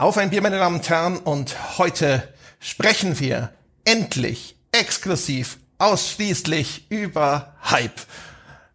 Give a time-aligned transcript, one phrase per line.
[0.00, 2.26] Auf ein Bier, meine Damen und Herren, und heute
[2.58, 3.52] sprechen wir
[3.84, 8.00] endlich, exklusiv, ausschließlich über Hype.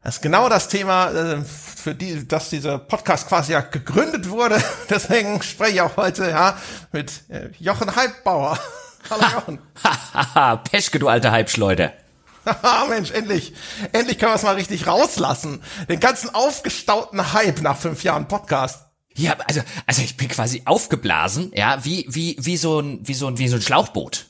[0.03, 4.63] Das ist genau das Thema, äh, für die, dass dieser Podcast quasi ja gegründet wurde.
[4.91, 6.59] Deswegen spreche ich auch heute ja
[6.91, 8.59] mit äh, Jochen Hypebauer.
[9.09, 10.61] Hallo Jochen.
[10.69, 11.91] Peschke, du alte Hypeschleuder.
[12.89, 13.55] Mensch, endlich,
[13.93, 15.63] endlich können wir es mal richtig rauslassen.
[15.89, 18.85] Den ganzen aufgestauten Hype nach fünf Jahren Podcast.
[19.17, 23.27] Ja, also, also ich bin quasi aufgeblasen, ja, wie, wie, wie so ein, wie so
[23.27, 24.27] ein, wie so ein Schlauchboot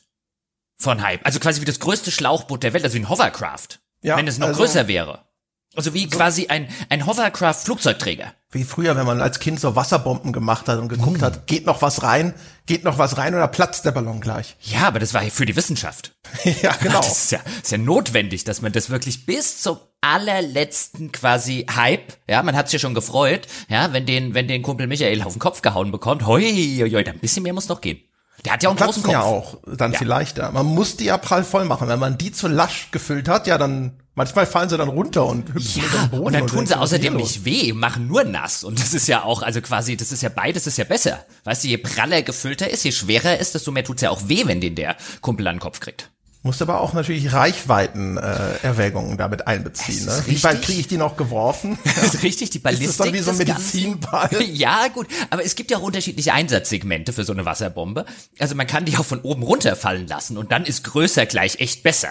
[0.77, 1.25] von Hype.
[1.25, 3.79] Also quasi wie das größte Schlauchboot der Welt, also wie ein Hovercraft.
[4.01, 5.25] Ja, wenn es noch also, größer wäre.
[5.75, 8.33] Also wie so quasi ein, ein Hovercraft-Flugzeugträger.
[8.51, 11.25] Wie früher, wenn man als Kind so Wasserbomben gemacht hat und geguckt hm.
[11.25, 12.33] hat, geht noch was rein,
[12.65, 14.55] geht noch was rein oder platzt der Ballon gleich.
[14.61, 16.15] Ja, aber das war ja für die Wissenschaft.
[16.61, 16.99] ja, genau.
[16.99, 22.13] Das ist ja, ist ja notwendig, dass man das wirklich bis zum allerletzten quasi Hype,
[22.29, 25.39] ja, man hat's ja schon gefreut, ja, wenn den, wenn den Kumpel Michael auf den
[25.39, 27.99] Kopf gehauen bekommt, hoi, hoi, hoi, ein bisschen mehr muss noch gehen.
[28.45, 29.11] Der hat ja auch einen großen Kopf.
[29.13, 29.97] ja auch dann ja.
[29.97, 30.37] vielleicht.
[30.37, 30.51] Ja.
[30.51, 31.87] Man muss die ja prall voll machen.
[31.87, 35.53] Wenn man die zu lasch gefüllt hat, ja, dann manchmal fallen sie dann runter und
[35.53, 36.25] hüpfen ja, den Boden.
[36.25, 38.63] Und dann tun sie außerdem nicht weh, machen nur nass.
[38.63, 41.23] Und das ist ja auch, also quasi, das ist ja beides ist ja besser.
[41.43, 44.43] Weißt du, je praller gefüllter ist, je schwerer ist, desto mehr tut's ja auch weh,
[44.45, 46.09] wenn den der Kumpel an den Kopf kriegt.
[46.45, 50.05] Musst aber auch natürlich Reichweiten-Erwägungen äh, damit einbeziehen.
[50.05, 50.23] Ne?
[50.27, 51.79] Wie weit kriege ich die noch geworfen?
[51.95, 52.89] Das ist richtig, die Ballistik.
[52.89, 54.29] Ist das dann wie so ein Medizinball?
[54.53, 55.07] ja, gut.
[55.31, 58.05] Aber es gibt ja auch unterschiedliche Einsatzsegmente für so eine Wasserbombe.
[58.37, 61.81] Also man kann die auch von oben runterfallen lassen und dann ist größer gleich echt
[61.81, 62.09] besser.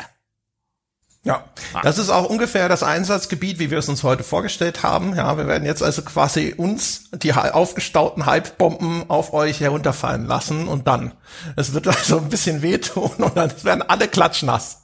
[1.24, 1.42] Ja,
[1.82, 5.16] das ist auch ungefähr das Einsatzgebiet, wie wir es uns heute vorgestellt haben.
[5.16, 10.86] Ja, wir werden jetzt also quasi uns die aufgestauten Hypebomben auf euch herunterfallen lassen und
[10.86, 11.14] dann.
[11.56, 14.82] Es wird also ein bisschen wehtun und dann werden alle klatschnass.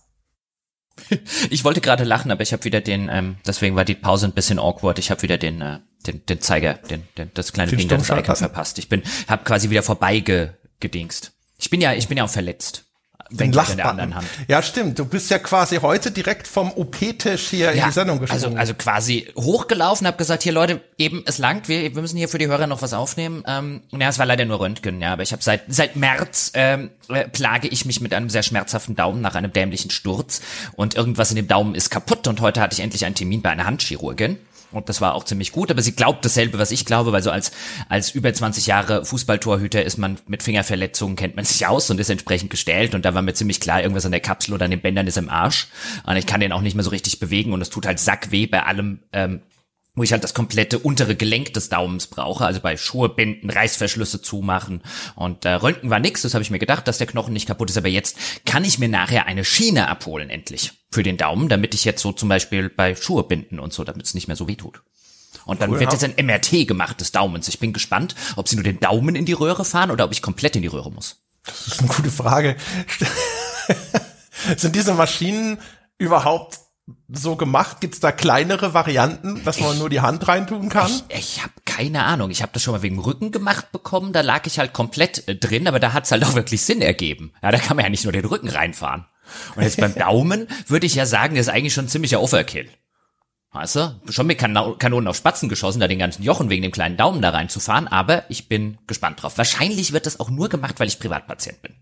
[1.51, 4.33] Ich wollte gerade lachen, aber ich habe wieder den, ähm, deswegen war die Pause ein
[4.33, 4.99] bisschen awkward.
[4.99, 8.37] Ich habe wieder den, äh, den, den Zeiger, den, den das kleine Ding, das Icon
[8.37, 8.79] verpasst.
[8.79, 11.33] Ich bin, habe quasi wieder vorbeigedingst.
[11.59, 12.90] Ich bin ja, ich bin ja auch verletzt
[13.31, 14.15] den Lachbutton.
[14.49, 14.99] Ja, stimmt.
[14.99, 18.45] Du bist ja quasi heute direkt vom OP-Tisch hier ja, in die Sendung gesprungen.
[18.45, 22.29] Also, also quasi hochgelaufen, hab gesagt, hier Leute, eben, es langt, wir, wir müssen hier
[22.29, 23.45] für die Hörer noch was aufnehmen.
[23.47, 26.91] Ähm, ja, es war leider nur Röntgen, ja, aber ich habe seit seit März ähm,
[27.09, 30.41] äh, plage ich mich mit einem sehr schmerzhaften Daumen nach einem dämlichen Sturz
[30.77, 33.51] und irgendwas in dem Daumen ist kaputt und heute hatte ich endlich einen Termin bei
[33.51, 34.39] einer Handchirurgin.
[34.73, 37.31] Und das war auch ziemlich gut, aber sie glaubt dasselbe, was ich glaube, weil so
[37.31, 37.51] als,
[37.89, 42.11] als über 20 Jahre Fußballtorhüter ist man mit Fingerverletzungen, kennt man sich aus und ist
[42.11, 42.95] entsprechend gestellt.
[42.95, 45.19] Und da war mir ziemlich klar, irgendwas an der Kapsel oder an den Bändern ist
[45.19, 45.69] im Arsch.
[46.07, 48.47] Und ich kann den auch nicht mehr so richtig bewegen und es tut halt sackweh
[48.47, 49.41] bei allem, ähm,
[49.95, 54.23] wo ich halt das komplette untere Gelenk des Daumens brauche, also bei Schuhe binden, Reißverschlüsse
[54.23, 54.83] zumachen
[55.17, 57.71] und äh, Röntgen war nix, das habe ich mir gedacht, dass der Knochen nicht kaputt
[57.71, 58.17] ist, aber jetzt
[58.47, 62.13] kann ich mir nachher eine Schiene abholen endlich für den Daumen, damit ich jetzt so
[62.13, 64.83] zum Beispiel bei Schuhe binden und so, damit es nicht mehr so weh tut.
[65.45, 67.49] Und dann cool, wird jetzt ein MRT gemacht des Daumens.
[67.49, 70.23] Ich bin gespannt, ob sie nur den Daumen in die Röhre fahren oder ob ich
[70.23, 71.23] komplett in die Röhre muss.
[71.45, 72.57] Das ist eine gute Frage.
[74.57, 75.59] Sind diese Maschinen
[75.99, 76.59] überhaupt
[77.09, 77.81] so gemacht?
[77.81, 80.91] Gibt's da kleinere Varianten, dass man ich, nur die Hand reintun kann?
[81.09, 82.31] Ich, ich habe keine Ahnung.
[82.31, 84.13] Ich habe das schon mal wegen Rücken gemacht bekommen.
[84.13, 87.33] Da lag ich halt komplett äh, drin, aber da hat's halt auch wirklich Sinn ergeben.
[87.43, 89.07] Ja, da kann man ja nicht nur den Rücken reinfahren.
[89.57, 92.69] Und jetzt beim Daumen würde ich ja sagen, der ist eigentlich schon ziemlicher Overkill.
[93.53, 94.01] Weißt du?
[94.11, 97.21] Schon mit kan Kanonen auf Spatzen geschossen, da den ganzen Jochen wegen dem kleinen Daumen
[97.21, 99.39] da reinzufahren, aber ich bin gespannt drauf.
[99.39, 101.75] Wahrscheinlich wird das auch nur gemacht, weil ich Privatpatient bin.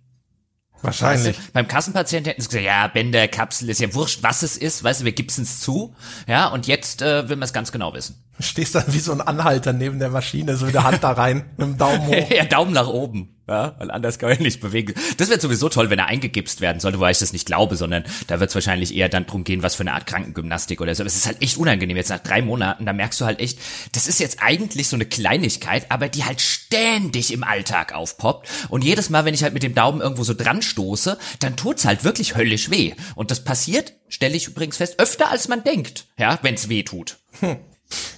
[0.81, 1.37] Wahrscheinlich.
[1.37, 4.57] Weißt du, beim Kassenpatienten hätten sie gesagt, ja, Bänder, Kapsel, ist ja wurscht, was es
[4.57, 5.95] ist, weißt du, wir gibsen's zu.
[6.27, 8.25] Ja, und jetzt äh, will man es ganz genau wissen.
[8.39, 11.51] Stehst dann wie so ein Anhalter neben der Maschine, so mit der Hand da rein,
[11.57, 12.31] mit dem Daumen hoch.
[12.31, 13.35] ja, Daumen nach oben.
[13.49, 14.93] Ja, weil anders kann man nicht bewegen.
[15.17, 18.05] Das wäre sowieso toll, wenn er eingegipst werden sollte, wobei ich das nicht glaube, sondern
[18.27, 21.03] da wird es wahrscheinlich eher dann drum gehen, was für eine Art Krankengymnastik oder so.
[21.03, 21.97] Aber es ist halt echt unangenehm.
[21.97, 23.59] Jetzt nach drei Monaten, da merkst du halt echt,
[23.93, 28.49] das ist jetzt eigentlich so eine Kleinigkeit, aber die halt ständig im Alltag aufpoppt.
[28.69, 31.87] Und jedes Mal, wenn ich halt mit dem Daumen irgendwo so dran stoße, dann tut's
[31.87, 32.93] halt wirklich höllisch weh.
[33.15, 37.17] Und das passiert, stelle ich übrigens fest, öfter als man denkt, ja, wenn's weh tut.
[37.41, 37.57] Hm.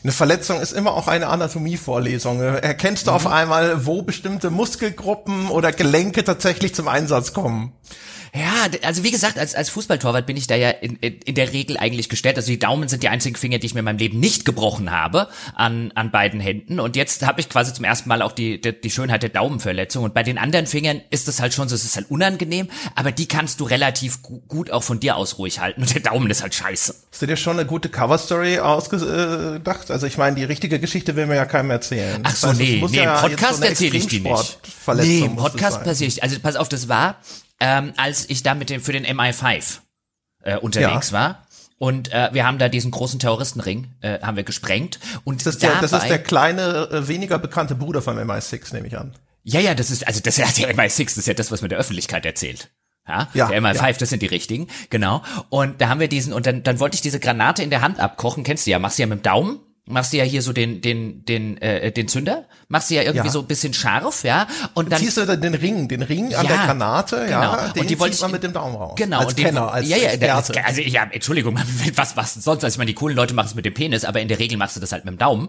[0.03, 2.41] Eine Verletzung ist immer auch eine Anatomievorlesung.
[2.41, 3.17] Erkennst du mhm.
[3.17, 7.73] auf einmal, wo bestimmte Muskelgruppen oder Gelenke tatsächlich zum Einsatz kommen?
[8.35, 11.53] Ja, also wie gesagt, als, als Fußballtorwart bin ich da ja in, in, in der
[11.53, 12.37] Regel eigentlich gestellt.
[12.37, 14.93] Also die Daumen sind die einzigen Finger, die ich mir in meinem Leben nicht gebrochen
[14.93, 16.79] habe an, an beiden Händen.
[16.79, 20.05] Und jetzt habe ich quasi zum ersten Mal auch die, die, die Schönheit der Daumenverletzung.
[20.05, 23.11] Und bei den anderen Fingern ist das halt schon so, es ist halt unangenehm, aber
[23.11, 25.83] die kannst du relativ gu gut auch von dir aus ruhig halten.
[25.83, 26.95] Und der Daumen ist halt scheiße.
[27.11, 29.91] Hast du dir schon eine gute Coverstory ausgedacht?
[29.91, 32.21] Also ich meine, die richtige Geschichte will mir ja keinem erzählen.
[32.23, 34.59] Ach so, das heißt, nee, nee, ja im Podcast so erzähle ich die nicht.
[34.97, 36.23] Nee, im Podcast passiere ich.
[36.23, 37.17] Also pass auf, das war
[37.61, 39.79] ähm, als ich da mit dem für den MI5
[40.43, 41.19] äh, unterwegs ja.
[41.19, 41.47] war.
[41.79, 45.01] Und äh, wir haben da diesen großen Terroristenring, äh, haben wir gesprengt.
[45.25, 48.87] Und das ist, der, das ist der kleine, äh, weniger bekannte Bruder von MI6, nehme
[48.87, 49.15] ich an.
[49.45, 51.63] Ja, ja, das ist, also das ist ja der MI6, das ist ja das, was
[51.63, 52.71] man der Öffentlichkeit erzählt.
[53.09, 53.93] Ja, Ja, der MI5, ja.
[53.93, 55.23] das sind die richtigen, genau.
[55.49, 57.99] Und da haben wir diesen, und dann, dann wollte ich diese Granate in der Hand
[57.99, 59.61] abkochen, kennst du ja, machst du ja mit dem Daumen,
[59.91, 63.27] machst du ja hier so den, den, den, äh, den Zünder, machst du ja irgendwie
[63.27, 63.33] Ja.
[63.33, 66.45] so ein bisschen scharf, ja, und dann, Ziehst du dann den Ring, den Ring an
[66.47, 67.73] Ja, der Granate, ja, genau.
[67.73, 68.93] den Und die wollte zieht man ich- mit dem Daumen raus.
[68.97, 70.65] Genau, Als und den- Kenner, als ja, ja, Experte.
[70.65, 71.59] also ja, Entschuldigung,
[71.97, 72.65] was, was sonst?
[72.65, 74.57] Also ich meine, die coolen Leute machen es mit dem Penis, aber in der Regel
[74.59, 75.49] machst du das halt mit dem Daumen.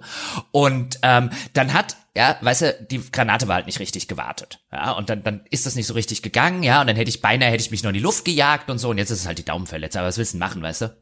[0.51, 4.59] Und ähm, dann hat, ja, weißt du, die Granate war halt nicht richtig gewartet.
[4.71, 7.21] Ja, und dann, dann ist das nicht so richtig gegangen, ja, und dann hätte ich
[7.21, 9.27] beinahe, hätte ich mich noch in die Luft gejagt und so, und jetzt ist es
[9.27, 9.99] halt die Daumenverletzung.
[9.99, 10.95] Aber was willst du machen, weißt du?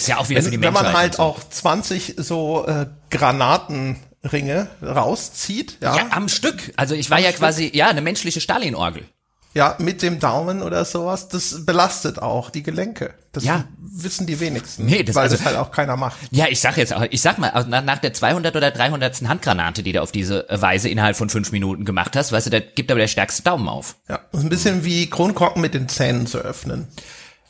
[0.00, 1.22] Ist ja auch wieder für die Wenn, wenn man Menschheit halt so.
[1.22, 6.72] auch 20 so äh, Granatenringe rauszieht, ja, Ja, am Stück.
[6.76, 9.04] Also ich war ja quasi, ja, eine menschliche Stalinorgel.
[9.52, 13.14] ja, mit dem Daumen oder sowas, das belastet auch die Gelenke.
[13.32, 13.64] Das Ja.
[13.78, 16.18] wissen die wenigsten, Nee, das- weil also- das halt auch keiner macht.
[16.30, 19.28] Ja, ich sag jetzt auch, ich sag mal, nach, der 200 oder 300.
[19.28, 22.60] Handgranate, die du auf diese Weise innerhalb von fünf Minuten gemacht hast, weißt du, da
[22.60, 23.96] gibt aber der stärkste Daumen auf.
[24.08, 26.86] Ja, ein bisschen wie Kronkorken mit den Zähnen zu öffnen.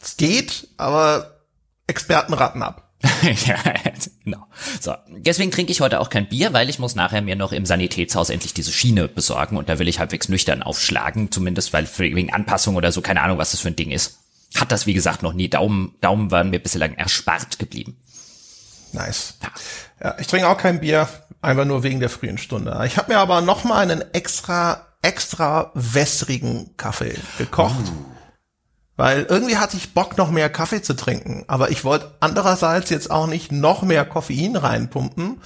[0.03, 1.33] Es geht, aber
[1.91, 2.91] Experten raten ab.
[3.47, 3.57] ja,
[4.25, 4.47] genau.
[4.81, 7.65] So, deswegen trinke ich heute auch kein Bier, weil ich muss nachher mir noch im
[7.65, 12.03] Sanitätshaus endlich diese Schiene besorgen und da will ich halbwegs nüchtern aufschlagen, zumindest weil für,
[12.03, 14.19] wegen Anpassung oder so, keine Ahnung, was das für ein Ding ist.
[14.57, 15.49] Hat das, wie gesagt, noch nie.
[15.49, 17.97] Daumen, Daumen waren mir bislang erspart geblieben.
[18.93, 19.35] Nice.
[20.03, 21.09] Ja, ich trinke auch kein Bier,
[21.41, 22.83] einfach nur wegen der frühen Stunde.
[22.85, 27.93] Ich habe mir aber noch mal einen extra, extra wässrigen Kaffee gekocht.
[29.01, 31.45] Weil irgendwie hatte ich Bock, noch mehr Kaffee zu trinken.
[31.47, 35.41] Aber ich wollte andererseits jetzt auch nicht noch mehr Koffein reinpumpen,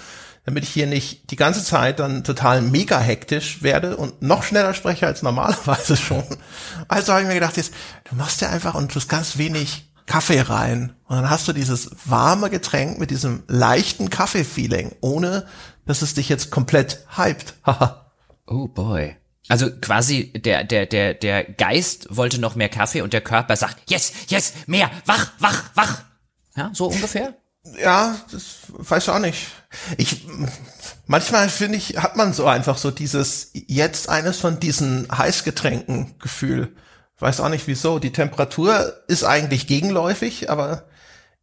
[0.44, 4.74] damit ich hier nicht die ganze Zeit dann total mega hektisch werde und noch schneller
[4.74, 6.24] spreche als normalerweise schon.
[6.88, 7.72] Also habe ich mir gedacht, jetzt,
[8.10, 10.96] du machst ja einfach und tust ganz wenig Kaffee rein.
[11.06, 15.46] Und dann hast du dieses warme Getränk mit diesem leichten Kaffee-Feeling, ohne
[15.86, 17.54] dass es dich jetzt komplett hypt.
[18.46, 19.16] Oh boy.
[19.48, 23.90] Also quasi der, der, der, der Geist wollte noch mehr Kaffee und der Körper sagt,
[23.90, 26.02] yes, yes, mehr, wach, wach, wach.
[26.56, 27.34] Ja, so ungefähr?
[27.78, 29.48] Ja, das weiß ich auch nicht.
[29.96, 30.26] Ich
[31.06, 36.74] manchmal finde ich, hat man so einfach so dieses jetzt eines von diesen Heißgetränken Gefühl.
[37.18, 37.98] Weiß auch nicht wieso.
[37.98, 40.84] Die Temperatur ist eigentlich gegenläufig, aber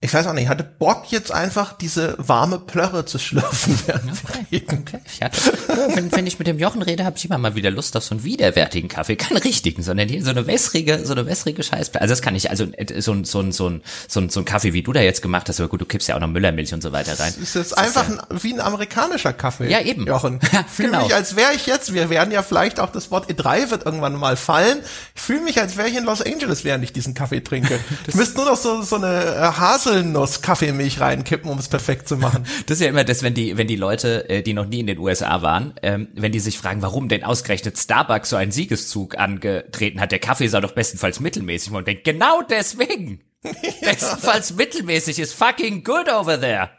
[0.03, 3.79] ich weiß auch nicht, ich hatte Bock jetzt einfach diese warme Plörre zu schlürfen.
[3.85, 4.11] während
[4.51, 4.85] reden.
[4.87, 4.99] Okay.
[5.05, 5.39] Ich hatte,
[5.69, 8.03] ja, wenn, wenn ich mit dem Jochen rede, habe ich immer mal wieder Lust auf
[8.03, 9.15] so einen widerwärtigen Kaffee.
[9.15, 12.01] Keinen richtigen, sondern hier so eine wässrige, so eine wässrige Scheiße.
[12.01, 14.39] Also das kann ich, also äh, so ein, so ein, so ein, so ein, so
[14.39, 16.29] ein Kaffee, wie du da jetzt gemacht hast, aber gut, du kippst ja auch noch
[16.29, 17.35] Müllermilch und so weiter rein.
[17.39, 19.69] Ist jetzt einfach ein, wie ein amerikanischer Kaffee.
[19.69, 20.07] Ja, eben.
[20.07, 20.39] Jochen.
[20.51, 21.03] Ja, Ich fühle genau.
[21.03, 24.15] mich, als wäre ich jetzt, wir werden ja vielleicht auch das Wort E3 wird irgendwann
[24.15, 24.79] mal fallen.
[25.15, 27.79] Ich fühle mich, als wäre ich in Los Angeles, während ich diesen Kaffee trinke.
[28.07, 29.51] ich müsste nur noch so, so eine äh,
[29.91, 32.45] Haselnuss-Kaffeemilch reinkippen, um es perfekt zu machen.
[32.65, 34.87] Das ist ja immer das, wenn die, wenn die Leute, äh, die noch nie in
[34.87, 39.17] den USA waren, ähm, wenn die sich fragen, warum denn ausgerechnet Starbucks so einen Siegeszug
[39.17, 40.11] angetreten hat.
[40.11, 41.73] Der Kaffee sei doch bestenfalls mittelmäßig.
[41.73, 43.21] Und denkt, genau deswegen.
[43.81, 46.69] Bestenfalls mittelmäßig ist fucking good over there.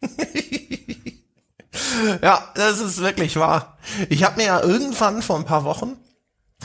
[2.22, 3.78] Ja, das ist wirklich wahr.
[4.10, 5.96] Ich habe mir ja irgendwann vor ein paar Wochen,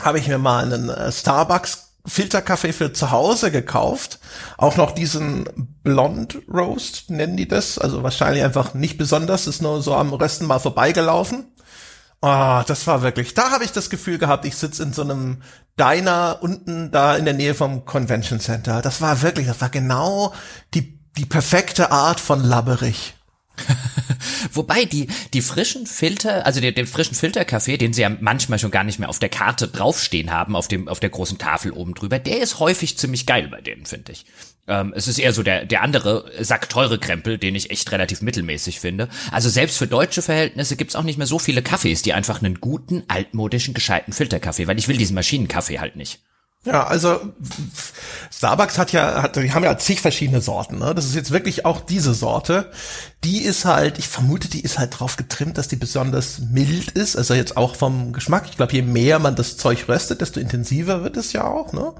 [0.00, 4.18] habe ich mir mal einen äh, Starbucks Filterkaffee für zu Hause gekauft.
[4.56, 5.48] Auch noch diesen
[5.82, 7.78] Blond Roast nennen die das.
[7.78, 11.46] Also wahrscheinlich einfach nicht besonders, ist nur so am Rösten mal vorbeigelaufen.
[12.20, 15.42] Ah, das war wirklich, da habe ich das Gefühl gehabt, ich sitze in so einem
[15.78, 18.82] Diner unten da in der Nähe vom Convention Center.
[18.82, 20.34] Das war wirklich, das war genau
[20.74, 23.14] die, die perfekte Art von labberig.
[24.52, 28.70] Wobei die, die frischen Filter, also den, den frischen Filterkaffee, den sie ja manchmal schon
[28.70, 31.94] gar nicht mehr auf der Karte draufstehen haben, auf dem, auf der großen Tafel oben
[31.94, 34.26] drüber, der ist häufig ziemlich geil bei denen, finde ich.
[34.68, 38.80] Ähm, es ist eher so der, der andere sackteure Krempel, den ich echt relativ mittelmäßig
[38.80, 39.08] finde.
[39.32, 42.60] Also selbst für deutsche Verhältnisse gibt's auch nicht mehr so viele Kaffees, die einfach einen
[42.60, 46.20] guten, altmodischen, gescheiten Filterkaffee, weil ich will diesen Maschinenkaffee halt nicht.
[46.64, 47.20] Ja, also
[48.32, 50.78] Starbucks hat ja, hat, die haben ja zig verschiedene Sorten.
[50.78, 50.94] Ne?
[50.94, 52.70] Das ist jetzt wirklich auch diese Sorte.
[53.24, 57.16] Die ist halt, ich vermute, die ist halt drauf getrimmt, dass die besonders mild ist.
[57.16, 58.46] Also jetzt auch vom Geschmack.
[58.50, 61.72] Ich glaube, je mehr man das Zeug röstet, desto intensiver wird es ja auch.
[61.72, 61.94] Ne?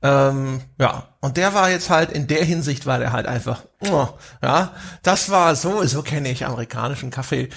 [0.00, 4.06] Ähm, ja, und der war jetzt halt, in der Hinsicht war der halt einfach, oh,
[4.40, 7.48] ja, das war so, so kenne ich amerikanischen Kaffee.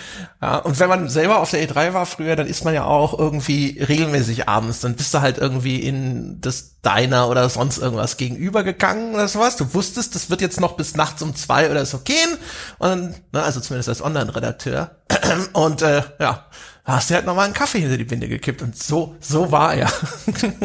[0.41, 3.17] Ja, und wenn man selber auf der E3 war früher, dann ist man ja auch
[3.17, 8.63] irgendwie regelmäßig abends, dann bist du halt irgendwie in das Diner oder sonst irgendwas gegenüber
[8.63, 9.55] gegangen oder sowas.
[9.55, 12.37] Du wusstest, das wird jetzt noch bis nachts um zwei oder so gehen.
[12.79, 14.95] Und, dann, ne, also zumindest als Online-Redakteur.
[15.53, 16.47] Und äh, ja,
[16.83, 19.91] hast du halt nochmal einen Kaffee hinter die Binde gekippt und so, so war er.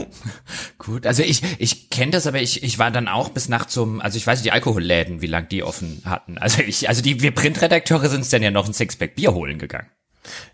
[0.79, 4.01] Gut, also ich, ich kenne das, aber ich, ich war dann auch bis nachts zum,
[4.01, 6.39] also ich weiß nicht, die Alkoholläden, wie lang die offen hatten.
[6.39, 9.89] Also ich, also die, wir Printredakteure sind dann ja noch ein Sixpack Bier holen gegangen.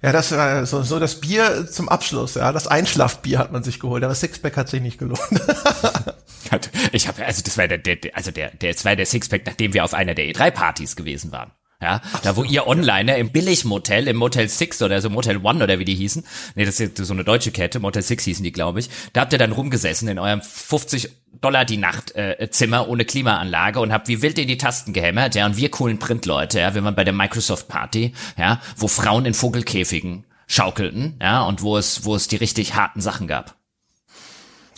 [0.03, 2.53] Ja, das war so, so das Bier zum Abschluss, ja.
[2.53, 5.21] Das Einschlafbier hat man sich geholt, aber Sixpack hat sich nicht gelohnt.
[6.93, 9.73] ich habe, also das war der, der, also der, der, das war der Sixpack, nachdem
[9.75, 11.53] wir auf einer der E3-Partys gewesen waren.
[11.83, 15.65] Ja, da wo ihr online ne, im Billigmotel, im Motel Six oder so Motel One
[15.65, 16.25] oder wie die hießen,
[16.55, 19.33] nee, das ist so eine deutsche Kette, Motel Six hießen die, glaube ich, da habt
[19.33, 21.11] ihr dann rumgesessen in eurem 50
[21.41, 25.35] Dollar die Nacht äh, Zimmer ohne Klimaanlage und habt wie wild in die Tasten gehämmert,
[25.35, 29.27] ja, und wir coolen Printleute, ja, wir waren bei der Microsoft Party, ja, wo Frauen
[29.27, 33.57] in Vogelkäfigen schaukelten, ja, und wo es, wo es die richtig harten Sachen gab.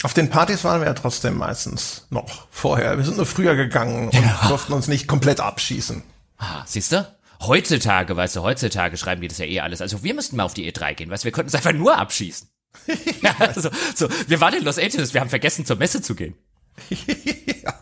[0.03, 2.97] Auf den Partys waren wir ja trotzdem meistens noch vorher.
[2.97, 4.49] Wir sind nur früher gegangen und ja.
[4.49, 6.03] durften uns nicht komplett abschießen.
[6.39, 7.07] Ah, siehst du?
[7.41, 9.81] Heutzutage, weißt du, heutzutage schreiben die das ja eh alles.
[9.81, 11.97] Also wir müssten mal auf die E3 gehen, weißt du, wir könnten es einfach nur
[11.99, 12.49] abschießen.
[13.23, 16.35] ja, also, so, wir waren in Los Angeles, wir haben vergessen zur Messe zu gehen.
[16.91, 17.75] ja.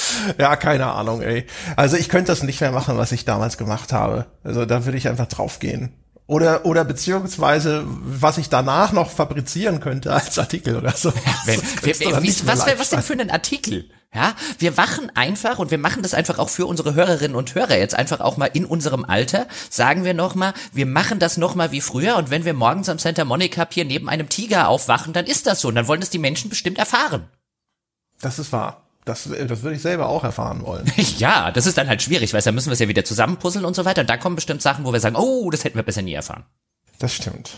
[0.38, 1.46] ja, keine Ahnung, ey.
[1.76, 4.26] Also ich könnte das nicht mehr machen, was ich damals gemacht habe.
[4.42, 5.92] Also da würde ich einfach draufgehen.
[6.26, 11.12] Oder, oder beziehungsweise, was ich danach noch fabrizieren könnte als Artikel oder so.
[11.44, 13.90] Wenn, wir, wie, was was denn für ein Artikel?
[14.14, 17.78] Ja, wir wachen einfach und wir machen das einfach auch für unsere Hörerinnen und Hörer
[17.78, 19.46] jetzt einfach auch mal in unserem Alter.
[19.70, 23.24] Sagen wir nochmal, wir machen das nochmal wie früher und wenn wir morgens am Santa
[23.24, 26.18] Monica Pier neben einem Tiger aufwachen, dann ist das so und dann wollen das die
[26.18, 27.28] Menschen bestimmt erfahren.
[28.20, 28.81] Das ist wahr.
[29.04, 30.90] Das, das würde ich selber auch erfahren wollen.
[31.18, 33.74] ja, das ist dann halt schwierig, weil da müssen wir es ja wieder zusammenpuzzeln und
[33.74, 34.02] so weiter.
[34.02, 36.44] Und da kommen bestimmt Sachen, wo wir sagen, oh, das hätten wir besser nie erfahren.
[36.98, 37.50] Das stimmt.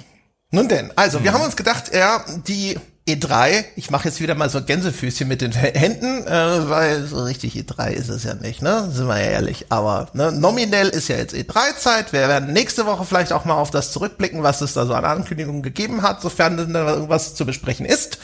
[0.51, 1.25] Nun denn, also hm.
[1.25, 5.43] wir haben uns gedacht, ja, die E3, ich mache jetzt wieder mal so Gänsefüßchen mit
[5.43, 8.89] den Händen, äh, weil so richtig E3 ist es ja nicht, ne?
[8.91, 9.67] Sind wir ja ehrlich.
[9.69, 12.15] Aber ne, nominell ist ja jetzt E3-Zeit.
[12.15, 15.05] Wir werden nächste Woche vielleicht auch mal auf das zurückblicken, was es da so an
[15.05, 18.19] Ankündigungen gegeben hat, sofern denn da irgendwas zu besprechen ist.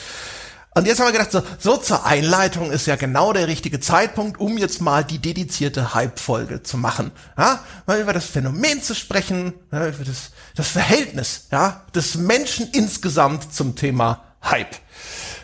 [0.73, 4.39] Und jetzt haben wir gedacht, so, so zur Einleitung ist ja genau der richtige Zeitpunkt,
[4.39, 7.11] um jetzt mal die dedizierte Hype-Folge zu machen.
[7.37, 13.53] Ja, mal über das Phänomen zu sprechen, über das, das Verhältnis ja, des Menschen insgesamt
[13.53, 14.77] zum Thema Hype.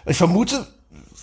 [0.04, 0.64] Ich vermute,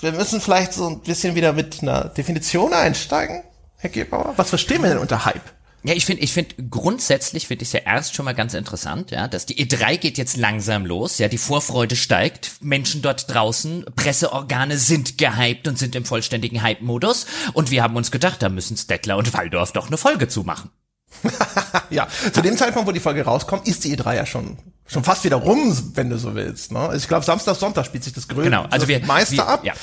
[0.02, 3.44] wir müssen vielleicht so ein bisschen wieder mit einer Definition einsteigen,
[3.78, 4.34] Herr Gebauer.
[4.36, 5.50] Was verstehen wir denn unter Hype?
[5.86, 9.12] Ja, ich finde, ich finde grundsätzlich finde ich es ja erst schon mal ganz interessant,
[9.12, 13.86] ja, dass die E3 geht jetzt langsam los, ja, die Vorfreude steigt, Menschen dort draußen,
[13.96, 18.78] Presseorgane sind gehypt und sind im vollständigen Hype-Modus und wir haben uns gedacht, da müssen
[18.78, 20.70] Stettler und Waldorf doch eine Folge zu machen.
[21.90, 25.24] ja, zu dem Zeitpunkt, wo die Folge rauskommt, ist die E3 ja schon schon fast
[25.24, 26.72] wieder rum, wenn du so willst.
[26.72, 26.80] Ne?
[26.80, 29.64] Also ich glaube, Samstag, Sonntag spielt sich das größte genau, also wir, Meister wir, ab.
[29.64, 29.74] Ja.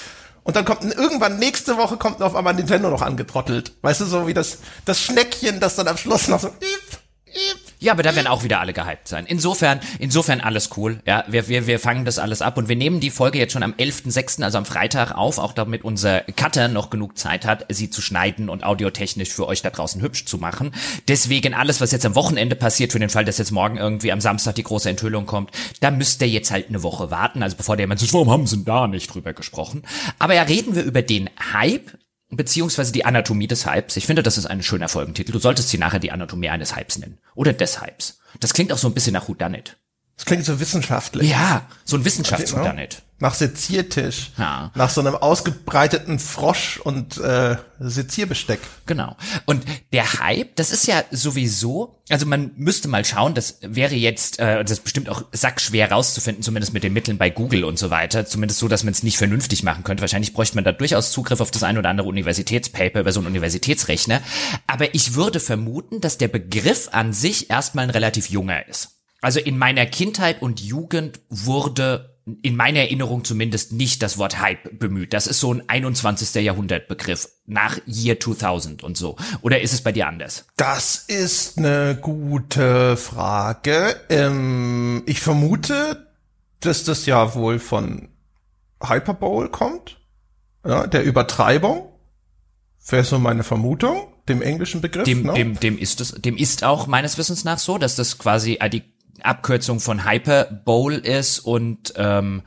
[0.43, 3.73] Und dann kommt irgendwann nächste Woche kommt auf einmal Nintendo noch angetrottelt.
[3.83, 6.49] Weißt du, so wie das, das Schneckchen, das dann am Schluss noch so.
[6.49, 9.25] Iep, iep, ja, aber da werden auch wieder alle gehypt sein.
[9.27, 11.01] Insofern, insofern alles cool.
[11.07, 13.63] Ja, wir, wir, wir fangen das alles ab und wir nehmen die Folge jetzt schon
[13.63, 17.89] am 11.06., also am Freitag auf, auch damit unser Cutter noch genug Zeit hat, sie
[17.89, 20.73] zu schneiden und audiotechnisch für euch da draußen hübsch zu machen.
[21.09, 24.21] Deswegen alles, was jetzt am Wochenende passiert, für den Fall, dass jetzt morgen irgendwie am
[24.21, 27.43] Samstag die große Enthüllung kommt, da müsst ihr jetzt halt eine Woche warten.
[27.43, 29.83] Also bevor der jemand sagt, warum haben sie da nicht drüber gesprochen?
[30.19, 31.97] Aber ja, reden wir über den Hype,
[32.31, 33.97] beziehungsweise die Anatomie des Hypes.
[33.97, 35.33] Ich finde, das ist ein schöner Folgentitel.
[35.33, 37.19] Du solltest sie nachher die Anatomie eines Hypes nennen.
[37.35, 38.21] Oder des Hypes.
[38.39, 39.77] Das klingt auch so ein bisschen nach Whodunit.
[40.17, 41.31] Das klingt so wissenschaftlich.
[41.31, 43.03] Ja, so ein Wissenschaftswhodunit.
[43.21, 44.31] Nach Seziertisch.
[44.39, 44.73] Ja.
[44.75, 48.61] Nach so einem ausgebreiteten Frosch und äh, Sezierbesteck.
[48.87, 49.15] Genau.
[49.45, 49.62] Und
[49.93, 54.62] der Hype, das ist ja sowieso, also man müsste mal schauen, das wäre jetzt, äh,
[54.62, 58.25] das ist bestimmt auch sackschwer rauszufinden, zumindest mit den Mitteln bei Google und so weiter,
[58.25, 60.00] zumindest so, dass man es nicht vernünftig machen könnte.
[60.00, 63.27] Wahrscheinlich bräuchte man da durchaus Zugriff auf das ein oder andere Universitätspaper über so einen
[63.27, 64.23] Universitätsrechner.
[64.67, 68.97] Aber ich würde vermuten, dass der Begriff an sich erstmal ein relativ junger ist.
[69.21, 72.10] Also in meiner Kindheit und Jugend wurde
[72.43, 75.12] in meiner Erinnerung zumindest nicht das Wort Hype bemüht.
[75.12, 76.35] Das ist so ein 21.
[76.43, 79.17] Jahrhundert Begriff nach Year 2000 und so.
[79.43, 80.47] Oder ist es bei dir anders?
[80.57, 83.97] Das ist eine gute Frage.
[84.09, 86.07] Ähm, ich vermute,
[86.61, 88.09] dass das ja wohl von
[88.83, 89.99] Hyperbowl kommt,
[90.65, 91.87] ja, der Übertreibung.
[92.87, 95.05] Wäre so meine Vermutung, dem englischen Begriff.
[95.05, 95.35] Dem, ne?
[95.35, 98.83] dem, dem ist es, dem ist auch meines Wissens nach so, dass das quasi die
[99.23, 102.43] Abkürzung von Hyper Bowl ist und ähm,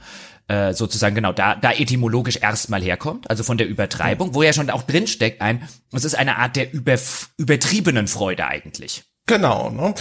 [0.47, 4.69] äh, sozusagen genau da, da etymologisch erstmal herkommt, also von der Übertreibung, wo ja schon
[4.69, 6.95] auch drin steckt ein, es ist eine Art der über,
[7.37, 9.03] übertriebenen Freude eigentlich.
[9.25, 9.93] Genau, ne?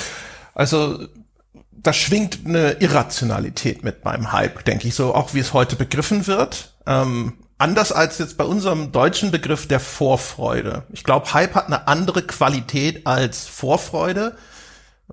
[0.54, 1.06] Also
[1.70, 6.26] da schwingt eine Irrationalität mit beim Hype, denke ich, so auch wie es heute begriffen
[6.26, 6.74] wird.
[6.86, 10.84] Ähm, anders als jetzt bei unserem deutschen Begriff der Vorfreude.
[10.92, 14.36] Ich glaube, Hype hat eine andere Qualität als Vorfreude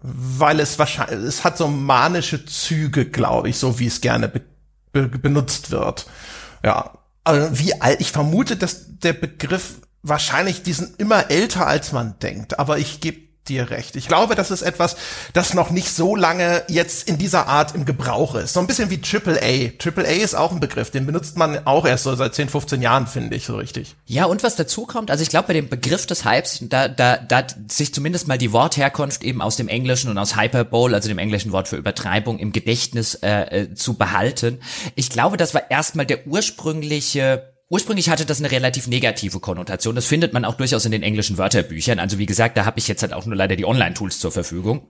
[0.01, 4.41] weil es wahrscheinlich, es hat so manische Züge, glaube ich, so wie es gerne be
[4.91, 6.07] be benutzt wird.
[6.63, 11.91] Ja, also wie alt, ich vermute, dass der Begriff wahrscheinlich, die sind immer älter, als
[11.91, 13.95] man denkt, aber ich gebe dir recht.
[13.95, 14.95] Ich glaube, das ist etwas,
[15.33, 18.53] das noch nicht so lange jetzt in dieser Art im Gebrauch ist.
[18.53, 19.69] So ein bisschen wie Triple A.
[19.77, 22.81] Triple A ist auch ein Begriff, den benutzt man auch erst so seit 10, 15
[22.81, 23.95] Jahren, finde ich, so richtig.
[24.05, 27.17] Ja, und was dazu kommt, also ich glaube, bei dem Begriff des Hypes, da, da,
[27.17, 31.17] da sich zumindest mal die Wortherkunft eben aus dem Englischen und aus Hyperbole, also dem
[31.17, 34.59] englischen Wort für Übertreibung, im Gedächtnis äh, äh, zu behalten.
[34.95, 39.93] Ich glaube, das war erstmal der ursprüngliche Ursprünglich hatte das eine relativ negative Konnotation.
[39.93, 41.99] Das findet man auch durchaus in den englischen Wörterbüchern.
[41.99, 44.87] Also wie gesagt, da habe ich jetzt halt auch nur leider die Online-Tools zur Verfügung.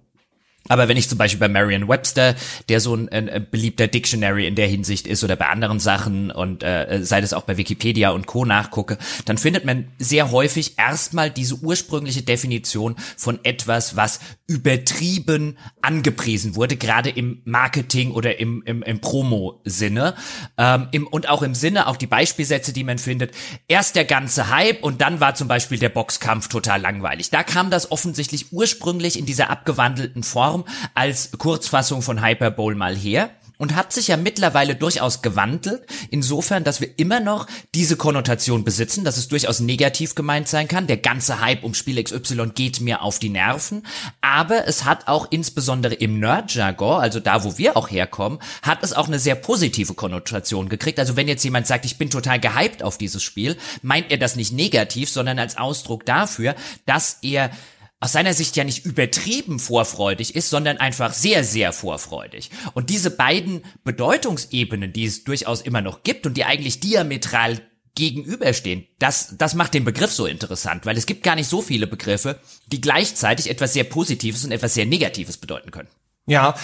[0.68, 2.36] Aber wenn ich zum Beispiel bei Merriam-Webster,
[2.68, 6.64] der so ein, ein, beliebter Dictionary in der Hinsicht ist oder bei anderen Sachen und
[6.64, 8.46] äh, sei das auch bei Wikipedia und Co.
[8.46, 16.56] nachgucke, dann findet man sehr häufig erstmal diese ursprüngliche Definition von etwas, was übertrieben angepriesen
[16.56, 20.16] wurde, gerade im Marketing oder im, im, im Promo-Sinne.
[20.58, 23.32] Ähm, im, und auch im Sinne, auch die Beispielsätze, die man findet,
[23.68, 27.32] erst der ganze Hype und dann war zum Beispiel der Boxkampf total langweilig.
[27.32, 30.66] Da kam das offensichtlich ursprünglich in dieser abgewandelten Form Form
[30.96, 33.30] als Kurzfassung von Hyperbole mal her
[33.60, 39.04] und hat sich ja mittlerweile durchaus gewandelt, insofern, dass wir immer noch diese Konnotation besitzen,
[39.04, 40.88] dass es durchaus negativ gemeint sein kann.
[40.88, 43.86] Der ganze Hype um Spiel XY geht mir auf die Nerven,
[44.22, 48.94] aber es hat auch insbesondere im Nerd-Jargon, also da, wo wir auch herkommen, hat es
[48.94, 50.98] auch eine sehr positive Konnotation gekriegt.
[50.98, 54.38] Also wenn jetzt jemand sagt, ich bin total gehypt auf dieses Spiel, meint er das
[54.38, 57.52] nicht negativ, sondern als Ausdruck dafür, dass er
[58.00, 62.50] aus seiner Sicht ja nicht übertrieben vorfreudig ist, sondern einfach sehr, sehr vorfreudig.
[62.74, 67.62] Und diese beiden Bedeutungsebenen, die es durchaus immer noch gibt und die eigentlich diametral
[67.96, 71.88] gegenüberstehen, das, das macht den Begriff so interessant, weil es gibt gar nicht so viele
[71.88, 75.90] Begriffe, die gleichzeitig etwas sehr Positives und etwas sehr Negatives bedeuten können.
[76.26, 76.56] Ja,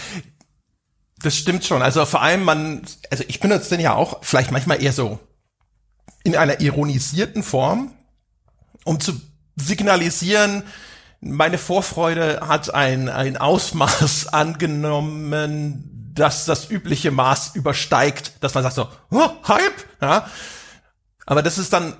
[1.21, 1.81] das stimmt schon.
[1.81, 5.19] Also vor allem man, also ich benutze den ja auch vielleicht manchmal eher so
[6.23, 7.93] in einer ironisierten Form,
[8.85, 9.19] um zu
[9.57, 10.63] signalisieren,
[11.25, 18.75] meine Vorfreude hat ein, ein Ausmaß angenommen, dass das übliche Maß übersteigt, dass man sagt
[18.75, 20.29] so, oh, Hype, ja.
[21.25, 21.97] Aber das ist dann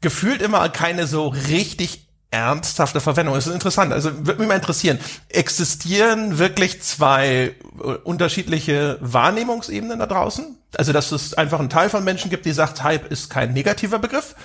[0.00, 3.34] gefühlt immer keine so richtig ernsthafte Verwendung.
[3.34, 3.92] Das ist interessant.
[3.92, 7.56] Also würde mich mal interessieren, existieren wirklich zwei
[8.04, 10.56] unterschiedliche Wahrnehmungsebenen da draußen?
[10.76, 13.98] Also, dass es einfach einen Teil von Menschen gibt, die sagt, Hype ist kein negativer
[13.98, 14.36] Begriff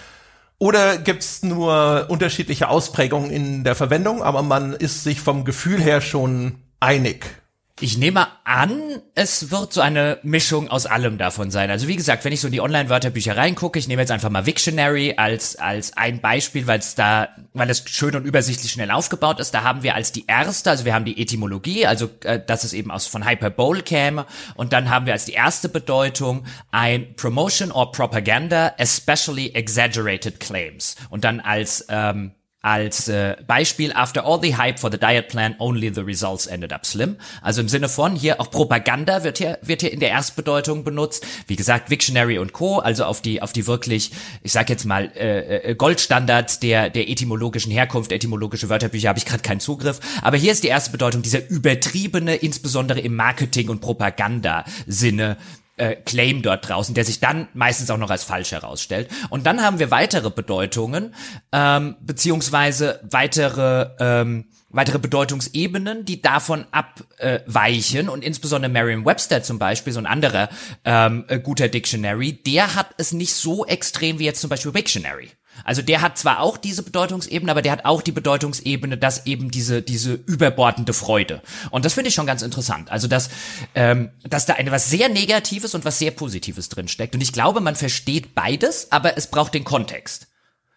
[0.60, 6.02] oder gibt's nur unterschiedliche Ausprägungen in der Verwendung, aber man ist sich vom Gefühl her
[6.02, 7.42] schon einig?
[7.82, 11.70] Ich nehme an, es wird so eine Mischung aus allem davon sein.
[11.70, 14.46] Also wie gesagt, wenn ich so in die Online-Wörterbücher reingucke, ich nehme jetzt einfach mal
[14.46, 19.42] Wiktionary als, als ein Beispiel, weil es da, weil es schön und übersichtlich schnell aufgebaut
[19.42, 19.54] ist.
[19.54, 22.72] Da haben wir als die erste, also wir haben die Etymologie, also äh, dass es
[22.72, 24.26] eben aus von Hyperbole käme.
[24.56, 30.96] Und dann haben wir als die erste Bedeutung ein Promotion or Propaganda, especially exaggerated claims.
[31.10, 32.32] Und dann als ähm,
[32.66, 36.74] als äh, Beispiel, after all the hype for the diet plan, only the results ended
[36.74, 37.18] up slim.
[37.44, 41.28] Also im Sinne von, hier auch Propaganda wird hier, wird hier in der Erstbedeutung benutzt.
[41.46, 45.12] Wie gesagt, Wiktionary und Co., also auf die, auf die wirklich, ich sag jetzt mal,
[45.16, 50.00] äh, äh Goldstandards der, der etymologischen Herkunft, etymologische Wörterbücher habe ich gerade keinen Zugriff.
[50.24, 55.38] Aber hier ist die erste Bedeutung, dieser übertriebene, insbesondere im Marketing- und Propaganda-Sinne,
[55.78, 59.10] äh, Claim dort draußen, der sich dann meistens auch noch als falsch herausstellt.
[59.30, 61.14] Und dann haben wir weitere Bedeutungen,
[61.52, 68.10] ähm, beziehungsweise weitere ähm, weitere Bedeutungsebenen, die davon abweichen.
[68.10, 70.50] und insbesondere Merriam-Webster zum Beispiel, so ein anderer
[70.84, 75.30] ähm, äh, guter Dictionary, der hat es nicht so extrem wie jetzt zum Beispiel Wiktionary.
[75.64, 79.52] Also der hat zwar auch diese Bedeutungsebene, aber der hat auch die Bedeutungsebene, dass eben
[79.52, 81.42] diese diese überbordende Freude.
[81.72, 82.92] Und das finde ich schon ganz interessant.
[82.92, 83.30] Also dass
[83.74, 87.16] ähm, dass da eine was sehr Negatives und was sehr Positives drin steckt.
[87.16, 90.28] Und ich glaube, man versteht beides, aber es braucht den Kontext.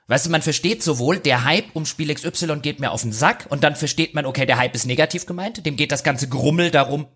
[0.09, 3.47] Weißt du, man versteht sowohl, der Hype um Spiel XY geht mir auf den Sack
[3.51, 6.71] und dann versteht man, okay, der Hype ist negativ gemeint, dem geht das ganze Grummel
[6.71, 7.09] darum,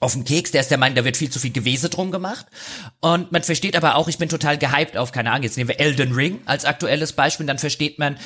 [0.00, 2.46] auf den Keks, der ist der Meinung, da wird viel zu viel Gewese drum gemacht.
[3.00, 5.78] Und man versteht aber auch, ich bin total gehypt auf, keine Ahnung, jetzt nehmen wir
[5.78, 8.16] Elden Ring als aktuelles Beispiel, dann versteht man,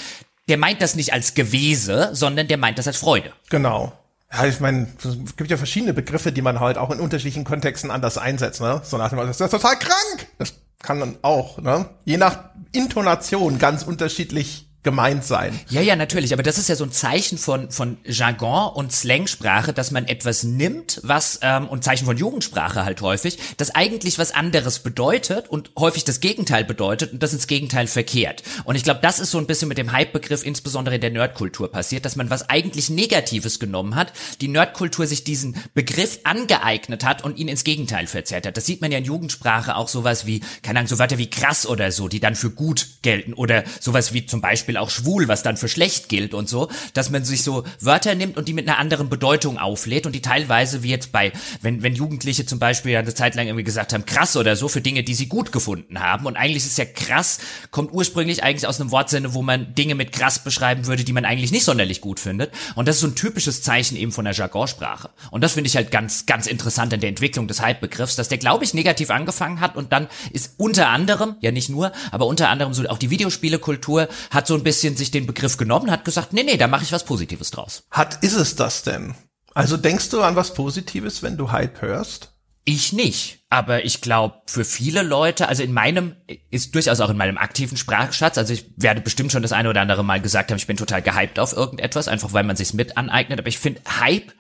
[0.49, 3.33] der meint das nicht als Gewese, sondern der meint das als Freude.
[3.51, 3.93] Genau.
[4.33, 7.91] Ja, ich meine, es gibt ja verschiedene Begriffe, die man halt auch in unterschiedlichen Kontexten
[7.91, 8.81] anders einsetzt, ne?
[8.85, 10.27] So nach dem das ist total krank.
[10.39, 11.89] Das kann man auch, ne?
[12.05, 15.59] Je nach Intonation ganz unterschiedlich gemeint sein.
[15.71, 19.73] Ja, ja, natürlich, aber das ist ja so ein Zeichen von von Jargon und Slangsprache,
[19.73, 24.33] dass man etwas nimmt, was ähm, und Zeichen von Jugendsprache halt häufig, das eigentlich was
[24.33, 28.43] anderes bedeutet und häufig das Gegenteil bedeutet und das ins Gegenteil verkehrt.
[28.65, 31.73] Und ich glaube, das ist so ein bisschen mit dem Hype-Begriff insbesondere in der Nerdkultur
[31.73, 37.25] passiert, dass man was eigentlich Negatives genommen hat, die Nerdkultur sich diesen Begriff angeeignet hat
[37.25, 38.57] und ihn ins Gegenteil verzerrt hat.
[38.57, 41.67] Das sieht man ja in Jugendsprache auch sowas wie, keine Ahnung, so Wörter wie krass
[41.67, 45.29] oder so, die dann für gut gelten oder sowas wie zum Beispiel Beispiel auch schwul,
[45.29, 48.53] was dann für schlecht gilt und so, dass man sich so Wörter nimmt und die
[48.53, 51.33] mit einer anderen Bedeutung auflädt und die teilweise wie jetzt bei,
[51.63, 54.81] wenn, wenn Jugendliche zum Beispiel eine Zeit lang irgendwie gesagt haben, krass oder so, für
[54.81, 56.27] Dinge, die sie gut gefunden haben.
[56.27, 57.39] Und eigentlich ist ja krass,
[57.71, 61.25] kommt ursprünglich eigentlich aus einem Wortsinne, wo man Dinge mit krass beschreiben würde, die man
[61.25, 62.53] eigentlich nicht sonderlich gut findet.
[62.75, 65.11] Und das ist so ein typisches Zeichen eben von der Jargonsprache.
[65.31, 68.39] Und das finde ich halt ganz, ganz interessant in der Entwicklung des Hype-Begriffs, dass der,
[68.39, 72.49] glaube ich, negativ angefangen hat und dann ist unter anderem, ja nicht nur, aber unter
[72.49, 76.33] anderem so auch die Videospielekultur hat so ein bisschen sich den Begriff genommen, hat gesagt,
[76.33, 77.85] nee, nee, da mache ich was Positives draus.
[77.91, 79.15] Hat, ist es das denn?
[79.55, 82.33] Also denkst du an was Positives, wenn du Hype hörst?
[82.67, 86.17] Ich nicht, aber ich glaube, für viele Leute, also in meinem,
[86.51, 89.83] ist durchaus auch in meinem aktiven Sprachschatz, also ich werde bestimmt schon das eine oder
[89.83, 92.97] andere Mal gesagt haben, ich bin total gehypt auf irgendetwas, einfach weil man sich's mit
[92.97, 94.33] aneignet, aber ich finde Hype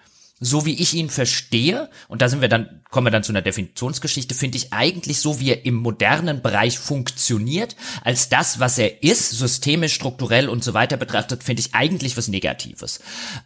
[0.44, 3.42] so wie ich ihn verstehe, und da sind wir dann, kommen wir dann zu einer
[3.42, 9.02] Definitionsgeschichte, finde ich eigentlich so, wie er im modernen Bereich funktioniert, als das, was er
[9.02, 13.00] ist, systemisch, strukturell und so weiter betrachtet, finde ich eigentlich was Negatives.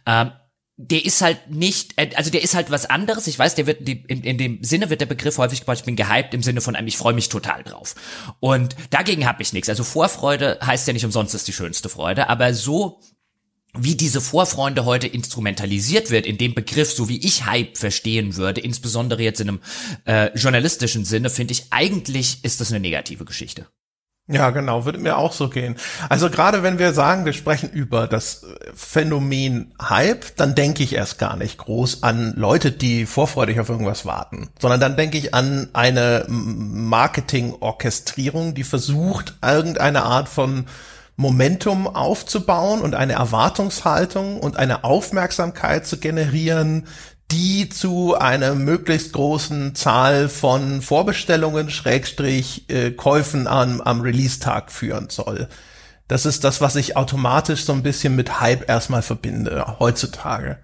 [0.05, 0.31] Ähm,
[0.75, 3.27] der ist halt nicht, äh, also der ist halt was anderes.
[3.27, 5.79] Ich weiß, der wird in, in dem Sinne wird der Begriff häufig gebraucht.
[5.79, 7.95] Ich bin gehypt im Sinne von einem, ich freue mich total drauf.
[8.39, 9.67] Und dagegen habe ich nichts.
[9.67, 13.01] Also Vorfreude heißt ja nicht umsonst ist die schönste Freude, aber so
[13.77, 18.61] wie diese Vorfreunde heute instrumentalisiert wird in dem Begriff, so wie ich Hype verstehen würde,
[18.61, 19.59] insbesondere jetzt in einem
[20.05, 23.67] äh, journalistischen Sinne, finde ich eigentlich ist das eine negative Geschichte.
[24.31, 25.75] Ja, genau, würde mir auch so gehen.
[26.07, 31.17] Also gerade wenn wir sagen, wir sprechen über das Phänomen Hype, dann denke ich erst
[31.17, 35.69] gar nicht groß an Leute, die vorfreudig auf irgendwas warten, sondern dann denke ich an
[35.73, 40.67] eine Marketingorchestrierung, die versucht, irgendeine Art von
[41.19, 46.87] Momentum aufzubauen und eine Erwartungshaltung und eine Aufmerksamkeit zu generieren,
[47.29, 55.09] die zu einer möglichst großen Zahl von Vorbestellungen, Schrägstrich, äh, Käufen am, am Release-Tag führen
[55.09, 55.49] soll.
[56.07, 60.57] Das ist das, was ich automatisch so ein bisschen mit Hype erstmal verbinde, heutzutage.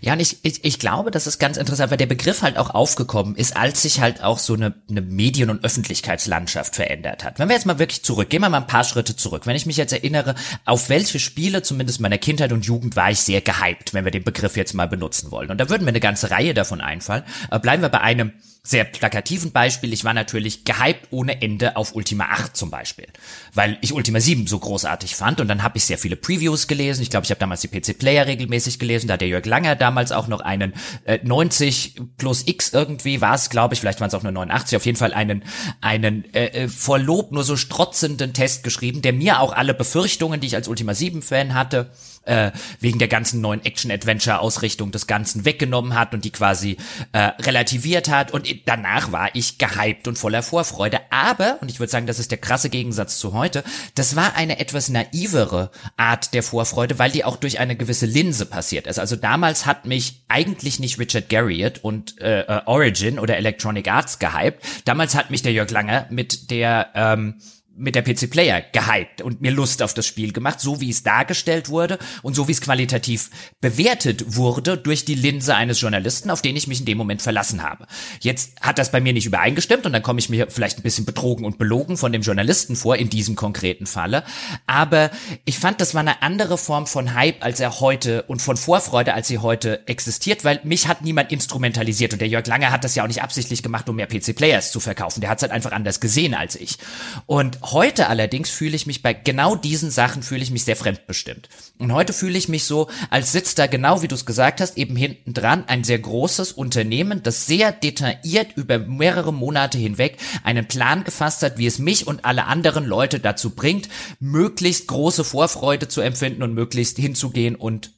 [0.00, 2.70] Ja, und ich, ich, ich glaube, das ist ganz interessant, weil der Begriff halt auch
[2.70, 7.38] aufgekommen ist, als sich halt auch so eine, eine Medien- und Öffentlichkeitslandschaft verändert hat.
[7.38, 9.46] Wenn wir jetzt mal wirklich zurück, gehen wir mal ein paar Schritte zurück.
[9.46, 13.20] Wenn ich mich jetzt erinnere, auf welche Spiele, zumindest meiner Kindheit und Jugend, war ich
[13.20, 15.50] sehr gehypt, wenn wir den Begriff jetzt mal benutzen wollen.
[15.50, 17.24] Und da würden mir eine ganze Reihe davon einfallen.
[17.48, 18.32] Aber bleiben wir bei einem
[18.66, 19.92] sehr plakativen Beispiel.
[19.92, 23.06] Ich war natürlich gehypt ohne Ende auf Ultima 8 zum Beispiel,
[23.54, 27.02] weil ich Ultima 7 so großartig fand und dann habe ich sehr viele Previews gelesen.
[27.02, 29.06] Ich glaube, ich habe damals die PC Player regelmäßig gelesen.
[29.06, 30.74] Da hat der Jörg Langer damals auch noch einen
[31.04, 34.76] äh, 90 plus X irgendwie war es, glaube ich, vielleicht waren es auch nur 89,
[34.76, 35.44] auf jeden Fall einen
[35.80, 40.40] einen äh, äh, vor Lob nur so strotzenden Test geschrieben, der mir auch alle Befürchtungen,
[40.40, 41.90] die ich als Ultima 7 Fan hatte,
[42.26, 46.76] äh, wegen der ganzen neuen Action-Adventure-Ausrichtung des Ganzen weggenommen hat und die quasi
[47.12, 48.32] äh, relativiert hat.
[48.32, 51.00] Und danach war ich gehypt und voller Vorfreude.
[51.10, 54.58] Aber, und ich würde sagen, das ist der krasse Gegensatz zu heute, das war eine
[54.58, 58.98] etwas naivere Art der Vorfreude, weil die auch durch eine gewisse Linse passiert ist.
[58.98, 64.18] Also damals hat mich eigentlich nicht Richard Garriott und äh, äh Origin oder Electronic Arts
[64.18, 64.62] gehypt.
[64.84, 67.36] Damals hat mich der Jörg Langer mit der ähm,
[67.76, 71.02] mit der PC Player gehypt und mir Lust auf das Spiel gemacht, so wie es
[71.02, 76.42] dargestellt wurde und so wie es qualitativ bewertet wurde durch die Linse eines Journalisten, auf
[76.42, 77.86] den ich mich in dem Moment verlassen habe.
[78.20, 81.04] Jetzt hat das bei mir nicht übereingestimmt und dann komme ich mir vielleicht ein bisschen
[81.04, 84.24] betrogen und belogen von dem Journalisten vor in diesem konkreten Falle,
[84.66, 85.10] aber
[85.44, 89.14] ich fand, das war eine andere Form von Hype, als er heute und von Vorfreude,
[89.14, 92.94] als sie heute existiert, weil mich hat niemand instrumentalisiert und der Jörg Lange hat das
[92.94, 95.20] ja auch nicht absichtlich gemacht, um mehr PC Players zu verkaufen.
[95.20, 96.78] Der hat es halt einfach anders gesehen als ich.
[97.26, 101.48] Und Heute allerdings fühle ich mich bei genau diesen Sachen fühle ich mich sehr fremdbestimmt.
[101.78, 104.78] Und heute fühle ich mich so, als sitzt da genau wie du es gesagt hast,
[104.78, 110.68] eben hinten dran ein sehr großes Unternehmen, das sehr detailliert über mehrere Monate hinweg einen
[110.68, 113.88] Plan gefasst hat, wie es mich und alle anderen Leute dazu bringt,
[114.20, 117.95] möglichst große Vorfreude zu empfinden und möglichst hinzugehen und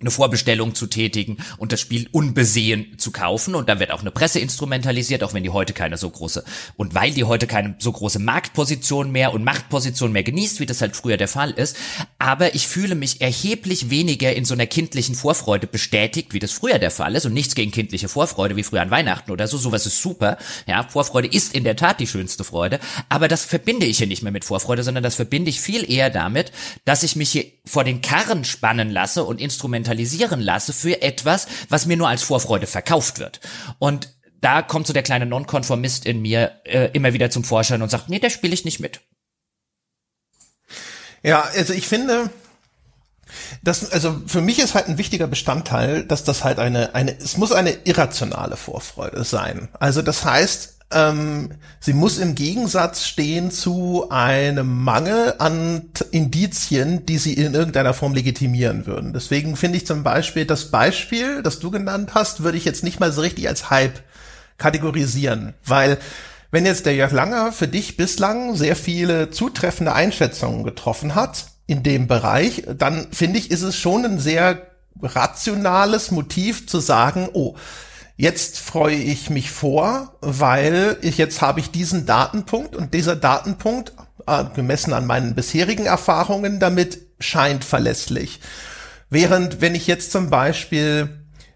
[0.00, 3.54] eine Vorbestellung zu tätigen und das Spiel unbesehen zu kaufen.
[3.54, 6.44] Und da wird auch eine Presse instrumentalisiert, auch wenn die heute keine so große,
[6.76, 10.80] und weil die heute keine so große Marktposition mehr und Machtposition mehr genießt, wie das
[10.80, 11.76] halt früher der Fall ist.
[12.18, 16.78] Aber ich fühle mich erheblich weniger in so einer kindlichen Vorfreude bestätigt, wie das früher
[16.78, 17.26] der Fall ist.
[17.26, 19.58] Und nichts gegen kindliche Vorfreude, wie früher an Weihnachten oder so.
[19.58, 20.38] Sowas ist super.
[20.66, 22.78] Ja, Vorfreude ist in der Tat die schönste Freude.
[23.08, 26.10] Aber das verbinde ich hier nicht mehr mit Vorfreude, sondern das verbinde ich viel eher
[26.10, 26.52] damit,
[26.84, 31.46] dass ich mich hier vor den Karren spannen lasse und instrumentalisiere instrumentalisieren lasse für etwas,
[31.68, 33.40] was mir nur als Vorfreude verkauft wird.
[33.78, 37.90] Und da kommt so der kleine Nonkonformist in mir äh, immer wieder zum Vorschein und
[37.90, 39.00] sagt, nee, der spiele ich nicht mit.
[41.22, 42.30] Ja, also ich finde,
[43.62, 47.36] das, also für mich ist halt ein wichtiger Bestandteil, dass das halt eine, eine, es
[47.36, 49.68] muss eine irrationale Vorfreude sein.
[49.80, 57.18] Also das heißt, ähm, sie muss im Gegensatz stehen zu einem Mangel an Indizien, die
[57.18, 59.12] sie in irgendeiner Form legitimieren würden.
[59.12, 63.00] Deswegen finde ich zum Beispiel das Beispiel, das du genannt hast, würde ich jetzt nicht
[63.00, 64.00] mal so richtig als Hype
[64.56, 65.98] kategorisieren, weil
[66.50, 71.82] wenn jetzt der Jörg Langer für dich bislang sehr viele zutreffende Einschätzungen getroffen hat in
[71.82, 74.62] dem Bereich, dann finde ich, ist es schon ein sehr
[75.02, 77.54] rationales Motiv zu sagen, oh,
[78.20, 83.92] Jetzt freue ich mich vor, weil ich jetzt habe ich diesen Datenpunkt und dieser Datenpunkt,
[84.26, 88.40] äh, gemessen an meinen bisherigen Erfahrungen damit, scheint verlässlich.
[89.08, 91.10] Während wenn ich jetzt zum Beispiel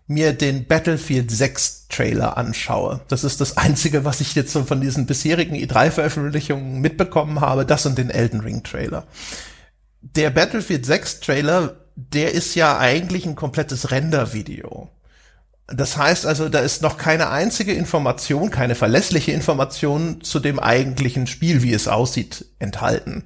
[0.06, 4.80] mir den Battlefield 6 Trailer anschaue, das ist das einzige, was ich jetzt so von
[4.80, 9.04] diesen bisherigen E3-Veröffentlichungen mitbekommen habe, das und den Elden Ring Trailer.
[10.00, 14.88] Der Battlefield 6 Trailer, der ist ja eigentlich ein komplettes Render-Video.
[15.68, 21.26] Das heißt also, da ist noch keine einzige Information, keine verlässliche Information zu dem eigentlichen
[21.26, 23.24] Spiel, wie es aussieht, enthalten.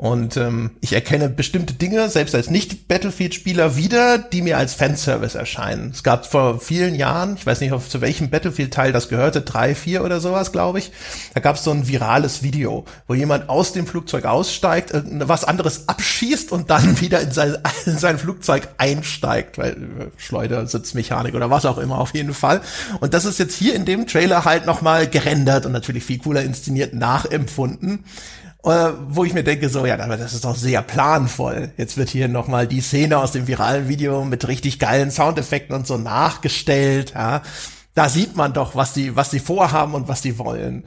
[0.00, 5.90] Und ähm, ich erkenne bestimmte Dinge, selbst als Nicht-Battlefield-Spieler, wieder, die mir als Fanservice erscheinen.
[5.90, 9.74] Es gab vor vielen Jahren, ich weiß nicht, auf, zu welchem Battlefield-Teil das gehörte, drei,
[9.74, 10.90] vier oder sowas, glaube ich.
[11.34, 15.86] Da gab es so ein virales Video, wo jemand aus dem Flugzeug aussteigt, was anderes
[15.86, 19.76] abschießt und dann wieder in sein, in sein Flugzeug einsteigt, weil äh,
[20.16, 22.62] Schleuder, Sitzmechanik oder was auch immer auf jeden Fall.
[23.00, 26.40] Und das ist jetzt hier in dem Trailer halt nochmal gerendert und natürlich viel cooler
[26.40, 28.04] inszeniert nachempfunden.
[28.62, 31.72] Äh, wo ich mir denke, so, ja, aber das ist doch sehr planvoll.
[31.78, 35.86] Jetzt wird hier nochmal die Szene aus dem viralen Video mit richtig geilen Soundeffekten und
[35.86, 37.42] so nachgestellt, ja.
[37.94, 40.84] Da sieht man doch, was die, was die vorhaben und was die wollen.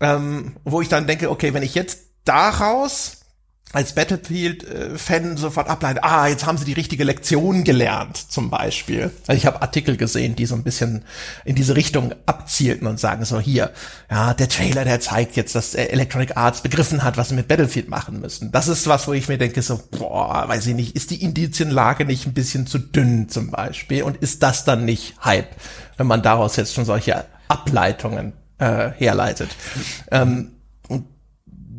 [0.00, 3.15] Ähm, wo ich dann denke, okay, wenn ich jetzt daraus
[3.76, 9.10] als Battlefield-Fan sofort ableiten, ah, jetzt haben sie die richtige Lektion gelernt, zum Beispiel.
[9.26, 11.04] Also ich habe Artikel gesehen, die so ein bisschen
[11.44, 13.72] in diese Richtung abzielten und sagen so, hier,
[14.10, 17.90] ja, der Trailer, der zeigt jetzt, dass Electronic Arts begriffen hat, was sie mit Battlefield
[17.90, 18.50] machen müssen.
[18.50, 22.06] Das ist was, wo ich mir denke so, boah, weiß ich nicht, ist die Indizienlage
[22.06, 24.04] nicht ein bisschen zu dünn zum Beispiel?
[24.04, 25.50] Und ist das dann nicht Hype,
[25.98, 29.50] wenn man daraus jetzt schon solche Ableitungen äh, herleitet?
[30.10, 30.55] Ähm,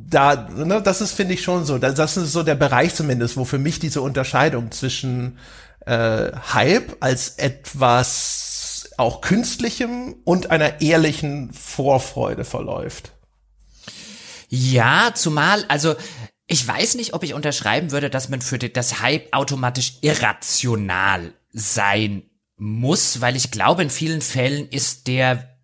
[0.09, 1.77] da, ne, das ist, finde ich, schon so.
[1.77, 5.37] Das ist so der Bereich zumindest, wo für mich diese Unterscheidung zwischen
[5.85, 13.11] äh, Hype als etwas auch künstlichem und einer ehrlichen Vorfreude verläuft.
[14.49, 15.95] Ja, zumal, also
[16.47, 22.23] ich weiß nicht, ob ich unterschreiben würde, dass man für das Hype automatisch irrational sein
[22.55, 25.56] muss, weil ich glaube, in vielen Fällen ist der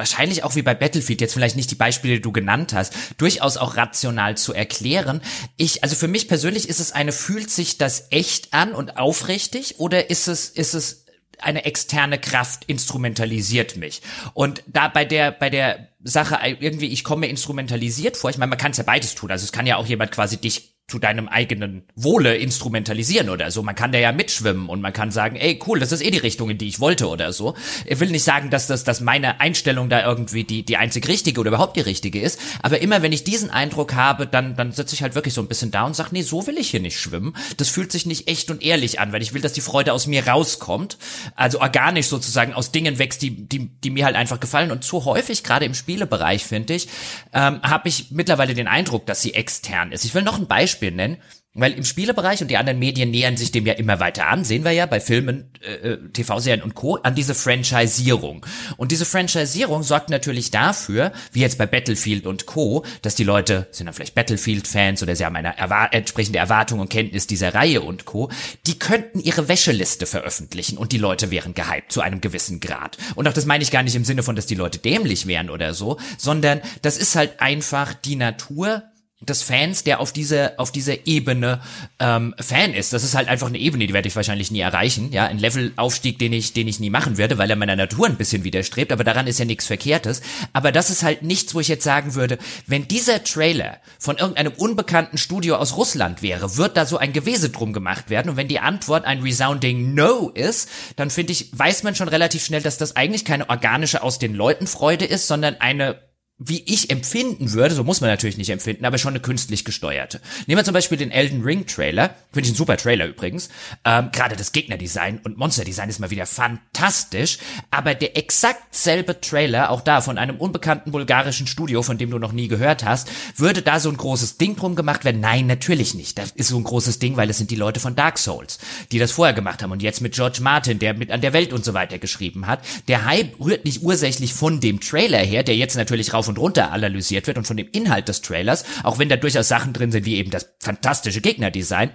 [0.00, 3.56] wahrscheinlich auch wie bei Battlefield, jetzt vielleicht nicht die Beispiele, die du genannt hast, durchaus
[3.56, 5.20] auch rational zu erklären.
[5.56, 9.78] Ich, also für mich persönlich ist es eine, fühlt sich das echt an und aufrichtig
[9.78, 11.04] oder ist es, ist es
[11.38, 14.02] eine externe Kraft instrumentalisiert mich.
[14.34, 18.58] Und da bei der, bei der Sache irgendwie, ich komme instrumentalisiert vor, ich meine, man
[18.58, 19.30] kann es ja beides tun.
[19.30, 23.62] Also es kann ja auch jemand quasi dich zu deinem eigenen Wohle instrumentalisieren oder so.
[23.62, 26.18] Man kann da ja mitschwimmen und man kann sagen, ey, cool, das ist eh die
[26.18, 27.54] Richtung, in die ich wollte oder so.
[27.86, 31.40] Ich will nicht sagen, dass das, dass meine Einstellung da irgendwie die, die einzig richtige
[31.40, 32.40] oder überhaupt die richtige ist.
[32.62, 35.48] Aber immer wenn ich diesen Eindruck habe, dann, dann sitze ich halt wirklich so ein
[35.48, 37.34] bisschen da und sage, nee, so will ich hier nicht schwimmen.
[37.56, 40.08] Das fühlt sich nicht echt und ehrlich an, weil ich will, dass die Freude aus
[40.08, 40.98] mir rauskommt.
[41.36, 44.72] Also organisch sozusagen aus Dingen wächst, die, die, die mir halt einfach gefallen.
[44.72, 46.88] Und zu häufig, gerade im Spielebereich, finde ich,
[47.32, 50.04] ähm, habe ich mittlerweile den Eindruck, dass sie extern ist.
[50.04, 51.18] Ich will noch ein Beispiel Beispiel nennen.
[51.52, 54.62] Weil im Spielebereich und die anderen Medien nähern sich dem ja immer weiter an, sehen
[54.62, 56.94] wir ja bei Filmen, äh, äh TV-Serien und Co.
[56.94, 58.46] an diese Franchisierung.
[58.76, 63.66] Und diese Franchisierung sorgt natürlich dafür, wie jetzt bei Battlefield und Co., dass die Leute
[63.72, 67.80] sind dann vielleicht Battlefield-Fans oder sie haben eine erwar entsprechende Erwartung und Kenntnis dieser Reihe
[67.80, 68.30] und Co.,
[68.68, 72.96] die könnten ihre Wäscheliste veröffentlichen und die Leute wären gehypt zu einem gewissen Grad.
[73.16, 75.50] Und auch das meine ich gar nicht im Sinne von, dass die Leute dämlich wären
[75.50, 78.84] oder so, sondern das ist halt einfach die Natur
[79.20, 81.60] des Fans, der auf diese auf dieser Ebene
[81.98, 82.94] ähm, Fan ist.
[82.94, 85.12] Das ist halt einfach eine Ebene, die werde ich wahrscheinlich nie erreichen.
[85.12, 88.16] Ja, ein Levelaufstieg, den ich den ich nie machen werde, weil er meiner Natur ein
[88.16, 88.92] bisschen widerstrebt.
[88.92, 90.22] Aber daran ist ja nichts Verkehrtes.
[90.54, 94.52] Aber das ist halt nichts, wo ich jetzt sagen würde, wenn dieser Trailer von irgendeinem
[94.52, 98.30] unbekannten Studio aus Russland wäre, wird da so ein Gewese drum gemacht werden.
[98.30, 102.42] Und wenn die Antwort ein resounding No ist, dann finde ich, weiß man schon relativ
[102.42, 106.09] schnell, dass das eigentlich keine organische aus den Leuten Freude ist, sondern eine
[106.42, 110.22] wie ich empfinden würde, so muss man natürlich nicht empfinden, aber schon eine künstlich gesteuerte.
[110.46, 113.50] Nehmen wir zum Beispiel den Elden Ring Trailer, finde ich ein super Trailer übrigens.
[113.84, 117.38] Ähm, Gerade das Gegnerdesign und Monsterdesign ist mal wieder fantastisch,
[117.70, 122.18] aber der exakt selbe Trailer, auch da von einem unbekannten bulgarischen Studio, von dem du
[122.18, 125.20] noch nie gehört hast, würde da so ein großes Ding drum gemacht werden?
[125.20, 126.16] Nein, natürlich nicht.
[126.16, 128.58] Das ist so ein großes Ding, weil es sind die Leute von Dark Souls,
[128.92, 131.52] die das vorher gemacht haben und jetzt mit George Martin, der mit an der Welt
[131.52, 132.60] und so weiter geschrieben hat.
[132.88, 136.72] Der Hype rührt nicht ursächlich von dem Trailer her, der jetzt natürlich rauf und runter
[136.72, 140.06] analysiert wird und von dem Inhalt des Trailers, auch wenn da durchaus Sachen drin sind,
[140.06, 141.90] wie eben das fantastische Gegnerdesign,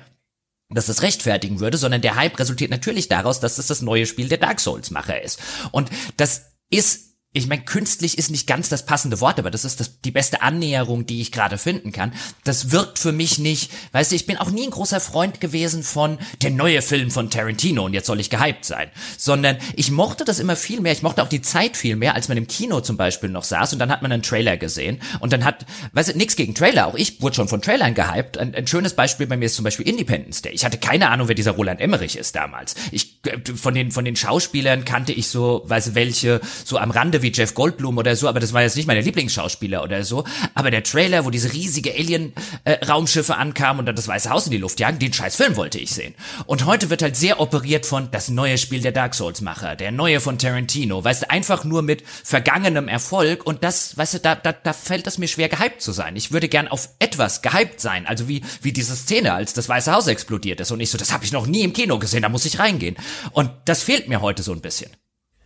[0.70, 4.28] dass das rechtfertigen würde, sondern der Hype resultiert natürlich daraus, dass es das neue Spiel
[4.28, 5.40] der Dark Souls Macher ist.
[5.72, 9.82] Und das ist ich meine, künstlich ist nicht ganz das passende Wort, aber das ist
[9.82, 12.14] das, die beste Annäherung, die ich gerade finden kann.
[12.46, 15.84] Das wirkt für mich nicht, weißt du, ich bin auch nie ein großer Freund gewesen
[15.84, 20.24] von der neue Film von Tarantino und jetzt soll ich gehypt sein, sondern ich mochte
[20.24, 22.80] das immer viel mehr, ich mochte auch die Zeit viel mehr, als man im Kino
[22.80, 26.14] zum Beispiel noch saß und dann hat man einen Trailer gesehen und dann hat, weißt
[26.14, 28.38] du, nix gegen Trailer, auch ich wurde schon von Trailern gehypt.
[28.38, 30.54] Ein, ein schönes Beispiel bei mir ist zum Beispiel Independence Day.
[30.54, 32.76] Ich hatte keine Ahnung, wer dieser Roland Emmerich ist damals.
[32.92, 36.92] Ich, äh, von den, von den Schauspielern kannte ich so, weißt du, welche so am
[36.92, 40.24] Rande wie Jeff Goldblum oder so, aber das war jetzt nicht meine Lieblingsschauspieler oder so.
[40.54, 44.52] Aber der Trailer, wo diese riesige Alien-Raumschiffe äh, ankamen und dann das Weiße Haus in
[44.52, 46.14] die Luft jagen, den scheiß Film wollte ich sehen.
[46.46, 50.20] Und heute wird halt sehr operiert von das neue Spiel der Dark Souls-Macher, der neue
[50.22, 54.54] von Tarantino, weißt du, einfach nur mit vergangenem Erfolg und das, weißt du, da, da,
[54.54, 56.16] da fällt es mir schwer, gehypt zu sein.
[56.16, 59.92] Ich würde gern auf etwas gehypt sein, also wie, wie diese Szene, als das Weiße
[59.92, 62.30] Haus explodiert ist und ich so, das habe ich noch nie im Kino gesehen, da
[62.30, 62.96] muss ich reingehen.
[63.32, 64.92] Und das fehlt mir heute so ein bisschen.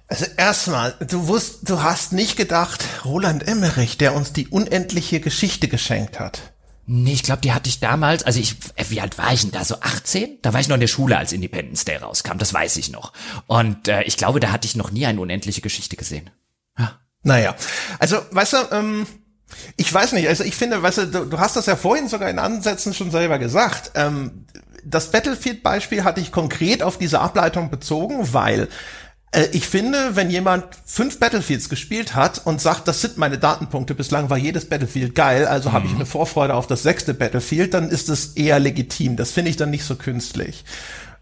[0.10, 5.68] Also erstmal, du wusst, du hast nicht gedacht, Roland Emmerich, der uns die unendliche Geschichte
[5.68, 6.42] geschenkt hat.
[6.88, 9.52] Nee, ich glaube, die hatte ich damals, also ich, äh, wie alt war ich denn
[9.52, 9.64] da?
[9.64, 10.40] So 18?
[10.42, 13.14] Da war ich noch in der Schule, als Independence Day rauskam, das weiß ich noch.
[13.46, 16.32] Und äh, ich glaube, da hatte ich noch nie eine unendliche Geschichte gesehen.
[16.80, 17.00] Ja.
[17.22, 17.56] Naja,
[18.00, 19.06] also, weißt du, ähm,
[19.78, 22.32] ich weiß nicht, also ich finde, weißt du, du, du hast das ja vorhin sogar
[22.32, 23.92] in Ansätzen schon selber gesagt.
[23.94, 24.48] Ähm,
[24.84, 28.68] das Battlefield-Beispiel hatte ich konkret auf diese Ableitung bezogen, weil
[29.52, 34.30] ich finde, wenn jemand fünf Battlefields gespielt hat und sagt, das sind meine Datenpunkte, bislang
[34.32, 35.74] war jedes Battlefield geil, also mhm.
[35.74, 39.18] habe ich eine Vorfreude auf das sechste Battlefield, dann ist es eher legitim.
[39.18, 40.66] Das finde ich dann nicht so künstlich.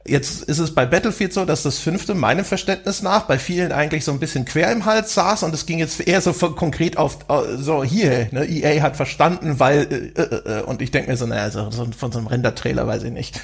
[0.05, 4.05] Jetzt ist es bei Battlefield so, dass das fünfte meinem Verständnis nach bei vielen eigentlich
[4.05, 7.19] so ein bisschen quer im Hals saß und es ging jetzt eher so konkret auf
[7.57, 11.25] so hier, ne, EA hat verstanden, weil äh, äh, äh und ich denke mir so,
[11.25, 13.41] naja, so, so von so einem Render-Trailer weiß ich nicht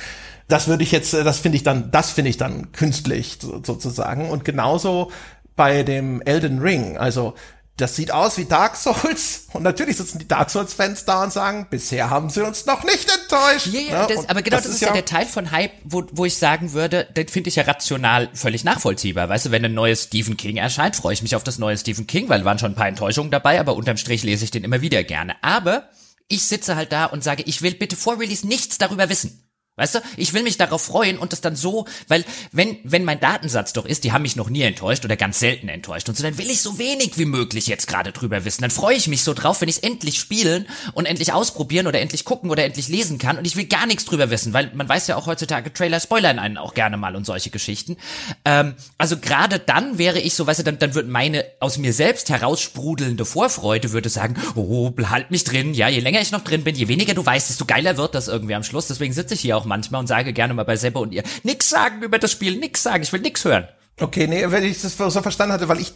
[0.47, 4.29] das würde ich jetzt, äh, das finde ich dann, das finde ich dann künstlich sozusagen.
[4.29, 5.11] Und genauso
[5.55, 6.97] bei dem Elden Ring.
[6.97, 7.35] Also
[7.77, 11.33] das sieht aus wie Dark Souls und natürlich sitzen die Dark Souls Fans da und
[11.33, 13.67] sagen, bisher haben sie uns noch nicht enttäuscht.
[13.67, 14.15] Ja, ja, ne?
[14.15, 16.37] das, aber genau das, das ist ja, ja der Teil von Hype, wo, wo ich
[16.37, 19.27] sagen würde, den finde ich ja rational völlig nachvollziehbar.
[19.27, 22.05] Weißt du, wenn ein neues Stephen King erscheint, freue ich mich auf das neue Stephen
[22.05, 24.81] King, weil waren schon ein paar Enttäuschungen dabei, aber unterm Strich lese ich den immer
[24.81, 25.35] wieder gerne.
[25.41, 25.89] Aber
[26.27, 29.42] ich sitze halt da und sage, ich will bitte vor Release nichts darüber wissen.
[29.75, 33.19] Weißt du, ich will mich darauf freuen und das dann so, weil wenn wenn mein
[33.19, 36.21] Datensatz doch ist, die haben mich noch nie enttäuscht oder ganz selten enttäuscht und so,
[36.23, 38.61] dann will ich so wenig wie möglich jetzt gerade drüber wissen.
[38.61, 42.01] Dann freue ich mich so drauf, wenn ich es endlich spielen und endlich ausprobieren oder
[42.01, 44.87] endlich gucken oder endlich lesen kann und ich will gar nichts drüber wissen, weil man
[44.87, 47.97] weiß ja auch heutzutage Trailer spoilern einen auch gerne mal und solche Geschichten.
[48.45, 51.93] Ähm, also gerade dann wäre ich so, weißt du, dann dann wird meine aus mir
[51.93, 55.73] selbst heraussprudelnde Vorfreude würde sagen, oh, halt mich drin.
[55.73, 58.27] Ja, je länger ich noch drin bin, je weniger du weißt, desto geiler wird das
[58.27, 58.87] irgendwie am Schluss.
[58.87, 61.23] Deswegen sitze ich hier auch auch manchmal und sage gerne mal bei Seppe und ihr,
[61.43, 63.67] nix sagen über das Spiel, nix sagen, ich will nix hören.
[63.99, 65.93] Okay, nee, wenn ich das so verstanden hatte, weil ich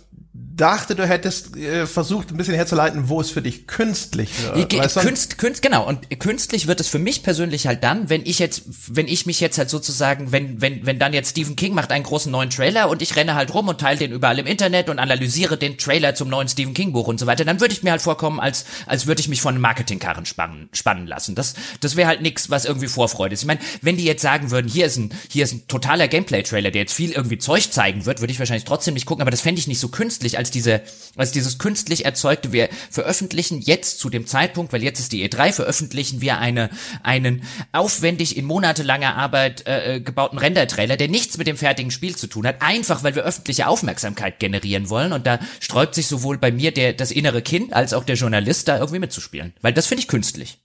[0.57, 4.73] dachte, du hättest äh, versucht, ein bisschen herzuleiten, wo es für dich künstlich wird.
[4.73, 5.87] Ja, Künst, Künst, genau.
[5.87, 9.39] Und künstlich wird es für mich persönlich halt dann, wenn ich jetzt, wenn ich mich
[9.39, 12.89] jetzt halt sozusagen, wenn, wenn, wenn dann jetzt Stephen King macht einen großen neuen Trailer
[12.89, 16.15] und ich renne halt rum und teile den überall im Internet und analysiere den Trailer
[16.15, 18.65] zum neuen Stephen King Buch und so weiter, dann würde ich mir halt vorkommen, als,
[18.87, 21.35] als würde ich mich von einem Marketingkarren spannen, spannen lassen.
[21.35, 23.41] Das, das wäre halt nichts, was irgendwie Vorfreude ist.
[23.41, 26.71] Ich meine, wenn die jetzt sagen würden, hier ist ein, hier ist ein totaler Gameplay-Trailer,
[26.71, 29.41] der jetzt viel irgendwie Zeug zeigen wird, würde ich wahrscheinlich trotzdem nicht gucken, aber das
[29.41, 30.81] fände ich nicht so künstlich, als als diese,
[31.17, 35.51] als dieses künstlich erzeugte, wir veröffentlichen jetzt zu dem Zeitpunkt, weil jetzt ist die E3,
[35.51, 36.69] veröffentlichen wir eine,
[37.03, 42.15] einen aufwendig in monatelanger Arbeit äh, äh, gebauten Render-Trailer, der nichts mit dem fertigen Spiel
[42.15, 46.37] zu tun hat, einfach weil wir öffentliche Aufmerksamkeit generieren wollen und da sträubt sich sowohl
[46.37, 49.87] bei mir der, das innere Kind als auch der Journalist da irgendwie mitzuspielen, weil das
[49.87, 50.59] finde ich künstlich.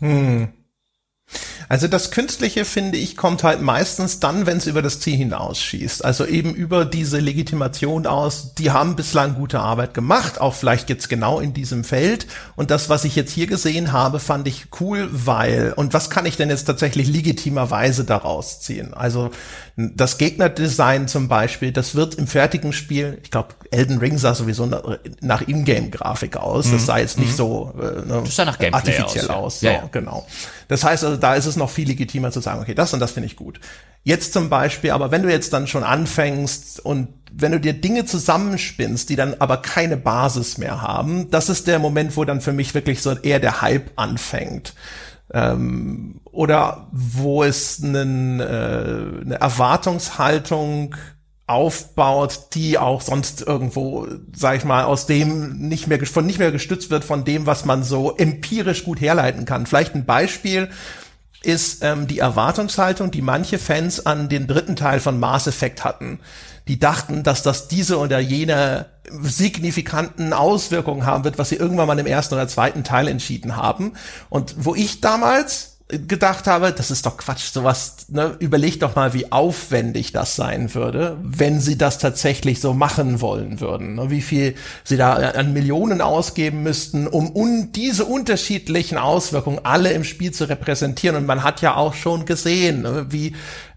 [0.00, 0.52] Hm.
[1.68, 6.04] Also das Künstliche, finde ich, kommt halt meistens dann, wenn es über das Ziel hinausschießt.
[6.04, 11.08] Also eben über diese Legitimation aus, die haben bislang gute Arbeit gemacht, auch vielleicht jetzt
[11.08, 12.26] genau in diesem Feld.
[12.56, 16.26] Und das, was ich jetzt hier gesehen habe, fand ich cool, weil, und was kann
[16.26, 18.94] ich denn jetzt tatsächlich legitimerweise daraus ziehen?
[18.94, 19.30] Also
[19.76, 24.70] das Gegnerdesign zum Beispiel, das wird im fertigen Spiel, ich glaube, Elden Ring sah sowieso
[25.20, 26.70] nach Ingame-Grafik aus.
[26.70, 26.86] Das mhm.
[26.86, 27.36] sah jetzt nicht mhm.
[27.36, 29.56] so äh, ne, das sah nach artifiziell aus.
[29.56, 29.60] aus.
[29.62, 29.70] Ja.
[29.70, 29.88] So, ja.
[29.90, 30.26] Genau.
[30.68, 33.12] Das heißt also, da ist es noch viel legitimer zu sagen, okay, das und das
[33.12, 33.60] finde ich gut.
[34.02, 38.04] Jetzt zum Beispiel, aber wenn du jetzt dann schon anfängst und wenn du dir Dinge
[38.04, 42.52] zusammenspinnst, die dann aber keine Basis mehr haben, das ist der Moment, wo dann für
[42.52, 44.74] mich wirklich so eher der Hype anfängt
[45.32, 50.94] ähm, oder wo es einen, äh, eine Erwartungshaltung
[51.46, 56.52] aufbaut, die auch sonst irgendwo, sag ich mal, aus dem nicht mehr von nicht mehr
[56.52, 59.66] gestützt wird von dem, was man so empirisch gut herleiten kann.
[59.66, 60.70] Vielleicht ein Beispiel
[61.42, 66.20] ist ähm, die Erwartungshaltung, die manche Fans an den dritten Teil von Mass Effect hatten.
[66.66, 68.86] Die dachten, dass das diese oder jene
[69.20, 73.92] signifikanten Auswirkungen haben wird, was sie irgendwann mal im ersten oder zweiten Teil entschieden haben.
[74.30, 79.14] Und wo ich damals gedacht habe, das ist doch Quatsch, sowas, ne, überleg doch mal,
[79.14, 84.22] wie aufwendig das sein würde, wenn sie das tatsächlich so machen wollen würden, ne, wie
[84.22, 90.32] viel sie da an Millionen ausgeben müssten, um un diese unterschiedlichen Auswirkungen alle im Spiel
[90.32, 91.16] zu repräsentieren.
[91.16, 93.34] Und man hat ja auch schon gesehen, ne, wie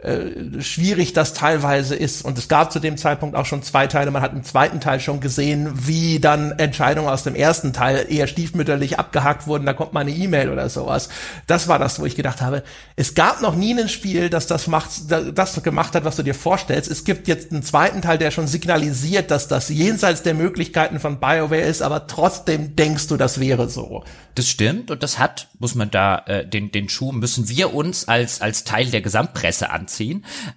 [0.07, 2.23] äh, schwierig das teilweise ist.
[2.23, 4.11] Und es gab zu dem Zeitpunkt auch schon zwei Teile.
[4.11, 8.27] Man hat im zweiten Teil schon gesehen, wie dann Entscheidungen aus dem ersten Teil eher
[8.27, 9.65] stiefmütterlich abgehakt wurden.
[9.65, 11.09] Da kommt mal eine E-Mail oder sowas.
[11.45, 12.63] Das war das, wo ich gedacht habe,
[12.95, 16.35] es gab noch nie ein Spiel, das das macht, das gemacht hat, was du dir
[16.35, 16.89] vorstellst.
[16.89, 21.19] Es gibt jetzt einen zweiten Teil, der schon signalisiert, dass das jenseits der Möglichkeiten von
[21.19, 24.03] BioWare ist, aber trotzdem denkst du, das wäre so.
[24.35, 28.07] Das stimmt und das hat, muss man da, äh, den, den Schuh müssen wir uns
[28.07, 29.96] als, als Teil der Gesamtpresse anziehen.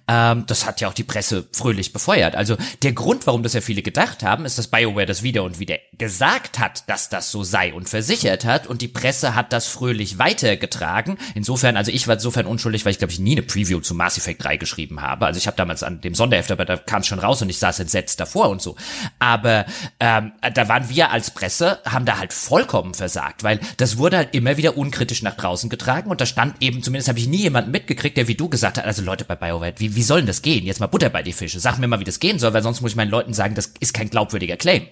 [0.07, 2.35] Ähm, das hat ja auch die Presse fröhlich befeuert.
[2.35, 5.59] Also der Grund, warum das ja viele gedacht haben, ist, dass BioWare das wieder und
[5.59, 9.67] wieder gesagt hat, dass das so sei und versichert hat und die Presse hat das
[9.67, 11.17] fröhlich weitergetragen.
[11.35, 14.17] Insofern, also ich war insofern unschuldig, weil ich glaube ich nie eine Preview zu Mass
[14.17, 15.25] Effect 3 geschrieben habe.
[15.25, 17.59] Also ich habe damals an dem Sonderheft, aber da kam es schon raus und ich
[17.59, 18.75] saß entsetzt davor und so.
[19.19, 19.65] Aber
[19.99, 24.33] ähm, da waren wir als Presse, haben da halt vollkommen versagt, weil das wurde halt
[24.33, 27.71] immer wieder unkritisch nach draußen getragen und da stand eben, zumindest habe ich nie jemanden
[27.71, 30.41] mitgekriegt, der wie du gesagt hat, also Leute bei BioWare, wie, wie soll denn das
[30.41, 30.65] gehen?
[30.65, 31.59] Jetzt mal Butter bei die Fische.
[31.59, 33.73] Sag mir mal, wie das gehen soll, weil sonst muss ich meinen Leuten sagen, das
[33.79, 34.87] ist kein glaubwürdiger Claim.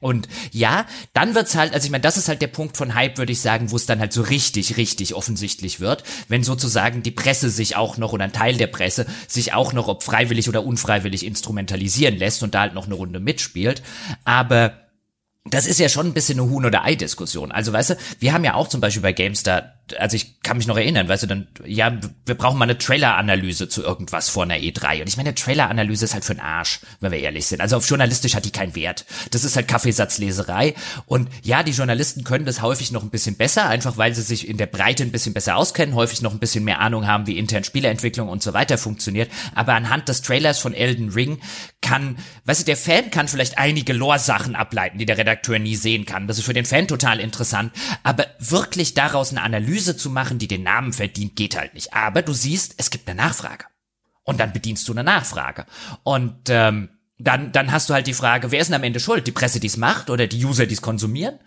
[0.00, 3.18] Und ja, dann wird's halt, also ich meine, das ist halt der Punkt von Hype,
[3.18, 7.10] würde ich sagen, wo es dann halt so richtig, richtig offensichtlich wird, wenn sozusagen die
[7.10, 10.64] Presse sich auch noch oder ein Teil der Presse sich auch noch, ob freiwillig oder
[10.64, 13.82] unfreiwillig, instrumentalisieren lässt und da halt noch eine Runde mitspielt.
[14.24, 14.72] Aber
[15.44, 17.52] das ist ja schon ein bisschen eine Huhn- oder Ei-Diskussion.
[17.52, 20.66] Also, weißt du, wir haben ja auch zum Beispiel bei GameStar also ich kann mich
[20.66, 24.56] noch erinnern, weißt du, dann, ja, wir brauchen mal eine Trailer-Analyse zu irgendwas vor einer
[24.56, 25.00] E3.
[25.00, 27.60] Und ich meine, Trailer-Analyse ist halt für den Arsch, wenn wir ehrlich sind.
[27.60, 29.04] Also auf journalistisch hat die keinen Wert.
[29.30, 30.74] Das ist halt Kaffeesatzleserei.
[31.06, 34.48] Und ja, die Journalisten können das häufig noch ein bisschen besser, einfach weil sie sich
[34.48, 37.38] in der Breite ein bisschen besser auskennen, häufig noch ein bisschen mehr Ahnung haben, wie
[37.38, 39.30] intern Spieleentwicklung und so weiter funktioniert.
[39.54, 41.40] Aber anhand des Trailers von Elden Ring
[41.80, 46.06] kann, weißt du, der Fan kann vielleicht einige Lore-Sachen ableiten, die der Redakteur nie sehen
[46.06, 46.26] kann.
[46.26, 47.72] Das ist für den Fan total interessant.
[48.02, 51.94] Aber wirklich daraus eine Analyse Analyse zu machen, die den Namen verdient, geht halt nicht.
[51.94, 53.64] Aber du siehst, es gibt eine Nachfrage.
[54.24, 55.64] Und dann bedienst du eine Nachfrage.
[56.02, 56.90] Und ähm,
[57.22, 59.26] dann, dann hast du halt die Frage, wer ist denn am Ende schuld?
[59.26, 61.38] Die Presse, die es macht oder die User, die es konsumieren?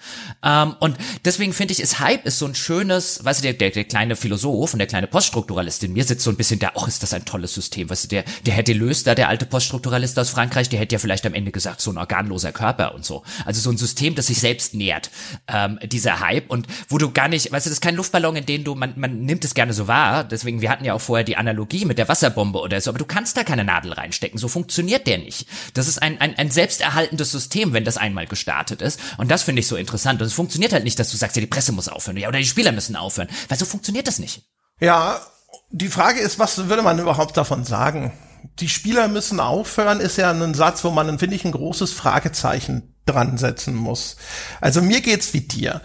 [0.43, 3.71] Ähm, und deswegen finde ich, ist Hype ist so ein schönes, weißt du, der, der,
[3.71, 6.87] der kleine Philosoph und der kleine Poststrukturalist in mir sitzt so ein bisschen da, ach,
[6.87, 10.17] ist das ein tolles System, weißt du, der, der hätte löst da, der alte Poststrukturalist
[10.19, 13.23] aus Frankreich, der hätte ja vielleicht am Ende gesagt, so ein organloser Körper und so.
[13.45, 15.09] Also so ein System, das sich selbst nährt,
[15.47, 18.45] ähm, dieser Hype und wo du gar nicht, weißt du, das ist kein Luftballon, in
[18.45, 21.23] den du, man, man nimmt es gerne so wahr, deswegen, wir hatten ja auch vorher
[21.23, 24.47] die Analogie mit der Wasserbombe oder so, aber du kannst da keine Nadel reinstecken, so
[24.47, 25.47] funktioniert der nicht.
[25.73, 28.99] Das ist ein, ein, ein selbsterhaltendes System, wenn das einmal gestartet ist.
[29.17, 30.21] Und das finde ich so interessant.
[30.21, 32.39] Und es funktioniert halt nicht, dass du sagst, ja, die Presse muss aufhören ja, oder
[32.39, 33.29] die Spieler müssen aufhören.
[33.49, 34.43] Weil so funktioniert das nicht.
[34.79, 35.21] Ja,
[35.69, 38.11] die Frage ist, was würde man überhaupt davon sagen?
[38.59, 42.93] Die Spieler müssen aufhören, ist ja ein Satz, wo man, finde ich, ein großes Fragezeichen
[43.05, 44.15] dran setzen muss.
[44.61, 45.81] Also mir geht's wie dir.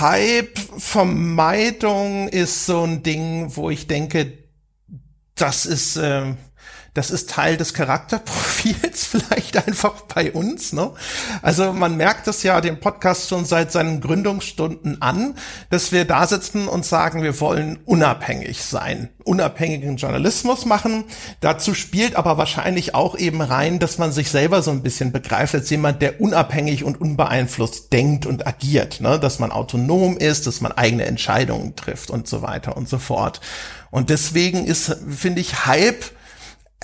[0.00, 4.44] Hype-Vermeidung ist so ein Ding, wo ich denke,
[5.34, 6.34] das ist, äh,
[6.96, 10.72] Das ist Teil des Charakterprofils vielleicht einfach bei uns.
[10.72, 10.92] Ne?
[11.42, 15.34] Also man merkt es ja dem Podcast schon seit seinen Gründungsstunden an,
[15.68, 21.04] dass wir da sitzen und sagen, wir wollen unabhängig sein, unabhängigen Journalismus machen.
[21.40, 25.54] Dazu spielt aber wahrscheinlich auch eben rein, dass man sich selber so ein bisschen begreift
[25.54, 29.02] als jemand, der unabhängig und unbeeinflusst denkt und agiert.
[29.02, 29.20] Ne?
[29.20, 33.42] Dass man autonom ist, dass man eigene Entscheidungen trifft und so weiter und so fort.
[33.90, 36.15] Und deswegen ist, finde ich, Hype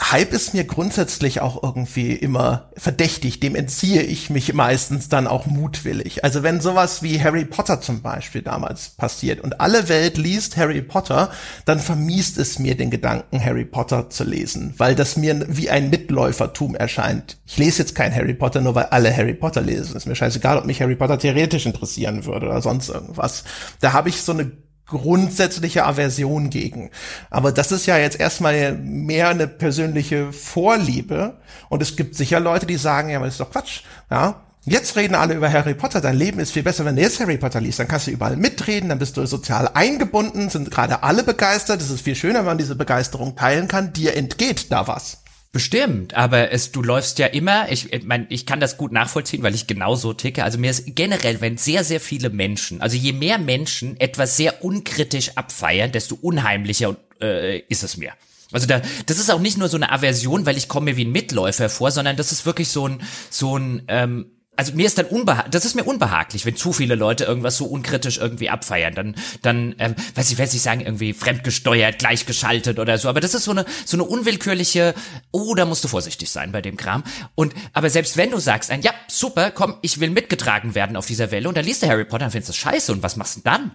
[0.01, 3.40] Hype ist mir grundsätzlich auch irgendwie immer verdächtig.
[3.40, 6.24] Dem entziehe ich mich meistens dann auch mutwillig.
[6.24, 10.80] Also wenn sowas wie Harry Potter zum Beispiel damals passiert und alle Welt liest Harry
[10.80, 11.30] Potter,
[11.66, 15.90] dann vermiest es mir den Gedanken, Harry Potter zu lesen, weil das mir wie ein
[15.90, 17.38] Mitläufertum erscheint.
[17.47, 19.95] Ich lese jetzt kein Harry Potter, nur weil alle Harry Potter lesen.
[19.95, 23.45] Ist mir scheißegal, ob mich Harry Potter theoretisch interessieren würde oder sonst irgendwas.
[23.80, 24.53] Da habe ich so eine
[24.93, 26.90] grundsätzliche Aversion gegen.
[27.30, 31.34] Aber das ist ja jetzt erstmal mehr eine persönliche Vorliebe.
[31.68, 33.80] Und es gibt sicher Leute, die sagen, ja, aber das ist doch Quatsch.
[34.11, 36.01] Ja, Jetzt reden alle über Harry Potter.
[36.01, 37.80] Dein Leben ist viel besser, wenn du jetzt Harry Potter liest.
[37.80, 41.82] Dann kannst du überall mitreden, dann bist du sozial eingebunden, sind gerade alle begeistert.
[41.82, 43.93] Es ist viel schöner, wenn man diese Begeisterung teilen kann.
[43.93, 45.18] Dir entgeht da was.
[45.53, 49.42] Bestimmt, aber es, du läufst ja immer, ich, ich mein, ich kann das gut nachvollziehen,
[49.42, 50.44] weil ich genauso ticke.
[50.44, 54.64] Also mir ist generell, wenn sehr, sehr viele Menschen, also je mehr Menschen etwas sehr
[54.64, 58.12] unkritisch abfeiern, desto unheimlicher äh, ist es mir.
[58.50, 61.05] Also da, das ist auch nicht nur so eine Aversion, weil ich komme mir wie
[61.05, 64.98] ein Mitläufer vor, sondern das ist wirklich so ein, so ein, ähm, also mir ist
[64.98, 68.94] dann unbehaglich, das ist mir unbehaglich, wenn zu viele Leute irgendwas so unkritisch irgendwie abfeiern,
[68.94, 73.32] dann, dann, ähm, weiß ich, weiß ich sagen, irgendwie fremdgesteuert, gleichgeschaltet oder so, aber das
[73.32, 74.94] ist so eine, so eine unwillkürliche,
[75.30, 77.03] oh, da musst du vorsichtig sein bei dem Kram.
[77.34, 81.07] Und, aber selbst wenn du sagst, ein, ja, super, komm, ich will mitgetragen werden auf
[81.07, 83.36] dieser Welle und dann liest du Harry Potter und findest das scheiße und was machst
[83.36, 83.70] du dann?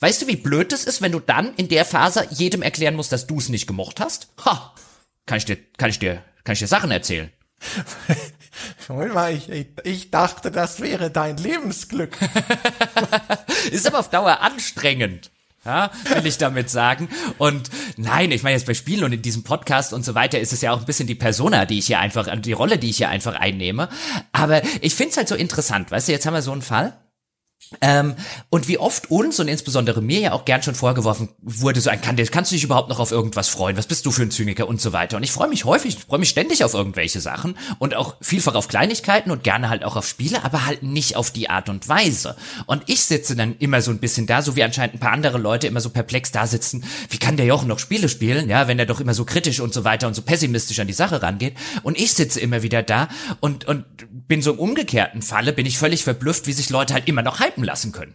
[0.00, 3.12] Weißt du, wie blöd das ist, wenn du dann in der Phase jedem erklären musst,
[3.12, 4.32] dass du es nicht gemocht hast?
[4.44, 4.74] Ha!
[5.26, 7.30] Kann ich dir, kann ich dir, kann ich dir Sachen erzählen?
[9.30, 12.18] Ich, ich, ich dachte, das wäre dein Lebensglück.
[13.70, 15.30] ist aber auf Dauer anstrengend.
[15.64, 17.08] Ja, will ich damit sagen.
[17.38, 20.52] Und nein, ich meine jetzt bei Spielen und in diesem Podcast und so weiter ist
[20.52, 22.96] es ja auch ein bisschen die Persona, die ich hier einfach, die Rolle, die ich
[22.96, 23.88] hier einfach einnehme.
[24.32, 26.94] Aber ich find's halt so interessant, weißt du, jetzt haben wir so einen Fall.
[27.80, 28.14] Ähm,
[28.50, 32.00] und wie oft uns und insbesondere mir ja auch gern schon vorgeworfen wurde, so ein
[32.00, 33.76] kann, kannst du dich überhaupt noch auf irgendwas freuen?
[33.76, 35.16] Was bist du für ein Zyniker und so weiter?
[35.16, 38.68] Und ich freue mich häufig, freue mich ständig auf irgendwelche Sachen und auch vielfach auf
[38.68, 42.36] Kleinigkeiten und gerne halt auch auf Spiele, aber halt nicht auf die Art und Weise.
[42.66, 45.38] Und ich sitze dann immer so ein bisschen da, so wie anscheinend ein paar andere
[45.38, 46.84] Leute immer so perplex da sitzen.
[47.08, 48.48] Wie kann der Jochen noch Spiele spielen?
[48.48, 50.92] Ja, wenn er doch immer so kritisch und so weiter und so pessimistisch an die
[50.92, 51.54] Sache rangeht.
[51.82, 53.08] Und ich sitze immer wieder da
[53.40, 53.84] und, und
[54.26, 57.40] bin so im umgekehrten Falle, bin ich völlig verblüfft, wie sich Leute halt immer noch
[57.40, 58.14] hypen lassen können.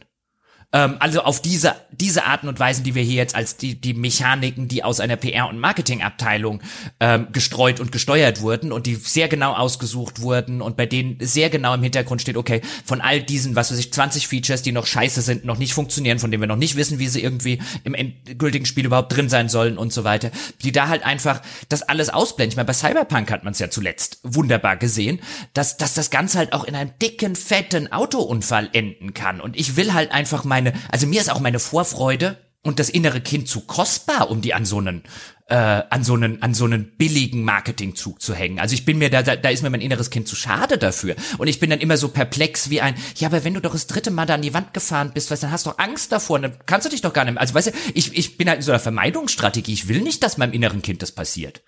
[0.73, 3.93] Ähm, also auf diese, diese Arten und Weisen, die wir hier jetzt als die, die
[3.93, 6.61] Mechaniken, die aus einer PR- und Marketingabteilung
[6.99, 11.49] ähm, gestreut und gesteuert wurden und die sehr genau ausgesucht wurden und bei denen sehr
[11.49, 14.85] genau im Hintergrund steht, okay, von all diesen, was weiß ich, 20 Features, die noch
[14.85, 17.93] scheiße sind, noch nicht funktionieren, von denen wir noch nicht wissen, wie sie irgendwie im
[17.93, 20.31] endgültigen Spiel überhaupt drin sein sollen und so weiter,
[20.63, 22.51] die da halt einfach das alles ausblenden.
[22.51, 25.21] Ich meine, bei Cyberpunk hat man es ja zuletzt wunderbar gesehen,
[25.53, 29.77] dass, dass das Ganze halt auch in einem dicken, fetten Autounfall enden kann und ich
[29.77, 33.47] will halt einfach mal meine, also mir ist auch meine Vorfreude und das innere Kind
[33.47, 35.03] zu kostbar, um die an so einen
[35.47, 38.59] äh, an so einen an so einen billigen Marketingzug zu hängen.
[38.59, 41.15] Also ich bin mir da, da da ist mir mein inneres Kind zu schade dafür
[41.37, 43.87] und ich bin dann immer so perplex wie ein ja, aber wenn du doch das
[43.87, 46.39] dritte Mal da an die Wand gefahren bist, weißt, dann hast du doch Angst davor,
[46.39, 47.41] dann kannst du dich doch gar nicht mehr.
[47.41, 49.73] Also weißt du, ich ich bin halt in so einer Vermeidungsstrategie.
[49.73, 51.61] Ich will nicht, dass meinem inneren Kind das passiert.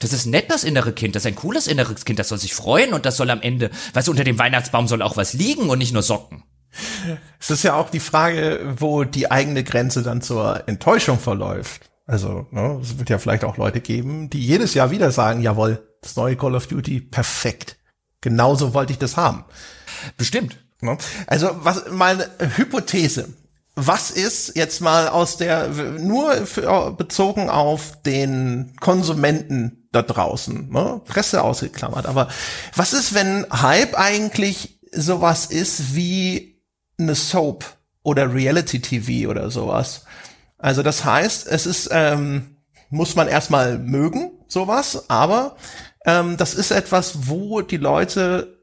[0.00, 1.14] Das ist nett, das innere Kind.
[1.14, 2.18] Das ist ein cooles inneres Kind.
[2.18, 5.16] Das soll sich freuen und das soll am Ende, weißt unter dem Weihnachtsbaum soll auch
[5.16, 6.42] was liegen und nicht nur Socken.
[7.40, 11.90] Es ist ja auch die Frage, wo die eigene Grenze dann zur Enttäuschung verläuft.
[12.06, 15.86] Also, ne, es wird ja vielleicht auch Leute geben, die jedes Jahr wieder sagen, jawohl,
[16.02, 17.78] das neue Call of Duty, perfekt.
[18.20, 19.44] Genauso wollte ich das haben.
[20.16, 20.58] Bestimmt.
[20.80, 20.98] Ne?
[21.26, 23.28] Also, was, mal eine Hypothese.
[23.76, 31.00] Was ist jetzt mal aus der, nur für, bezogen auf den Konsumenten da draußen, ne?
[31.04, 32.28] Presse ausgeklammert, aber
[32.76, 36.53] was ist, wenn Hype eigentlich sowas ist wie
[36.98, 37.64] eine Soap
[38.02, 40.04] oder Reality TV oder sowas.
[40.58, 42.56] Also das heißt, es ist, ähm,
[42.90, 45.56] muss man erstmal mögen, sowas, aber
[46.06, 48.58] ähm, das ist etwas, wo die Leute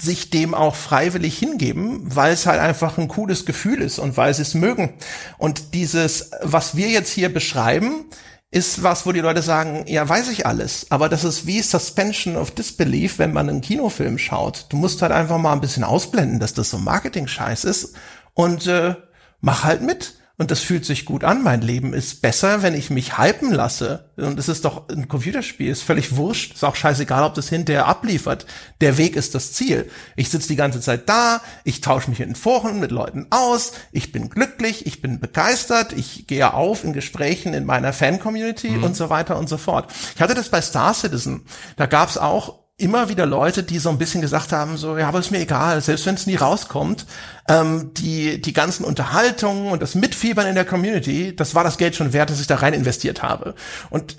[0.00, 4.32] sich dem auch freiwillig hingeben, weil es halt einfach ein cooles Gefühl ist und weil
[4.32, 4.94] sie es mögen.
[5.38, 8.04] Und dieses, was wir jetzt hier beschreiben,
[8.50, 10.86] ist was, wo die Leute sagen, ja, weiß ich alles.
[10.90, 14.66] Aber das ist wie Suspension of Disbelief, wenn man einen Kinofilm schaut.
[14.70, 17.94] Du musst halt einfach mal ein bisschen ausblenden, dass das so Marketing-Scheiß ist
[18.34, 18.94] und äh,
[19.40, 20.14] mach halt mit.
[20.38, 21.42] Und das fühlt sich gut an.
[21.42, 24.10] Mein Leben ist besser, wenn ich mich hypen lasse.
[24.16, 26.54] Und es ist doch ein Computerspiel, ist völlig wurscht.
[26.54, 28.46] Ist auch scheißegal, ob das hinterher abliefert.
[28.80, 29.90] Der Weg ist das Ziel.
[30.14, 34.12] Ich sitze die ganze Zeit da, ich tausche mich in Foren mit Leuten aus, ich
[34.12, 38.84] bin glücklich, ich bin begeistert, ich gehe auf in Gesprächen in meiner Fan-Community mhm.
[38.84, 39.92] und so weiter und so fort.
[40.14, 41.46] Ich hatte das bei Star Citizen.
[41.76, 45.08] Da gab es auch immer wieder Leute, die so ein bisschen gesagt haben, so, ja,
[45.08, 47.06] aber ist mir egal, selbst wenn es nie rauskommt,
[47.48, 51.96] ähm, die, die ganzen Unterhaltungen und das Mitfiebern in der Community, das war das Geld
[51.96, 53.54] schon wert, dass ich da rein investiert habe.
[53.90, 54.16] Und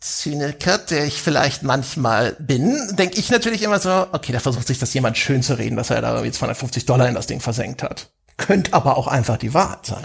[0.00, 4.78] Zyniker, der ich vielleicht manchmal bin, denke ich natürlich immer so, okay, da versucht sich
[4.78, 7.82] das jemand schön zu reden, dass er da irgendwie 250 Dollar in das Ding versenkt
[7.82, 8.10] hat.
[8.36, 10.04] Könnte aber auch einfach die Wahrheit sein.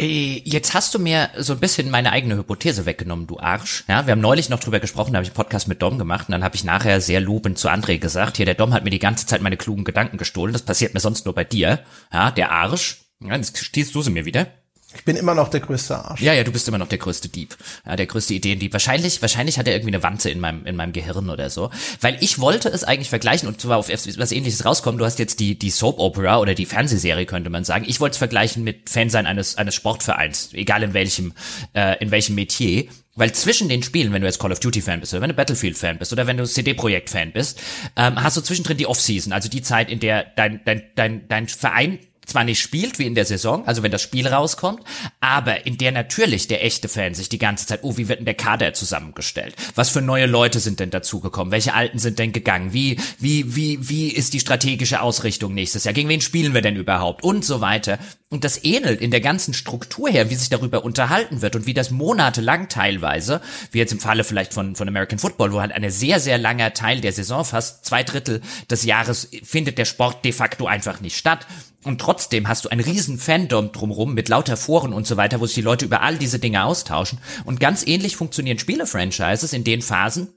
[0.00, 3.84] Äh, jetzt hast du mir so ein bisschen meine eigene Hypothese weggenommen, du Arsch.
[3.86, 6.28] Ja, wir haben neulich noch drüber gesprochen, da habe ich einen Podcast mit Dom gemacht
[6.28, 8.90] und dann habe ich nachher sehr lobend zu André gesagt, hier, der Dom hat mir
[8.90, 11.80] die ganze Zeit meine klugen Gedanken gestohlen, das passiert mir sonst nur bei dir.
[12.12, 13.02] Ja, der Arsch.
[13.22, 14.46] Ja, jetzt stießt du sie mir wieder.
[14.94, 16.20] Ich bin immer noch der größte Arsch.
[16.20, 17.56] Ja, ja, du bist immer noch der größte Dieb.
[17.86, 18.72] Ja, der größte Ideendieb.
[18.72, 21.70] Wahrscheinlich, wahrscheinlich hat er irgendwie eine Wanze in meinem, in meinem Gehirn oder so.
[22.00, 24.98] Weil ich wollte es eigentlich vergleichen und zwar auf was ähnliches rauskommen.
[24.98, 27.84] Du hast jetzt die, die Soap Opera oder die Fernsehserie, könnte man sagen.
[27.86, 30.50] Ich wollte es vergleichen mit Fansein eines, eines Sportvereins.
[30.54, 31.34] Egal in welchem,
[31.72, 32.86] äh, in welchem Metier.
[33.16, 35.34] Weil zwischen den Spielen, wenn du jetzt Call of Duty Fan bist oder wenn du
[35.34, 37.60] Battlefield Fan bist oder wenn du CD Projekt Fan bist,
[37.96, 41.48] ähm, hast du zwischendrin die Off-Season, also die Zeit, in der dein, dein, dein, dein
[41.48, 41.98] Verein
[42.30, 44.82] zwar nicht spielt wie in der Saison, also wenn das Spiel rauskommt,
[45.20, 48.24] aber in der natürlich der echte Fan sich die ganze Zeit, oh, wie wird denn
[48.24, 49.54] der Kader zusammengestellt?
[49.74, 51.52] Was für neue Leute sind denn dazugekommen?
[51.52, 52.72] Welche alten sind denn gegangen?
[52.72, 55.94] Wie, wie, wie, wie ist die strategische Ausrichtung nächstes Jahr?
[55.94, 57.22] Gegen wen spielen wir denn überhaupt?
[57.22, 57.98] Und so weiter.
[58.32, 61.74] Und das ähnelt in der ganzen Struktur her, wie sich darüber unterhalten wird und wie
[61.74, 63.40] das monatelang teilweise,
[63.72, 66.72] wie jetzt im Falle vielleicht von, von American Football, wo halt eine sehr, sehr langer
[66.72, 71.16] Teil der Saison, fast zwei Drittel des Jahres, findet der Sport de facto einfach nicht
[71.16, 71.44] statt.
[71.82, 75.46] Und trotzdem hast du ein riesen Fandom drumrum mit lauter Foren und so weiter, wo
[75.46, 77.18] sich die Leute über all diese Dinge austauschen.
[77.44, 80.28] Und ganz ähnlich funktionieren Spiele-Franchises in den Phasen,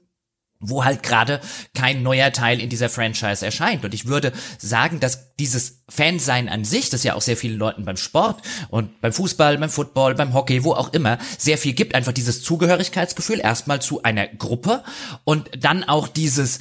[0.58, 1.40] wo halt gerade
[1.74, 3.84] kein neuer Teil in dieser Franchise erscheint.
[3.84, 7.84] Und ich würde sagen, dass dieses Fansein an sich, das ja auch sehr vielen Leuten
[7.84, 8.40] beim Sport
[8.70, 12.42] und beim Fußball, beim Football, beim Hockey, wo auch immer, sehr viel gibt, einfach dieses
[12.42, 14.82] Zugehörigkeitsgefühl erstmal zu einer Gruppe
[15.24, 16.60] und dann auch dieses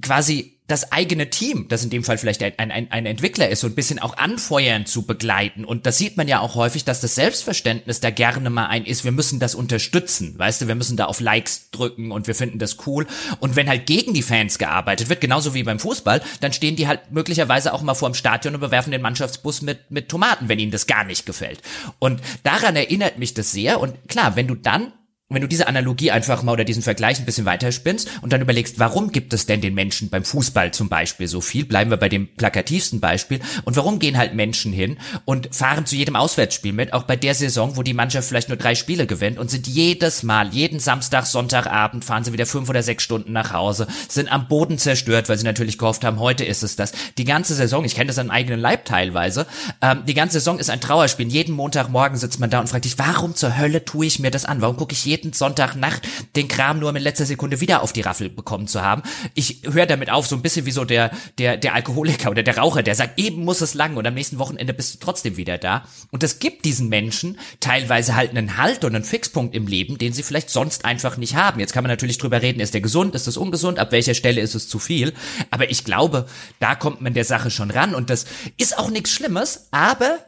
[0.00, 3.66] quasi das eigene Team, das in dem Fall vielleicht ein, ein, ein Entwickler ist, so
[3.66, 5.64] ein bisschen auch anfeuern zu begleiten.
[5.64, 9.04] Und das sieht man ja auch häufig, dass das Selbstverständnis da gerne mal ein ist,
[9.04, 10.38] wir müssen das unterstützen.
[10.38, 13.06] Weißt du, wir müssen da auf Likes drücken und wir finden das cool.
[13.40, 16.86] Und wenn halt gegen die Fans gearbeitet wird, genauso wie beim Fußball, dann stehen die
[16.86, 20.58] halt möglicherweise auch mal vor dem Stadion und bewerfen den Mannschaftsbus mit, mit Tomaten, wenn
[20.58, 21.60] ihnen das gar nicht gefällt.
[21.98, 23.80] Und daran erinnert mich das sehr.
[23.80, 24.92] Und klar, wenn du dann
[25.30, 28.78] wenn du diese Analogie einfach mal oder diesen Vergleich ein bisschen weiterspinnst und dann überlegst,
[28.78, 32.08] warum gibt es denn den Menschen beim Fußball zum Beispiel so viel, bleiben wir bei
[32.08, 36.92] dem plakativsten Beispiel, und warum gehen halt Menschen hin und fahren zu jedem Auswärtsspiel mit,
[36.92, 40.22] auch bei der Saison, wo die Mannschaft vielleicht nur drei Spiele gewinnt und sind jedes
[40.22, 44.48] Mal, jeden Samstag, Sonntagabend fahren sie wieder fünf oder sechs Stunden nach Hause, sind am
[44.48, 46.92] Boden zerstört, weil sie natürlich gehofft haben, heute ist es das.
[47.18, 49.46] Die ganze Saison, ich kenne das an eigenen Leib teilweise,
[49.80, 51.28] ähm, die ganze Saison ist ein Trauerspiel.
[51.28, 54.44] Jeden Montagmorgen sitzt man da und fragt sich, warum zur Hölle tue ich mir das
[54.44, 54.60] an?
[54.60, 56.02] Warum gucke ich jeden jeden Sonntagnacht
[56.36, 59.02] den Kram nur in letzter Sekunde wieder auf die Raffel bekommen zu haben.
[59.34, 62.56] Ich höre damit auf, so ein bisschen wie so der, der, der Alkoholiker oder der
[62.56, 65.58] Raucher, der sagt, eben muss es lang und am nächsten Wochenende bist du trotzdem wieder
[65.58, 65.84] da.
[66.10, 70.12] Und es gibt diesen Menschen teilweise halt einen Halt und einen Fixpunkt im Leben, den
[70.12, 71.60] sie vielleicht sonst einfach nicht haben.
[71.60, 74.40] Jetzt kann man natürlich drüber reden, ist der gesund, ist es ungesund, ab welcher Stelle
[74.40, 75.12] ist es zu viel.
[75.50, 76.26] Aber ich glaube,
[76.58, 78.24] da kommt man der Sache schon ran und das
[78.56, 80.18] ist auch nichts Schlimmes, aber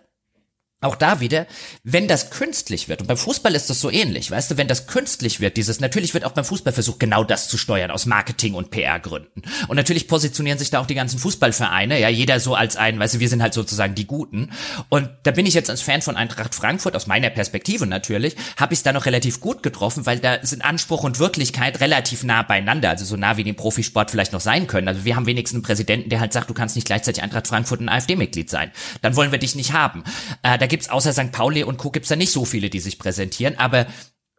[0.83, 1.47] auch da wieder,
[1.85, 4.87] wenn das künstlich wird, und beim Fußball ist das so ähnlich, weißt du, wenn das
[4.87, 8.55] künstlich wird, dieses, natürlich wird auch beim Fußball versucht, genau das zu steuern, aus Marketing-
[8.55, 9.43] und PR-Gründen.
[9.69, 13.15] Und natürlich positionieren sich da auch die ganzen Fußballvereine, ja, jeder so als ein, weißt
[13.15, 14.51] du, wir sind halt sozusagen die Guten.
[14.89, 18.75] Und da bin ich jetzt als Fan von Eintracht Frankfurt, aus meiner Perspektive natürlich, habe
[18.75, 22.43] ich es da noch relativ gut getroffen, weil da sind Anspruch und Wirklichkeit relativ nah
[22.43, 24.89] beieinander, also so nah wie den Profisport vielleicht noch sein können.
[24.89, 27.81] Also wir haben wenigstens einen Präsidenten, der halt sagt, du kannst nicht gleichzeitig Eintracht Frankfurt
[27.81, 28.73] ein AfD-Mitglied sein.
[29.01, 30.05] Dann wollen wir dich nicht haben.
[30.43, 31.33] Äh, gibt's außer St.
[31.33, 31.91] Pauli und Co.
[31.91, 33.87] gibt's da nicht so viele, die sich präsentieren, aber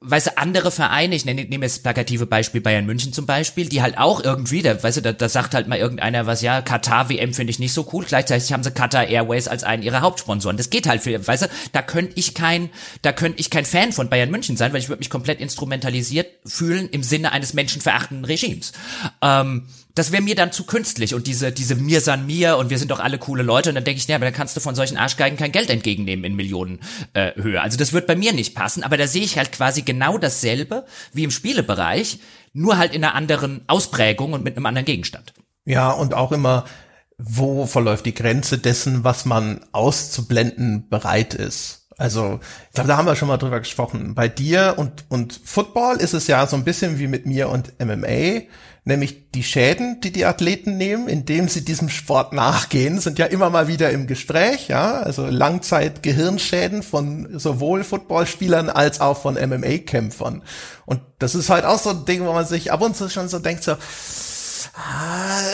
[0.02, 3.70] weißt du, andere Vereine, ich nehme, nehme jetzt das plakative Beispiel Bayern München zum Beispiel,
[3.70, 6.64] die halt auch irgendwie, da, weißt du, da, da sagt halt mal irgendeiner was, ja,
[6.64, 10.02] Katar WM finde ich nicht so cool, gleichzeitig haben sie Qatar Airways als einen ihrer
[10.02, 10.58] Hauptsponsoren.
[10.58, 12.72] Das geht halt für, weißt du, da könnte ich kein,
[13.04, 16.28] da könnte ich kein Fan von Bayern München sein, weil ich würde mich komplett instrumentalisiert
[16.46, 18.74] fühlen im Sinne eines menschenverachtenden Regimes.
[19.22, 22.80] Ähm, das wäre mir dann zu künstlich und diese, diese mir san mir und wir
[22.80, 24.74] sind doch alle coole Leute und dann denke ich, ja, aber dann kannst du von
[24.74, 26.80] solchen Arschgeigen kein Geld entgegennehmen in Millionen
[27.14, 27.62] äh, Höhe.
[27.62, 30.86] Also das wird bei mir nicht passen, aber da sehe ich halt quasi genau dasselbe
[31.14, 32.20] wie im Spielebereich,
[32.54, 35.34] nur halt in einer anderen Ausprägung und mit einem anderen Gegenstand.
[35.66, 36.66] Ja, und auch immer,
[37.18, 41.88] wo verläuft die Grenze dessen, was man auszublenden bereit ist.
[41.98, 42.40] Also,
[42.70, 44.16] ich glaube, da haben wir schon mal drüber gesprochen.
[44.16, 47.80] Bei dir und, und Football ist es ja so ein bisschen wie mit mir und
[47.80, 48.42] MMA,
[48.86, 53.50] nämlich die Schäden, die die Athleten nehmen, indem sie diesem Sport nachgehen, sind ja immer
[53.50, 60.44] mal wieder im Gespräch, ja, also Langzeit-Gehirnschäden von sowohl Footballspielern als auch von MMA-Kämpfern.
[60.86, 63.30] Und das ist halt auch so ein Ding, wo man sich ab und zu schon
[63.30, 63.76] so denkt, so,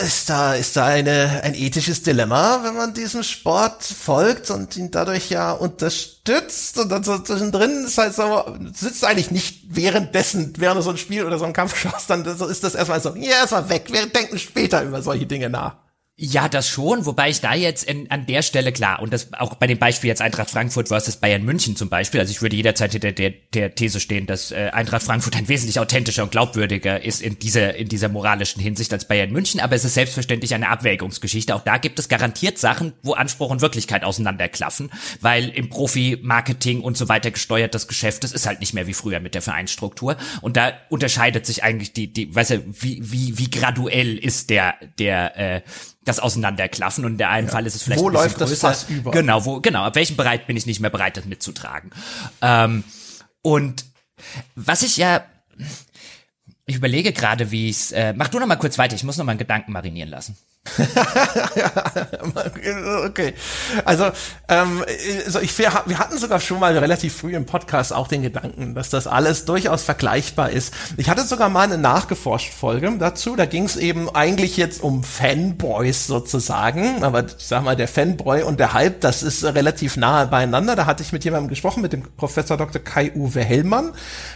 [0.02, 4.90] ist da, ist da eine, ein ethisches Dilemma, wenn man diesem Sport folgt und ihn
[4.90, 10.78] dadurch ja unterstützt und dann so zwischendrin ist halt so, sitzt eigentlich nicht währenddessen, während
[10.78, 13.40] du so ein Spiel oder so ein Kampf schaust, dann ist das erstmal so, ja,
[13.40, 15.76] erstmal weg, wir denken später über solche Dinge nach.
[16.22, 19.54] Ja, das schon, wobei ich da jetzt in, an der Stelle klar, und das auch
[19.54, 22.92] bei dem Beispiel jetzt Eintracht Frankfurt versus Bayern München zum Beispiel, also ich würde jederzeit
[22.92, 27.22] hinter der, der These stehen, dass äh, Eintracht Frankfurt ein wesentlich authentischer und glaubwürdiger ist
[27.22, 31.54] in dieser, in dieser moralischen Hinsicht als Bayern München, aber es ist selbstverständlich eine Abwägungsgeschichte.
[31.54, 34.90] Auch da gibt es garantiert Sachen, wo Anspruch und Wirklichkeit auseinanderklaffen,
[35.22, 39.20] weil im Profi-Marketing und so weiter gesteuertes Geschäft, das ist halt nicht mehr wie früher
[39.20, 40.18] mit der Vereinsstruktur.
[40.42, 44.74] Und da unterscheidet sich eigentlich die, die, weißt du, wie, wie, wie graduell ist der,
[44.98, 45.62] der, äh,
[46.10, 47.52] das Auseinanderklaffen und in der einen ja.
[47.52, 48.68] Fall ist es vielleicht wo ein läuft größer.
[48.68, 51.24] das Fass über genau wo genau ab welchem Bereich bin ich nicht mehr bereit das
[51.24, 51.90] mitzutragen
[52.42, 52.84] ähm,
[53.42, 53.84] und
[54.54, 55.24] was ich ja
[56.66, 59.24] ich überlege gerade wie ich äh, mach du noch mal kurz weiter ich muss noch
[59.24, 60.36] mal einen Gedanken marinieren lassen
[63.06, 63.32] okay.
[63.86, 64.10] Also,
[64.48, 64.84] ähm,
[65.24, 68.74] also ich, wir, wir hatten sogar schon mal relativ früh im Podcast auch den Gedanken,
[68.74, 70.74] dass das alles durchaus vergleichbar ist.
[70.98, 73.36] Ich hatte sogar mal eine nachgeforscht Folge dazu.
[73.36, 77.04] Da ging es eben eigentlich jetzt um Fanboys sozusagen.
[77.04, 80.76] Aber ich sag mal, der Fanboy und der Hype, das ist relativ nahe beieinander.
[80.76, 82.82] Da hatte ich mit jemandem gesprochen, mit dem Professor Dr.
[82.82, 83.92] Kai-Uwe Hellmann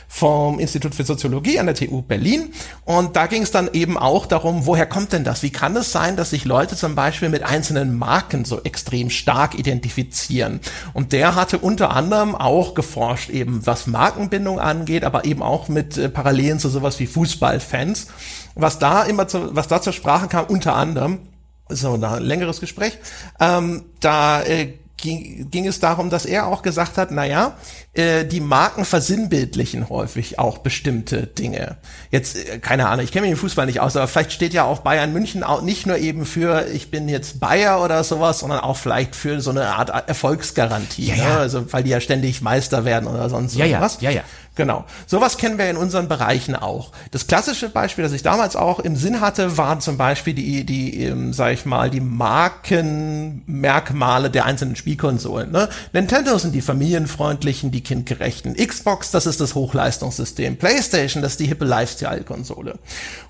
[0.08, 2.54] vom Institut für Soziologie an der TU Berlin.
[2.84, 5.42] Und da ging es dann eben auch darum, woher kommt denn das?
[5.42, 9.58] Wie kann es sein, dass sich Leute zum Beispiel mit einzelnen Marken so extrem stark
[9.58, 10.60] identifizieren?
[10.92, 15.96] Und der hatte unter anderem auch geforscht, eben was Markenbindung angeht, aber eben auch mit
[15.96, 18.08] äh, Parallelen zu sowas wie Fußballfans.
[18.54, 21.20] Was da immer zu, was da zur Sprache kam, unter anderem,
[21.68, 22.98] so ein längeres Gespräch,
[23.40, 27.56] ähm, da äh, ging, ging es darum, dass er auch gesagt hat, na ja,
[27.92, 31.76] äh, die Marken versinnbildlichen häufig auch bestimmte Dinge.
[32.10, 34.64] Jetzt, äh, keine Ahnung, ich kenne mich im Fußball nicht aus, aber vielleicht steht ja
[34.64, 38.60] auch Bayern München auch nicht nur eben für, ich bin jetzt Bayer oder sowas, sondern
[38.60, 41.06] auch vielleicht für so eine Art Erfolgsgarantie.
[41.06, 41.28] Ja, ja.
[41.28, 41.36] Ne?
[41.38, 43.98] Also, weil die ja ständig Meister werden oder sonst ja, irgendwas.
[44.00, 44.22] Ja, ja, ja.
[44.54, 44.84] Genau.
[45.06, 46.92] Sowas kennen wir in unseren Bereichen auch.
[47.10, 51.02] Das klassische Beispiel, das ich damals auch im Sinn hatte, waren zum Beispiel die, die,
[51.04, 55.50] ähm, sag ich mal, die Markenmerkmale der einzelnen Spielkonsolen.
[55.50, 55.68] Ne?
[55.92, 58.54] Nintendo sind die familienfreundlichen, die kindgerechten.
[58.54, 60.56] Xbox, das ist das Hochleistungssystem.
[60.56, 62.78] PlayStation, das ist die hippe Lifestyle-Konsole.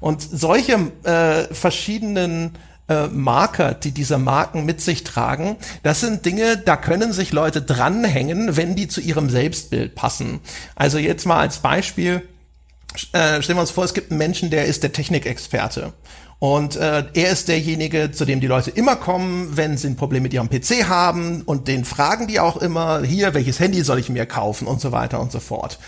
[0.00, 2.50] Und solche äh, verschiedenen
[2.88, 7.62] äh, Marker, die diese Marken mit sich tragen, das sind Dinge, da können sich Leute
[7.62, 10.40] dranhängen, wenn die zu ihrem Selbstbild passen.
[10.74, 12.22] Also jetzt mal als Beispiel,
[13.12, 15.92] äh, stellen wir uns vor, es gibt einen Menschen, der ist der Technikexperte.
[16.38, 20.22] Und äh, er ist derjenige, zu dem die Leute immer kommen, wenn sie ein Problem
[20.22, 24.10] mit ihrem PC haben und den fragen die auch immer, hier, welches Handy soll ich
[24.10, 25.78] mir kaufen und so weiter und so fort.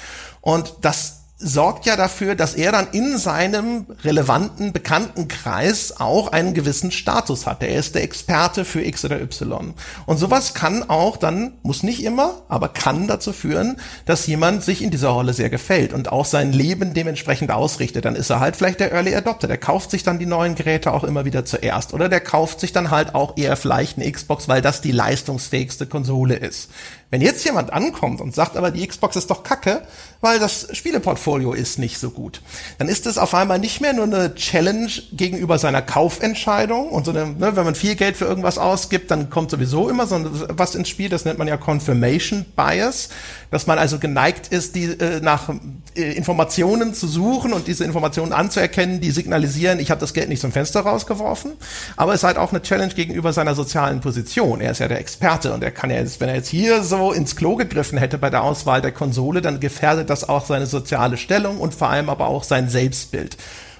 [0.41, 6.91] Und das sorgt ja dafür, dass er dann in seinem relevanten Bekanntenkreis auch einen gewissen
[6.91, 7.63] Status hat.
[7.63, 9.75] Er ist der Experte für X oder Y.
[10.07, 13.77] Und sowas kann auch dann, muss nicht immer, aber kann dazu führen,
[14.07, 18.07] dass jemand sich in dieser Rolle sehr gefällt und auch sein Leben dementsprechend ausrichtet.
[18.07, 19.47] Dann ist er halt vielleicht der Early Adopter.
[19.47, 21.93] Der kauft sich dann die neuen Geräte auch immer wieder zuerst.
[21.93, 25.87] Oder der kauft sich dann halt auch eher vielleicht eine Xbox, weil das die leistungsfähigste
[25.87, 26.71] Konsole ist.
[27.09, 29.83] Wenn jetzt jemand ankommt und sagt, aber die Xbox ist doch kacke,
[30.21, 32.43] weil das Spieleportfolio ist nicht so gut,
[32.79, 37.13] dann ist es auf einmal nicht mehr nur eine Challenge gegenüber seiner Kaufentscheidung und so
[37.13, 40.75] eine, ne, wenn man viel Geld für irgendwas ausgibt, dann kommt sowieso immer so was
[40.75, 43.11] ins Spiel, das nennt man ja Confirmation Bias,
[43.53, 45.49] dass man also geneigt ist, die äh, nach
[45.95, 50.41] äh, Informationen zu suchen und diese Informationen anzuerkennen, die signalisieren, ich habe das Geld nicht
[50.41, 51.53] zum Fenster rausgeworfen,
[51.97, 54.61] aber es ist halt auch eine Challenge gegenüber seiner sozialen Position.
[54.61, 56.96] Er ist ja der Experte und er kann ja jetzt, wenn er jetzt hier so
[56.97, 60.67] so ins Klo gegriffen hätte bei der Auswahl der Konsole, dann gefährdet das auch seine
[60.67, 63.37] soziale Stellung und vor allem aber auch sein Selbstbild.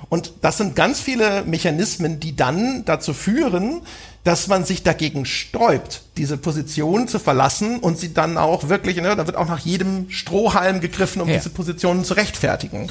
[0.09, 3.83] Und das sind ganz viele Mechanismen, die dann dazu führen,
[4.25, 9.15] dass man sich dagegen sträubt, diese Position zu verlassen und sie dann auch wirklich, ne,
[9.17, 11.37] da wird auch nach jedem Strohhalm gegriffen, um ja.
[11.37, 12.89] diese Positionen zu rechtfertigen.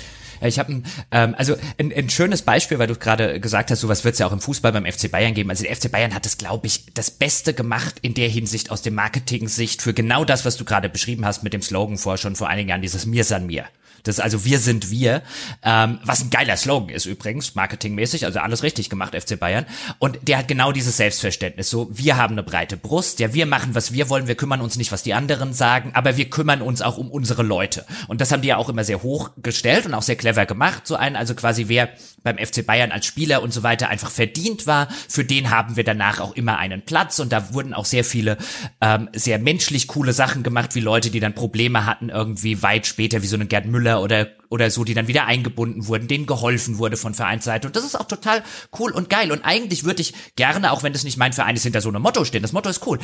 [0.48, 4.04] Ich habe ein, ähm, also ein, ein schönes Beispiel, weil du gerade gesagt hast, sowas
[4.04, 5.50] wird es ja auch im Fußball beim FC Bayern geben.
[5.50, 8.82] Also der FC Bayern hat es, glaube ich, das Beste gemacht in der Hinsicht aus
[8.82, 12.36] dem Marketing-Sicht für genau das, was du gerade beschrieben hast mit dem Slogan vor schon
[12.36, 13.66] vor einigen Jahren, dieses Mir san mir.
[14.08, 15.22] Das also wir sind wir,
[15.64, 19.66] ähm, was ein geiler Slogan ist übrigens, marketingmäßig, also alles richtig gemacht, FC Bayern.
[20.00, 21.70] Und der hat genau dieses Selbstverständnis.
[21.70, 24.78] So, wir haben eine breite Brust, ja, wir machen, was wir wollen, wir kümmern uns
[24.78, 27.86] nicht, was die anderen sagen, aber wir kümmern uns auch um unsere Leute.
[28.08, 30.88] Und das haben die ja auch immer sehr hoch gestellt und auch sehr clever gemacht.
[30.88, 31.90] So einen, also quasi wer
[32.24, 35.84] beim FC Bayern als Spieler und so weiter einfach verdient war, für den haben wir
[35.84, 37.20] danach auch immer einen Platz.
[37.20, 38.38] Und da wurden auch sehr viele
[38.82, 43.22] ähm, sehr menschlich coole Sachen gemacht, wie Leute, die dann Probleme hatten, irgendwie weit später,
[43.22, 46.78] wie so eine Gerd Müller oder oder so, die dann wieder eingebunden wurden, denen geholfen
[46.78, 47.68] wurde von Vereinsseite.
[47.68, 48.44] Und das ist auch total
[48.80, 49.32] cool und geil.
[49.32, 52.02] Und eigentlich würde ich gerne, auch wenn das nicht mein Verein ist, hinter so einem
[52.02, 52.42] Motto stehen.
[52.42, 53.00] Das Motto ist cool.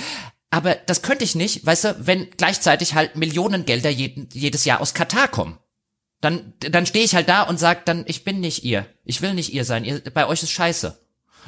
[0.50, 4.82] Aber das könnte ich nicht, weißt du, wenn gleichzeitig halt Millionen Gelder jeden, jedes Jahr
[4.82, 5.58] aus Katar kommen.
[6.22, 8.86] Dann, dann stehe ich halt da und sag dann, ich bin nicht ihr.
[9.04, 9.84] Ich will nicht ihr sein.
[9.84, 11.00] Ihr, bei euch ist scheiße.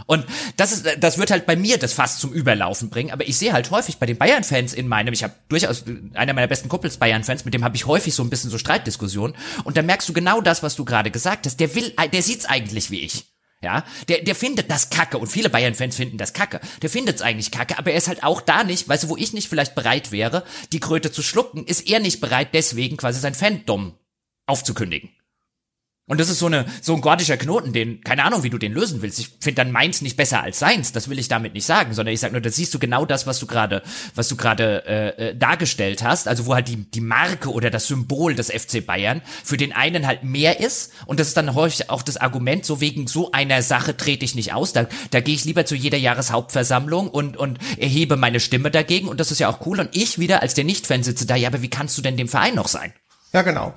[0.06, 0.26] Und
[0.58, 3.12] das ist, das wird halt bei mir das fast zum Überlaufen bringen.
[3.12, 5.84] Aber ich sehe halt häufig bei den Bayern-Fans in meinem, ich habe durchaus
[6.14, 9.36] einer meiner besten Kumpels Bayern-Fans, mit dem habe ich häufig so ein bisschen so Streitdiskussionen.
[9.64, 11.60] Und da merkst du genau das, was du gerade gesagt hast.
[11.60, 13.26] Der will, der sieht's eigentlich wie ich.
[13.62, 16.60] Ja, der, der findet das kacke und viele Bayern-Fans finden das kacke.
[16.82, 19.32] Der findet's eigentlich kacke, aber er ist halt auch da nicht, weißt du, wo ich
[19.32, 23.34] nicht vielleicht bereit wäre, die Kröte zu schlucken, ist er nicht bereit, deswegen quasi sein
[23.34, 23.98] Fandom
[24.48, 25.12] aufzukündigen.
[26.06, 28.74] Und das ist so eine so ein gordischer Knoten, den keine Ahnung, wie du den
[28.74, 29.20] lösen willst.
[29.20, 30.91] Ich finde dann meins nicht besser als seins.
[30.91, 33.26] Das will ich damit nicht sagen, sondern ich sage nur, da siehst du genau das,
[33.26, 33.82] was du gerade
[34.14, 36.28] was du gerade äh, äh, dargestellt hast.
[36.28, 40.06] Also wo halt die die Marke oder das Symbol des FC Bayern für den einen
[40.06, 43.62] halt mehr ist und das ist dann häufig auch das Argument, so wegen so einer
[43.62, 44.74] Sache trete ich nicht aus.
[44.74, 49.22] Da da gehe ich lieber zu jeder Jahreshauptversammlung und und erhebe meine Stimme dagegen und
[49.22, 49.80] das ist ja auch cool.
[49.80, 52.28] Und ich wieder als der Nicht-Fan sitze da, ja, aber wie kannst du denn dem
[52.28, 52.91] Verein noch sein?
[53.34, 53.74] Ja, genau.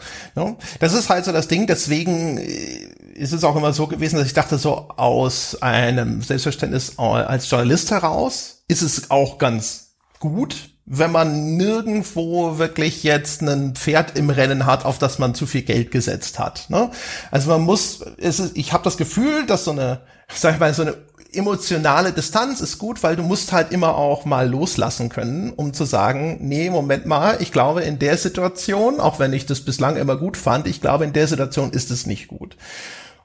[0.81, 1.67] Das ist halt so das Ding.
[1.67, 6.99] Deswegen äh, ist es auch immer so gewesen, dass ich dachte, so aus einem Selbstverständnis
[6.99, 14.17] als Journalist heraus ist es auch ganz gut, wenn man nirgendwo wirklich jetzt ein Pferd
[14.17, 16.69] im Rennen hat, auf das man zu viel Geld gesetzt hat.
[16.69, 16.91] Ne?
[17.31, 20.03] Also man muss, es ist, ich habe das Gefühl, dass so eine,
[20.35, 20.97] sag ich mal, so eine
[21.37, 25.85] emotionale Distanz ist gut, weil du musst halt immer auch mal loslassen können, um zu
[25.85, 30.17] sagen, nee, Moment mal, ich glaube in der Situation, auch wenn ich das bislang immer
[30.17, 32.57] gut fand, ich glaube in der Situation ist es nicht gut.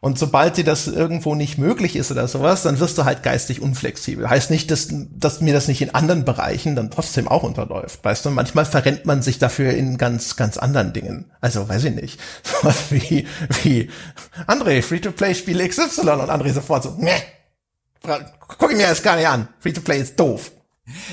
[0.04, 3.62] Und sobald dir das irgendwo nicht möglich ist oder sowas, dann wirst du halt geistig
[3.62, 4.28] unflexibel.
[4.28, 8.04] Heißt nicht, dass, dass mir das nicht in anderen Bereichen dann trotzdem auch unterläuft.
[8.04, 11.26] Weißt du, manchmal verrennt man sich dafür in ganz, ganz anderen Dingen.
[11.40, 12.20] Also, weiß ich nicht.
[12.44, 13.28] Sowas wie,
[13.62, 13.92] wie
[14.48, 17.12] André, Free-to-Play-Spiele XY und André sofort so, ne,
[18.02, 19.48] Guck ich mir das gar nicht an.
[19.60, 20.52] Free to play ist doof.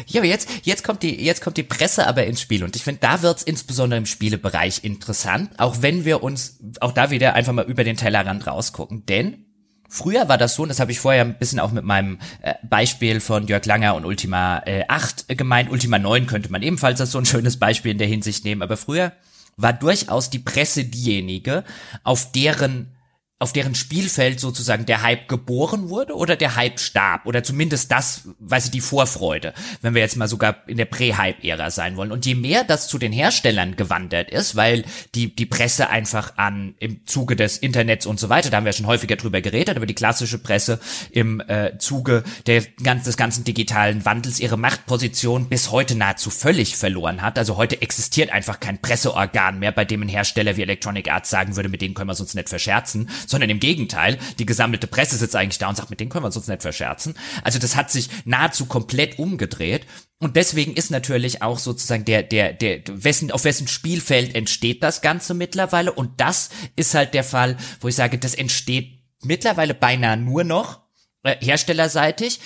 [0.06, 2.82] Ja, aber jetzt, jetzt kommt die, jetzt kommt die Presse aber ins Spiel und ich
[2.82, 7.52] finde, da wird's insbesondere im Spielebereich interessant, auch wenn wir uns auch da wieder einfach
[7.52, 9.44] mal über den Tellerrand rausgucken, denn
[9.90, 12.52] Früher war das so, und das habe ich vorher ein bisschen auch mit meinem äh,
[12.62, 15.70] Beispiel von Jörg Langer und Ultima äh, 8 gemeint.
[15.70, 18.76] Ultima 9 könnte man ebenfalls als so ein schönes Beispiel in der Hinsicht nehmen, aber
[18.76, 19.12] früher
[19.56, 21.64] war durchaus die Presse diejenige,
[22.04, 22.97] auf deren
[23.40, 28.28] auf deren Spielfeld sozusagen der Hype geboren wurde oder der Hype starb oder zumindest das,
[28.40, 32.10] weiß ich, die Vorfreude, wenn wir jetzt mal sogar in der Prä-Hype-Ära sein wollen.
[32.10, 34.84] Und je mehr das zu den Herstellern gewandert ist, weil
[35.14, 38.72] die, die Presse einfach an, im Zuge des Internets und so weiter, da haben wir
[38.72, 40.80] schon häufiger drüber geredet, aber die klassische Presse
[41.12, 47.22] im äh, Zuge der, des ganzen digitalen Wandels ihre Machtposition bis heute nahezu völlig verloren
[47.22, 47.38] hat.
[47.38, 51.54] Also heute existiert einfach kein Presseorgan mehr, bei dem ein Hersteller wie Electronic Arts sagen
[51.54, 55.36] würde, mit denen können wir uns nicht verscherzen, sondern im Gegenteil, die gesammelte Presse sitzt
[55.36, 57.14] eigentlich da und sagt, mit denen können wir uns nicht verscherzen.
[57.42, 59.86] Also das hat sich nahezu komplett umgedreht.
[60.20, 65.00] Und deswegen ist natürlich auch sozusagen der, der, der, wessen, auf wessen Spielfeld entsteht das
[65.00, 65.92] Ganze mittlerweile.
[65.92, 70.80] Und das ist halt der Fall, wo ich sage, das entsteht mittlerweile beinahe nur noch
[71.22, 72.40] äh, herstellerseitig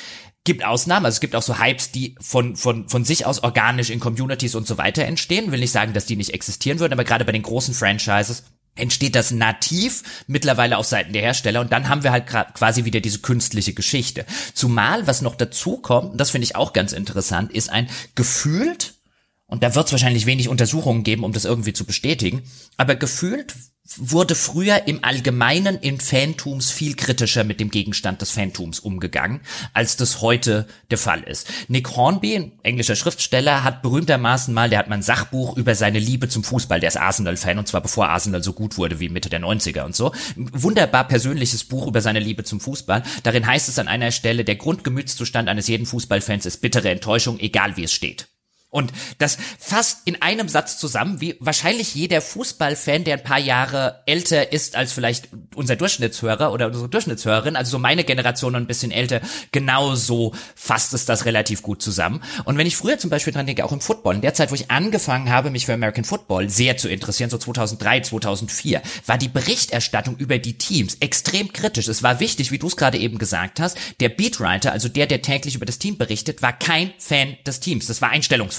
[0.45, 3.91] gibt Ausnahmen, also es gibt auch so Hypes, die von, von, von sich aus organisch
[3.91, 5.53] in Communities und so weiter entstehen.
[5.53, 8.45] Will nicht sagen, dass die nicht existieren würden, aber gerade bei den großen Franchises
[8.75, 13.01] entsteht das nativ mittlerweile auf Seiten der Hersteller und dann haben wir halt quasi wieder
[13.01, 14.25] diese künstliche Geschichte.
[14.55, 18.95] Zumal, was noch dazu kommt, und das finde ich auch ganz interessant, ist ein gefühlt,
[19.53, 22.43] und da wird es wahrscheinlich wenig Untersuchungen geben, um das irgendwie zu bestätigen,
[22.79, 23.55] aber gefühlt
[23.99, 29.43] wurde früher im Allgemeinen in Fantums viel kritischer mit dem Gegenstand des Fantums umgegangen,
[29.75, 31.49] als das heute der Fall ist.
[31.69, 35.99] Nick Hornby, ein englischer Schriftsteller, hat berühmtermaßen mal, der hat mal ein Sachbuch über seine
[35.99, 39.29] Liebe zum Fußball, der ist Arsenal-Fan und zwar bevor Arsenal so gut wurde wie Mitte
[39.29, 40.13] der 90er und so.
[40.37, 43.03] Wunderbar persönliches Buch über seine Liebe zum Fußball.
[43.23, 47.77] Darin heißt es an einer Stelle, der Grundgemütszustand eines jeden Fußballfans ist bittere Enttäuschung, egal
[47.77, 48.32] wie es steht.
[48.73, 54.01] Und das fasst in einem Satz zusammen, wie wahrscheinlich jeder Fußballfan, der ein paar Jahre
[54.07, 58.67] älter ist als vielleicht unser Durchschnittshörer oder unsere Durchschnittshörerin, also so meine Generation und ein
[58.67, 59.21] bisschen älter,
[59.53, 62.23] genauso fasst es das relativ gut zusammen.
[62.45, 64.55] Und wenn ich früher zum Beispiel dran denke, auch im Football, in der Zeit, wo
[64.55, 69.29] ich angefangen habe, mich für American Football sehr zu interessieren, so 2003, 2004, war die
[69.29, 71.89] Berichterstattung über die Teams extrem kritisch.
[71.89, 75.21] Es war wichtig, wie du es gerade eben gesagt hast, der Beatwriter, also der, der
[75.21, 77.87] täglich über das Team berichtet, war kein Fan des Teams.
[77.87, 78.09] Das war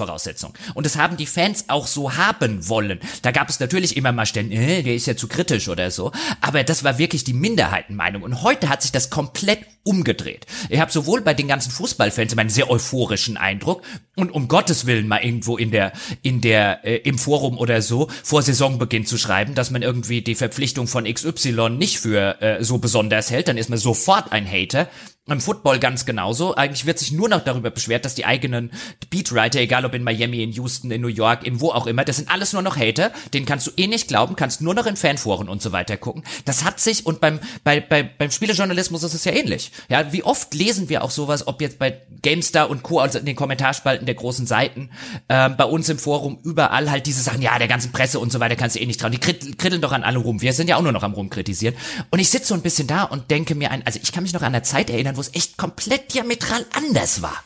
[0.04, 0.54] Einstellungsvoraussetzung.
[0.74, 3.00] Und das haben die Fans auch so haben wollen.
[3.22, 6.12] Da gab es natürlich immer mal Stellen, äh, der ist ja zu kritisch oder so.
[6.42, 8.24] Aber das war wirklich die Minderheitenmeinung.
[8.24, 10.46] Und heute hat sich das komplett umgedreht.
[10.70, 13.82] Ich habe sowohl bei den ganzen Fußballfans immer einen sehr euphorischen Eindruck
[14.16, 15.92] und um Gottes Willen mal irgendwo in der
[16.22, 20.36] in der äh, im Forum oder so vor Saisonbeginn zu schreiben, dass man irgendwie die
[20.36, 24.88] Verpflichtung von XY nicht für äh, so besonders hält, dann ist man sofort ein Hater.
[25.30, 26.54] Im Football ganz genauso.
[26.56, 28.72] Eigentlich wird sich nur noch darüber beschwert, dass die eigenen
[29.10, 32.18] Beatwriter, egal ob in Miami, in Houston, in New York, in wo auch immer, das
[32.18, 33.14] sind alles nur noch Hater.
[33.34, 36.26] Den kannst du eh nicht glauben, kannst nur noch in Fanforen und so weiter gucken.
[36.44, 39.72] Das hat sich und beim bei, bei beim Spielejournalismus ist es ja ähnlich.
[39.88, 43.00] Ja, wie oft lesen wir auch sowas, ob jetzt bei GameStar und Co.
[43.00, 44.90] also in den Kommentarspalten der großen Seiten,
[45.30, 48.42] ähm, bei uns im Forum überall halt diese Sachen, ja, der ganzen Presse und so
[48.42, 49.14] weiter kannst du eh nicht trauen.
[49.14, 50.42] Die kritteln doch an alle rum.
[50.42, 51.78] Wir sind ja auch nur noch am rumkritisieren.
[52.10, 54.34] Und ich sitze so ein bisschen da und denke mir ein, also ich kann mich
[54.34, 57.44] noch an der Zeit erinnern, wo es echt komplett diametral anders war.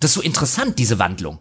[0.00, 1.38] Das ist so interessant, diese Wandlung.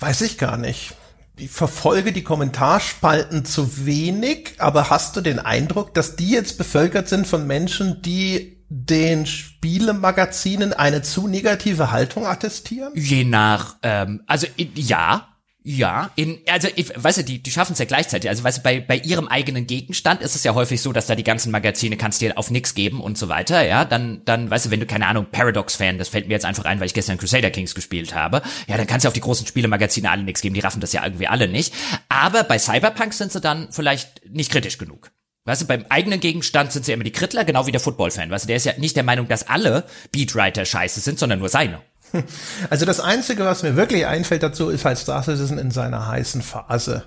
[0.00, 0.94] Weiß ich gar nicht.
[1.36, 7.08] Ich verfolge die Kommentarspalten zu wenig, aber hast du den Eindruck, dass die jetzt bevölkert
[7.08, 12.92] sind von Menschen, die den Spielemagazinen eine zu negative Haltung attestieren?
[12.94, 15.33] Je nach, ähm, also ja,
[15.66, 18.28] ja, in, also ich, weißt du, die, die schaffen es ja gleichzeitig.
[18.28, 21.14] Also weißt du, bei, bei ihrem eigenen Gegenstand ist es ja häufig so, dass da
[21.14, 23.66] die ganzen Magazine kannst dir auf nix geben und so weiter.
[23.66, 26.66] Ja, dann, dann, weißt du, wenn du keine Ahnung Paradox-Fan, das fällt mir jetzt einfach
[26.66, 28.42] ein, weil ich gestern Crusader Kings gespielt habe.
[28.66, 30.54] Ja, dann kannst du auf die großen Spielemagazine alle nix geben.
[30.54, 31.72] Die raffen das ja irgendwie alle nicht.
[32.10, 35.12] Aber bei Cyberpunk sind sie dann vielleicht nicht kritisch genug.
[35.46, 38.30] Weißt du, beim eigenen Gegenstand sind sie immer die Krittler, genau wie der Football-Fan.
[38.30, 41.48] Weißt du, der ist ja nicht der Meinung, dass alle Beatwriter scheiße sind, sondern nur
[41.48, 41.80] seine.
[42.70, 46.42] Also das Einzige, was mir wirklich einfällt dazu, ist halt Star Citizen in seiner heißen
[46.42, 47.04] Phase.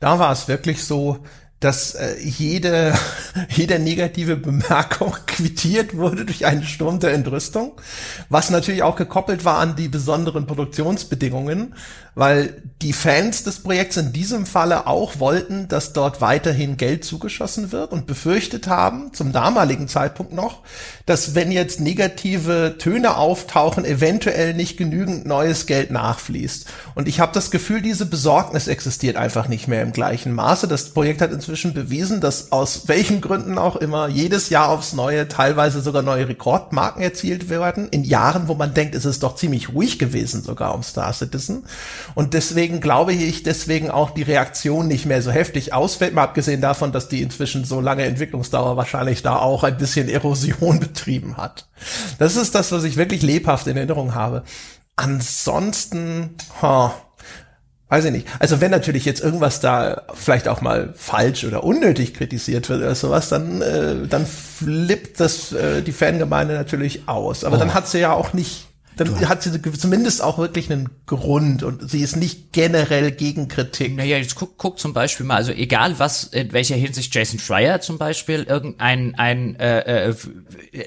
[0.00, 1.18] Da war es wirklich so,
[1.60, 2.94] dass äh, jede,
[3.50, 7.72] jede negative Bemerkung quittiert wurde durch einen Sturm der Entrüstung,
[8.28, 11.74] was natürlich auch gekoppelt war an die besonderen Produktionsbedingungen,
[12.18, 17.70] weil die Fans des Projekts in diesem Falle auch wollten, dass dort weiterhin Geld zugeschossen
[17.70, 20.62] wird und befürchtet haben, zum damaligen Zeitpunkt noch,
[21.06, 26.66] dass wenn jetzt negative Töne auftauchen, eventuell nicht genügend neues Geld nachfließt.
[26.96, 30.66] Und ich habe das Gefühl, diese Besorgnis existiert einfach nicht mehr im gleichen Maße.
[30.66, 35.28] Das Projekt hat inzwischen bewiesen, dass aus welchen Gründen auch immer jedes Jahr aufs Neue
[35.28, 39.72] teilweise sogar neue Rekordmarken erzielt werden, in Jahren, wo man denkt, es ist doch ziemlich
[39.72, 41.64] ruhig gewesen sogar um Star Citizen.
[42.14, 46.60] Und deswegen glaube ich, deswegen auch die Reaktion nicht mehr so heftig ausfällt, mal abgesehen
[46.60, 51.66] davon, dass die inzwischen so lange Entwicklungsdauer wahrscheinlich da auch ein bisschen Erosion betrieben hat.
[52.18, 54.42] Das ist das, was ich wirklich lebhaft in Erinnerung habe.
[54.96, 56.90] Ansonsten, huh,
[57.88, 58.26] weiß ich nicht.
[58.38, 62.94] Also wenn natürlich jetzt irgendwas da vielleicht auch mal falsch oder unnötig kritisiert wird oder
[62.94, 67.44] sowas, dann äh, dann flippt das äh, die Fangemeinde natürlich aus.
[67.44, 67.58] Aber oh.
[67.58, 68.68] dann hat sie ja auch nicht
[68.98, 73.96] dann hat sie zumindest auch wirklich einen Grund und sie ist nicht generell gegen Kritik.
[73.96, 77.80] Naja, jetzt guck, guck zum Beispiel mal, also egal was, in welcher Hinsicht Jason Schreier
[77.80, 80.14] zum Beispiel irgendein ein, äh, äh,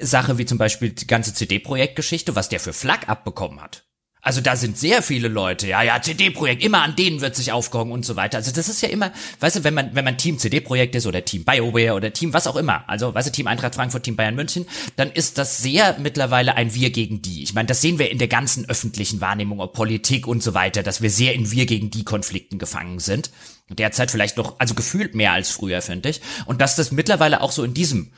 [0.01, 3.85] Sache wie zum Beispiel die ganze CD-Projektgeschichte, was der für Flag abbekommen hat.
[4.23, 7.91] Also da sind sehr viele Leute, ja, ja, CD-Projekt, immer an denen wird sich aufgehangen
[7.91, 8.37] und so weiter.
[8.37, 11.25] Also das ist ja immer, weißt du, wenn man, wenn man Team CD-Projekt ist oder
[11.25, 14.35] Team BioWare oder Team was auch immer, also weißt du, Team Eintracht Frankfurt, Team Bayern
[14.35, 17.41] München, dann ist das sehr mittlerweile ein Wir gegen die.
[17.41, 20.83] Ich meine, das sehen wir in der ganzen öffentlichen Wahrnehmung, ob Politik und so weiter,
[20.83, 23.31] dass wir sehr in Wir gegen die Konflikten gefangen sind.
[23.69, 26.21] Derzeit vielleicht noch, also gefühlt mehr als früher, finde ich.
[26.45, 28.11] Und dass das mittlerweile auch so in diesem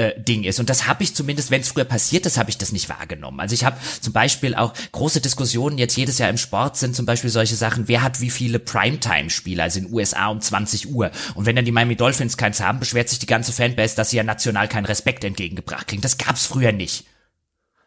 [0.00, 0.58] äh, Ding ist.
[0.58, 3.38] Und das habe ich zumindest, wenn es früher passiert ist, habe ich das nicht wahrgenommen.
[3.38, 7.04] Also ich habe zum Beispiel auch große Diskussionen jetzt jedes Jahr im Sport sind zum
[7.04, 11.10] Beispiel solche Sachen, wer hat wie viele Primetime-Spiele, also in USA um 20 Uhr.
[11.34, 14.16] Und wenn dann die Miami Dolphins keins haben, beschwert sich die ganze Fanbase, dass sie
[14.16, 16.02] ja national keinen Respekt entgegengebracht kriegen.
[16.02, 17.04] Das gab's früher nicht.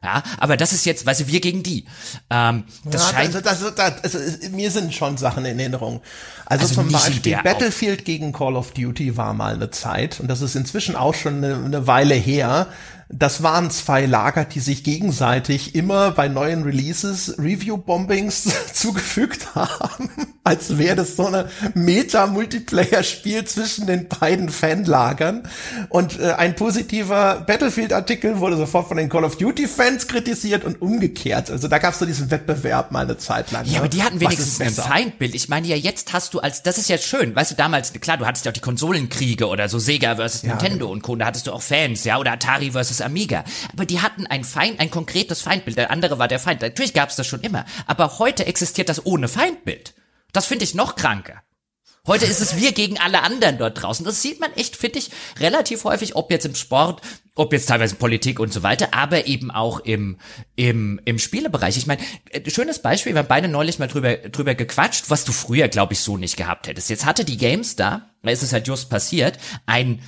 [0.04, 1.86] Ja, aber das ist jetzt, weißt du, wir gegen die.
[2.30, 3.48] Ähm, das ja, scheint.
[3.48, 6.02] Also, das, das, also, mir sind schon Sachen in Erinnerung.
[6.46, 10.42] Also, also zum Beispiel Battlefield gegen Call of Duty war mal eine Zeit und das
[10.42, 12.68] ist inzwischen auch schon eine, eine Weile her
[13.20, 20.10] das waren zwei Lager, die sich gegenseitig immer bei neuen Releases Review-Bombings zugefügt haben,
[20.44, 25.44] als wäre das so eine Meta-Multiplayer-Spiel zwischen den beiden Fanlagern.
[25.90, 31.52] Und äh, ein positiver Battlefield-Artikel wurde sofort von den Call of Duty-Fans kritisiert und umgekehrt.
[31.52, 33.66] Also da gab es so diesen Wettbewerb mal eine Zeit lang.
[33.66, 33.78] Ja, ne?
[33.80, 35.36] aber die hatten wenigstens ein Feindbild.
[35.36, 38.18] Ich meine ja, jetzt hast du als, das ist ja schön, weißt du, damals, klar,
[38.18, 41.16] du hattest ja auch die Konsolenkriege oder so Sega versus ja, Nintendo und Co.
[41.16, 43.44] Da hattest du auch Fans, ja, oder Atari versus Amiga.
[43.72, 45.78] Aber die hatten ein Feind, ein konkretes Feindbild.
[45.78, 46.62] Der andere war der Feind.
[46.62, 47.66] Natürlich gab es das schon immer.
[47.86, 49.94] Aber heute existiert das ohne Feindbild.
[50.32, 51.44] Das finde ich noch kranker.
[52.06, 54.06] Heute ist es wir gegen alle anderen dort draußen.
[54.06, 57.02] Das sieht man echt, finde ich, relativ häufig, ob jetzt im Sport,
[57.34, 60.18] ob jetzt teilweise Politik und so weiter, aber eben auch im,
[60.58, 61.78] im, im Spielebereich.
[61.78, 62.02] Ich meine,
[62.32, 65.94] äh, schönes Beispiel, wir haben beide neulich mal drüber, drüber gequatscht, was du früher, glaube
[65.94, 66.90] ich, so nicht gehabt hättest.
[66.90, 70.02] Jetzt hatte die Games da, da ist es halt just passiert, ein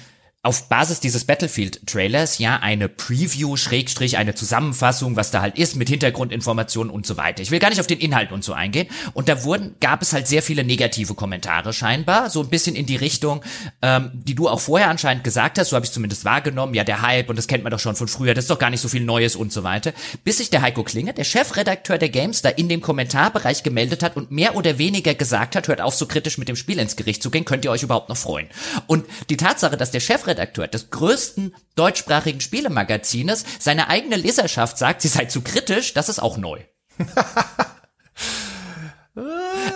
[0.46, 5.90] auf Basis dieses Battlefield-Trailers ja eine Preview, Schrägstrich, eine Zusammenfassung, was da halt ist, mit
[5.90, 7.42] Hintergrundinformationen und so weiter.
[7.42, 8.88] Ich will gar nicht auf den Inhalt und so eingehen.
[9.14, 12.86] Und da wurden, gab es halt sehr viele negative Kommentare scheinbar, so ein bisschen in
[12.86, 13.44] die Richtung,
[13.82, 17.02] ähm, die du auch vorher anscheinend gesagt hast, so habe ich zumindest wahrgenommen, ja, der
[17.02, 18.88] Hype und das kennt man doch schon von früher, das ist doch gar nicht so
[18.88, 19.94] viel Neues und so weiter.
[20.24, 24.16] Bis sich der Heiko Klinge, der Chefredakteur der Games, da in dem Kommentarbereich gemeldet hat
[24.16, 27.24] und mehr oder weniger gesagt hat, hört auf, so kritisch mit dem Spiel ins Gericht
[27.24, 28.48] zu gehen, könnt ihr euch überhaupt noch freuen.
[28.86, 35.02] Und die Tatsache, dass der Chefredakteur Chefredakteur des größten deutschsprachigen Spielemagazines seine eigene Leserschaft sagt,
[35.02, 36.60] sie sei zu kritisch, das ist auch neu.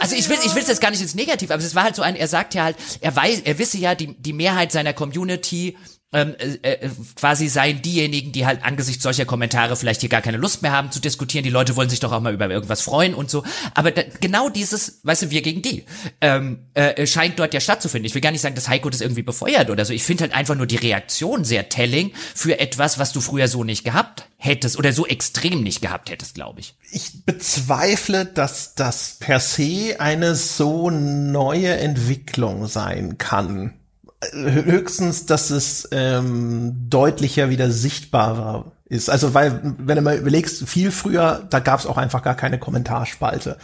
[0.02, 1.96] Also ich will, ich will es jetzt gar nicht ins Negativ, aber es war halt
[1.96, 4.92] so ein, er sagt ja halt, er weiß, er wisse ja, die, die Mehrheit seiner
[4.92, 5.78] Community
[6.12, 10.38] ähm, äh, äh, quasi seien diejenigen, die halt angesichts solcher Kommentare vielleicht hier gar keine
[10.38, 11.44] Lust mehr haben zu diskutieren.
[11.44, 13.44] Die Leute wollen sich doch auch mal über irgendwas freuen und so.
[13.76, 15.86] Aber da, genau dieses, weißt du, wir gegen die,
[16.22, 18.08] ähm, äh, scheint dort ja stattzufinden.
[18.08, 19.94] Ich will gar nicht sagen, dass Heiko das irgendwie befeuert oder so.
[19.94, 23.64] Ich finde halt einfach nur die Reaktion sehr telling für etwas, was du früher so
[23.64, 26.76] nicht gehabt hättest oder so extrem nicht gehabt hättest, glaube ich.
[26.92, 33.79] Ich bezweifle, dass das per se eine so neue Entwicklung sein kann
[34.32, 39.10] höchstens, dass es ähm, deutlicher wieder sichtbarer ist.
[39.10, 42.60] Also weil, wenn du mal überlegst, viel früher, da gab es auch einfach gar keine
[42.60, 43.58] Kommentarspalte.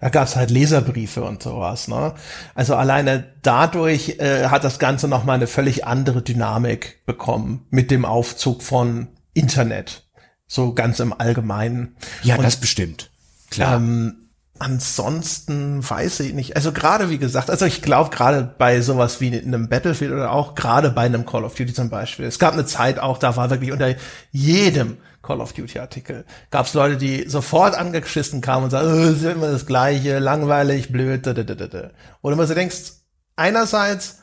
[0.00, 1.88] Da gab es halt Leserbriefe und sowas.
[1.88, 2.14] Ne?
[2.54, 8.04] Also alleine dadurch äh, hat das Ganze nochmal eine völlig andere Dynamik bekommen mit dem
[8.04, 10.04] Aufzug von Internet.
[10.46, 11.96] So ganz im Allgemeinen.
[12.22, 13.10] Ja, und, das bestimmt.
[13.50, 13.76] Klar.
[13.76, 14.21] Ähm,
[14.62, 16.54] ansonsten weiß ich nicht.
[16.54, 20.54] Also gerade wie gesagt, also ich glaube gerade bei sowas wie einem Battlefield oder auch
[20.54, 22.26] gerade bei einem Call of Duty zum Beispiel.
[22.26, 23.94] Es gab eine Zeit auch, da war wirklich unter
[24.30, 29.10] jedem Call of Duty Artikel gab es Leute, die sofort angeschissen kamen und sagen, oh,
[29.10, 31.90] ist immer das Gleiche, langweilig, blöd, da, da, da, da.
[32.22, 32.92] Oder man so denkst,
[33.34, 34.18] einerseits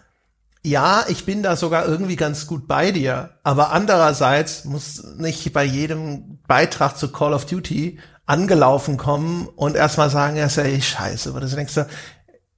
[0.61, 5.63] ja, ich bin da sogar irgendwie ganz gut bei dir, aber andererseits muss nicht bei
[5.63, 7.97] jedem Beitrag zu Call of Duty
[8.29, 11.29] angelaufen kommen und erstmal sagen, ja, ist ja eh scheiße.
[11.29, 11.87] Aber du denkst du,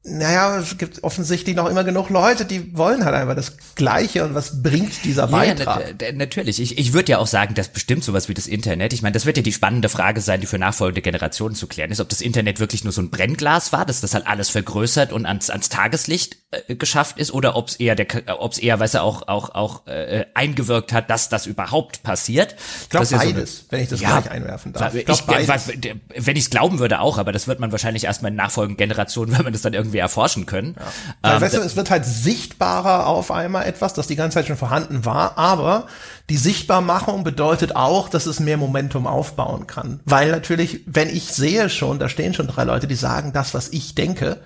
[0.03, 4.34] naja, es gibt offensichtlich noch immer genug Leute, die wollen halt einfach das Gleiche und
[4.34, 6.01] was bringt dieser Beitrag?
[6.01, 6.59] Ja, natürlich.
[6.59, 9.28] Ich, ich würde ja auch sagen, dass bestimmt sowas wie das Internet, ich meine, das
[9.28, 12.22] wird ja die spannende Frage sein, die für nachfolgende Generationen zu klären ist, ob das
[12.22, 15.69] Internet wirklich nur so ein Brennglas war, dass das halt alles vergrößert und ans, ans
[15.69, 18.07] Tageslicht äh, geschafft ist oder ob es eher der,
[18.41, 22.57] ob es eher, weißt du, auch, auch, auch äh, eingewirkt hat, dass das überhaupt passiert.
[22.81, 24.93] Ich glaube beides, so wenn ich das ja, gleich einwerfen darf.
[24.93, 28.31] Ich, glaub, ich wenn ich es glauben würde auch, aber das wird man wahrscheinlich erstmal
[28.31, 30.75] in nachfolgenden Generationen, wenn man das dann irgendwie erforschen können.
[31.23, 31.35] Ja.
[31.35, 34.57] Ähm, weißt du, es wird halt sichtbarer auf einmal etwas, das die ganze Zeit schon
[34.57, 35.87] vorhanden war, aber
[36.29, 40.01] die Sichtbarmachung bedeutet auch, dass es mehr Momentum aufbauen kann.
[40.03, 43.69] Weil natürlich, wenn ich sehe schon, da stehen schon drei Leute, die sagen, das, was
[43.69, 44.41] ich denke,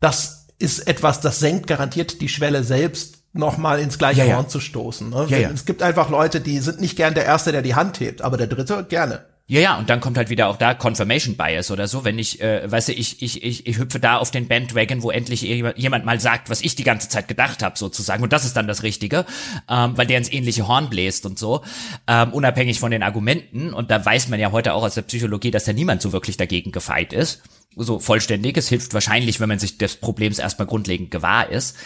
[0.00, 4.60] das ist etwas, das senkt garantiert die Schwelle selbst nochmal ins gleiche ja, Horn zu
[4.60, 5.10] stoßen.
[5.10, 5.26] Ne?
[5.28, 5.50] Ja, ja.
[5.50, 8.36] Es gibt einfach Leute, die sind nicht gern der Erste, der die Hand hebt, aber
[8.36, 9.24] der Dritte gerne.
[9.46, 12.40] Ja, ja, und dann kommt halt wieder auch da Confirmation Bias oder so, wenn ich,
[12.40, 16.06] äh, weißt du, ich, ich, ich, ich hüpfe da auf den Bandwagon, wo endlich jemand
[16.06, 18.82] mal sagt, was ich die ganze Zeit gedacht habe, sozusagen, und das ist dann das
[18.82, 19.26] Richtige,
[19.68, 21.62] ähm, weil der ins ähnliche Horn bläst und so,
[22.08, 25.50] ähm, unabhängig von den Argumenten, und da weiß man ja heute auch aus der Psychologie,
[25.50, 27.42] dass da niemand so wirklich dagegen gefeit ist,
[27.76, 31.76] so vollständig, es hilft wahrscheinlich, wenn man sich des Problems erstmal grundlegend gewahr ist,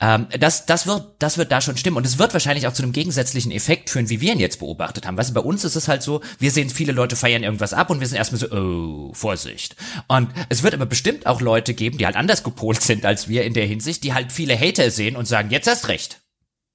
[0.00, 1.96] ähm, das, das, wird, das wird da schon stimmen.
[1.96, 5.06] Und es wird wahrscheinlich auch zu einem gegensätzlichen Effekt führen, wie wir ihn jetzt beobachtet
[5.06, 5.16] haben.
[5.16, 7.90] Weißt du, bei uns ist es halt so, wir sehen viele Leute feiern irgendwas ab
[7.90, 9.76] und wir sind erstmal so, oh, Vorsicht.
[10.08, 13.44] Und es wird aber bestimmt auch Leute geben, die halt anders gepolt sind als wir
[13.44, 16.20] in der Hinsicht, die halt viele Hater sehen und sagen, jetzt erst recht.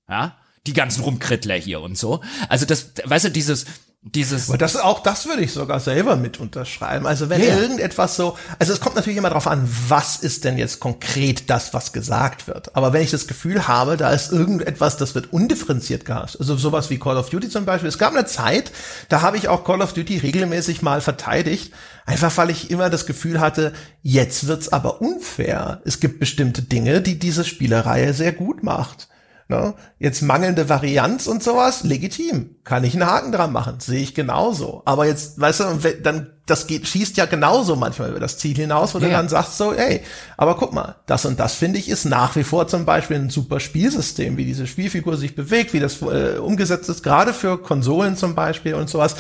[0.10, 0.38] Ja?
[0.66, 2.22] Die ganzen Rumkrittler hier und so.
[2.50, 3.66] Also das, weißt du, dieses,
[4.14, 4.50] Dieses.
[4.50, 7.06] Aber das auch, das würde ich sogar selber mit unterschreiben.
[7.06, 7.58] Also wenn Ja.
[7.58, 11.74] irgendetwas so, also es kommt natürlich immer darauf an, was ist denn jetzt konkret das,
[11.74, 12.76] was gesagt wird.
[12.76, 16.40] Aber wenn ich das Gefühl habe, da ist irgendetwas, das wird undifferenziert gehasst.
[16.40, 17.90] Also sowas wie Call of Duty zum Beispiel.
[17.90, 18.72] Es gab eine Zeit,
[19.10, 21.74] da habe ich auch Call of Duty regelmäßig mal verteidigt.
[22.06, 25.82] Einfach weil ich immer das Gefühl hatte, jetzt wird's aber unfair.
[25.84, 29.08] Es gibt bestimmte Dinge, die diese Spielereihe sehr gut macht.
[29.50, 29.76] Ne?
[29.98, 32.58] Jetzt mangelnde Varianz und sowas, legitim.
[32.66, 34.82] Kann ich einen Haken dran machen, sehe ich genauso.
[34.84, 35.66] Aber jetzt, weißt du,
[36.04, 39.14] dann, das geht, schießt ja genauso manchmal über das Ziel hinaus, wo du Ja.
[39.18, 40.02] dann sagst so, ey,
[40.36, 43.30] aber guck mal, das und das finde ich ist nach wie vor zum Beispiel ein
[43.30, 48.18] super Spielsystem, wie diese Spielfigur sich bewegt, wie das äh, umgesetzt ist, gerade für Konsolen
[48.18, 49.16] zum Beispiel und sowas.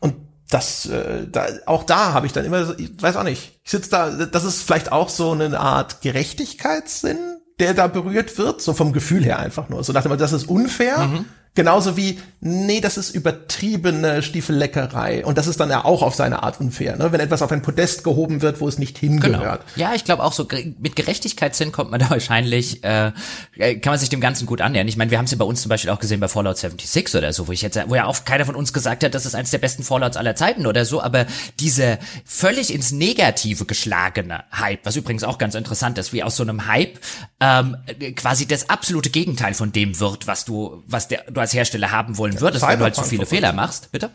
[0.00, 0.14] Und
[0.50, 3.90] das, äh, da, auch da habe ich dann immer, ich weiß auch nicht, ich sitze
[3.90, 8.92] da, das ist vielleicht auch so eine Art Gerechtigkeitssinn, der da berührt wird, so vom
[8.92, 9.82] Gefühl her einfach nur.
[9.84, 11.24] So dem Motto, das ist unfair.
[11.54, 15.24] Genauso wie, nee, das ist übertriebene Stiefelleckerei.
[15.24, 17.10] Und das ist dann ja auch auf seine Art unfair, ne?
[17.10, 19.62] wenn etwas auf ein Podest gehoben wird, wo es nicht hingehört.
[19.74, 20.46] Ja, ich glaube auch so
[20.78, 23.12] mit Gerechtigkeitssinn kommt man da wahrscheinlich, äh,
[23.56, 24.86] äh, kann man sich dem Ganzen gut annähern.
[24.86, 27.16] Ich meine, wir haben es ja bei uns zum Beispiel auch gesehen bei Fallout 76
[27.16, 29.34] oder so, wo ich jetzt, wo ja auch keiner von uns gesagt hat, das ist
[29.34, 31.26] eines der besten Fallouts aller Zeiten oder so, aber
[31.58, 36.44] diese völlig ins Negative geschlagene Hype, was übrigens auch ganz interessant ist, wie aus so
[36.44, 36.98] einem Hype
[37.40, 37.76] ähm,
[38.14, 42.18] quasi das absolute Gegenteil von dem wird, was du, was der, du als Hersteller haben
[42.18, 43.90] wollen würdest, wenn du halt zu Cyberpunk viele Fehler machst.
[43.92, 44.10] Bitte?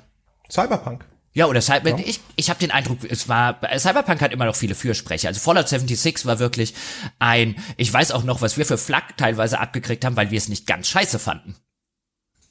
[0.51, 1.05] Cyberpunk.
[1.35, 4.75] Ja, oder Cyber, ich, ich habe den Eindruck, es war, Cyberpunk hat immer noch viele
[4.75, 5.29] Fürsprecher.
[5.29, 6.75] Also Fallout 76 war wirklich
[7.17, 10.47] ein, ich weiß auch noch, was wir für Flak teilweise abgekriegt haben, weil wir es
[10.47, 11.55] nicht ganz scheiße fanden.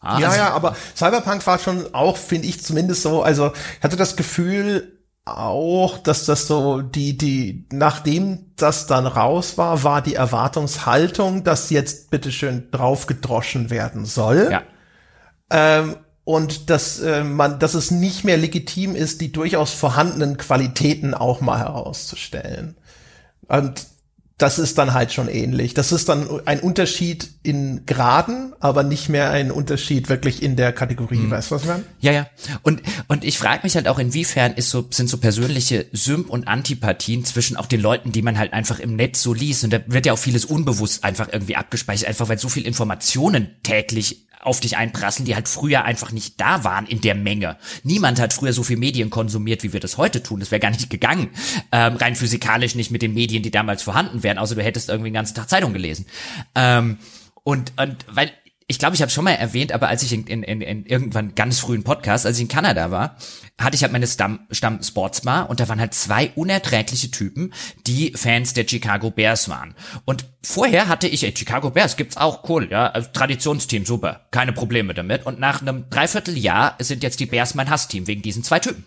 [0.01, 3.85] Ah, Ja, also- ja, aber Cyberpunk war schon auch, finde ich zumindest so, also ich
[3.85, 10.03] hatte das Gefühl auch, dass das so die, die, nachdem das dann raus war, war
[10.03, 14.49] die Erwartungshaltung, dass jetzt bitteschön draufgedroschen werden soll.
[14.51, 14.63] Ja.
[15.51, 21.15] Ähm, und dass äh, man, dass es nicht mehr legitim ist, die durchaus vorhandenen Qualitäten
[21.15, 22.77] auch mal herauszustellen.
[23.49, 23.87] Und
[24.39, 25.75] das ist dann halt schon ähnlich.
[25.75, 30.73] Das ist dann ein Unterschied in Graden, aber nicht mehr ein Unterschied wirklich in der
[30.73, 31.31] Kategorie.
[31.31, 31.85] Weißt du, was ich meine?
[32.01, 32.27] Ja, ja.
[32.63, 36.49] Und, und ich frage mich halt auch, inwiefern ist so, sind so persönliche Symp- und
[36.49, 39.65] Antipathien zwischen auch den Leuten, die man halt einfach im Netz so liest.
[39.65, 43.51] Und da wird ja auch vieles unbewusst einfach irgendwie abgespeichert, einfach weil so viel Informationen
[43.63, 47.57] täglich auf dich einprasseln, die halt früher einfach nicht da waren in der Menge.
[47.85, 50.41] Niemand hat früher so viel Medien konsumiert, wie wir das heute tun.
[50.41, 51.31] Das wäre gar nicht gegangen.
[51.71, 55.11] Ähm, rein physikalisch nicht mit den Medien, die damals vorhanden wären, außer du hättest irgendwie
[55.11, 56.07] den ganzen Tag Zeitung gelesen.
[56.55, 56.99] Ähm,
[57.45, 58.31] und, und weil
[58.73, 61.61] ich glaube, ich habe schon mal erwähnt, aber als ich in, in, in, irgendwann ganz
[61.61, 63.19] frühen Podcast, als ich in Kanada war,
[63.61, 67.53] hatte ich halt meine Stamm, Stamm Sportsbar und da waren halt zwei unerträgliche Typen,
[67.87, 69.75] die Fans der Chicago Bears waren.
[70.07, 74.55] Und vorher hatte ich, ey, Chicago Bears gibt's auch, cool, ja, also Traditionsteam, super, keine
[74.55, 75.27] Probleme damit.
[75.27, 78.87] Und nach einem Dreivierteljahr sind jetzt die Bears mein Hassteam wegen diesen zwei Typen.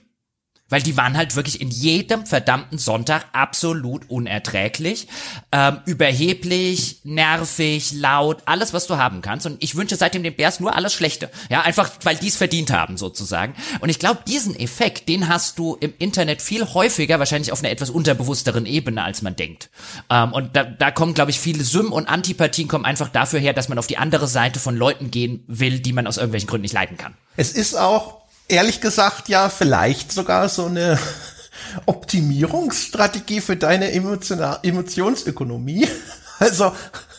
[0.70, 5.08] Weil die waren halt wirklich in jedem verdammten Sonntag absolut unerträglich,
[5.52, 9.46] ähm, überheblich, nervig, laut, alles, was du haben kannst.
[9.46, 11.30] Und ich wünsche seitdem den Bears nur alles Schlechte.
[11.50, 13.54] Ja, einfach, weil die es verdient haben, sozusagen.
[13.80, 17.72] Und ich glaube, diesen Effekt, den hast du im Internet viel häufiger, wahrscheinlich auf einer
[17.72, 19.70] etwas unterbewussteren Ebene, als man denkt.
[20.10, 23.54] Ähm, und da, da kommen, glaube ich, viele Sym- und Antipathien kommen einfach dafür her,
[23.54, 26.64] dass man auf die andere Seite von Leuten gehen will, die man aus irgendwelchen Gründen
[26.64, 27.14] nicht leiden kann.
[27.38, 31.00] Es ist auch, ehrlich gesagt, ja, vielleicht sogar so eine
[31.86, 35.88] Optimierungsstrategie für deine Emotionsökonomie.
[36.38, 36.74] Also,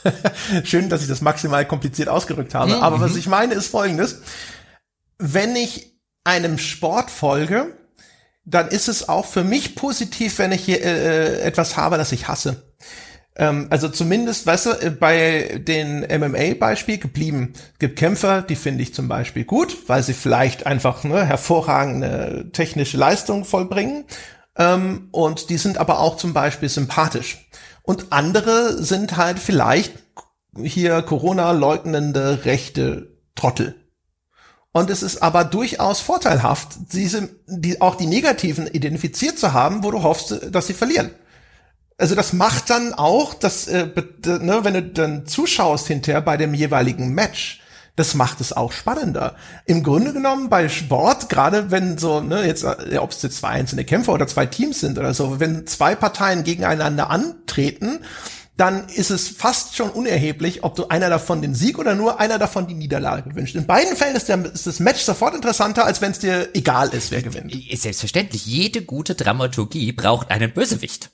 [0.64, 2.82] schön, dass ich das maximal kompliziert ausgerückt habe.
[2.82, 4.20] Aber was ich meine, ist folgendes.
[5.16, 7.78] Wenn ich einem Sport folge,
[8.44, 12.28] dann ist es auch für mich positiv, wenn ich hier äh, etwas habe, das ich
[12.28, 12.65] hasse.
[13.36, 17.52] Ähm, also zumindest, weißt du, äh, bei den MMA-Beispiel geblieben.
[17.74, 22.50] Es gibt Kämpfer, die finde ich zum Beispiel gut, weil sie vielleicht einfach ne, hervorragende
[22.52, 24.04] technische Leistung vollbringen.
[24.56, 27.46] Ähm, und die sind aber auch zum Beispiel sympathisch.
[27.82, 29.92] Und andere sind halt vielleicht
[30.60, 33.74] hier Corona-leugnende rechte Trottel.
[34.72, 39.90] Und es ist aber durchaus vorteilhaft, diese, die, auch die Negativen identifiziert zu haben, wo
[39.90, 41.10] du hoffst, dass sie verlieren.
[41.98, 43.86] Also das macht dann auch, dass, äh,
[44.26, 47.62] ne, wenn du dann zuschaust hinterher bei dem jeweiligen Match,
[47.96, 49.34] das macht es auch spannender.
[49.64, 53.48] Im Grunde genommen bei Sport, gerade wenn so, ne, jetzt, äh, ob es jetzt zwei
[53.48, 58.00] einzelne Kämpfer oder zwei Teams sind oder so, wenn zwei Parteien gegeneinander antreten,
[58.58, 62.38] dann ist es fast schon unerheblich, ob du einer davon den Sieg oder nur einer
[62.38, 63.54] davon die Niederlage wünscht.
[63.54, 66.88] In beiden Fällen ist, der, ist das Match sofort interessanter, als wenn es dir egal
[66.90, 67.54] ist, wer gewinnt.
[67.54, 71.10] Ist selbstverständlich, jede gute Dramaturgie braucht einen Bösewicht.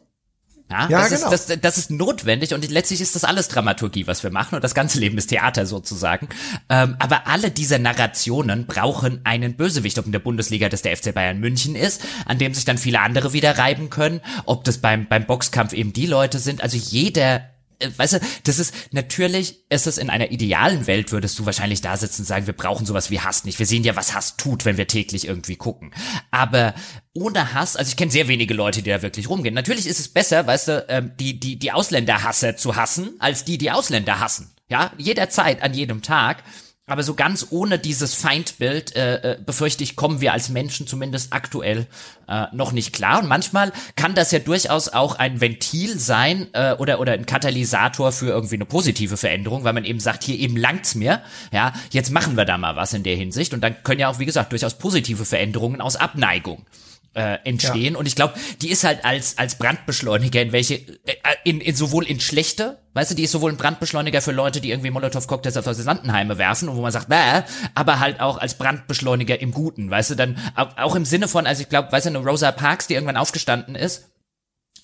[0.72, 1.32] Ja, Ja, das, genau.
[1.32, 4.64] ist, das, das ist notwendig und letztlich ist das alles Dramaturgie, was wir machen und
[4.64, 6.28] das ganze Leben ist Theater sozusagen.
[6.68, 11.14] Ähm, aber alle diese Narrationen brauchen einen Bösewicht, ob in der Bundesliga das der FC
[11.14, 15.06] Bayern München ist, an dem sich dann viele andere wieder reiben können, ob das beim,
[15.06, 16.62] beim Boxkampf eben die Leute sind.
[16.62, 17.51] Also jeder
[17.96, 21.96] weißt du, das ist natürlich, ist es in einer idealen Welt, würdest du wahrscheinlich da
[21.96, 23.58] sitzen und sagen, wir brauchen sowas wie Hass nicht.
[23.58, 25.92] Wir sehen ja, was Hass tut, wenn wir täglich irgendwie gucken.
[26.30, 26.74] Aber
[27.14, 29.54] ohne Hass, also ich kenne sehr wenige Leute, die da wirklich rumgehen.
[29.54, 33.58] Natürlich ist es besser, weißt du, ähm, die, die, die Ausländerhasser zu hassen, als die,
[33.58, 34.52] die Ausländer hassen.
[34.68, 36.42] Ja, jederzeit, an jedem Tag.
[36.86, 41.32] Aber so ganz ohne dieses Feindbild, äh, äh, befürchte ich, kommen wir als Menschen zumindest
[41.32, 41.86] aktuell
[42.26, 43.22] äh, noch nicht klar.
[43.22, 48.10] Und manchmal kann das ja durchaus auch ein Ventil sein äh, oder, oder ein Katalysator
[48.10, 51.22] für irgendwie eine positive Veränderung, weil man eben sagt, hier eben langt's mir,
[51.52, 53.54] ja, jetzt machen wir da mal was in der Hinsicht.
[53.54, 56.66] Und dann können ja auch, wie gesagt, durchaus positive Veränderungen aus Abneigung
[57.14, 57.96] äh, entstehen.
[57.96, 61.14] Und ich glaube, die ist halt als, als Brandbeschleuniger in welche, äh,
[61.44, 64.70] in, in sowohl in schlechte, weißt du, die ist sowohl ein Brandbeschleuniger für Leute, die
[64.70, 67.42] irgendwie Molotow-Cocktails auf Asylantenheime werfen und wo man sagt, bäh,
[67.74, 71.46] aber halt auch als Brandbeschleuniger im Guten, weißt du, dann auch, auch im Sinne von,
[71.46, 74.08] also ich glaube, weißt du, eine Rosa Parks, die irgendwann aufgestanden ist,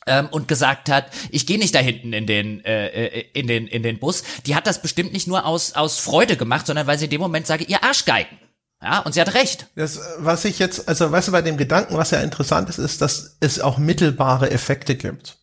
[0.07, 3.67] ähm, und gesagt hat, ich gehe nicht da hinten in den äh, äh, in den
[3.67, 4.23] in den Bus.
[4.47, 7.21] Die hat das bestimmt nicht nur aus aus Freude gemacht, sondern weil sie in dem
[7.21, 8.39] Moment sage, ihr Arschgeigen.
[8.83, 9.67] Ja, und sie hat recht.
[9.75, 13.01] Das, was ich jetzt, also weißt du, bei dem Gedanken, was ja interessant ist, ist,
[13.03, 15.39] dass es auch mittelbare Effekte gibt.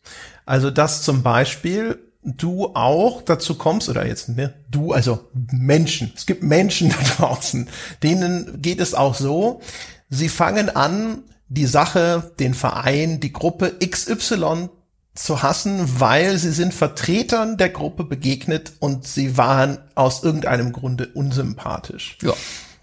[0.45, 6.25] Also, dass zum Beispiel du auch dazu kommst, oder jetzt, ne, du, also Menschen, es
[6.25, 7.69] gibt Menschen da draußen,
[8.03, 9.61] denen geht es auch so,
[10.09, 14.69] sie fangen an, die Sache, den Verein, die Gruppe XY
[15.13, 21.07] zu hassen, weil sie sind Vertretern der Gruppe begegnet und sie waren aus irgendeinem Grunde
[21.13, 22.17] unsympathisch.
[22.21, 22.33] Ja.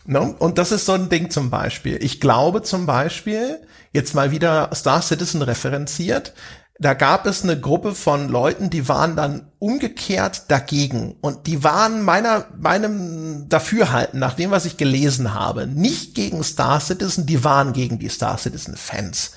[0.04, 0.34] Ne?
[0.38, 2.02] Und das ist so ein Ding zum Beispiel.
[2.02, 3.60] Ich glaube zum Beispiel,
[3.92, 6.32] jetzt mal wieder Star Citizen referenziert,
[6.78, 11.14] da gab es eine Gruppe von Leuten, die waren dann umgekehrt dagegen.
[11.20, 16.80] Und die waren meiner, meinem Dafürhalten, nach dem, was ich gelesen habe, nicht gegen Star
[16.80, 19.32] Citizen, die waren gegen die Star Citizen Fans.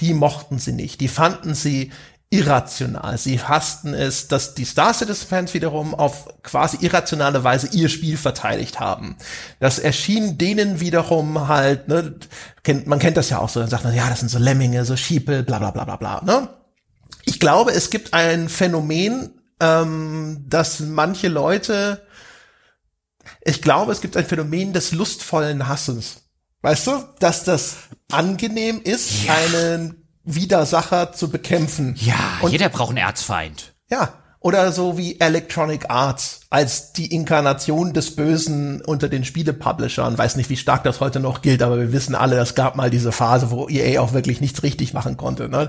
[0.00, 1.00] Die mochten sie nicht.
[1.00, 1.90] Die fanden sie
[2.30, 3.18] irrational.
[3.18, 8.16] Sie hassten es, dass die Star Citizen Fans wiederum auf quasi irrationale Weise ihr Spiel
[8.16, 9.16] verteidigt haben.
[9.58, 12.14] Das erschien denen wiederum halt, ne,
[12.62, 14.84] kennt, man kennt das ja auch so, dann sagt man, ja, das sind so Lemminge,
[14.84, 16.48] so Schiepel, bla bla bla bla bla, ne?
[17.24, 22.06] Ich glaube, es gibt ein Phänomen, ähm, dass manche Leute,
[23.44, 26.22] ich glaube, es gibt ein Phänomen des lustvollen Hassens.
[26.62, 27.76] Weißt du, dass das
[28.10, 29.34] angenehm ist, Ja.
[29.34, 31.94] einen Widersacher zu bekämpfen.
[31.98, 33.74] Ja, Und jeder braucht einen Erzfeind.
[33.90, 40.18] ja, oder so wie Electronic Arts als die Inkarnation des Bösen unter den Spielepublishern.
[40.18, 42.90] Weiß nicht, wie stark das heute noch gilt, aber wir wissen alle, es gab mal
[42.90, 45.48] diese Phase, wo EA auch wirklich nichts richtig machen konnte.
[45.48, 45.68] Ne?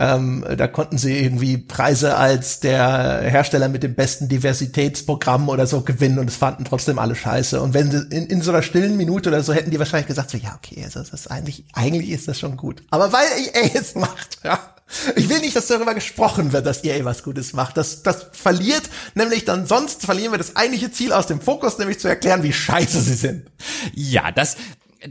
[0.00, 5.82] Ähm, da konnten sie irgendwie Preise als der Hersteller mit dem besten Diversitätsprogramm oder so
[5.82, 7.60] gewinnen und es fanden trotzdem alle scheiße.
[7.60, 10.30] Und wenn sie in, in so einer stillen Minute oder so hätten die wahrscheinlich gesagt,
[10.30, 12.82] so ja, okay, also das ist eigentlich, eigentlich ist das schon gut.
[12.90, 14.58] Aber weil EA es macht, ja.
[15.16, 17.76] Ich will nicht, dass darüber gesprochen wird, dass EA was Gutes macht.
[17.76, 18.82] Das, das verliert
[19.14, 22.52] nämlich dann sonst verlieren wir das eigentliche Ziel aus dem Fokus, nämlich zu erklären, wie
[22.52, 23.50] scheiße sie sind.
[23.94, 24.56] Ja, das,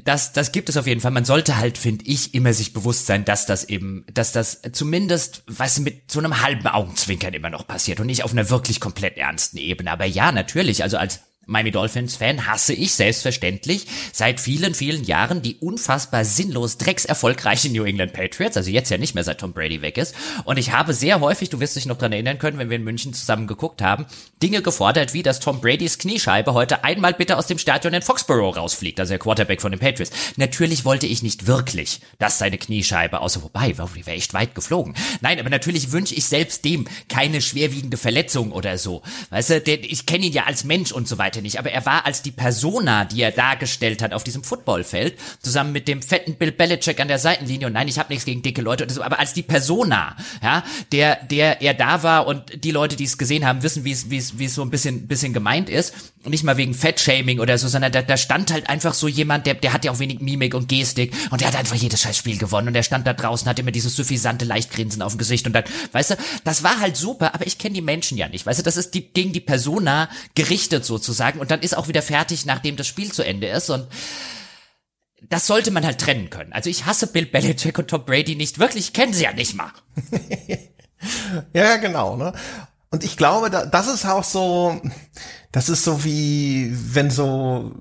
[0.06, 1.12] das, das gibt es auf jeden Fall.
[1.12, 5.44] Man sollte halt, finde ich, immer sich bewusst sein, dass das eben, dass das zumindest,
[5.46, 9.18] was mit so einem halben Augenzwinkern immer noch passiert und nicht auf einer wirklich komplett
[9.18, 9.92] ernsten Ebene.
[9.92, 15.42] Aber ja, natürlich, also als Miami Dolphins Fan hasse ich selbstverständlich seit vielen, vielen Jahren
[15.42, 19.82] die unfassbar sinnlos dreckserfolgreichen New England Patriots, also jetzt ja nicht mehr seit Tom Brady
[19.82, 20.16] weg ist.
[20.46, 22.84] Und ich habe sehr häufig, du wirst dich noch dran erinnern können, wenn wir in
[22.84, 24.06] München zusammen geguckt haben,
[24.42, 28.56] Dinge gefordert, wie dass Tom Bradys Kniescheibe heute einmal bitte aus dem Stadion in Foxborough
[28.56, 30.12] rausfliegt, also der Quarterback von den Patriots.
[30.38, 34.96] Natürlich wollte ich nicht wirklich, dass seine Kniescheibe, außer wobei, die wäre echt weit geflogen.
[35.20, 39.02] Nein, aber natürlich wünsche ich selbst dem keine schwerwiegende Verletzung oder so.
[39.30, 41.86] Weißt du, der, ich kenne ihn ja als Mensch und so weiter nicht, aber er
[41.86, 46.36] war als die Persona, die er dargestellt hat auf diesem Footballfeld, zusammen mit dem fetten
[46.36, 47.68] Bill Belichick an der Seitenlinie.
[47.68, 50.64] Und nein, ich habe nichts gegen dicke Leute oder so, aber als die Persona, ja,
[50.92, 54.10] der der er da war und die Leute, die es gesehen haben, wissen, wie es
[54.10, 55.94] wie es wie es so ein bisschen bisschen gemeint ist
[56.26, 59.56] nicht mal wegen Fettshaming oder so, sondern da, da stand halt einfach so jemand, der
[59.56, 62.38] der hat ja auch wenig Mimik und Gestik und der hat einfach jedes scheiß Spiel
[62.38, 65.54] gewonnen und der stand da draußen, hat immer dieses suffisante Leichtgrinsen auf dem Gesicht und
[65.54, 68.60] dann, weißt du, das war halt super, aber ich kenne die Menschen ja nicht, weißt
[68.60, 72.46] du, das ist die gegen die Persona gerichtet sozusagen und dann ist auch wieder fertig,
[72.46, 73.88] nachdem das Spiel zu Ende ist und
[75.30, 76.52] das sollte man halt trennen können.
[76.52, 79.56] Also ich hasse Bill Belichick und Tom Brady nicht wirklich, ich kenne sie ja nicht
[79.56, 79.72] mal.
[81.54, 82.34] Ja, genau, ne?
[82.92, 84.80] Und ich glaube, da, das ist auch so,
[85.54, 87.72] das ist so wie, wenn so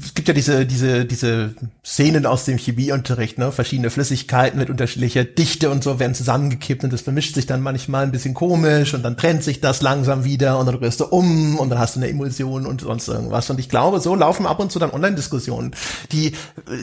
[0.00, 1.54] es gibt ja diese, diese, diese
[1.84, 3.52] Szenen aus dem Chemieunterricht, ne?
[3.52, 8.04] Verschiedene Flüssigkeiten mit unterschiedlicher Dichte und so werden zusammengekippt und das vermischt sich dann manchmal
[8.04, 11.58] ein bisschen komisch und dann trennt sich das langsam wieder und dann rührst du um
[11.58, 13.50] und dann hast du eine Emulsion und sonst irgendwas.
[13.50, 15.74] Und ich glaube, so laufen ab und zu dann Online-Diskussionen.
[16.10, 16.32] Die,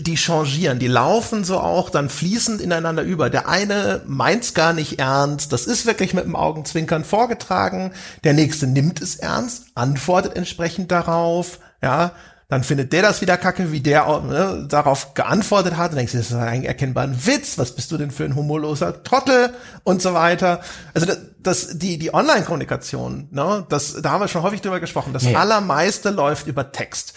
[0.02, 3.32] die changieren, die laufen so auch dann fließend ineinander über.
[3.32, 7.92] Der eine meint's gar nicht ernst, das ist wirklich mit dem Augenzwinkern vorgetragen.
[8.24, 12.12] Der nächste nimmt es ernst, antwortet entsprechend darauf, ja,
[12.50, 15.92] dann findet der das wieder kacke, wie der ne, darauf geantwortet hat.
[15.92, 17.60] Und denkst du, das ist ein erkennbarer Witz.
[17.60, 19.54] Was bist du denn für ein humorloser Trottel
[19.84, 20.62] und so weiter.
[20.96, 25.14] Also das, das die die Online-Kommunikation, ne, das da haben wir schon häufig drüber gesprochen.
[25.14, 25.40] Das ja.
[25.40, 27.14] allermeiste läuft über Text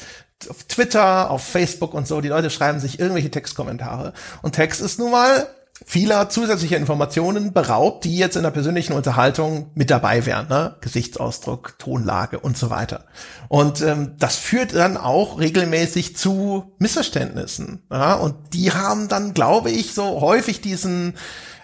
[0.50, 4.12] auf Twitter, auf Facebook und so, die Leute schreiben sich irgendwelche Textkommentare.
[4.42, 5.46] Und Text ist nun mal
[5.86, 10.76] vieler zusätzlicher Informationen beraubt, die jetzt in der persönlichen Unterhaltung mit dabei wären, ne?
[10.80, 13.06] Gesichtsausdruck, Tonlage und so weiter.
[13.48, 17.82] Und ähm, das führt dann auch regelmäßig zu Missverständnissen.
[17.90, 18.14] Ja?
[18.14, 21.14] Und die haben dann, glaube ich, so häufig diesen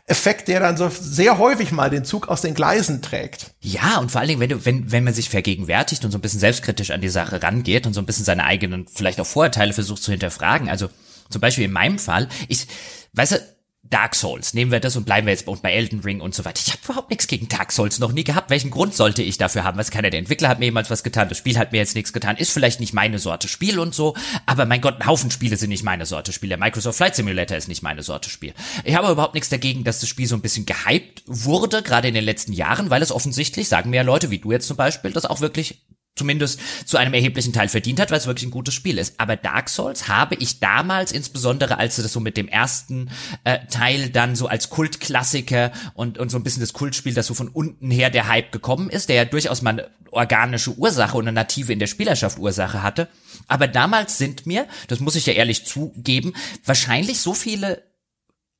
[0.08, 3.54] Effekt, der dann so sehr häufig mal den Zug aus den Gleisen trägt.
[3.60, 6.22] Ja, und vor allen Dingen, wenn du, wenn, wenn man sich vergegenwärtigt und so ein
[6.22, 9.74] bisschen selbstkritisch an die Sache rangeht und so ein bisschen seine eigenen, vielleicht auch Vorurteile
[9.74, 10.70] versucht zu hinterfragen.
[10.70, 10.88] Also
[11.28, 12.66] zum Beispiel in meinem Fall, ich,
[13.12, 13.57] weißt du,
[13.90, 16.60] Dark Souls, nehmen wir das und bleiben wir jetzt bei Elden Ring und so weiter.
[16.66, 18.50] Ich habe überhaupt nichts gegen Dark Souls noch nie gehabt.
[18.50, 19.78] Welchen Grund sollte ich dafür haben?
[19.78, 22.12] Was keiner der Entwickler hat mir jemals was getan, das Spiel hat mir jetzt nichts
[22.12, 24.14] getan, ist vielleicht nicht meine Sorte Spiel und so,
[24.46, 26.50] aber mein Gott, ein Haufen Spiele sind nicht meine Sorte Spiel.
[26.50, 28.52] Der Microsoft Flight Simulator ist nicht meine Sorte Spiel.
[28.84, 32.14] Ich habe überhaupt nichts dagegen, dass das Spiel so ein bisschen gehypt wurde, gerade in
[32.14, 35.12] den letzten Jahren, weil es offensichtlich, sagen mir ja Leute wie du jetzt zum Beispiel,
[35.12, 35.80] das auch wirklich
[36.18, 39.14] zumindest zu einem erheblichen Teil verdient hat, weil es wirklich ein gutes Spiel ist.
[39.18, 43.10] Aber Dark Souls habe ich damals, insbesondere als das so mit dem ersten
[43.44, 47.34] äh, Teil dann so als Kultklassiker und, und so ein bisschen das Kultspiel, das so
[47.34, 51.24] von unten her der Hype gekommen ist, der ja durchaus mal eine organische Ursache und
[51.24, 53.08] eine native in der Spielerschaft Ursache hatte.
[53.46, 56.34] Aber damals sind mir, das muss ich ja ehrlich zugeben,
[56.64, 57.87] wahrscheinlich so viele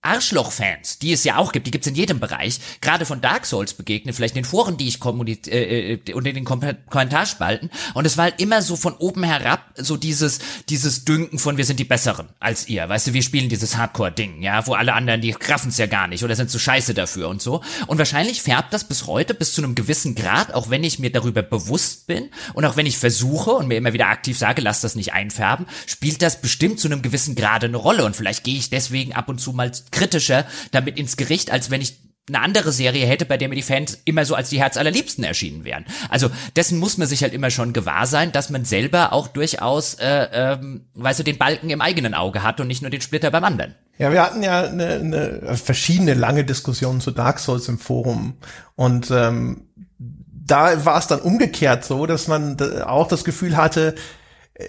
[0.09, 3.75] Arschloch-Fans, die es ja auch gibt, die gibt's in jedem Bereich, gerade von Dark Souls
[3.75, 7.71] begegnet, vielleicht in den Foren, die ich kommuniziere, äh, äh, und in den Kom Kommentarspalten.
[7.95, 11.65] Und es war halt immer so von oben herab, so dieses, dieses Dünken von wir
[11.65, 12.89] sind die Besseren als ihr.
[12.89, 16.25] Weißt du, wir spielen dieses Hardcore-Ding, ja, wo alle anderen, die raffen's ja gar nicht
[16.25, 17.63] oder sind zu scheiße dafür und so.
[17.87, 21.11] Und wahrscheinlich färbt das bis heute bis zu einem gewissen Grad, auch wenn ich mir
[21.11, 24.81] darüber bewusst bin und auch wenn ich versuche und mir immer wieder aktiv sage, lass
[24.81, 28.05] das nicht einfärben, spielt das bestimmt zu einem gewissen Grade eine Rolle.
[28.05, 31.81] Und vielleicht gehe ich deswegen ab und zu mal kritischer damit ins Gericht, als wenn
[31.81, 31.99] ich
[32.29, 35.65] eine andere Serie hätte, bei der mir die Fans immer so als die Herzallerliebsten erschienen
[35.65, 35.85] wären.
[36.09, 39.95] Also dessen muss man sich halt immer schon gewahr sein, dass man selber auch durchaus,
[39.95, 43.31] äh, ähm, weißt du, den Balken im eigenen Auge hat und nicht nur den Splitter
[43.31, 43.75] beim anderen.
[43.99, 48.35] Ja, wir hatten ja eine, eine verschiedene lange Diskussionen zu Dark Souls im Forum
[48.77, 49.69] und ähm,
[49.99, 53.95] da war es dann umgekehrt so, dass man auch das Gefühl hatte,
[54.55, 54.67] äh,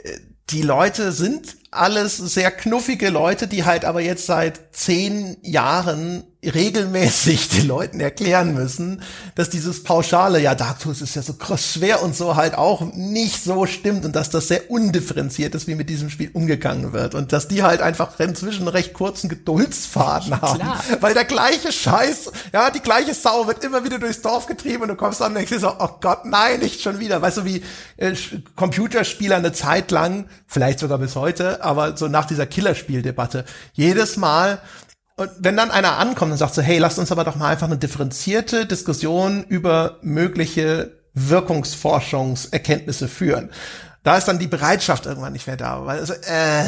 [0.49, 7.49] die Leute sind alles sehr knuffige Leute, die halt aber jetzt seit zehn Jahren regelmäßig
[7.57, 9.01] den Leuten erklären müssen,
[9.35, 12.81] dass dieses pauschale, ja, Dark Souls ist ja so krass schwer und so halt auch
[12.93, 17.13] nicht so stimmt und dass das sehr undifferenziert ist, wie mit diesem Spiel umgegangen wird
[17.13, 20.83] und dass die halt einfach inzwischen recht kurzen Geduldsfaden haben, Klar.
[21.01, 24.89] weil der gleiche Scheiß, ja, die gleiche Sau wird immer wieder durchs Dorf getrieben und
[24.89, 27.21] du kommst dann und denkst dir so, oh Gott, nein, nicht schon wieder.
[27.21, 27.63] Weißt du, wie
[27.97, 28.15] äh,
[28.55, 34.59] Computerspieler eine Zeit lang, vielleicht sogar bis heute, aber so nach dieser Killerspieldebatte, jedes Mal
[35.19, 37.67] und wenn dann einer ankommt und sagt so, hey, lasst uns aber doch mal einfach
[37.67, 43.49] eine differenzierte Diskussion über mögliche Wirkungsforschungserkenntnisse führen.
[44.03, 46.63] Da ist dann die Bereitschaft irgendwann nicht mehr da, weil also, äh,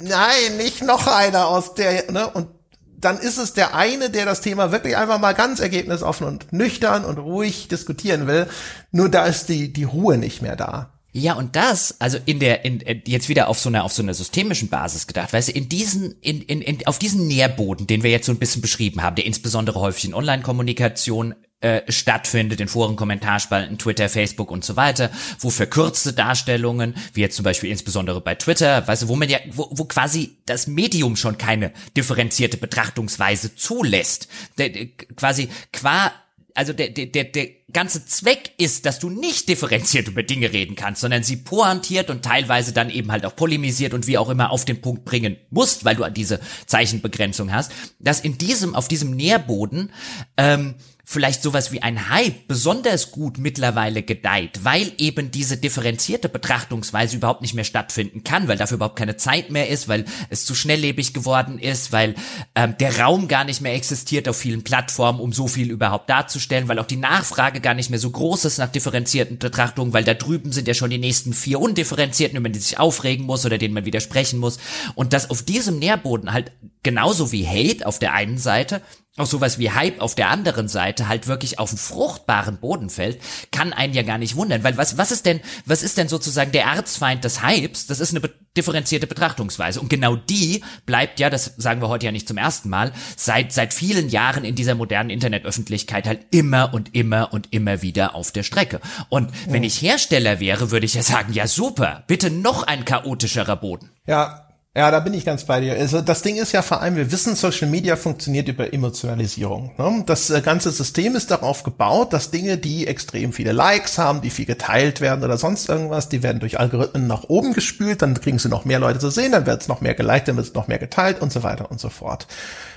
[0.00, 2.28] nein, nicht noch einer aus der, ne?
[2.28, 2.50] Und
[2.84, 7.04] dann ist es der eine, der das Thema wirklich einfach mal ganz ergebnisoffen und nüchtern
[7.04, 8.46] und ruhig diskutieren will.
[8.92, 10.91] Nur da ist die, die Ruhe nicht mehr da.
[11.14, 14.02] Ja, und das, also in der, in, äh, jetzt wieder auf so einer, auf so
[14.02, 18.02] einer systemischen Basis gedacht, weißt du, in diesen, in, in, in, auf diesen Nährboden, den
[18.02, 22.68] wir jetzt so ein bisschen beschrieben haben, der insbesondere häufig in Online-Kommunikation äh, stattfindet, in
[22.68, 28.22] Foren, Kommentarspalten, Twitter, Facebook und so weiter, wo verkürzte Darstellungen, wie jetzt zum Beispiel insbesondere
[28.22, 32.56] bei Twitter, weißt du, wo man ja, wo, wo quasi das Medium schon keine differenzierte
[32.56, 34.70] Betrachtungsweise zulässt, der,
[35.14, 36.10] quasi qua
[36.54, 40.76] also der, der, der, der ganze Zweck ist, dass du nicht differenziert über Dinge reden
[40.76, 44.50] kannst, sondern sie pointiert und teilweise dann eben halt auch polemisiert und wie auch immer
[44.50, 49.12] auf den Punkt bringen musst, weil du diese Zeichenbegrenzung hast, dass in diesem, auf diesem
[49.12, 49.90] Nährboden
[50.36, 50.74] ähm,
[51.04, 57.42] vielleicht sowas wie ein Hype besonders gut mittlerweile gedeiht, weil eben diese differenzierte Betrachtungsweise überhaupt
[57.42, 61.12] nicht mehr stattfinden kann, weil dafür überhaupt keine Zeit mehr ist, weil es zu schnelllebig
[61.12, 62.14] geworden ist, weil
[62.54, 66.68] ähm, der Raum gar nicht mehr existiert auf vielen Plattformen, um so viel überhaupt darzustellen,
[66.68, 70.14] weil auch die Nachfrage gar nicht mehr so groß ist nach differenzierten Betrachtungen, weil da
[70.14, 73.74] drüben sind ja schon die nächsten vier undifferenzierten, über die sich aufregen muss oder denen
[73.74, 74.58] man widersprechen muss.
[74.94, 76.52] Und dass auf diesem Nährboden halt
[76.82, 78.82] genauso wie Hate auf der einen Seite
[79.18, 83.20] auch sowas wie Hype auf der anderen Seite halt wirklich auf einen fruchtbaren Boden fällt,
[83.50, 86.50] kann einen ja gar nicht wundern, weil was, was ist denn, was ist denn sozusagen
[86.52, 87.86] der Erzfeind des Hypes?
[87.86, 92.04] Das ist eine be differenzierte Betrachtungsweise und genau die bleibt ja, das sagen wir heute
[92.04, 96.74] ja nicht zum ersten Mal, seit, seit vielen Jahren in dieser modernen Internetöffentlichkeit halt immer
[96.74, 98.82] und immer und immer wieder auf der Strecke.
[99.08, 103.56] Und wenn ich Hersteller wäre, würde ich ja sagen, ja super, bitte noch ein chaotischerer
[103.56, 103.88] Boden.
[104.06, 105.74] Ja, ja, da bin ich ganz bei dir.
[105.74, 109.72] Also das Ding ist ja vor allem, wir wissen, Social Media funktioniert über Emotionalisierung.
[109.76, 110.02] Ne?
[110.06, 114.30] Das äh, ganze System ist darauf gebaut, dass Dinge, die extrem viele Likes haben, die
[114.30, 118.38] viel geteilt werden oder sonst irgendwas, die werden durch Algorithmen nach oben gespült, dann kriegen
[118.38, 120.54] sie noch mehr Leute zu sehen, dann wird es noch mehr geliked, dann wird es
[120.54, 122.26] noch mehr geteilt und so weiter und so fort.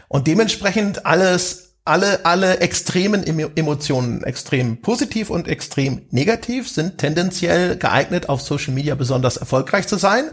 [0.10, 3.24] Und dementsprechend alles alle, alle extremen
[3.56, 9.98] Emotionen, extrem positiv und extrem negativ, sind tendenziell geeignet, auf Social Media besonders erfolgreich zu
[9.98, 10.32] sein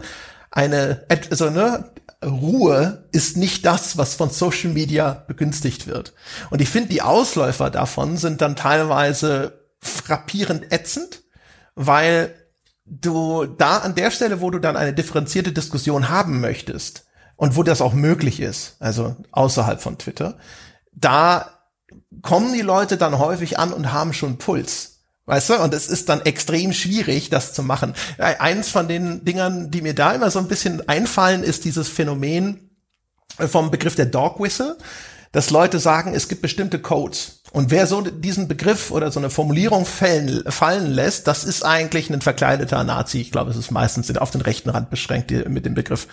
[0.53, 1.91] eine, also ne,
[2.23, 6.13] Ruhe ist nicht das, was von Social Media begünstigt wird.
[6.51, 11.23] Und ich finde, die Ausläufer davon sind dann teilweise frappierend ätzend,
[11.75, 12.35] weil
[12.85, 17.05] du da an der Stelle, wo du dann eine differenzierte Diskussion haben möchtest
[17.35, 20.37] und wo das auch möglich ist, also außerhalb von Twitter,
[20.91, 21.49] da
[22.21, 24.92] kommen die Leute dann häufig an und haben schon Puls.
[25.25, 25.55] Weißt du?
[25.55, 27.93] Und es ist dann extrem schwierig, das zu machen.
[28.17, 32.69] Eins von den Dingern, die mir da immer so ein bisschen einfallen, ist dieses Phänomen
[33.37, 34.77] vom Begriff der Dog Whistle,
[35.31, 37.42] dass Leute sagen, es gibt bestimmte Codes.
[37.53, 42.09] Und wer so diesen Begriff oder so eine Formulierung fallen, fallen lässt, das ist eigentlich
[42.09, 43.21] ein verkleideter Nazi.
[43.21, 46.07] Ich glaube, es ist meistens auf den rechten Rand beschränkt mit dem Begriff.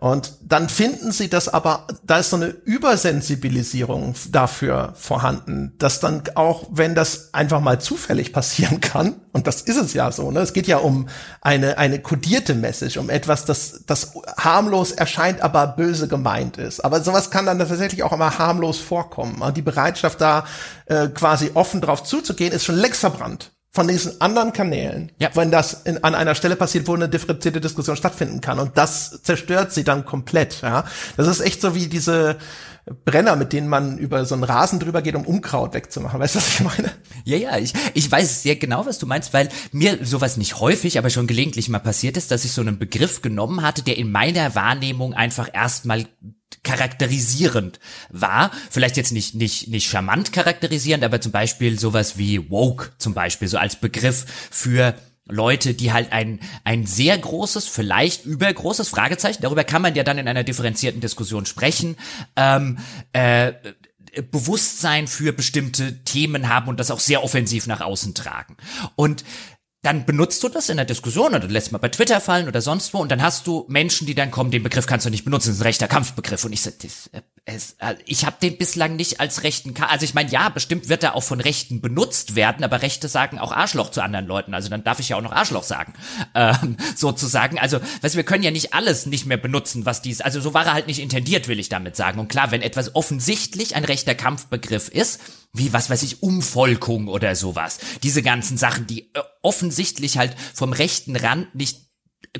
[0.00, 6.22] Und dann finden sie das aber, da ist so eine Übersensibilisierung dafür vorhanden, dass dann
[6.36, 10.40] auch, wenn das einfach mal zufällig passieren kann, und das ist es ja so, ne,
[10.40, 11.06] es geht ja um
[11.40, 16.80] eine, eine kodierte Message, um etwas, das, das harmlos erscheint, aber böse gemeint ist.
[16.80, 19.40] Aber sowas kann dann tatsächlich auch immer harmlos vorkommen.
[19.54, 20.44] Die Bereitschaft da,
[20.90, 25.30] äh, quasi offen drauf zuzugehen, ist schon längst verbrannt von diesen anderen Kanälen, ja.
[25.34, 28.58] wenn das in, an einer Stelle passiert, wo eine differenzierte Diskussion stattfinden kann.
[28.58, 30.62] Und das zerstört sie dann komplett.
[30.62, 30.84] Ja,
[31.16, 32.38] das ist echt so wie diese
[33.04, 36.18] Brenner, mit denen man über so einen Rasen drüber geht, um Unkraut wegzumachen.
[36.18, 36.90] Weißt du, was ich meine?
[37.24, 40.98] Ja, ja, ich, ich weiß sehr genau, was du meinst, weil mir sowas nicht häufig,
[40.98, 44.10] aber schon gelegentlich mal passiert ist, dass ich so einen Begriff genommen hatte, der in
[44.10, 46.06] meiner Wahrnehmung einfach erstmal
[46.62, 47.80] charakterisierend
[48.10, 48.50] war.
[48.70, 53.48] Vielleicht jetzt nicht, nicht, nicht charmant charakterisierend, aber zum Beispiel sowas wie woke zum Beispiel,
[53.48, 54.94] so als Begriff für
[55.26, 60.18] Leute, die halt ein, ein sehr großes, vielleicht übergroßes Fragezeichen, darüber kann man ja dann
[60.18, 61.96] in einer differenzierten Diskussion sprechen,
[62.36, 62.78] ähm,
[63.12, 63.52] äh,
[64.30, 68.56] Bewusstsein für bestimmte Themen haben und das auch sehr offensiv nach außen tragen.
[68.96, 69.24] Und
[69.82, 72.92] dann benutzt du das in der Diskussion oder lässt mal bei Twitter fallen oder sonst
[72.92, 75.48] wo und dann hast du Menschen, die dann kommen, den Begriff kannst du nicht benutzen,
[75.48, 78.96] das ist ein rechter Kampfbegriff und ich sag, das, äh, äh, ich habe den bislang
[78.96, 82.34] nicht als rechten, Ka also ich meine, ja, bestimmt wird er auch von Rechten benutzt
[82.36, 85.22] werden, aber Rechte sagen auch Arschloch zu anderen Leuten, also dann darf ich ja auch
[85.22, 85.94] noch Arschloch sagen,
[86.34, 87.58] ähm, sozusagen.
[87.58, 90.66] Also, weißt, wir können ja nicht alles nicht mehr benutzen, was dies, also so war
[90.66, 92.20] er halt nicht intendiert, will ich damit sagen.
[92.20, 95.20] Und klar, wenn etwas offensichtlich ein rechter Kampfbegriff ist,
[95.52, 97.78] wie was weiß ich, Umvolkung oder sowas.
[98.02, 101.90] Diese ganzen Sachen, die äh, offensichtlich halt vom rechten Rand nicht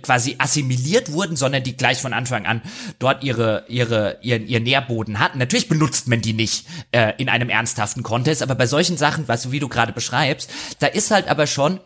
[0.02, 2.62] quasi assimiliert wurden, sondern die gleich von Anfang an
[3.00, 5.38] dort ihre ihre ihren, ihr Nährboden hatten.
[5.38, 9.50] Natürlich benutzt man die nicht äh, in einem ernsthaften Kontext, aber bei solchen Sachen, was
[9.50, 11.80] wie du gerade beschreibst, da ist halt aber schon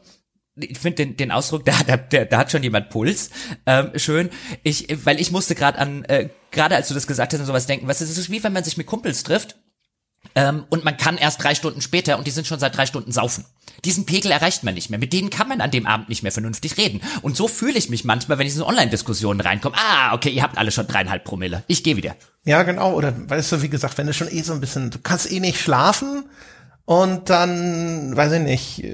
[0.56, 3.30] ich finde den, den Ausdruck, da, da, da, hat schon jemand Puls.
[3.66, 4.30] Ähm, schön.
[4.62, 7.66] Ich, weil ich musste gerade an, äh, gerade als du das gesagt hast und sowas
[7.66, 9.56] denken, was ist, es wie wenn man sich mit Kumpels trifft
[10.34, 13.12] ähm, und man kann erst drei Stunden später und die sind schon seit drei Stunden
[13.12, 13.44] saufen.
[13.84, 14.98] Diesen Pegel erreicht man nicht mehr.
[14.98, 17.00] Mit denen kann man an dem Abend nicht mehr vernünftig reden.
[17.22, 19.76] Und so fühle ich mich manchmal, wenn ich in so Online-Diskussionen reinkomme.
[19.76, 21.64] Ah, okay, ihr habt alle schon dreieinhalb Promille.
[21.66, 22.16] Ich gehe wieder.
[22.44, 22.94] Ja, genau.
[22.94, 25.40] Oder weißt du, wie gesagt, wenn du schon eh so ein bisschen, du kannst eh
[25.40, 26.24] nicht schlafen
[26.86, 28.84] und dann, weiß ich nicht,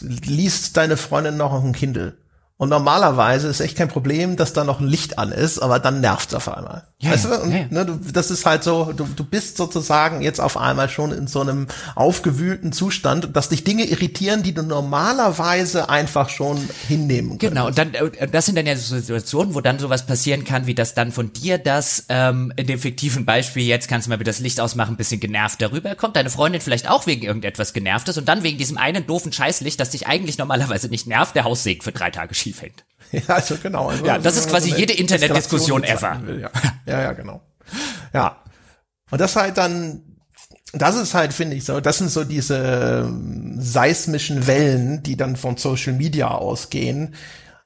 [0.00, 2.16] liest deine Freundin noch auf dem Kindle
[2.60, 6.02] Und normalerweise ist echt kein Problem, dass da noch ein Licht an ist, aber dann
[6.02, 6.84] nervt's auf einmal.
[6.98, 7.40] Ja, weißt du?
[7.40, 7.64] Und, ja.
[7.70, 11.26] ne, du, das ist halt so, du, du bist sozusagen jetzt auf einmal schon in
[11.26, 17.40] so einem aufgewühlten Zustand, dass dich Dinge irritieren, die du normalerweise einfach schon hinnehmen kannst.
[17.40, 20.66] Genau, und dann, äh, das sind dann ja so Situationen, wo dann sowas passieren kann,
[20.66, 24.20] wie das dann von dir das, ähm, in dem fiktiven Beispiel, jetzt kannst du mal
[24.20, 27.72] wieder das Licht ausmachen, ein bisschen genervt darüber kommt, deine Freundin vielleicht auch wegen irgendetwas
[27.72, 31.34] genervt ist und dann wegen diesem einen doofen Scheißlicht, das dich eigentlich normalerweise nicht nervt,
[31.34, 32.84] der Haussegen für drei Tage schief hängt.
[33.12, 33.88] Ja, also genau.
[33.88, 36.20] Also, Ja, das ist quasi eine jede Internetdiskussion ever.
[36.24, 36.50] will, Ja.
[36.86, 37.40] ja, ja, genau.
[38.12, 38.36] Ja.
[39.10, 40.02] Und das halt dann,
[40.72, 45.34] das ist halt, finde ich, so, das sind so diese ähm, seismischen Wellen, die dann
[45.34, 47.16] von Social Media ausgehen,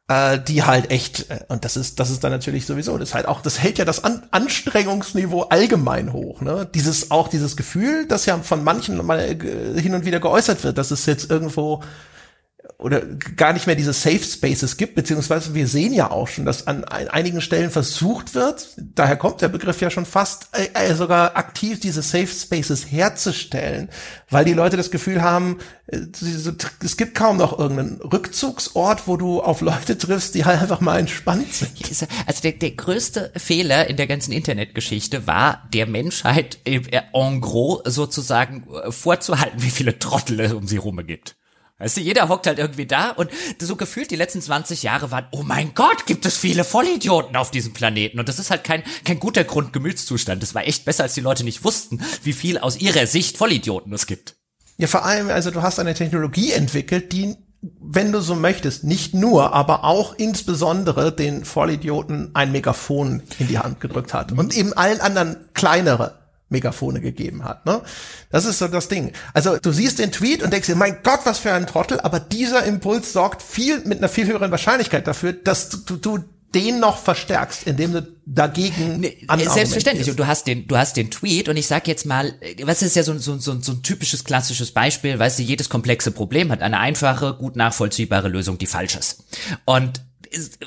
[0.09, 3.27] äh, die halt echt, äh, und das ist, das ist dann natürlich sowieso, das halt
[3.27, 6.67] auch, das hält ja das An Anstrengungsniveau allgemein hoch, ne?
[6.73, 10.79] Dieses, auch dieses Gefühl, das ja von manchen mal äh, hin und wieder geäußert wird,
[10.79, 11.83] dass es jetzt irgendwo
[12.79, 13.01] oder
[13.37, 16.85] gar nicht mehr diese Safe Spaces gibt, beziehungsweise wir sehen ja auch schon, dass an
[16.85, 21.37] ein- einigen Stellen versucht wird, daher kommt der Begriff ja schon fast, äh, äh, sogar
[21.37, 23.89] aktiv diese Safe Spaces herzustellen,
[24.29, 25.99] weil die Leute das Gefühl haben, äh,
[26.85, 30.99] es gibt kaum noch irgendeinen Rückzugsort, wo du auf Leute triffst, die halt einfach mal
[30.99, 31.71] entspannt sind.
[32.27, 36.81] Also der, der größte Fehler in der ganzen Internetgeschichte war, der Menschheit äh,
[37.13, 41.37] en gros sozusagen vorzuhalten, wie viele Trottel es um sie rum gibt.
[41.79, 43.31] Weißt du, jeder hockt halt irgendwie da und
[43.61, 47.51] so gefühlt die letzten 20 Jahre waren, oh mein Gott, gibt es viele Vollidioten auf
[47.51, 48.21] diesem Planeten.
[48.21, 50.41] Und das ist halt kein, kein guter Grundgemütszustand.
[50.41, 53.93] Das war echt besser, als die Leute nicht wussten, wie viel aus ihrer Sicht Vollidioten
[53.93, 54.37] es gibt.
[54.77, 59.13] Ja, vor allem, also du hast eine Technologie entwickelt, die, wenn du so möchtest, nicht
[59.15, 64.73] nur, aber auch insbesondere den Vollidioten ein Megafon in die Hand gedrückt hat und eben
[64.75, 67.67] allen anderen kleinere Megafone gegeben hat.
[67.67, 67.83] Ne?
[68.31, 69.13] Das ist so das Ding.
[69.33, 72.21] Also du siehst den Tweet und denkst dir, mein Gott, was für ein Trottel, aber
[72.21, 76.19] dieser Impuls sorgt viel mit einer viel höheren Wahrscheinlichkeit dafür, dass du, du
[76.55, 79.27] den noch verstärkst, indem du dagegen Nee.
[79.29, 80.09] Selbstverständlich.
[80.09, 82.95] Und du hast den, du hast den Tweet und ich sag jetzt mal, was ist
[82.97, 86.63] ja so, so, so, so ein typisches klassisches Beispiel, weißt du, jedes komplexe Problem hat
[86.63, 89.25] eine einfache, gut nachvollziehbare Lösung, die falsch ist.
[89.65, 90.01] Und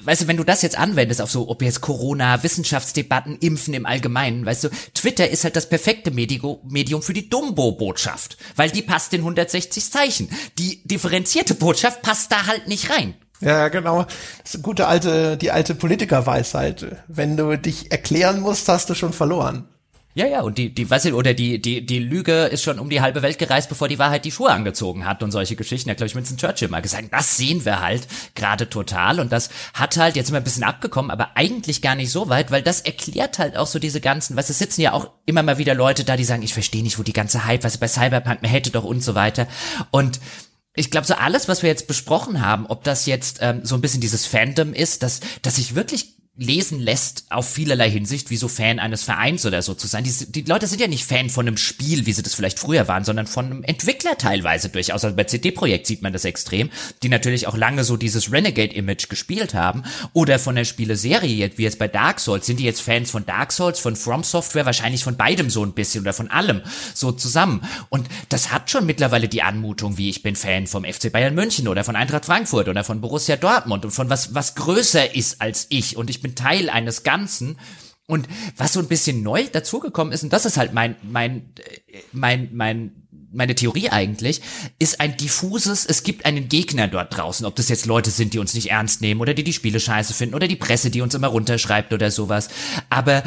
[0.04, 3.86] Weißt du, wenn du das jetzt anwendest auf so, ob jetzt Corona, Wissenschaftsdebatten, Impfen im
[3.86, 9.14] Allgemeinen, weißt du, Twitter ist halt das perfekte Medium für die Dumbo-Botschaft, weil die passt
[9.14, 10.30] in 160 Zeichen.
[10.58, 13.16] Die differenzierte Botschaft passt da halt nicht rein.
[13.40, 14.04] Ja, genau.
[14.04, 17.04] Das ist eine gute alte, die alte Politikerweisheit.
[17.08, 19.68] Wenn du dich erklären musst, hast du schon verloren.
[20.18, 22.90] Ja, ja, und die, die, weißt du, oder die, die, die Lüge ist schon um
[22.90, 25.92] die halbe Welt gereist, bevor die Wahrheit die Schuhe angezogen hat und solche Geschichten.
[25.92, 27.10] Hat, glaube ich, Winston Churchill mal gesagt.
[27.12, 30.64] Das sehen wir halt gerade total und das hat halt, jetzt sind wir ein bisschen
[30.64, 34.36] abgekommen, aber eigentlich gar nicht so weit, weil das erklärt halt auch so diese ganzen,
[34.36, 36.82] weißt du, es sitzen ja auch immer mal wieder Leute da, die sagen, ich verstehe
[36.82, 39.46] nicht, wo die ganze Hype, was bei Cyberpunk, man hätte doch und so weiter.
[39.92, 40.20] Und
[40.74, 43.82] ich glaube, so alles, was wir jetzt besprochen haben, ob das jetzt ähm, so ein
[43.82, 48.48] bisschen dieses Fandom ist, dass, dass sich wirklich lesen lässt auf vielerlei Hinsicht, wie so
[48.48, 50.04] Fan eines Vereins oder so zu sein.
[50.04, 52.88] Die, die Leute sind ja nicht Fan von einem Spiel, wie sie das vielleicht früher
[52.88, 55.04] waren, sondern von einem Entwickler teilweise durchaus.
[55.04, 56.70] Also bei CD Projekt sieht man das extrem,
[57.02, 59.84] die natürlich auch lange so dieses Renegade-Image gespielt haben.
[60.14, 62.46] Oder von der Spieleserie, wie jetzt bei Dark Souls.
[62.46, 64.66] Sind die jetzt Fans von Dark Souls, von From Software?
[64.66, 66.62] Wahrscheinlich von beidem so ein bisschen oder von allem
[66.94, 67.62] so zusammen.
[67.90, 71.68] Und das hat schon mittlerweile die Anmutung, wie ich bin Fan vom FC Bayern München
[71.68, 75.66] oder von Eintracht Frankfurt oder von Borussia Dortmund und von was, was größer ist als
[75.70, 75.98] ich.
[75.98, 77.58] Und ich bin Teil eines Ganzen.
[78.08, 82.00] Und was so ein bisschen neu dazugekommen ist, und das ist halt mein, mein, äh,
[82.14, 84.42] mein, mein, meine Theorie eigentlich,
[84.80, 88.40] ist ein diffuses, es gibt einen Gegner dort draußen, ob das jetzt Leute sind, die
[88.40, 91.16] uns nicht ernst nehmen oder die die Spiele scheiße finden oder die Presse, die uns
[91.16, 92.48] immer runterschreibt oder sowas.
[92.90, 93.24] Aber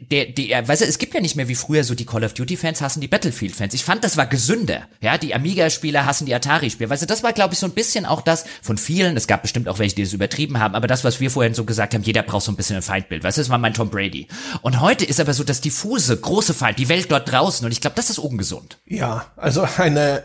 [0.00, 2.34] der, der, weißt du, es gibt ja nicht mehr wie früher so die Call of
[2.34, 3.74] Duty Fans hassen die Battlefield Fans.
[3.74, 4.86] Ich fand, das war gesünder.
[5.00, 6.90] Ja, die Amiga Spieler hassen die Atari Spieler.
[6.90, 9.16] Weißt du, das war glaube ich so ein bisschen auch das von vielen.
[9.16, 11.64] Es gab bestimmt auch welche, die das übertrieben haben, aber das, was wir vorhin so
[11.64, 13.24] gesagt haben, jeder braucht so ein bisschen ein Feindbild.
[13.24, 14.28] Weißt du, das war mein Tom Brady.
[14.62, 17.80] Und heute ist aber so das diffuse, große Feind, die Welt dort draußen und ich
[17.80, 18.78] glaube, das ist ungesund.
[18.86, 20.22] Ja, also eine,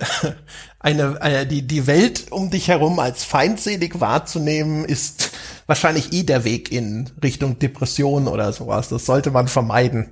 [0.83, 5.31] eine, eine die, die Welt um dich herum als feindselig wahrzunehmen, ist
[5.65, 8.89] wahrscheinlich eh der Weg in Richtung Depression oder sowas.
[8.89, 10.11] Das sollte man vermeiden.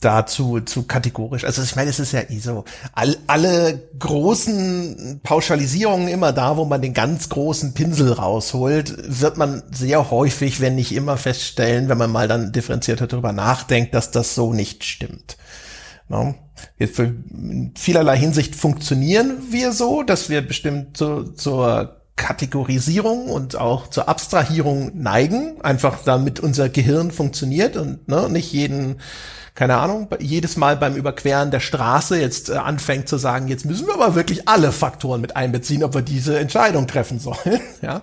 [0.00, 1.42] Dazu zu kategorisch.
[1.42, 2.64] Also ich meine, es ist ja eh so.
[2.92, 9.64] All, alle großen Pauschalisierungen immer da, wo man den ganz großen Pinsel rausholt, wird man
[9.72, 14.36] sehr häufig, wenn nicht immer feststellen, wenn man mal dann differenzierter darüber nachdenkt, dass das
[14.36, 15.36] so nicht stimmt.
[16.08, 16.36] No?
[16.78, 23.88] Jetzt in vielerlei Hinsicht funktionieren wir so, dass wir bestimmt zu, zur Kategorisierung und auch
[23.88, 28.96] zur Abstrahierung neigen, einfach damit unser Gehirn funktioniert und ne, nicht jeden
[29.58, 33.88] keine Ahnung, jedes Mal beim Überqueren der Straße jetzt äh, anfängt zu sagen, jetzt müssen
[33.88, 37.58] wir aber wirklich alle Faktoren mit einbeziehen, ob wir diese Entscheidung treffen sollen.
[37.82, 38.02] ja.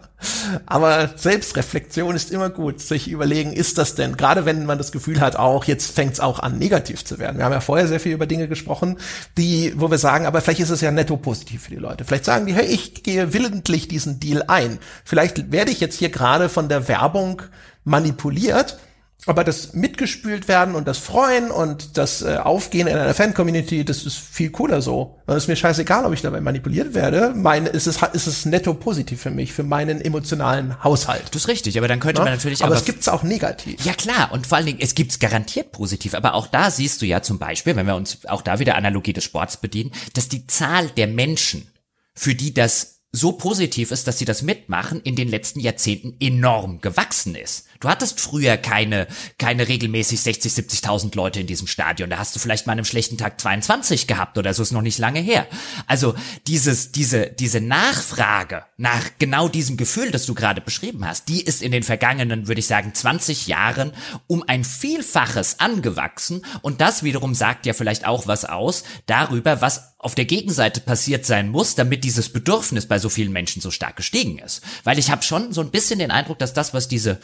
[0.66, 5.22] Aber Selbstreflexion ist immer gut, sich überlegen, ist das denn, gerade wenn man das Gefühl
[5.22, 7.38] hat, auch jetzt fängt es auch an, negativ zu werden.
[7.38, 8.98] Wir haben ja vorher sehr viel über Dinge gesprochen,
[9.38, 12.04] die, wo wir sagen, aber vielleicht ist es ja netto positiv für die Leute.
[12.04, 14.78] Vielleicht sagen die, hey, ich gehe willentlich diesen Deal ein.
[15.06, 17.44] Vielleicht werde ich jetzt hier gerade von der Werbung
[17.86, 18.78] manipuliert
[19.26, 24.06] aber das mitgespült werden und das Freuen und das äh, Aufgehen in einer Fan-Community, das
[24.06, 25.20] ist viel cooler so.
[25.28, 27.34] Es ist mir scheißegal, ob ich dabei manipuliert werde.
[27.36, 31.24] Meine, ist es, ist es netto positiv für mich, für meinen emotionalen Haushalt.
[31.32, 32.26] Das ist richtig, aber dann könnte ja?
[32.26, 33.84] man natürlich aber, aber es gibt's auch negativ.
[33.84, 37.06] Ja klar, und vor allen Dingen, es gibt's garantiert positiv, aber auch da siehst du
[37.06, 40.46] ja zum Beispiel, wenn wir uns auch da wieder Analogie des Sports bedienen, dass die
[40.46, 41.68] Zahl der Menschen,
[42.14, 46.82] für die das so positiv ist, dass sie das mitmachen, in den letzten Jahrzehnten enorm
[46.82, 47.66] gewachsen ist.
[47.86, 49.06] Du hattest früher keine,
[49.38, 52.10] keine regelmäßig 60, 70.000 Leute in diesem Stadion.
[52.10, 54.82] Da hast du vielleicht mal an einem schlechten Tag 22 gehabt oder so, ist noch
[54.82, 55.46] nicht lange her.
[55.86, 56.16] Also
[56.48, 61.62] dieses, diese, diese Nachfrage nach genau diesem Gefühl, das du gerade beschrieben hast, die ist
[61.62, 63.92] in den vergangenen, würde ich sagen, 20 Jahren
[64.26, 69.94] um ein Vielfaches angewachsen und das wiederum sagt ja vielleicht auch was aus darüber, was
[70.00, 73.96] auf der Gegenseite passiert sein muss, damit dieses Bedürfnis bei so vielen Menschen so stark
[73.96, 74.64] gestiegen ist.
[74.84, 77.20] Weil ich habe schon so ein bisschen den Eindruck, dass das, was diese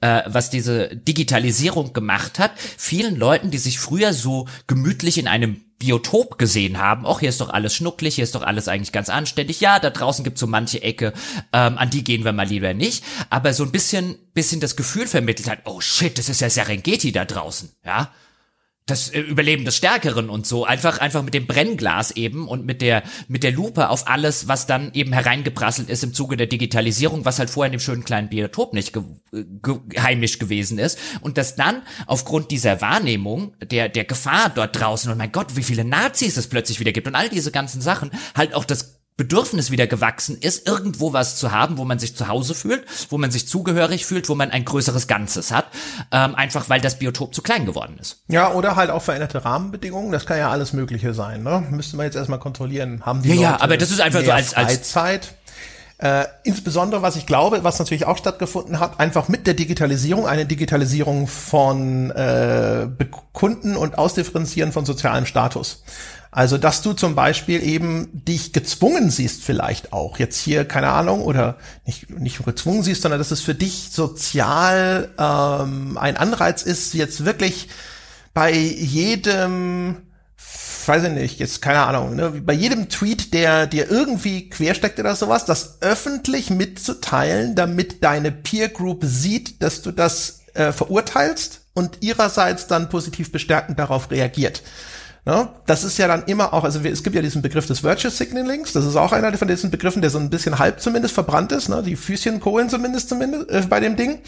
[0.00, 5.62] äh, was diese Digitalisierung gemacht hat, vielen Leuten, die sich früher so gemütlich in einem
[5.78, 9.08] Biotop gesehen haben, ach, hier ist doch alles schnucklig, hier ist doch alles eigentlich ganz
[9.08, 9.60] anständig.
[9.60, 11.14] Ja, da draußen gibt's so manche Ecke,
[11.54, 13.02] ähm, an die gehen wir mal lieber nicht.
[13.30, 17.12] Aber so ein bisschen, bisschen das Gefühl vermittelt hat, oh shit, das ist ja Serengeti
[17.12, 18.10] da draußen, ja
[18.90, 20.64] das äh, Überleben des Stärkeren und so.
[20.64, 24.66] Einfach, einfach mit dem Brennglas eben und mit der, mit der Lupe auf alles, was
[24.66, 28.28] dann eben hereingeprasselt ist im Zuge der Digitalisierung, was halt vorher in dem schönen kleinen
[28.28, 29.02] Biotop nicht ge
[29.32, 30.98] ge heimisch gewesen ist.
[31.20, 35.62] Und das dann aufgrund dieser Wahrnehmung der, der Gefahr dort draußen und mein Gott, wie
[35.62, 39.70] viele Nazis es plötzlich wieder gibt und all diese ganzen Sachen halt auch das Bedürfnis
[39.70, 43.30] wieder gewachsen ist, irgendwo was zu haben, wo man sich zu Hause fühlt, wo man
[43.30, 45.66] sich zugehörig fühlt, wo man ein größeres Ganzes hat,
[46.10, 48.22] ähm, einfach weil das Biotop zu klein geworden ist.
[48.28, 51.62] Ja, oder halt auch veränderte Rahmenbedingungen, das kann ja alles Mögliche sein, ne?
[51.70, 54.32] Müsste man jetzt erstmal kontrollieren, haben die Ja, Leute ja, aber das ist einfach so
[54.32, 55.34] als, als Freizeit.
[55.98, 60.46] Äh, insbesondere, was ich glaube, was natürlich auch stattgefunden hat, einfach mit der Digitalisierung, eine
[60.46, 62.86] Digitalisierung von äh,
[63.34, 65.82] Kunden und Ausdifferenzieren von sozialem Status.
[66.32, 71.22] Also, dass du zum Beispiel eben dich gezwungen siehst, vielleicht auch jetzt hier, keine Ahnung,
[71.22, 76.62] oder nicht, nicht nur gezwungen siehst, sondern dass es für dich sozial ähm, ein Anreiz
[76.62, 77.68] ist, jetzt wirklich
[78.32, 79.96] bei jedem,
[80.86, 85.16] weiß ich nicht, jetzt keine Ahnung, ne, bei jedem Tweet, der dir irgendwie quersteckt oder
[85.16, 91.98] sowas, das öffentlich mitzuteilen, damit deine Peer Group sieht, dass du das äh, verurteilst und
[92.02, 94.62] ihrerseits dann positiv bestärkend darauf reagiert.
[95.26, 95.48] Ne?
[95.66, 98.72] Das ist ja dann immer auch, also es gibt ja diesen Begriff des Virtual Signalings,
[98.72, 101.68] das ist auch einer von diesen Begriffen, der so ein bisschen halb zumindest verbrannt ist,
[101.68, 101.82] ne?
[101.82, 104.20] die Füßchen kohlen zumindest zumindest äh, bei dem Ding.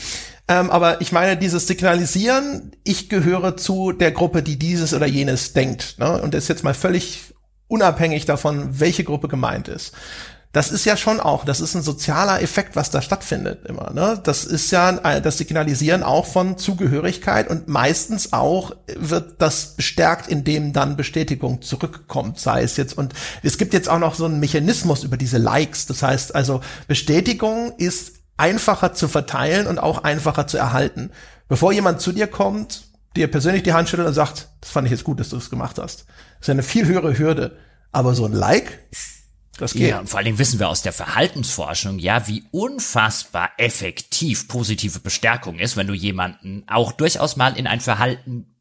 [0.48, 5.54] Ähm, aber ich meine, dieses Signalisieren, ich gehöre zu der Gruppe, die dieses oder jenes
[5.54, 5.98] denkt.
[5.98, 6.20] Ne?
[6.20, 7.32] Und das ist jetzt mal völlig
[7.68, 9.92] unabhängig davon, welche Gruppe gemeint ist
[10.52, 13.90] das ist ja schon auch, das ist ein sozialer Effekt, was da stattfindet immer.
[13.94, 14.20] Ne?
[14.22, 20.74] Das ist ja das Signalisieren auch von Zugehörigkeit und meistens auch wird das bestärkt, indem
[20.74, 22.98] dann Bestätigung zurückkommt, sei es jetzt.
[22.98, 25.86] Und es gibt jetzt auch noch so einen Mechanismus über diese Likes.
[25.86, 31.10] Das heißt also, Bestätigung ist einfacher zu verteilen und auch einfacher zu erhalten.
[31.48, 32.84] Bevor jemand zu dir kommt,
[33.16, 35.48] dir persönlich die Hand schüttelt und sagt, das fand ich jetzt gut, dass du es
[35.48, 36.04] gemacht hast.
[36.40, 37.56] Das ist eine viel höhere Hürde.
[37.90, 38.80] Aber so ein Like,
[39.62, 39.90] das geht.
[39.90, 45.00] Ja, und vor allen Dingen wissen wir aus der Verhaltensforschung ja, wie unfassbar effektiv positive
[45.00, 48.54] Bestärkung ist, wenn du jemanden auch durchaus mal in ein Verhalten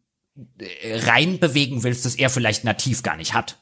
[0.60, 3.58] äh, reinbewegen willst, das er vielleicht nativ gar nicht hat.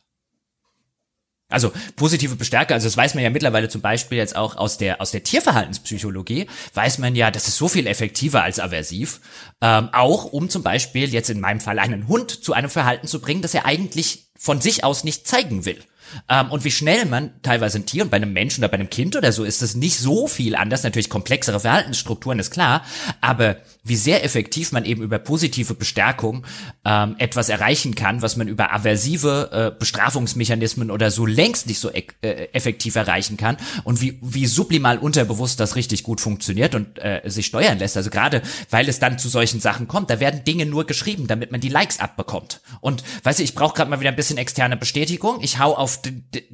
[1.51, 5.01] Also positive Bestärke, also das weiß man ja mittlerweile zum Beispiel jetzt auch aus der
[5.01, 6.45] aus der Tierverhaltenspsychologie,
[6.75, 9.19] weiß man ja, das ist so viel effektiver als aversiv,
[9.59, 13.19] ähm, auch um zum Beispiel jetzt in meinem Fall einen Hund zu einem Verhalten zu
[13.19, 15.83] bringen, das er eigentlich von sich aus nicht zeigen will.
[16.27, 18.89] Ähm, und wie schnell man teilweise ein Tier und bei einem Menschen oder bei einem
[18.89, 20.83] Kind oder so ist das nicht so viel anders.
[20.83, 22.83] Natürlich komplexere Verhaltensstrukturen ist klar,
[23.21, 26.45] aber wie sehr effektiv man eben über positive Bestärkung
[26.85, 31.91] ähm, etwas erreichen kann, was man über aversive äh, Bestrafungsmechanismen oder so längst nicht so
[31.91, 36.99] e äh, effektiv erreichen kann und wie, wie sublimal unterbewusst das richtig gut funktioniert und
[36.99, 37.97] äh, sich steuern lässt.
[37.97, 41.51] Also gerade, weil es dann zu solchen Sachen kommt, da werden Dinge nur geschrieben, damit
[41.51, 42.61] man die Likes abbekommt.
[42.81, 45.39] Und weißt du, ich brauche gerade mal wieder ein bisschen externe Bestätigung.
[45.41, 46.01] Ich hau auf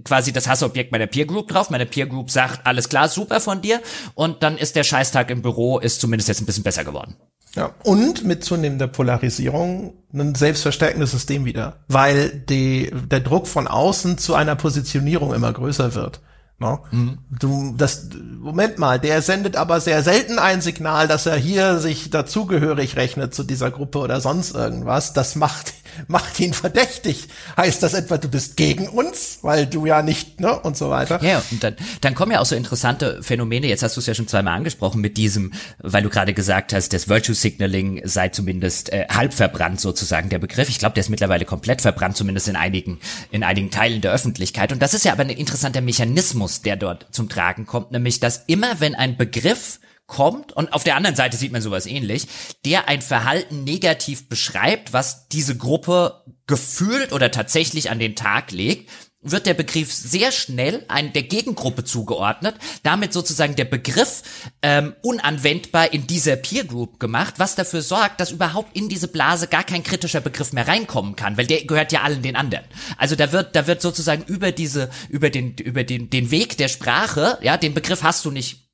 [0.04, 1.70] quasi das Hassobjekt meiner Peer Group drauf.
[1.70, 3.82] Meine Peer Group sagt, alles klar, super von dir.
[4.14, 7.16] Und dann ist der Scheißtag im Büro, ist zumindest jetzt ein bisschen besser geworden.
[7.56, 14.18] Ja, und mit zunehmender Polarisierung ein selbstverstärkendes System wieder, weil die, der Druck von außen
[14.18, 16.22] zu einer Positionierung immer größer wird.
[16.58, 16.86] No?
[16.92, 17.18] Mhm.
[17.30, 18.10] Du, das,
[18.40, 23.34] Moment mal, der sendet aber sehr selten ein Signal, dass er hier sich dazugehörig rechnet
[23.34, 25.12] zu dieser Gruppe oder sonst irgendwas.
[25.12, 25.74] Das macht
[26.08, 27.28] macht ihn verdächtig.
[27.58, 31.22] Heißt das etwa, du bist gegen uns, weil du ja nicht, ne, und so weiter.
[31.24, 34.14] Ja, und dann, dann kommen ja auch so interessante Phänomene, jetzt hast du es ja
[34.14, 38.92] schon zweimal angesprochen, mit diesem, weil du gerade gesagt hast, das Virtue Signaling sei zumindest
[38.92, 40.70] äh, halb verbrannt sozusagen der Begriff.
[40.70, 43.00] Ich glaube, der ist mittlerweile komplett verbrannt, zumindest in einigen,
[43.32, 44.72] in einigen Teilen der Öffentlichkeit.
[44.72, 48.44] Und das ist ja aber ein interessanter Mechanismus, der dort zum Tragen kommt, nämlich, dass
[48.48, 52.28] immer wenn ein Begriff kommt, und auf der anderen Seite sieht man sowas ähnlich,
[52.64, 58.90] der ein Verhalten negativ beschreibt, was diese Gruppe gefühlt oder tatsächlich an den Tag legt,
[59.26, 64.22] wird der Begriff sehr schnell ein, der Gegengruppe zugeordnet, damit sozusagen der Begriff
[64.62, 69.48] ähm, unanwendbar in dieser Peer Group gemacht, was dafür sorgt, dass überhaupt in diese Blase
[69.48, 72.66] gar kein kritischer Begriff mehr reinkommen kann, weil der gehört ja allen den anderen.
[72.98, 76.68] Also da wird, da wird sozusagen über diese, über den, über den, den Weg der
[76.68, 78.65] Sprache, ja, den Begriff hast du nicht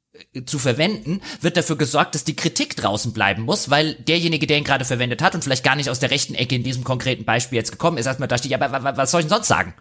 [0.46, 4.64] zu verwenden, wird dafür gesorgt, dass die Kritik draußen bleiben muss, weil derjenige, der ihn
[4.64, 7.58] gerade verwendet hat und vielleicht gar nicht aus der rechten Ecke in diesem konkreten Beispiel
[7.58, 9.74] jetzt gekommen ist, erstmal da steht, aber was soll ich denn sonst sagen?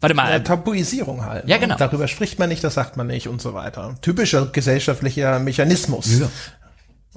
[0.00, 0.30] Warte mal.
[0.30, 1.48] Ja, Tabuisierung halt.
[1.48, 1.76] Ja, genau.
[1.76, 3.96] Darüber spricht man nicht, das sagt man nicht und so weiter.
[4.02, 6.20] Typischer gesellschaftlicher Mechanismus.
[6.20, 6.28] Ja.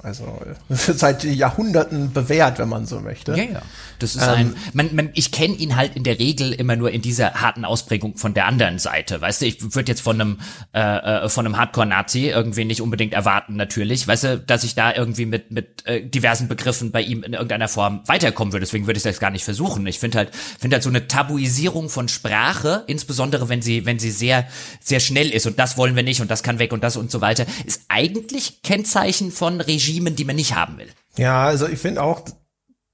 [0.00, 3.32] Also seit Jahrhunderten bewährt, wenn man so möchte.
[3.32, 3.62] Ja, ja.
[3.98, 6.92] Das ist ähm, ein, man, man, ich kenne ihn halt in der Regel immer nur
[6.92, 9.20] in dieser harten Ausprägung von der anderen Seite.
[9.20, 10.38] Weißt du, ich würde jetzt von einem
[10.72, 14.06] äh, äh, von einem Hardcore-Nazi irgendwie nicht unbedingt erwarten, natürlich.
[14.06, 17.68] Weißt du, dass ich da irgendwie mit mit äh, diversen Begriffen bei ihm in irgendeiner
[17.68, 18.66] Form weiterkommen würde.
[18.66, 19.84] Deswegen würde ich das gar nicht versuchen.
[19.88, 20.30] Ich finde halt,
[20.60, 24.46] finde halt so eine Tabuisierung von Sprache, insbesondere wenn sie wenn sie sehr
[24.78, 27.10] sehr schnell ist und das wollen wir nicht und das kann weg und das und
[27.10, 30.88] so weiter, ist eigentlich Kennzeichen von Regime Regimen, die man nicht haben will.
[31.16, 32.22] Ja, also ich finde auch,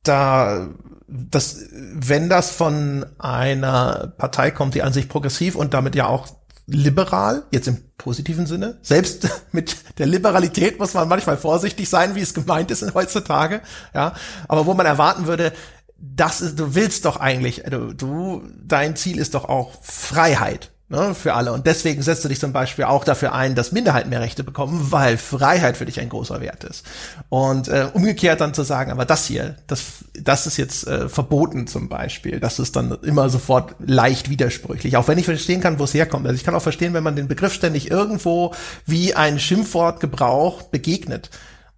[0.03, 0.69] da,
[1.09, 6.29] dass, wenn das von einer Partei kommt, die an sich progressiv und damit ja auch
[6.67, 8.79] liberal, jetzt im positiven Sinne.
[8.83, 13.61] Selbst mit der Liberalität muss man manchmal vorsichtig sein, wie es gemeint ist heutzutage.
[13.95, 14.15] Ja,
[14.49, 15.53] aber wo man erwarten würde,
[15.99, 21.15] das ist, du willst doch eigentlich, du, du, dein Ziel ist doch auch Freiheit ne,
[21.15, 21.53] für alle.
[21.53, 24.89] Und deswegen setzt du dich zum Beispiel auch dafür ein, dass Minderheiten mehr Rechte bekommen,
[24.91, 26.85] weil Freiheit für dich ein großer Wert ist.
[27.29, 31.67] Und äh, umgekehrt dann zu sagen, aber das hier, das, das ist jetzt äh, verboten
[31.67, 32.41] zum Beispiel.
[32.41, 34.97] Das ist dann immer sofort leicht widersprüchlich.
[34.97, 36.27] Auch wenn ich verstehen kann, wo es herkommt.
[36.27, 38.55] Also ich kann auch verstehen, wenn man den Begriff ständig irgendwo
[38.87, 41.31] wie ein Schimpfwort gebraucht, begegnet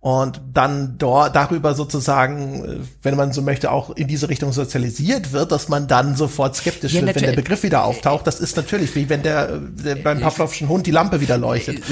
[0.07, 5.33] und dann dort darüber sozusagen, äh, wenn man so möchte, auch in diese Richtung sozialisiert
[5.33, 8.25] wird, dass man dann sofort skeptisch ja, wird, wenn der Begriff wieder auftaucht.
[8.25, 11.83] Das ist natürlich wie wenn der, der beim Pavlovschen Hund die Lampe wieder leuchtet.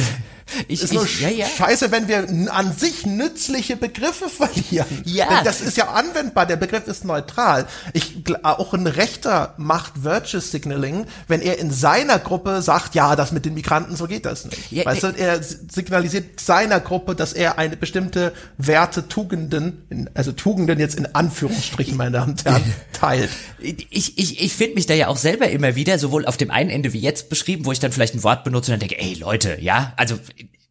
[0.69, 1.47] Ich, ist nur ich, ja, ja.
[1.47, 5.03] scheiße, wenn wir an sich nützliche Begriffe verlieren.
[5.05, 5.29] Ja.
[5.29, 6.47] Denn das ist ja anwendbar.
[6.47, 7.67] Der Begriff ist neutral.
[7.93, 13.33] Ich, auch ein Rechter macht Virtue Signaling, wenn er in seiner Gruppe sagt, ja, das
[13.33, 14.71] mit den Migranten, so geht das nicht.
[14.71, 20.79] Ja, weißt du, er signalisiert seiner Gruppe, dass er eine bestimmte Werte, Tugenden, also Tugenden
[20.79, 23.31] jetzt in Anführungsstrichen, meine Damen und Herren, teilt.
[23.59, 26.71] Ich, ich, ich finde mich da ja auch selber immer wieder, sowohl auf dem einen
[26.71, 29.15] Ende wie jetzt beschrieben, wo ich dann vielleicht ein Wort benutze und dann denke, ey
[29.15, 30.19] Leute, ja, also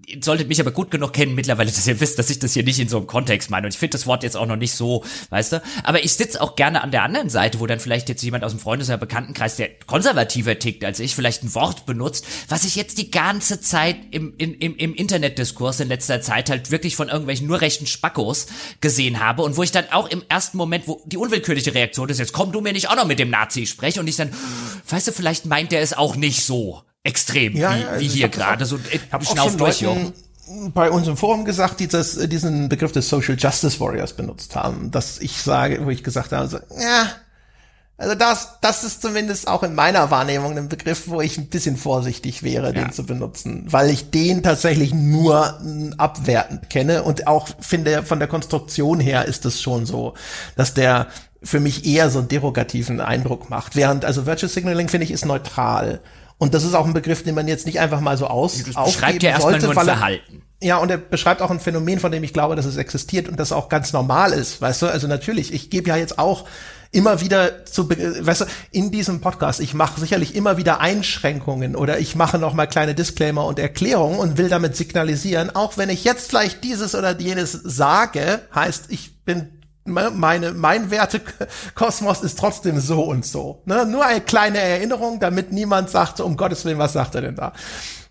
[0.06, 2.64] Ihr solltet mich aber gut genug kennen mittlerweile, dass ihr wisst, dass ich das hier
[2.64, 3.68] nicht in so einem Kontext meine.
[3.68, 5.62] Und ich finde das Wort jetzt auch noch nicht so, weißt du.
[5.84, 8.52] Aber ich sitze auch gerne an der anderen Seite, wo dann vielleicht jetzt jemand aus
[8.52, 12.76] dem Freundes- oder Bekanntenkreis, der konservativer tickt als ich, vielleicht ein Wort benutzt, was ich
[12.76, 17.48] jetzt die ganze Zeit im, im, im, Internetdiskurs in letzter Zeit halt wirklich von irgendwelchen
[17.48, 18.48] nur rechten Spackos
[18.82, 22.20] gesehen habe und wo ich dann auch im ersten Moment, wo die unwillkürliche Reaktion ist,
[22.20, 24.34] jetzt komm du mir nicht auch noch mit dem Nazi sprechen und ich dann,
[24.90, 28.30] weißt du, vielleicht meint der es auch nicht so extrem, ja, wie, also wie hier
[28.30, 29.86] gerade, so äh, schnauf durch
[30.74, 34.92] bei uns im Forum gesagt, die das, diesen Begriff des Social Justice Warriors benutzt haben,
[34.92, 37.10] dass ich sage, wo ich gesagt habe, so, ja,
[37.98, 41.78] also das, das ist zumindest auch in meiner Wahrnehmung ein Begriff, wo ich ein bisschen
[41.78, 42.72] vorsichtig wäre, ja.
[42.72, 45.62] den zu benutzen, weil ich den tatsächlich nur
[45.98, 50.16] abwertend kenne und auch finde, von der Konstruktion her ist es schon so,
[50.56, 51.08] dass der
[51.44, 53.76] für mich eher so einen derogativen Eindruck macht.
[53.76, 56.02] Während, also Virtual Signaling finde ich ist neutral.
[56.38, 58.94] Und das ist auch ein Begriff, den man jetzt nicht einfach mal so aus das
[58.94, 60.42] schreibt ja erstmal sollte, nur ein Verhalten.
[60.62, 63.40] Ja, und er beschreibt auch ein Phänomen, von dem ich glaube, dass es existiert und
[63.40, 64.88] das auch ganz normal ist, weißt du?
[64.88, 66.46] Also natürlich, ich gebe ja jetzt auch
[66.94, 72.00] immer wieder zu, weißt du, in diesem Podcast, ich mache sicherlich immer wieder Einschränkungen oder
[72.00, 76.04] ich mache noch mal kleine Disclaimer und Erklärungen und will damit signalisieren, auch wenn ich
[76.04, 83.04] jetzt vielleicht dieses oder jenes sage, heißt, ich bin meine, mein Wertekosmos ist trotzdem so
[83.04, 83.62] und so.
[83.66, 83.86] Ne?
[83.86, 87.54] Nur eine kleine Erinnerung, damit niemand sagt, um Gottes Willen, was sagt er denn da?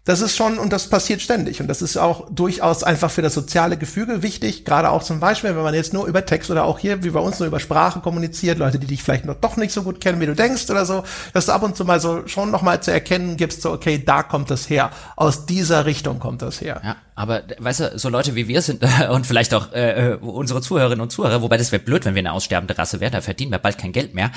[0.05, 1.61] Das ist schon, und das passiert ständig.
[1.61, 4.65] Und das ist auch durchaus einfach für das soziale Gefüge wichtig.
[4.65, 7.21] Gerade auch zum Beispiel, wenn man jetzt nur über Text oder auch hier, wie bei
[7.21, 10.21] uns, nur über Sprache kommuniziert, Leute, die dich vielleicht noch doch nicht so gut kennen,
[10.21, 11.05] wie du denkst oder so,
[11.35, 14.25] dass du ab und zu mal so schon nochmal zu erkennen gibst, so, okay, da
[14.25, 14.91] kommt das her.
[15.15, 16.81] Aus dieser Richtung kommt das her.
[16.83, 16.97] Ja.
[17.15, 21.03] Aber weißt du, so Leute wie wir sind und vielleicht auch äh, äh, unsere Zuhörerinnen
[21.03, 23.59] und Zuhörer, wobei das wäre blöd, wenn wir eine aussterbende Rasse wären, da verdienen wir
[23.59, 24.31] bald kein Geld mehr.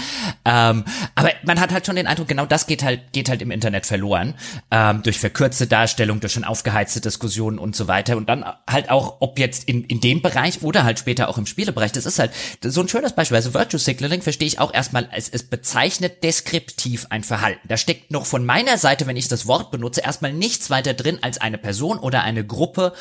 [0.44, 0.84] Ähm,
[1.16, 3.86] aber man hat halt schon den Eindruck, genau das geht halt geht halt im Internet
[3.86, 4.34] verloren
[4.72, 9.18] ähm, durch verkürzte Darstellung, durch schon aufgeheizte Diskussionen und so weiter und dann halt auch,
[9.22, 11.94] ob jetzt in in dem Bereich oder halt später auch im Spielebereich.
[11.94, 12.32] Das ist halt
[12.62, 13.38] so ein schönes Beispiel.
[13.38, 17.68] Also Virtue Signaling verstehe ich auch erstmal als es bezeichnet deskriptiv ein Verhalten.
[17.68, 21.20] Da steckt noch von meiner Seite, wenn ich das Wort benutze, erstmal nichts weiter drin
[21.22, 22.94] als eine Person oder eine Gruppe Gruppe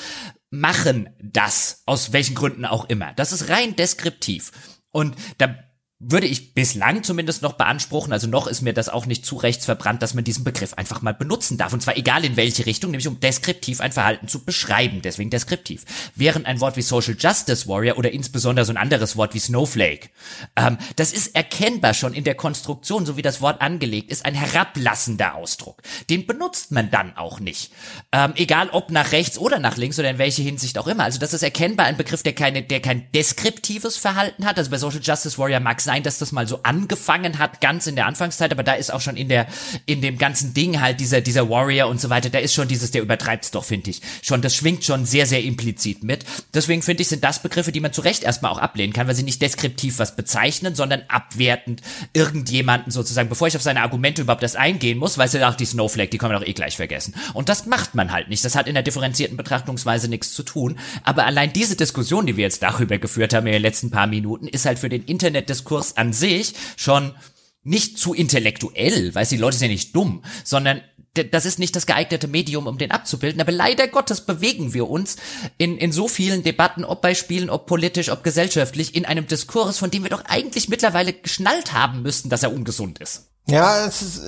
[0.50, 3.12] machen das, aus welchen Gründen auch immer.
[3.14, 4.52] Das ist rein deskriptiv.
[4.90, 5.56] Und da
[6.06, 9.64] würde ich bislang zumindest noch beanspruchen, also noch ist mir das auch nicht zu rechts
[9.64, 11.72] verbrannt, dass man diesen Begriff einfach mal benutzen darf.
[11.72, 15.84] Und zwar egal in welche Richtung, nämlich um deskriptiv ein Verhalten zu beschreiben, deswegen deskriptiv.
[16.14, 20.10] Während ein Wort wie Social Justice Warrior oder insbesondere so ein anderes Wort wie Snowflake,
[20.56, 24.34] ähm, das ist erkennbar schon in der Konstruktion, so wie das Wort angelegt ist, ein
[24.34, 25.82] herablassender Ausdruck.
[26.10, 27.72] Den benutzt man dann auch nicht.
[28.12, 31.04] Ähm, egal ob nach rechts oder nach links oder in welche Hinsicht auch immer.
[31.04, 34.58] Also das ist erkennbar ein Begriff, der keine, der kein deskriptives Verhalten hat.
[34.58, 37.96] Also bei Social Justice Warrior mag sein, dass das mal so angefangen hat, ganz in
[37.96, 39.46] der Anfangszeit, aber da ist auch schon in der,
[39.86, 42.90] in dem ganzen Ding halt dieser, dieser Warrior und so weiter, da ist schon dieses,
[42.90, 44.00] der übertreibt's doch, finde ich.
[44.22, 46.24] Schon, das schwingt schon sehr, sehr implizit mit.
[46.52, 49.14] Deswegen finde ich, sind das Begriffe, die man zu Recht erstmal auch ablehnen kann, weil
[49.14, 54.42] sie nicht deskriptiv was bezeichnen, sondern abwertend irgendjemanden sozusagen, bevor ich auf seine Argumente überhaupt
[54.42, 57.14] das eingehen muss, weil sie auch die Snowflake, die können wir doch eh gleich vergessen.
[57.34, 58.44] Und das macht man halt nicht.
[58.44, 60.78] Das hat in der differenzierten Betrachtungsweise nichts zu tun.
[61.02, 64.48] Aber allein diese Diskussion, die wir jetzt darüber geführt haben in den letzten paar Minuten,
[64.48, 67.14] ist halt für den Internetdiskurs Diskurs an sich schon
[67.62, 70.82] nicht zu intellektuell, weil die Leute sind ja nicht dumm, sondern
[71.30, 73.40] das ist nicht das geeignete Medium, um den abzubilden.
[73.40, 75.16] Aber leider Gottes bewegen wir uns
[75.58, 79.78] in, in so vielen Debatten, ob bei Spielen, ob politisch, ob gesellschaftlich, in einem Diskurs,
[79.78, 83.28] von dem wir doch eigentlich mittlerweile geschnallt haben müssten, dass er ungesund ist.
[83.46, 84.22] Ja, es ist,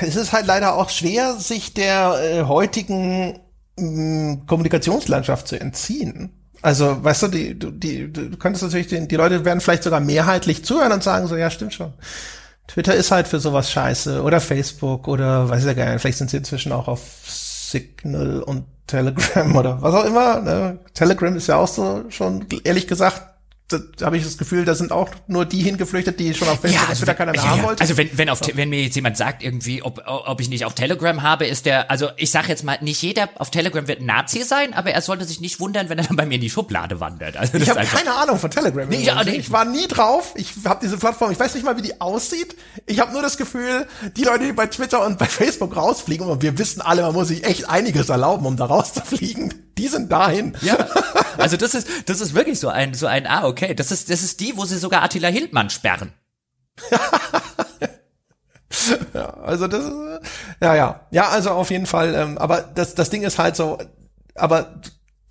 [0.00, 3.40] es ist halt leider auch schwer, sich der äh, heutigen
[3.76, 6.43] mm, Kommunikationslandschaft zu entziehen.
[6.64, 10.64] Also, weißt du, die, die, du könntest natürlich, den, die Leute werden vielleicht sogar mehrheitlich
[10.64, 11.92] zuhören und sagen so, ja, stimmt schon.
[12.68, 16.16] Twitter ist halt für sowas scheiße oder Facebook oder weiß ich ja gar nicht, vielleicht
[16.16, 20.40] sind sie inzwischen auch auf Signal und Telegram oder was auch immer.
[20.40, 20.78] Ne?
[20.94, 23.33] Telegram ist ja auch so schon, ehrlich gesagt,
[23.68, 26.82] da habe ich das Gefühl, da sind auch nur die hingeflüchtet, die schon auf Facebook
[26.82, 27.80] ja, also Twitter keiner mehr ja, haben wollte.
[27.80, 28.50] Also wenn, wenn, auf, so.
[28.54, 31.90] wenn mir jetzt jemand sagt irgendwie, ob, ob ich nicht auf Telegram habe, ist der,
[31.90, 35.00] also ich sage jetzt mal, nicht jeder auf Telegram wird ein Nazi sein, aber er
[35.00, 37.38] sollte sich nicht wundern, wenn er dann bei mir in die Schublade wandert.
[37.38, 38.86] Also ich habe keine Ahnung von Telegram.
[38.86, 39.36] Nee, ja, nee.
[39.36, 40.34] Ich war nie drauf.
[40.36, 42.56] Ich habe diese Plattform, ich weiß nicht mal, wie die aussieht.
[42.84, 46.42] Ich habe nur das Gefühl, die Leute, die bei Twitter und bei Facebook rausfliegen, und
[46.42, 50.54] wir wissen alle, man muss sich echt einiges erlauben, um da rauszufliegen, die sind dahin.
[50.60, 50.86] Ja.
[51.38, 54.22] Also das ist, das ist wirklich so ein, so ein, ah, okay, das ist, das
[54.22, 56.12] ist die, wo sie sogar Attila Hildmann sperren.
[59.14, 59.92] ja, also das ist,
[60.60, 63.78] ja, ja, ja, also auf jeden Fall, ähm, aber das, das Ding ist halt so,
[64.34, 64.80] aber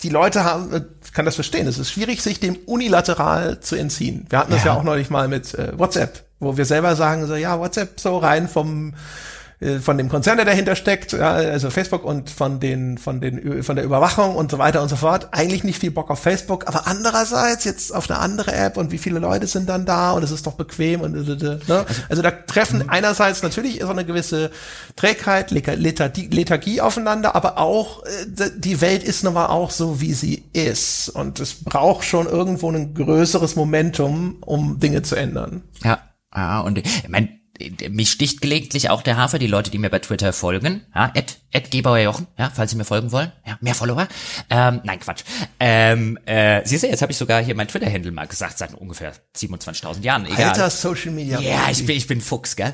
[0.02, 0.82] die Leute haben, äh,
[1.14, 4.26] kann das verstehen, es ist schwierig, sich dem unilateral zu entziehen.
[4.30, 7.28] Wir hatten das ja, ja auch neulich mal mit äh, WhatsApp, wo wir selber sagen,
[7.28, 8.96] so, ja, WhatsApp so rein vom,
[9.80, 13.76] von dem Konzern, der dahinter steckt, ja, also Facebook und von den, von den, von
[13.76, 16.88] der Überwachung und so weiter und so fort, eigentlich nicht viel Bock auf Facebook, aber
[16.88, 20.31] andererseits jetzt auf eine andere App und wie viele Leute sind dann da und es
[20.31, 21.85] ist doch bequem und, ne?
[22.10, 22.90] also da treffen mhm.
[22.90, 24.52] einerseits natürlich so eine gewisse
[24.95, 30.14] Trägheit, Lethargie, Lethargie aufeinander, aber auch, äh, die Welt ist nun mal auch so, wie
[30.14, 35.64] sie ist und es braucht schon irgendwo ein größeres Momentum, um Dinge zu ändern.
[35.84, 35.99] Ja,
[36.35, 37.43] ja, und ich meine,
[37.90, 41.38] mich sticht gelegentlich auch der Hafer, die Leute, die mir bei Twitter folgen, ja, Ed,
[41.54, 44.08] Ed Gebauer Jochen, ja, falls sie mir folgen wollen, ja, mehr Follower.
[44.50, 45.24] Ähm, nein, Quatsch.
[45.60, 49.14] Ähm, äh, siehst du, jetzt habe ich sogar hier mein Twitter-Handle mal gesagt, seit ungefähr
[49.38, 50.26] 27.000 Jahren.
[50.26, 50.50] Egal.
[50.50, 51.40] Alter Social Media.
[51.40, 52.74] Ja, ich bin, ich bin Fuchs, gell.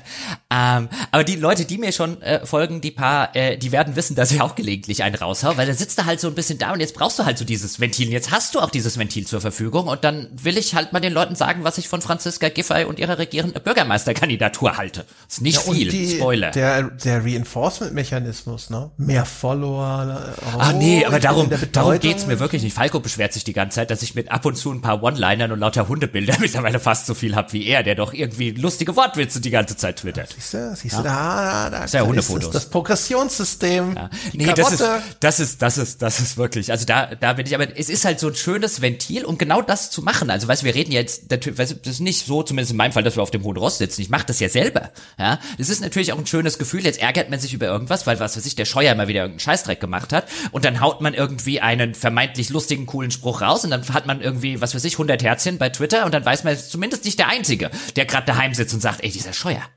[0.49, 4.15] Ähm, aber die Leute, die mir schon äh, folgen, die paar, äh, die werden wissen,
[4.15, 6.71] dass ich auch gelegentlich einen raushau, weil da sitzt da halt so ein bisschen da
[6.71, 8.07] und jetzt brauchst du halt so dieses Ventil.
[8.07, 11.01] Und jetzt hast du auch dieses Ventil zur Verfügung und dann will ich halt mal
[11.01, 15.05] den Leuten sagen, was ich von Franziska Giffey und ihrer regierenden Bürgermeisterkandidatur halte.
[15.27, 16.51] Ist nicht ja, viel, die, Spoiler.
[16.51, 18.91] Der, der Reinforcement-Mechanismus, ne?
[18.97, 20.33] Mehr Follower.
[20.41, 22.75] Oh, ah nee, aber darum, darum geht's mir wirklich nicht.
[22.75, 25.51] Falco beschwert sich die ganze Zeit, dass ich mit ab und zu ein paar One-Linern
[25.51, 29.41] und lauter Hundebilder mittlerweile fast so viel hab wie er, der doch irgendwie lustige Wortwitze
[29.41, 30.33] die ganze Zeit twittert.
[30.33, 32.45] Siehst du, siehst du, da, da, da, ja Hundefotos.
[32.45, 33.95] Ist das, das Progressionssystem.
[33.95, 34.09] Ja.
[34.33, 34.83] Nee, das ist,
[35.19, 38.05] das ist, das ist, das ist wirklich, also da, da bin ich, aber es ist
[38.05, 40.29] halt so ein schönes Ventil, um genau das zu machen.
[40.29, 43.15] Also weißt du, wir reden jetzt, das ist nicht so, zumindest in meinem Fall, dass
[43.15, 44.01] wir auf dem hohen Ross sitzen.
[44.01, 44.91] Ich mache das ja selber.
[45.17, 46.83] Ja, es ist natürlich auch ein schönes Gefühl.
[46.83, 49.39] Jetzt ärgert man sich über irgendwas, weil was weiß ich, der Scheuer mal wieder irgendeinen
[49.39, 53.71] Scheißdreck gemacht hat und dann haut man irgendwie einen vermeintlich lustigen, coolen Spruch raus und
[53.71, 56.53] dann hat man irgendwie, was weiß ich, 100 Herzchen bei Twitter und dann weiß man,
[56.53, 59.61] ist zumindest nicht der Einzige, der gerade daheim sitzt und sagt, ey, dieser Scheuer.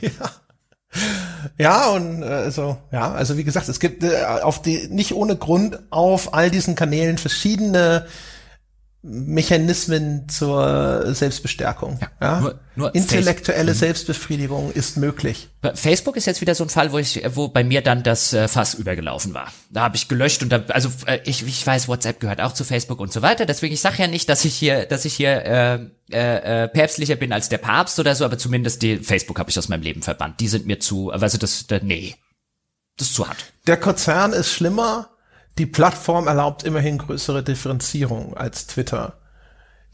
[0.00, 0.30] Ja.
[1.58, 5.36] Ja, und äh, so, ja, also wie gesagt, es gibt äh, auf die nicht ohne
[5.36, 8.06] Grund auf all diesen Kanälen verschiedene
[9.04, 11.98] Mechanismen zur Selbstbestärkung.
[12.00, 12.40] Ja, ja?
[12.40, 13.76] Nur, nur Intellektuelle mhm.
[13.76, 15.48] Selbstbefriedigung ist möglich.
[15.74, 18.46] Facebook ist jetzt wieder so ein Fall, wo ich, wo bei mir dann das äh,
[18.46, 19.52] Fass übergelaufen war.
[19.70, 22.62] Da habe ich gelöscht und da, also äh, ich, ich weiß, WhatsApp gehört auch zu
[22.62, 23.44] Facebook und so weiter.
[23.44, 25.78] Deswegen ich sage ja nicht, dass ich hier, dass ich hier äh,
[26.12, 29.58] äh, äh, päpstlicher bin als der Papst oder so, aber zumindest die Facebook habe ich
[29.58, 30.38] aus meinem Leben verbannt.
[30.38, 32.14] Die sind mir zu, also das, das nee,
[32.96, 33.52] das ist zu hart.
[33.66, 35.08] Der Konzern ist schlimmer
[35.58, 39.14] die Plattform erlaubt immerhin größere Differenzierung als Twitter.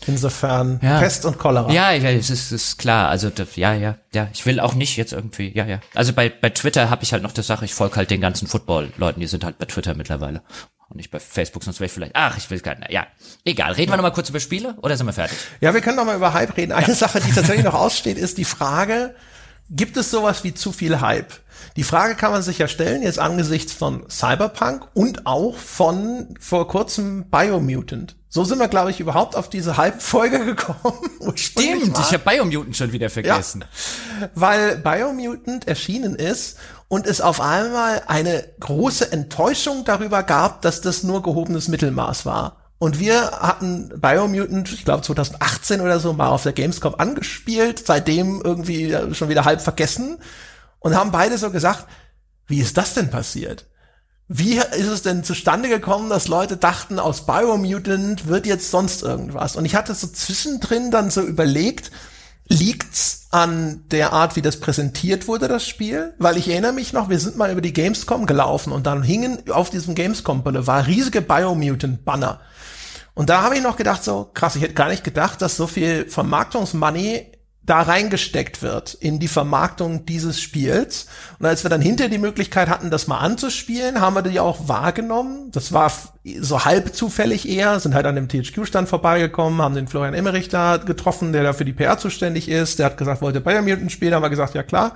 [0.06, 1.00] Insofern ja.
[1.00, 1.72] Pest und Cholera.
[1.72, 3.08] Ja, ja, es ist, ist klar.
[3.08, 4.28] Also das, ja, ja, ja.
[4.32, 5.80] Ich will auch nicht jetzt irgendwie, ja, ja.
[5.94, 7.64] Also bei bei Twitter habe ich halt noch die Sache.
[7.64, 9.20] Ich folge halt den ganzen Football-Leuten.
[9.20, 10.42] Die sind halt bei Twitter mittlerweile
[10.88, 11.64] und nicht bei Facebook.
[11.64, 12.12] Sonst wäre ich vielleicht.
[12.14, 12.92] Ach, ich will gar nicht.
[12.92, 13.08] Ja,
[13.44, 13.72] egal.
[13.72, 15.36] Reden wir noch mal kurz über Spiele oder sind wir fertig?
[15.60, 16.72] Ja, wir können noch mal über Hype reden.
[16.72, 16.94] Eine ja.
[16.94, 19.16] Sache, die tatsächlich noch aussteht, ist die Frage:
[19.70, 21.32] Gibt es sowas wie zu viel Hype?
[21.76, 26.68] Die Frage kann man sich ja stellen, jetzt angesichts von Cyberpunk und auch von vor
[26.68, 28.16] kurzem Biomutant.
[28.30, 31.10] So sind wir, glaube ich, überhaupt auf diese Halbfolge gekommen.
[31.34, 33.64] Stimmt, ich habe Biomutant schon wieder vergessen.
[34.20, 36.58] Ja, weil Biomutant erschienen ist
[36.88, 42.67] und es auf einmal eine große Enttäuschung darüber gab, dass das nur gehobenes Mittelmaß war.
[42.78, 48.40] Und wir hatten Biomutant, ich glaube 2018 oder so, mal auf der Gamescom angespielt, seitdem
[48.42, 50.18] irgendwie schon wieder halb vergessen
[50.78, 51.86] und haben beide so gesagt,
[52.46, 53.66] wie ist das denn passiert?
[54.28, 59.56] Wie ist es denn zustande gekommen, dass Leute dachten, aus Biomutant wird jetzt sonst irgendwas?
[59.56, 61.90] Und ich hatte so zwischendrin dann so überlegt,
[62.46, 66.14] liegt's an der Art, wie das präsentiert wurde, das Spiel?
[66.18, 69.50] Weil ich erinnere mich noch, wir sind mal über die Gamescom gelaufen und dann hingen
[69.50, 72.40] auf diesem Gamescom war riesige Biomutant Banner.
[73.18, 75.66] Und da habe ich noch gedacht, so krass, ich hätte gar nicht gedacht, dass so
[75.66, 77.32] viel Vermarktungsmoney
[77.68, 81.06] da reingesteckt wird in die Vermarktung dieses Spiels.
[81.38, 84.68] Und als wir dann hinter die Möglichkeit hatten, das mal anzuspielen, haben wir die auch
[84.68, 85.50] wahrgenommen.
[85.50, 85.92] Das war
[86.40, 90.78] so halb zufällig eher, sind halt an dem THQ-Stand vorbeigekommen, haben den Florian Emmerich da
[90.78, 92.78] getroffen, der da für die PR zuständig ist.
[92.78, 94.94] Der hat gesagt, wollte Bayern Mutant spielen, haben wir gesagt, ja klar.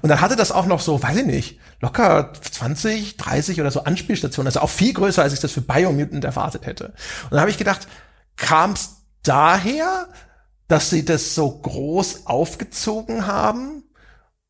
[0.00, 3.82] Und dann hatte das auch noch so, weiß ich nicht, locker 20, 30 oder so
[3.82, 4.48] Anspielstationen.
[4.48, 6.86] Ist auch viel größer, als ich das für Biomutant erwartet hätte.
[7.24, 7.88] Und dann habe ich gedacht,
[8.36, 8.90] kam es
[9.24, 10.06] daher,
[10.68, 13.84] dass sie das so groß aufgezogen haben?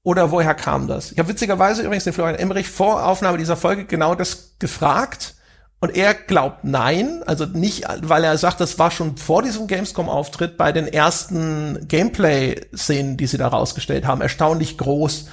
[0.04, 1.12] Oder woher kam das?
[1.12, 5.36] Ich habe witzigerweise übrigens den Florian Emmerich vor Aufnahme dieser Folge genau das gefragt.
[5.80, 10.56] Und er glaubt nein, also nicht, weil er sagt, das war schon vor diesem Gamescom-Auftritt
[10.56, 15.26] bei den ersten Gameplay-Szenen, die sie da rausgestellt haben, erstaunlich groß.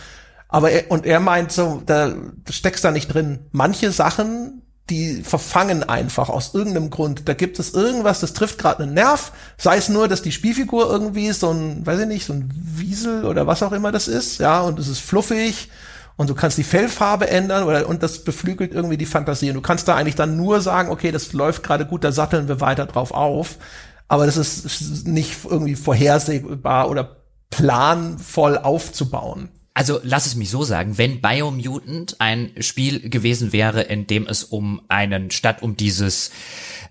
[0.48, 2.16] Aber er, und er meint so, da,
[2.50, 3.46] steckst da nicht drin.
[3.52, 7.28] Manche Sachen, die verfangen einfach aus irgendeinem Grund.
[7.28, 10.90] Da gibt es irgendwas, das trifft gerade einen Nerv, sei es nur, dass die Spielfigur
[10.90, 14.40] irgendwie so ein, weiß ich nicht, so ein Wiesel oder was auch immer das ist,
[14.40, 15.70] ja, und es ist fluffig
[16.18, 19.50] und du kannst die Fellfarbe ändern oder und das beflügelt irgendwie die Fantasie.
[19.50, 22.48] Und du kannst da eigentlich dann nur sagen, okay, das läuft gerade gut, da satteln
[22.48, 23.58] wir weiter drauf auf.
[24.08, 27.18] Aber das ist nicht irgendwie vorhersehbar oder
[27.52, 34.08] planvoll aufzubauen also lass es mich so sagen, wenn Biomutant ein Spiel gewesen wäre, in
[34.08, 36.32] dem es um einen, statt um dieses,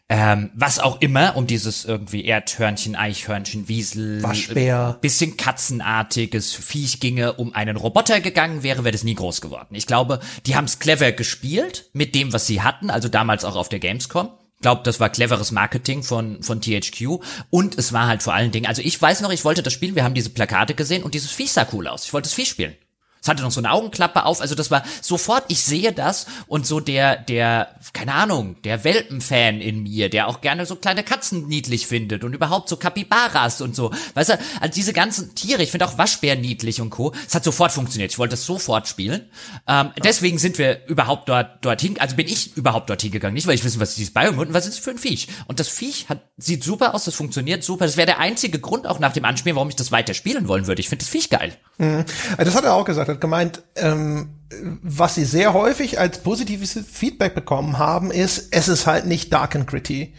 [0.08, 7.34] ähm, was auch immer, um dieses irgendwie Erdhörnchen, Eichhörnchen, Wiesel, Waschbär, bisschen katzenartiges Viech ginge,
[7.34, 9.74] um einen Roboter gegangen wäre, wäre das nie groß geworden.
[9.74, 13.56] Ich glaube, die haben es clever gespielt mit dem, was sie hatten, also damals auch
[13.56, 14.30] auf der Gamescom
[14.60, 17.20] glaube, das war cleveres Marketing von, von THQ.
[17.50, 19.94] Und es war halt vor allen Dingen, also ich weiß noch, ich wollte das spielen,
[19.94, 22.04] wir haben diese Plakate gesehen und dieses Vieh sah cool aus.
[22.04, 22.76] Ich wollte das Vieh spielen.
[23.20, 26.66] Es hatte noch so eine Augenklappe auf, also das war sofort, ich sehe das und
[26.66, 31.48] so der, der, keine Ahnung, der Welpenfan in mir, der auch gerne so kleine Katzen
[31.48, 35.70] niedlich findet und überhaupt so Kapibaras und so, weißt du, also diese ganzen Tiere, ich
[35.70, 37.12] finde auch Waschbär niedlich und Co.
[37.26, 39.28] Es hat sofort funktioniert, ich wollte das sofort spielen.
[39.66, 43.54] Ähm, deswegen sind wir überhaupt dort, dorthin, also bin ich überhaupt dorthin gegangen, nicht weil
[43.54, 45.28] ich wissen, was ist dieses Biom und was ist es für ein Viech.
[45.46, 48.86] Und das Viech hat, sieht super aus, das funktioniert super, das wäre der einzige Grund
[48.86, 50.80] auch nach dem Anspielen, warum ich das weiter spielen wollen würde.
[50.80, 51.56] Ich finde das Viech geil.
[51.78, 52.04] Mhm.
[52.36, 54.34] Das hat er auch gesagt gesagt, hat gemeint, ähm,
[54.82, 59.56] was sie sehr häufig als positives Feedback bekommen haben, ist, es ist halt nicht dark
[59.56, 60.14] and gritty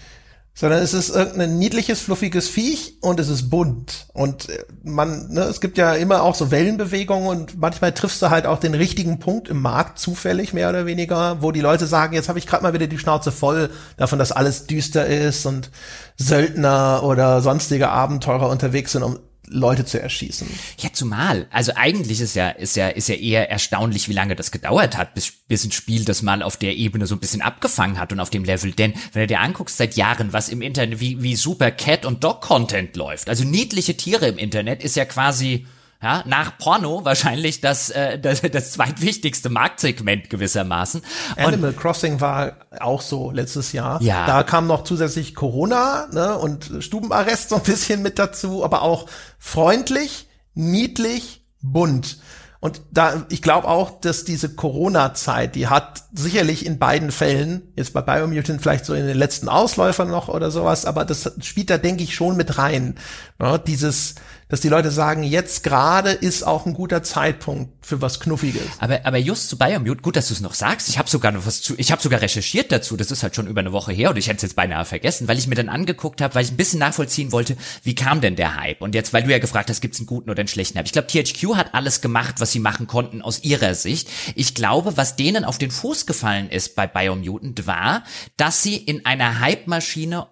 [0.60, 4.08] sondern es ist irgendein niedliches, fluffiges Viech und es ist bunt.
[4.12, 8.30] Und äh, man, ne, es gibt ja immer auch so Wellenbewegungen und manchmal triffst du
[8.30, 12.14] halt auch den richtigen Punkt im Markt zufällig, mehr oder weniger, wo die Leute sagen,
[12.14, 15.72] jetzt habe ich gerade mal wieder die Schnauze voll davon, dass alles düster ist und
[16.18, 19.18] Söldner oder sonstige Abenteurer unterwegs sind, um
[19.50, 20.48] Leute zu erschießen.
[20.78, 21.48] Ja, zumal.
[21.52, 25.16] Also eigentlich ist ja, ist ja, ist ja eher erstaunlich, wie lange das gedauert hat,
[25.16, 28.20] bis, bis ein Spiel das mal auf der Ebene so ein bisschen abgefangen hat und
[28.20, 28.72] auf dem Level.
[28.72, 32.24] Denn wenn du dir anguckst seit Jahren, was im Internet, wie, wie super Cat- und
[32.24, 35.66] Dog-Content läuft, also niedliche Tiere im Internet ist ja quasi,
[36.02, 41.02] ja, nach Porno wahrscheinlich das, äh, das, das zweitwichtigste Marktsegment gewissermaßen.
[41.36, 44.02] Animal Crossing war auch so letztes Jahr.
[44.02, 44.26] Ja.
[44.26, 49.08] Da kam noch zusätzlich Corona ne, und Stubenarrest so ein bisschen mit dazu, aber auch
[49.40, 52.20] freundlich, niedlich, bunt.
[52.62, 57.94] Und da, ich glaube auch, dass diese Corona-Zeit, die hat sicherlich in beiden Fällen, jetzt
[57.94, 61.78] bei Biomutant vielleicht so in den letzten Ausläufern noch oder sowas, aber das spielt da,
[61.78, 62.96] denke ich, schon mit rein.
[63.40, 64.16] Ja, dieses,
[64.50, 68.64] dass die Leute sagen, jetzt gerade ist auch ein guter Zeitpunkt für was Knuffiges.
[68.80, 70.90] Aber, aber just zu Biomute, gut, dass du es noch sagst.
[70.90, 72.98] Ich habe sogar noch was zu, ich habe sogar recherchiert dazu.
[72.98, 75.28] Das ist halt schon über eine Woche her und ich hätte es jetzt beinahe vergessen,
[75.28, 78.36] weil ich mir dann angeguckt habe, weil ich ein bisschen nachvollziehen wollte, wie kam denn
[78.36, 78.82] der Hype?
[78.82, 80.88] Und jetzt, weil du ja gefragt hast, gibt es einen guten oder einen schlechten Hype?
[80.88, 84.10] Ich glaube, THQ hat alles gemacht, was sie machen konnten aus ihrer Sicht.
[84.34, 88.04] Ich glaube, was denen auf den Fuß gefallen ist bei Biomutant war,
[88.36, 90.28] dass sie in einer Hype-Maschine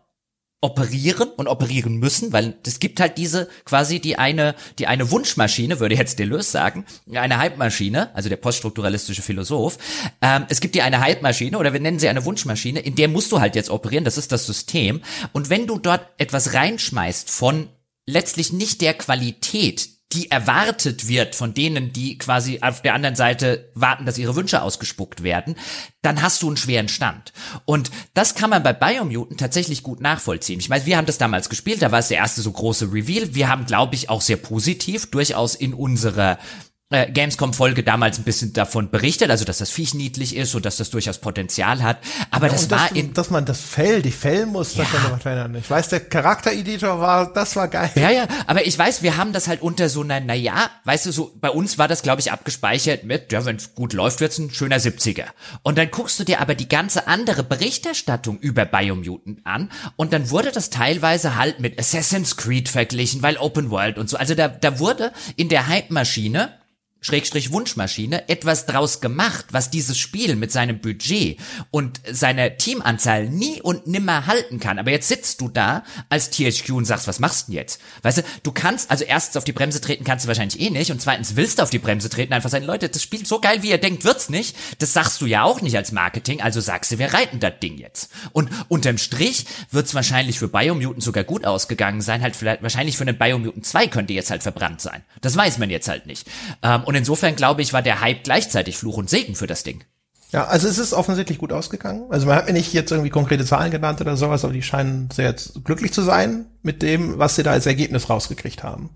[0.59, 5.79] operieren und operieren müssen, weil es gibt halt diese quasi die eine die eine Wunschmaschine
[5.79, 9.77] würde jetzt Deleuze sagen, eine Hype-Maschine, also der poststrukturalistische Philosoph.
[10.21, 13.31] Ähm, es gibt die eine Hype-Maschine oder wir nennen sie eine Wunschmaschine, in der musst
[13.31, 15.01] du halt jetzt operieren, das ist das System.
[15.31, 17.69] Und wenn du dort etwas reinschmeißt von
[18.07, 23.69] letztlich nicht der Qualität, die erwartet wird von denen, die quasi auf der anderen Seite
[23.73, 25.55] warten, dass ihre Wünsche ausgespuckt werden,
[26.01, 27.33] dann hast du einen schweren Stand.
[27.65, 30.59] Und das kann man bei Biomutant tatsächlich gut nachvollziehen.
[30.61, 33.35] Ich meine, wir haben das damals gespielt, da war es der erste so große Reveal.
[33.35, 36.39] Wir haben, glaube ich, auch sehr positiv durchaus in unserer
[36.89, 40.77] äh, Gamescom-Folge damals ein bisschen davon berichtet, also dass das Viech niedlich ist und dass
[40.77, 41.97] das durchaus Potenzial hat.
[42.31, 43.13] Aber ja, das war das, in.
[43.13, 44.99] Dass man das Fell, die Fellmuster ja.
[44.99, 45.55] gemacht werden.
[45.55, 47.91] Ich weiß, der Charaktereditor war, das war geil.
[47.95, 51.11] Ja, ja, aber ich weiß, wir haben das halt unter so einer, naja, weißt du,
[51.11, 54.37] so, bei uns war das, glaube ich, abgespeichert mit, ja, wenn es gut läuft, wird's
[54.37, 55.25] ein schöner 70er.
[55.63, 60.29] Und dann guckst du dir aber die ganze andere Berichterstattung über Biomutant an und dann
[60.29, 64.15] wurde das teilweise halt mit Assassin's Creed verglichen, weil Open World und so.
[64.15, 66.53] Also da, da wurde in der Hype-Maschine
[67.01, 71.39] Schrägstrich Wunschmaschine etwas draus gemacht, was dieses Spiel mit seinem Budget
[71.71, 74.79] und seiner Teamanzahl nie und nimmer halten kann.
[74.79, 77.79] Aber jetzt sitzt du da als THQ und sagst, was machst du denn jetzt?
[78.01, 80.91] Weißt du, du kannst, also erstens auf die Bremse treten kannst du wahrscheinlich eh nicht
[80.91, 83.61] und zweitens willst du auf die Bremse treten, einfach sagen, Leute, das Spiel so geil,
[83.61, 84.55] wie ihr denkt, wird's nicht.
[84.79, 87.77] Das sagst du ja auch nicht als Marketing, also sagst du, wir reiten das Ding
[87.77, 88.11] jetzt.
[88.33, 93.03] Und unterm Strich wird's wahrscheinlich für Biomutant sogar gut ausgegangen sein, halt vielleicht, wahrscheinlich für
[93.03, 95.03] einen Biomutant 2 könnte jetzt halt verbrannt sein.
[95.21, 96.27] Das weiß man jetzt halt nicht.
[96.63, 99.83] Ähm, und insofern glaube ich, war der Hype gleichzeitig Fluch und Segen für das Ding.
[100.31, 102.05] Ja, also es ist offensichtlich gut ausgegangen.
[102.09, 105.09] Also man hat mir nicht jetzt irgendwie konkrete Zahlen genannt oder sowas, aber die scheinen
[105.11, 105.35] sehr
[105.65, 108.91] glücklich zu sein mit dem, was sie da als Ergebnis rausgekriegt haben.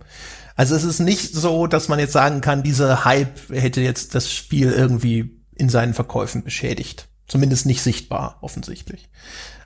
[0.55, 4.31] Also es ist nicht so, dass man jetzt sagen kann, dieser Hype hätte jetzt das
[4.31, 7.09] Spiel irgendwie in seinen Verkäufen beschädigt.
[7.27, 9.09] Zumindest nicht sichtbar, offensichtlich.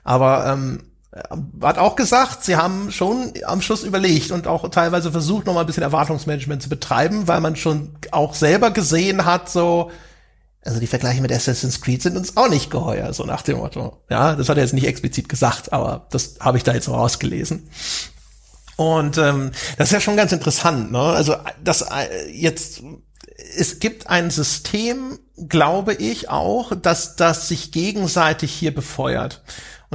[0.02, 0.82] Aber ähm,
[1.60, 5.60] hat auch gesagt, sie haben schon am Schluss überlegt und auch teilweise versucht, noch mal
[5.60, 9.90] ein bisschen Erwartungsmanagement zu betreiben, weil man schon auch selber gesehen hat, so,
[10.62, 14.02] also die Vergleiche mit Assassin's Creed sind uns auch nicht geheuer, so nach dem Motto.
[14.10, 17.68] Ja, das hat er jetzt nicht explizit gesagt, aber das habe ich da jetzt rausgelesen.
[18.76, 21.00] Und ähm, das ist ja schon ganz interessant, ne?
[21.00, 22.82] Also das äh, jetzt
[23.56, 25.18] es gibt ein System,
[25.48, 29.42] glaube ich auch, dass das sich gegenseitig hier befeuert.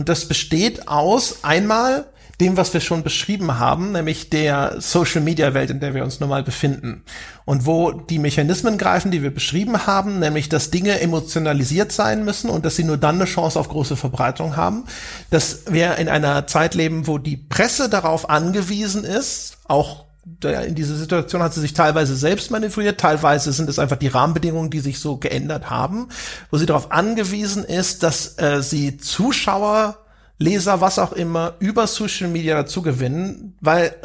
[0.02, 2.06] Und das besteht aus einmal
[2.40, 6.20] dem, was wir schon beschrieben haben, nämlich der Social Media Welt, in der wir uns
[6.20, 7.04] nun mal befinden.
[7.46, 12.50] Und wo die Mechanismen greifen, die wir beschrieben haben, nämlich, dass Dinge emotionalisiert sein müssen
[12.50, 14.86] und dass sie nur dann eine Chance auf große Verbreitung haben.
[15.30, 20.96] Dass wir in einer Zeit leben, wo die Presse darauf angewiesen ist, auch in diese
[20.96, 25.00] Situation hat sie sich teilweise selbst manövriert, teilweise sind es einfach die Rahmenbedingungen, die sich
[25.00, 26.10] so geändert haben,
[26.52, 29.98] wo sie darauf angewiesen ist, dass äh, sie Zuschauer,
[30.38, 33.96] Leser, was auch immer, über Social Media dazu gewinnen, weil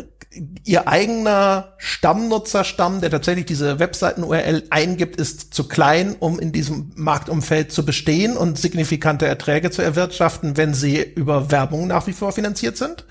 [0.64, 7.72] ihr eigener Stammnutzerstamm, der tatsächlich diese Webseiten-URL eingibt, ist zu klein, um in diesem Marktumfeld
[7.72, 12.76] zu bestehen und signifikante Erträge zu erwirtschaften, wenn sie über Werbung nach wie vor finanziert
[12.76, 13.04] sind.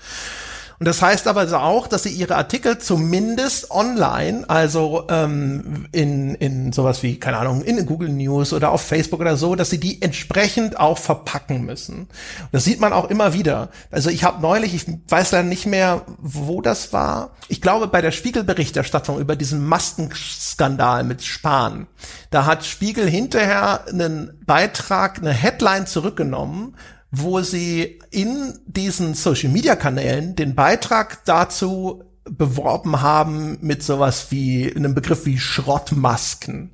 [0.78, 6.72] Und das heißt aber auch, dass sie ihre Artikel zumindest online, also ähm, in, in
[6.72, 10.02] sowas wie, keine Ahnung, in Google News oder auf Facebook oder so, dass sie die
[10.02, 12.00] entsprechend auch verpacken müssen.
[12.00, 12.08] Und
[12.52, 13.70] das sieht man auch immer wieder.
[13.90, 17.30] Also ich habe neulich, ich weiß leider nicht mehr, wo das war.
[17.48, 21.86] Ich glaube bei der Spiegelberichterstattung über diesen Maskenskandal mit Spahn.
[22.30, 26.76] Da hat Spiegel hinterher einen Beitrag, eine Headline zurückgenommen,
[27.18, 34.74] wo sie in diesen Social Media Kanälen den Beitrag dazu beworben haben mit sowas wie
[34.74, 36.72] einem Begriff wie Schrottmasken.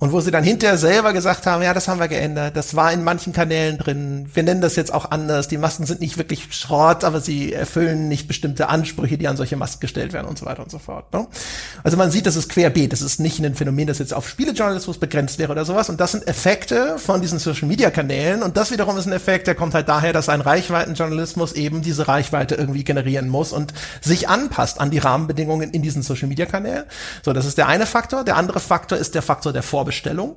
[0.00, 2.90] Und wo sie dann hinterher selber gesagt haben, ja, das haben wir geändert, das war
[2.90, 6.54] in manchen Kanälen drin, wir nennen das jetzt auch anders, die Masken sind nicht wirklich
[6.54, 10.46] Schrott, aber sie erfüllen nicht bestimmte Ansprüche, die an solche Masken gestellt werden und so
[10.46, 11.12] weiter und so fort.
[11.12, 11.26] Ne?
[11.84, 14.96] Also man sieht, das ist querbeet, das ist nicht ein Phänomen, das jetzt auf Spielejournalismus
[14.96, 19.04] begrenzt wäre oder sowas und das sind Effekte von diesen Social-Media-Kanälen und das wiederum ist
[19.04, 23.52] ein Effekt, der kommt halt daher, dass ein Reichweitenjournalismus eben diese Reichweite irgendwie generieren muss
[23.52, 26.84] und sich anpasst an die Rahmenbedingungen in diesen Social-Media-Kanälen.
[27.22, 28.24] So, das ist der eine Faktor.
[28.24, 29.89] Der andere Faktor ist der Faktor der Vorbereitung.
[29.90, 30.36] Vorbestellung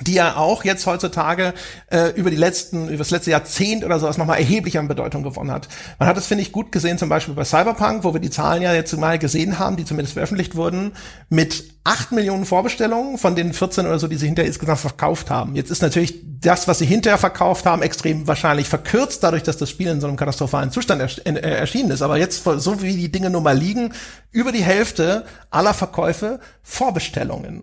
[0.00, 1.54] die ja auch jetzt heutzutage
[1.88, 5.52] äh, über die letzten, über das letzte Jahrzehnt oder sowas nochmal erheblich an Bedeutung gewonnen
[5.52, 5.68] hat.
[6.00, 8.60] Man hat es, finde ich, gut gesehen, zum Beispiel bei Cyberpunk, wo wir die Zahlen
[8.60, 10.94] ja jetzt mal gesehen haben, die zumindest veröffentlicht wurden,
[11.28, 15.54] mit acht Millionen Vorbestellungen von den 14 oder so, die sie hinterher insgesamt verkauft haben.
[15.54, 19.70] Jetzt ist natürlich das, was sie hinterher verkauft haben, extrem wahrscheinlich verkürzt, dadurch, dass das
[19.70, 22.02] Spiel in so einem katastrophalen Zustand äh, erschienen ist.
[22.02, 23.92] Aber jetzt, so wie die Dinge nun mal liegen,
[24.32, 27.62] über die Hälfte aller Verkäufe Vorbestellungen.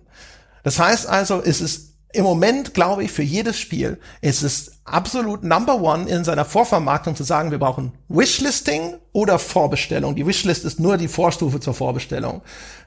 [0.63, 5.43] Das heißt also, es ist im Moment, glaube ich, für jedes Spiel, es ist absolut
[5.43, 10.15] number one in seiner Vorvermarktung zu sagen, wir brauchen Wishlisting oder Vorbestellung.
[10.15, 12.41] Die Wishlist ist nur die Vorstufe zur Vorbestellung.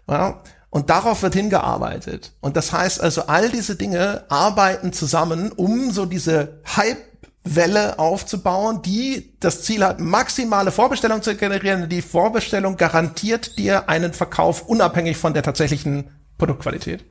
[0.08, 0.42] Ja?
[0.68, 2.32] Und darauf wird hingearbeitet.
[2.40, 6.98] Und das heißt also, all diese Dinge arbeiten zusammen, um so diese Hype
[7.44, 11.88] Welle aufzubauen, die das Ziel hat, maximale Vorbestellung zu generieren.
[11.90, 17.04] Die Vorbestellung garantiert dir einen Verkauf unabhängig von der tatsächlichen Produktqualität.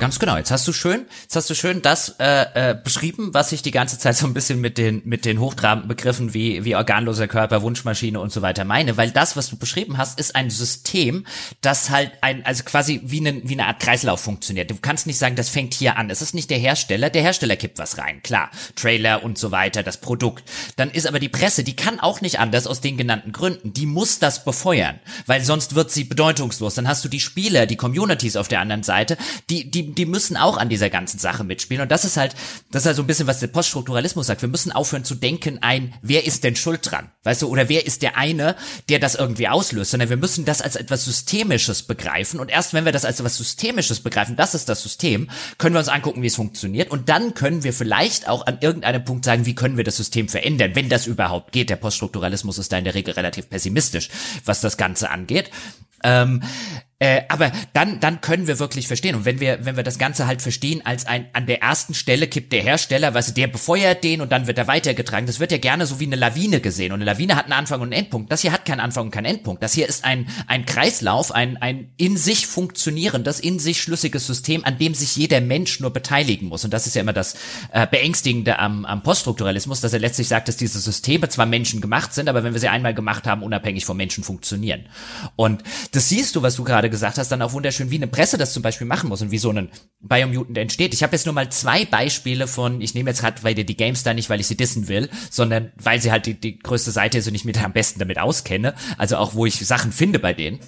[0.00, 0.36] Ganz genau.
[0.36, 3.70] Jetzt hast du schön, jetzt hast du schön das äh, äh, beschrieben, was ich die
[3.70, 7.62] ganze Zeit so ein bisschen mit den mit den hochtrabenden Begriffen wie wie organloser Körper,
[7.62, 11.24] Wunschmaschine und so weiter meine, weil das, was du beschrieben hast, ist ein System,
[11.60, 14.68] das halt ein also quasi wie eine wie eine Art Kreislauf funktioniert.
[14.68, 16.10] Du kannst nicht sagen, das fängt hier an.
[16.10, 19.84] Es ist nicht der Hersteller, der Hersteller kippt was rein, klar, Trailer und so weiter,
[19.84, 20.42] das Produkt.
[20.74, 23.72] Dann ist aber die Presse, die kann auch nicht anders aus den genannten Gründen.
[23.72, 26.74] Die muss das befeuern, weil sonst wird sie bedeutungslos.
[26.74, 29.16] Dann hast du die Spieler, die Communities auf der anderen Seite,
[29.50, 31.82] die die die, müssen auch an dieser ganzen Sache mitspielen.
[31.82, 32.34] Und das ist halt,
[32.70, 34.42] das ist halt so ein bisschen, was der Poststrukturalismus sagt.
[34.42, 37.10] Wir müssen aufhören zu denken, ein, wer ist denn schuld dran?
[37.24, 38.56] Weißt du, oder wer ist der eine,
[38.88, 39.90] der das irgendwie auslöst?
[39.90, 42.40] Sondern wir müssen das als etwas Systemisches begreifen.
[42.40, 45.28] Und erst wenn wir das als etwas Systemisches begreifen, das ist das System,
[45.58, 46.90] können wir uns angucken, wie es funktioniert.
[46.90, 50.28] Und dann können wir vielleicht auch an irgendeinem Punkt sagen, wie können wir das System
[50.28, 51.70] verändern, wenn das überhaupt geht.
[51.70, 54.10] Der Poststrukturalismus ist da in der Regel relativ pessimistisch,
[54.44, 55.50] was das Ganze angeht.
[56.04, 56.42] Ähm,
[57.00, 59.16] äh, aber dann, dann können wir wirklich verstehen.
[59.16, 62.28] Und wenn wir, wenn wir das Ganze halt verstehen als ein, an der ersten Stelle
[62.28, 65.26] kippt der Hersteller, du, der befeuert den und dann wird er weitergetragen.
[65.26, 66.92] Das wird ja gerne so wie eine Lawine gesehen.
[66.92, 68.30] Und eine Lawine hat einen Anfang und einen Endpunkt.
[68.30, 69.62] Das hier hat keinen Anfang und keinen Endpunkt.
[69.62, 74.64] Das hier ist ein, ein Kreislauf, ein, ein in sich funktionierendes, in sich schlüssiges System,
[74.64, 76.64] an dem sich jeder Mensch nur beteiligen muss.
[76.64, 77.34] Und das ist ja immer das
[77.72, 82.14] äh, Beängstigende am, am Poststrukturalismus, dass er letztlich sagt, dass diese Systeme zwar Menschen gemacht
[82.14, 84.86] sind, aber wenn wir sie einmal gemacht haben, unabhängig vom Menschen funktionieren.
[85.36, 85.62] Und
[85.92, 88.52] das siehst du, was du gerade gesagt hast, dann auch wunderschön, wie eine Presse das
[88.52, 89.68] zum Beispiel machen muss und wie so ein
[90.00, 90.94] Biomutant entsteht.
[90.94, 94.14] Ich habe jetzt nur mal zwei Beispiele von, ich nehme jetzt gerade dir die GameStar
[94.14, 97.26] nicht, weil ich sie dissen will, sondern weil sie halt die, die größte Seite ist
[97.26, 100.60] und ich mich am besten damit auskenne, also auch wo ich Sachen finde bei denen.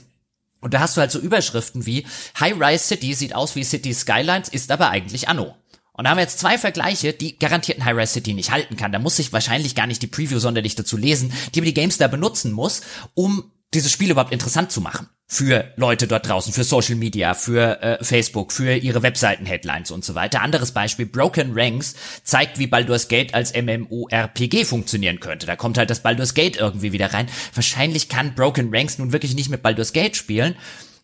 [0.61, 2.07] Und da hast du halt so Überschriften wie
[2.41, 5.55] High-Rise City sieht aus wie City Skylines, ist aber eigentlich Anno.
[5.93, 8.93] Und da haben wir jetzt zwei Vergleiche, die garantierten High-Rise City nicht halten kann.
[8.93, 12.09] Da muss ich wahrscheinlich gar nicht die Preview sonderlich dazu lesen, die aber die GameStar
[12.09, 12.83] benutzen muss,
[13.15, 17.83] um dieses Spiel überhaupt interessant zu machen für Leute dort draußen, für Social Media, für
[17.83, 20.41] äh, Facebook, für ihre Webseiten-Headlines und so weiter.
[20.41, 25.47] Anderes Beispiel, Broken Ranks zeigt, wie Baldur's Gate als MMORPG funktionieren könnte.
[25.47, 27.27] Da kommt halt das Baldur's Gate irgendwie wieder rein.
[27.55, 30.55] Wahrscheinlich kann Broken Ranks nun wirklich nicht mit Baldur's Gate spielen.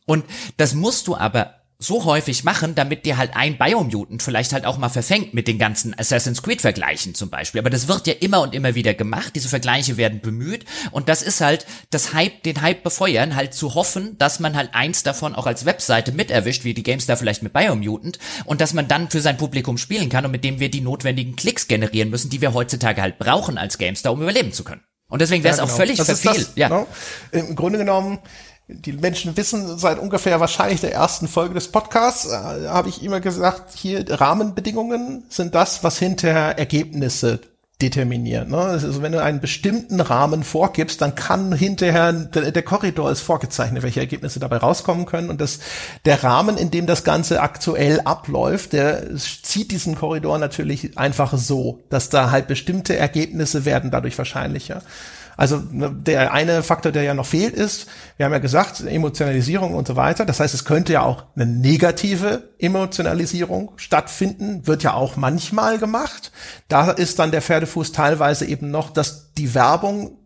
[0.04, 0.24] Und
[0.56, 4.78] das musst du aber so häufig machen, damit dir halt ein Biomutant vielleicht halt auch
[4.78, 7.60] mal verfängt mit den ganzen Assassin's Creed Vergleichen zum Beispiel.
[7.60, 9.32] Aber das wird ja immer und immer wieder gemacht.
[9.34, 13.74] Diese Vergleiche werden bemüht und das ist halt das Hype, den Hype befeuern, halt zu
[13.74, 17.42] hoffen, dass man halt eins davon auch als Webseite mit erwischt, wie die GameStar vielleicht
[17.42, 20.70] mit Biomutant und dass man dann für sein Publikum spielen kann und mit dem wir
[20.70, 24.64] die notwendigen Klicks generieren müssen, die wir heutzutage halt brauchen als GameStar, um überleben zu
[24.64, 24.82] können.
[25.12, 25.74] Und deswegen wäre es ja, genau.
[25.74, 26.48] auch völlig das verfehlt.
[26.48, 26.68] Das, ja.
[26.68, 26.86] Genau.
[27.32, 28.18] Im Grunde genommen
[28.68, 33.20] die Menschen wissen seit ungefähr wahrscheinlich der ersten Folge des Podcasts, äh, habe ich immer
[33.20, 37.40] gesagt, hier Rahmenbedingungen sind das, was hinterher Ergebnisse
[37.82, 38.50] determinieren.
[38.50, 38.58] Ne?
[38.58, 43.82] Also wenn du einen bestimmten Rahmen vorgibst, dann kann hinterher der, der, Korridor ist vorgezeichnet,
[43.82, 45.58] welche Ergebnisse dabei rauskommen können und das
[46.04, 51.80] der Rahmen, in dem das Ganze aktuell abläuft, der zieht diesen Korridor natürlich einfach so,
[51.90, 54.82] dass da halt bestimmte Ergebnisse werden dadurch wahrscheinlicher.
[55.36, 57.86] Also ne, der eine Faktor, der ja noch fehlt, ist,
[58.16, 60.24] wir haben ja gesagt, Emotionalisierung und so weiter.
[60.24, 66.32] Das heißt, es könnte ja auch eine negative Emotionalisierung stattfinden, wird ja auch manchmal gemacht.
[66.68, 70.18] Da ist dann der Pferdefuß teilweise eben noch, dass die Werbung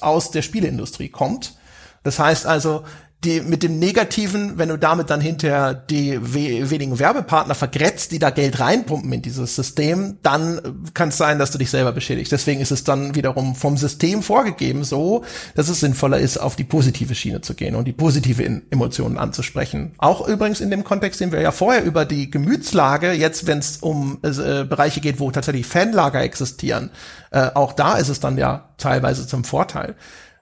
[0.00, 1.56] aus der Spieleindustrie kommt.
[2.02, 2.84] Das heißt also,
[3.24, 8.18] die mit dem Negativen, wenn du damit dann hinterher die we wenigen Werbepartner vergrätzt, die
[8.18, 12.32] da Geld reinpumpen in dieses System, dann kann es sein, dass du dich selber beschädigst.
[12.32, 15.24] Deswegen ist es dann wiederum vom System vorgegeben so,
[15.54, 19.92] dass es sinnvoller ist, auf die positive Schiene zu gehen und die positive Emotionen anzusprechen.
[19.98, 23.76] Auch übrigens in dem Kontext, den wir ja vorher über die Gemütslage, jetzt wenn es
[23.78, 26.90] um äh, Bereiche geht, wo tatsächlich Fanlager existieren,
[27.30, 29.94] äh, auch da ist es dann ja teilweise zum Vorteil.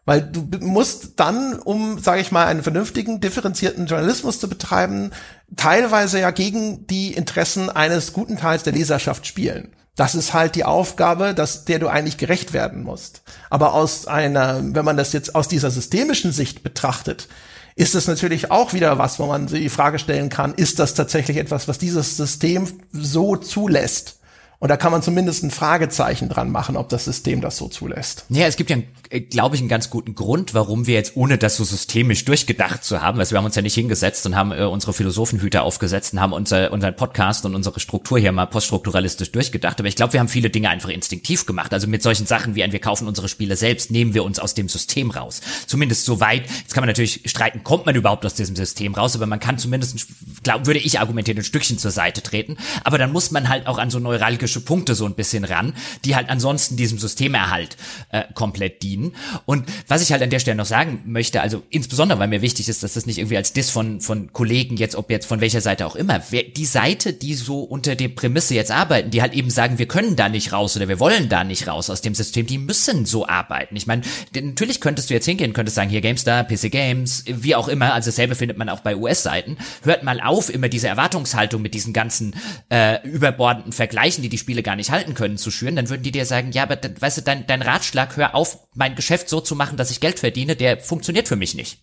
[0.05, 5.11] Weil du musst dann, um, sage ich mal, einen vernünftigen, differenzierten Journalismus zu betreiben,
[5.57, 9.75] teilweise ja gegen die Interessen eines guten Teils der Leserschaft spielen.
[9.97, 13.23] Das ist halt die Aufgabe, dass, der du eigentlich gerecht werden musst.
[13.51, 17.29] Aber aus einer, wenn man das jetzt aus dieser systemischen Sicht betrachtet,
[17.77, 21.37] ist es natürlich auch wieder was, wo man die Frage stellen kann, ist das tatsächlich
[21.37, 24.20] etwas, was dieses System so zulässt?
[24.61, 28.27] Und da kann man zumindest ein Fragezeichen dran machen, ob das System das so zulässt.
[28.29, 28.77] Ja, es gibt ja,
[29.09, 32.85] äh, glaube ich, einen ganz guten Grund, warum wir jetzt, ohne das so systemisch durchgedacht
[32.85, 36.13] zu haben, also wir haben uns ja nicht hingesetzt und haben äh, unsere Philosophenhüter aufgesetzt
[36.13, 39.81] und haben unser, unseren Podcast und unsere Struktur hier mal poststrukturalistisch durchgedacht.
[39.81, 41.73] Aber ich glaube, wir haben viele Dinge einfach instinktiv gemacht.
[41.73, 44.53] Also mit solchen Sachen wie ein, wir kaufen unsere Spiele selbst, nehmen wir uns aus
[44.53, 45.41] dem System raus.
[45.69, 46.43] Zumindest so weit.
[46.43, 49.57] Jetzt kann man natürlich streiten, kommt man überhaupt aus diesem System raus, aber man kann
[49.57, 50.07] zumindest,
[50.43, 52.59] glaub, würde ich argumentieren, ein Stückchen zur Seite treten.
[52.85, 55.75] Aber dann muss man halt auch an so neuralgische neuralgische Punkte so ein bisschen ran,
[56.05, 57.77] die halt ansonsten diesem Systemerhalt
[58.11, 59.13] äh, komplett dienen.
[59.47, 62.69] Und was ich halt an der Stelle noch sagen möchte, also insbesondere, weil mir wichtig
[62.69, 65.61] ist, dass das nicht irgendwie als Diss von, von Kollegen jetzt, ob jetzt von welcher
[65.61, 69.35] Seite auch immer, wer, die Seite, die so unter der Prämisse jetzt arbeiten, die halt
[69.35, 72.15] eben sagen, wir können da nicht raus oder wir wollen da nicht raus aus dem
[72.15, 73.77] System, die müssen so arbeiten.
[73.77, 74.03] Ich meine,
[74.35, 78.11] natürlich könntest du jetzt hingehen, könntest sagen, hier GameStar, PC Games, wie auch immer, also
[78.11, 79.57] dasselbe findet man auch bei US-Seiten.
[79.83, 82.35] Hört mal auf, immer diese Erwartungshaltung mit diesen ganzen
[82.71, 86.11] äh, überbordenden Vergleichen, die die Spiele gar nicht halten können, zu schüren, dann würden die
[86.11, 89.55] dir sagen, ja, aber weißt du, dein, dein Ratschlag, hör auf, mein Geschäft so zu
[89.55, 91.79] machen, dass ich Geld verdiene, der funktioniert für mich nicht.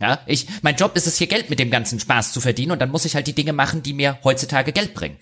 [0.00, 2.78] Ja, ich, mein Job ist es hier Geld mit dem ganzen Spaß zu verdienen und
[2.78, 5.18] dann muss ich halt die Dinge machen, die mir heutzutage Geld bringen.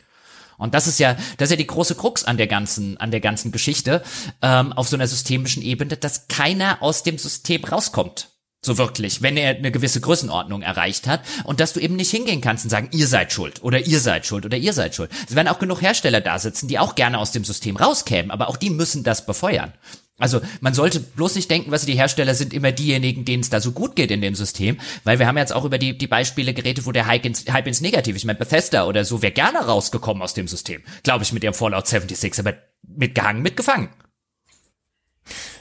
[0.57, 3.21] Und das ist ja, das ist ja die große Krux an der ganzen, an der
[3.21, 4.03] ganzen Geschichte
[4.43, 8.31] ähm, auf so einer systemischen Ebene, dass keiner aus dem System rauskommt.
[8.61, 12.41] So wirklich, wenn er eine gewisse Größenordnung erreicht hat und dass du eben nicht hingehen
[12.41, 15.11] kannst und sagen, ihr seid schuld oder ihr seid schuld oder ihr seid schuld.
[15.29, 18.49] Es werden auch genug Hersteller da sitzen, die auch gerne aus dem System rauskämen, aber
[18.49, 19.73] auch die müssen das befeuern.
[20.19, 23.61] Also man sollte bloß nicht denken, was die Hersteller sind immer diejenigen, denen es da
[23.61, 26.55] so gut geht in dem System, weil wir haben jetzt auch über die, die Beispiele
[26.55, 29.59] geredet, wo der Hype ins, Hype ins Negativ, ich meine Bethesda oder so, wäre gerne
[29.61, 33.91] rausgekommen aus dem System, glaube ich, mit ihrem Fallout 76, aber mitgehangen, mitgefangen.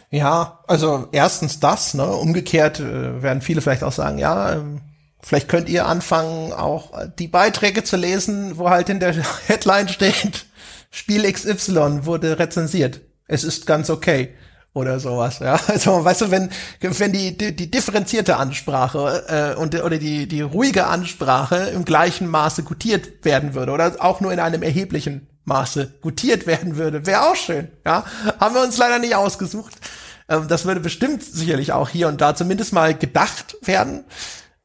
[0.09, 2.05] Ja, also erstens das, ne?
[2.05, 4.81] Umgekehrt äh, werden viele vielleicht auch sagen, ja, ähm,
[5.19, 9.13] vielleicht könnt ihr anfangen, auch die Beiträge zu lesen, wo halt in der
[9.47, 10.45] Headline steht,
[10.91, 13.01] Spiel XY wurde rezensiert.
[13.27, 14.33] Es ist ganz okay
[14.73, 15.39] oder sowas.
[15.39, 20.27] Ja, also weißt du, wenn wenn die die, die differenzierte Ansprache äh, und oder die
[20.27, 25.27] die ruhige Ansprache im gleichen Maße gutiert werden würde oder auch nur in einem erheblichen
[25.47, 27.69] Maße gutiert werden würde, wäre auch schön.
[27.85, 28.05] Ja,
[28.39, 29.75] haben wir uns leider nicht ausgesucht.
[30.29, 34.03] Ähm, das würde bestimmt sicherlich auch hier und da zumindest mal gedacht werden.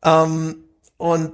[0.04, 0.56] Ähm,
[0.96, 1.32] und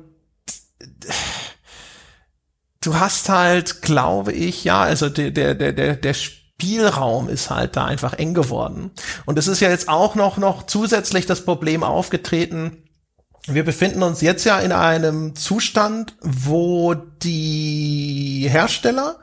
[2.83, 7.87] du hast halt, glaube ich, ja, also der der der der Spielraum ist halt da
[7.87, 8.91] einfach eng geworden.
[9.25, 12.85] Und es ist ja jetzt auch noch noch zusätzlich das Problem aufgetreten
[13.51, 19.16] wir befinden uns jetzt ja in einem Zustand, wo die Hersteller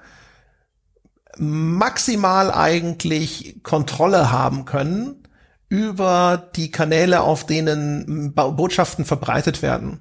[1.38, 5.24] maximal eigentlich Kontrolle haben können
[5.70, 9.99] über die Kanäle, auf denen Botschaften verbreitet werden.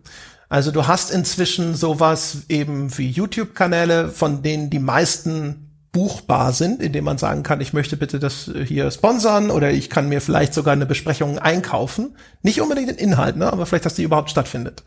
[0.48, 7.04] Also du hast inzwischen sowas eben wie YouTube-Kanäle, von denen die meisten buchbar sind, indem
[7.04, 10.72] man sagen kann, ich möchte bitte das hier sponsern oder ich kann mir vielleicht sogar
[10.72, 12.16] eine Besprechung einkaufen.
[12.42, 14.84] Nicht unbedingt den Inhalt, ne, aber vielleicht, dass die überhaupt stattfindet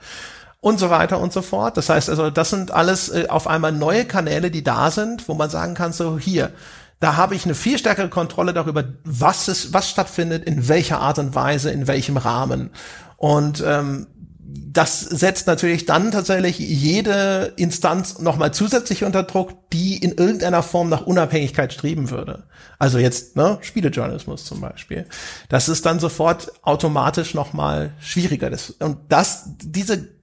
[0.59, 1.77] und so weiter und so fort.
[1.77, 5.33] Das heißt also, das sind alles äh, auf einmal neue Kanäle, die da sind, wo
[5.33, 6.51] man sagen kann, so hier,
[6.99, 11.19] da habe ich eine viel stärkere Kontrolle darüber, was es, was stattfindet, in welcher Art
[11.19, 12.71] und Weise, in welchem Rahmen.
[13.17, 14.07] Und ähm,
[14.49, 20.89] das setzt natürlich dann tatsächlich jede Instanz nochmal zusätzlich unter Druck, die in irgendeiner Form
[20.89, 22.43] nach Unabhängigkeit streben würde.
[22.79, 25.05] Also jetzt, ne, Spielejournalismus zum Beispiel.
[25.49, 28.49] Das ist dann sofort automatisch nochmal schwieriger.
[28.49, 30.16] Das, und das, diese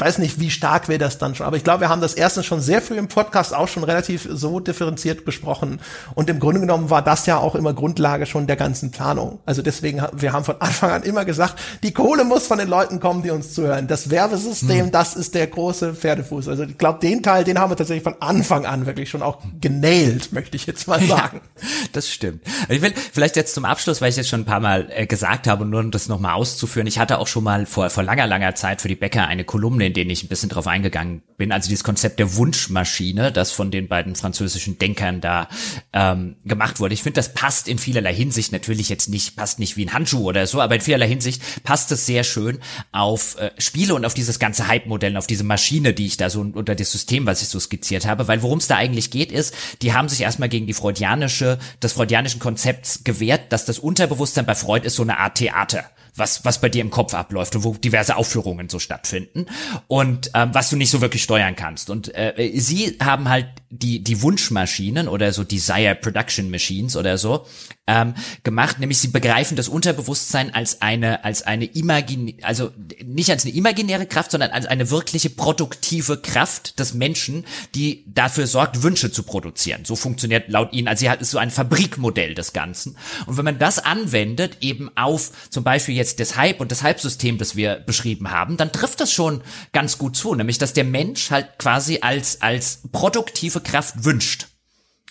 [0.00, 1.46] weiß nicht, wie stark wir das dann schon.
[1.46, 4.28] Aber ich glaube, wir haben das erstens schon sehr früh im Podcast auch schon relativ
[4.30, 5.80] so differenziert besprochen.
[6.14, 9.40] Und im Grunde genommen war das ja auch immer Grundlage schon der ganzen Planung.
[9.46, 13.00] Also deswegen, wir haben von Anfang an immer gesagt, die Kohle muss von den Leuten
[13.00, 13.86] kommen, die uns zuhören.
[13.86, 14.90] Das Werbesystem, hm.
[14.90, 16.48] das ist der große Pferdefuß.
[16.48, 19.38] Also ich glaube, den Teil, den haben wir tatsächlich von Anfang an wirklich schon auch
[19.60, 21.40] genailt, möchte ich jetzt mal sagen.
[21.60, 22.42] Ja, das stimmt.
[22.68, 25.46] Ich will vielleicht jetzt zum Abschluss, weil ich jetzt schon ein paar Mal äh, gesagt
[25.46, 26.86] habe, nur um das nochmal auszuführen.
[26.86, 29.89] Ich hatte auch schon mal vor, vor langer, langer Zeit für die Bäcker eine Kolumne
[29.90, 31.50] in denen ich ein bisschen drauf eingegangen bin.
[31.50, 35.48] Also dieses Konzept der Wunschmaschine, das von den beiden französischen Denkern da
[35.92, 36.94] ähm, gemacht wurde.
[36.94, 40.28] Ich finde, das passt in vielerlei Hinsicht natürlich jetzt nicht, passt nicht wie ein Handschuh
[40.28, 42.60] oder so, aber in vielerlei Hinsicht passt es sehr schön
[42.92, 46.40] auf äh, Spiele und auf dieses ganze Hype-Modell, auf diese Maschine, die ich da so
[46.40, 48.28] unter das System, was ich so skizziert habe.
[48.28, 51.94] Weil worum es da eigentlich geht, ist, die haben sich erstmal gegen die freudianische, das
[51.94, 56.60] freudianischen Konzepts gewehrt, dass das Unterbewusstsein bei Freud ist so eine Art Theater was, was
[56.60, 59.46] bei dir im Kopf abläuft und wo diverse Aufführungen so stattfinden
[59.86, 61.90] und ähm, was du nicht so wirklich steuern kannst.
[61.90, 67.46] Und äh, sie haben halt die, die Wunschmaschinen oder so Desire Production Machines oder so
[67.90, 68.14] ähm,
[68.44, 72.70] gemacht, nämlich sie begreifen das Unterbewusstsein als eine, als eine imagin, also
[73.04, 77.44] nicht als eine imaginäre Kraft, sondern als eine wirkliche produktive Kraft des Menschen,
[77.74, 79.84] die dafür sorgt, Wünsche zu produzieren.
[79.84, 82.96] So funktioniert laut ihnen, also sie hat ist so ein Fabrikmodell des Ganzen.
[83.26, 87.38] Und wenn man das anwendet, eben auf zum Beispiel jetzt das Hype und das Hype-System,
[87.38, 89.42] das wir beschrieben haben, dann trifft das schon
[89.72, 94.49] ganz gut zu, nämlich dass der Mensch halt quasi als, als produktive Kraft wünscht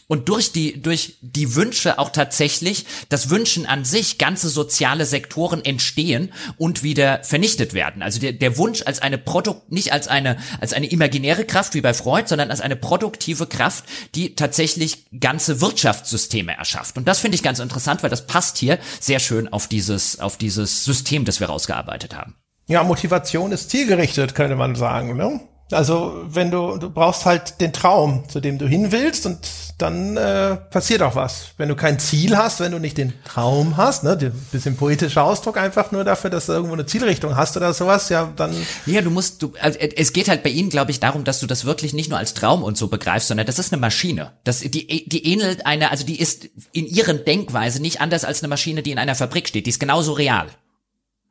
[0.10, 5.64] und durch die, durch die Wünsche auch tatsächlich das Wünschen an sich ganze soziale Sektoren
[5.64, 8.02] entstehen und wieder vernichtet werden.
[8.02, 11.82] Also der, der Wunsch als eine Produkt, nicht als eine, als eine imaginäre Kraft wie
[11.82, 16.98] bei Freud, sondern als eine produktive Kraft, die tatsächlich ganze Wirtschaftssysteme erschafft.
[16.98, 20.38] Und das finde ich ganz interessant, weil das passt hier sehr schön auf dieses, auf
[20.38, 22.36] dieses System, das wir rausgearbeitet haben.
[22.66, 25.40] Ja, Motivation ist zielgerichtet, könnte man sagen, ne?
[25.72, 29.38] Also wenn du, du brauchst halt den Traum, zu dem du hin willst und
[29.78, 31.52] dann äh, passiert auch was.
[31.58, 35.58] Wenn du kein Ziel hast, wenn du nicht den Traum hast, ne, bisschen poetischer Ausdruck
[35.58, 38.54] einfach nur dafür, dass du irgendwo eine Zielrichtung hast oder sowas, ja, dann.
[38.86, 41.48] Ja, du musst, du, also es geht halt bei ihnen, glaube ich, darum, dass du
[41.48, 44.34] das wirklich nicht nur als Traum und so begreifst, sondern das ist eine Maschine.
[44.44, 48.50] Das, die, die ähnelt einer, also die ist in ihren Denkweise nicht anders als eine
[48.50, 49.66] Maschine, die in einer Fabrik steht.
[49.66, 50.48] Die ist genauso real.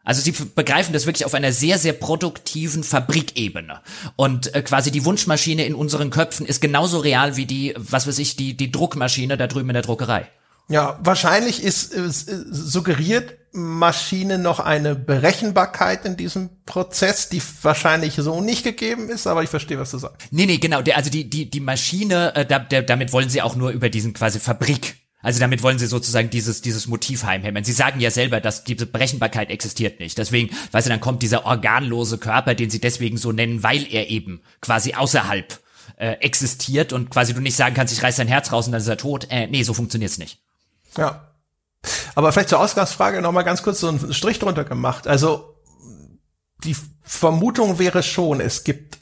[0.05, 3.81] Also sie begreifen das wirklich auf einer sehr, sehr produktiven Fabrikebene.
[4.17, 8.19] Und äh, quasi die Wunschmaschine in unseren Köpfen ist genauso real wie die, was weiß
[8.19, 10.27] ich, die, die Druckmaschine da drüben in der Druckerei.
[10.71, 18.41] Ja, wahrscheinlich ist, ist suggeriert Maschine noch eine Berechenbarkeit in diesem Prozess, die wahrscheinlich so
[18.43, 20.29] nicht gegeben ist, aber ich verstehe, was du sagst.
[20.31, 20.83] Nee, nee, genau.
[20.83, 23.89] Der, also die, die, die Maschine, äh, da, der, damit wollen sie auch nur über
[23.89, 27.65] diesen quasi Fabrik also damit wollen sie sozusagen dieses, dieses Motiv heimhämmern.
[27.65, 30.17] Sie sagen ja selber, dass diese Berechenbarkeit existiert nicht.
[30.17, 34.11] Deswegen, weißt du, dann kommt dieser organlose Körper, den sie deswegen so nennen, weil er
[34.11, 35.59] eben quasi außerhalb
[35.97, 38.81] äh, existiert und quasi du nicht sagen kannst, ich reiß dein Herz raus und dann
[38.81, 39.27] ist er tot.
[39.31, 40.41] Äh, nee, so funktioniert's nicht.
[40.97, 41.33] Ja.
[42.15, 45.09] Aber vielleicht zur Ausgangsfrage nochmal ganz kurz so einen Strich drunter gemacht.
[45.09, 45.57] Also
[46.65, 48.99] die Vermutung wäre schon, es gibt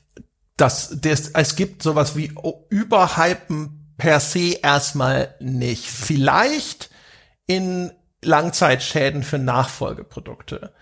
[0.56, 2.32] das, das es gibt sowas wie
[2.70, 5.86] Überhypen per se erstmal nicht.
[5.86, 6.90] Vielleicht
[7.47, 7.93] in
[8.23, 10.73] Langzeitschäden für Nachfolgeprodukte.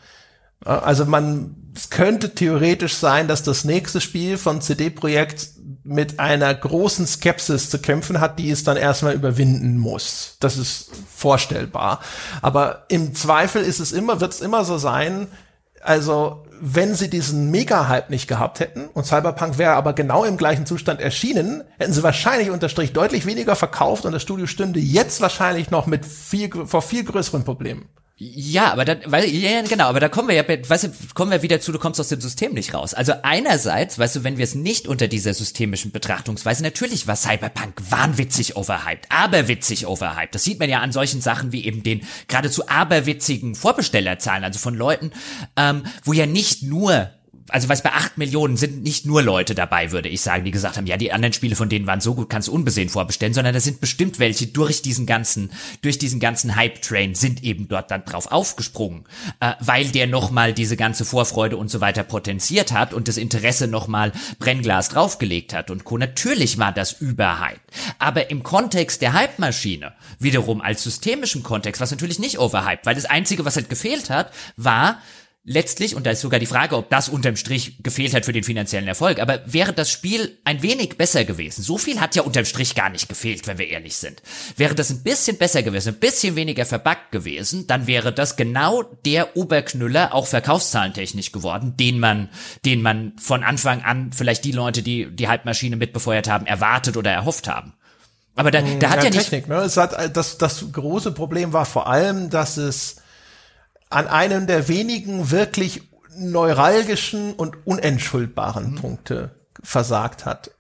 [0.65, 5.49] Also man, es könnte theoretisch sein, dass das nächste Spiel von CD Projekt
[5.83, 10.39] mit einer großen Skepsis zu kämpfen hat, die es dann erstmal überwinden muss.
[10.41, 12.01] Das ist vorstellbar.
[12.41, 15.29] Aber im Zweifel ist es immer, wird es immer so sein,
[15.85, 20.67] also wenn sie diesen Mega-Hype nicht gehabt hätten und Cyberpunk wäre aber genau im gleichen
[20.67, 25.21] Zustand erschienen, hätten sie wahrscheinlich unter Strich deutlich weniger verkauft und das Studio stünde jetzt
[25.21, 27.89] wahrscheinlich noch mit viel, vor viel größeren Problemen.
[28.17, 31.43] Ja, aber dann, weil, ja, genau, aber da kommen wir ja, weißt du, kommen wir
[31.43, 32.95] wieder zu, du kommst aus dem System nicht raus.
[32.95, 37.83] Also einerseits, weißt du, wenn wir es nicht unter dieser systemischen Betrachtungsweise, natürlich war Cyberpunk
[37.91, 40.33] wahnwitzig overhyped, aberwitzig overhyped.
[40.33, 44.77] Das sieht man ja an solchen Sachen wie eben den geradezu aberwitzigen Vorbestellerzahlen, also von
[44.77, 45.11] Leuten,
[45.57, 47.11] ähm, wo ja nicht nur
[47.49, 50.77] also was bei acht Millionen sind nicht nur Leute dabei, würde ich sagen, die gesagt
[50.77, 53.55] haben, ja, die anderen Spiele von denen waren so gut, kannst du unbesehen vorbestellen, sondern
[53.55, 55.51] da sind bestimmt welche durch diesen ganzen,
[55.83, 59.05] durch diesen ganzen Hype-Train sind eben dort dann drauf aufgesprungen,
[59.41, 63.69] äh, weil der nochmal diese ganze Vorfreude und so weiter potenziert hat und das Interesse
[63.69, 65.99] nochmal Brennglas draufgelegt hat und Co.
[65.99, 67.61] Natürlich war das überhyped.
[67.99, 73.05] Aber im Kontext der Hype-Maschine, wiederum als systemischem Kontext, was natürlich nicht overhyped, weil das
[73.05, 74.99] Einzige, was halt gefehlt hat, war,
[75.45, 78.45] letztlich, und da ist sogar die Frage, ob das unterm Strich gefehlt hat für den
[78.45, 82.47] finanziellen Erfolg, aber wäre das Spiel ein wenig besser gewesen, so viel hat ja unterm
[82.47, 84.23] Strich gar nicht gefehlt, wenn wir ehrlich sind,
[84.57, 88.83] wäre das ein bisschen besser gewesen, ein bisschen weniger verbuggt gewesen, dann wäre das genau
[89.05, 92.31] der Oberknüller auch verkaufszahlentechnisch geworden, den man,
[92.65, 97.13] den man von Anfang an vielleicht die Leute, die die Halbmaschine mitbefeuert haben, erwartet oder
[97.13, 97.75] erhofft haben.
[98.35, 99.49] Aber da, da hat ja, ja Technik, nicht.
[99.49, 99.57] Ne?
[99.57, 102.97] Es hat, das, das große Problem war vor allem, dass es
[103.95, 105.83] an einem der wenigen wirklich
[106.17, 108.75] neuralgischen und unentschuldbaren mhm.
[108.77, 109.31] Punkte
[109.63, 110.51] versagt hat.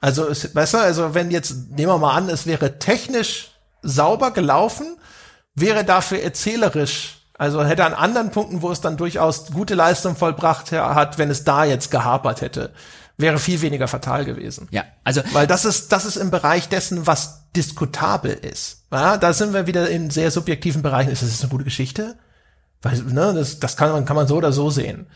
[0.00, 3.52] Also, weißt du, also wenn jetzt, nehmen wir mal an, es wäre technisch
[3.82, 4.96] sauber gelaufen,
[5.54, 10.70] wäre dafür erzählerisch, also hätte an anderen Punkten, wo es dann durchaus gute Leistung vollbracht
[10.72, 12.72] hat, wenn es da jetzt gehapert hätte,
[13.16, 14.68] wäre viel weniger fatal gewesen.
[14.70, 15.22] Ja, also.
[15.32, 18.84] Weil das ist, das ist im Bereich dessen, was diskutabel ist.
[18.92, 21.10] Ja, da sind wir wieder in sehr subjektiven Bereichen.
[21.10, 22.16] Ist das eine gute Geschichte?
[22.84, 25.06] Weil, ne, das, das kann man, kann man so oder so sehen.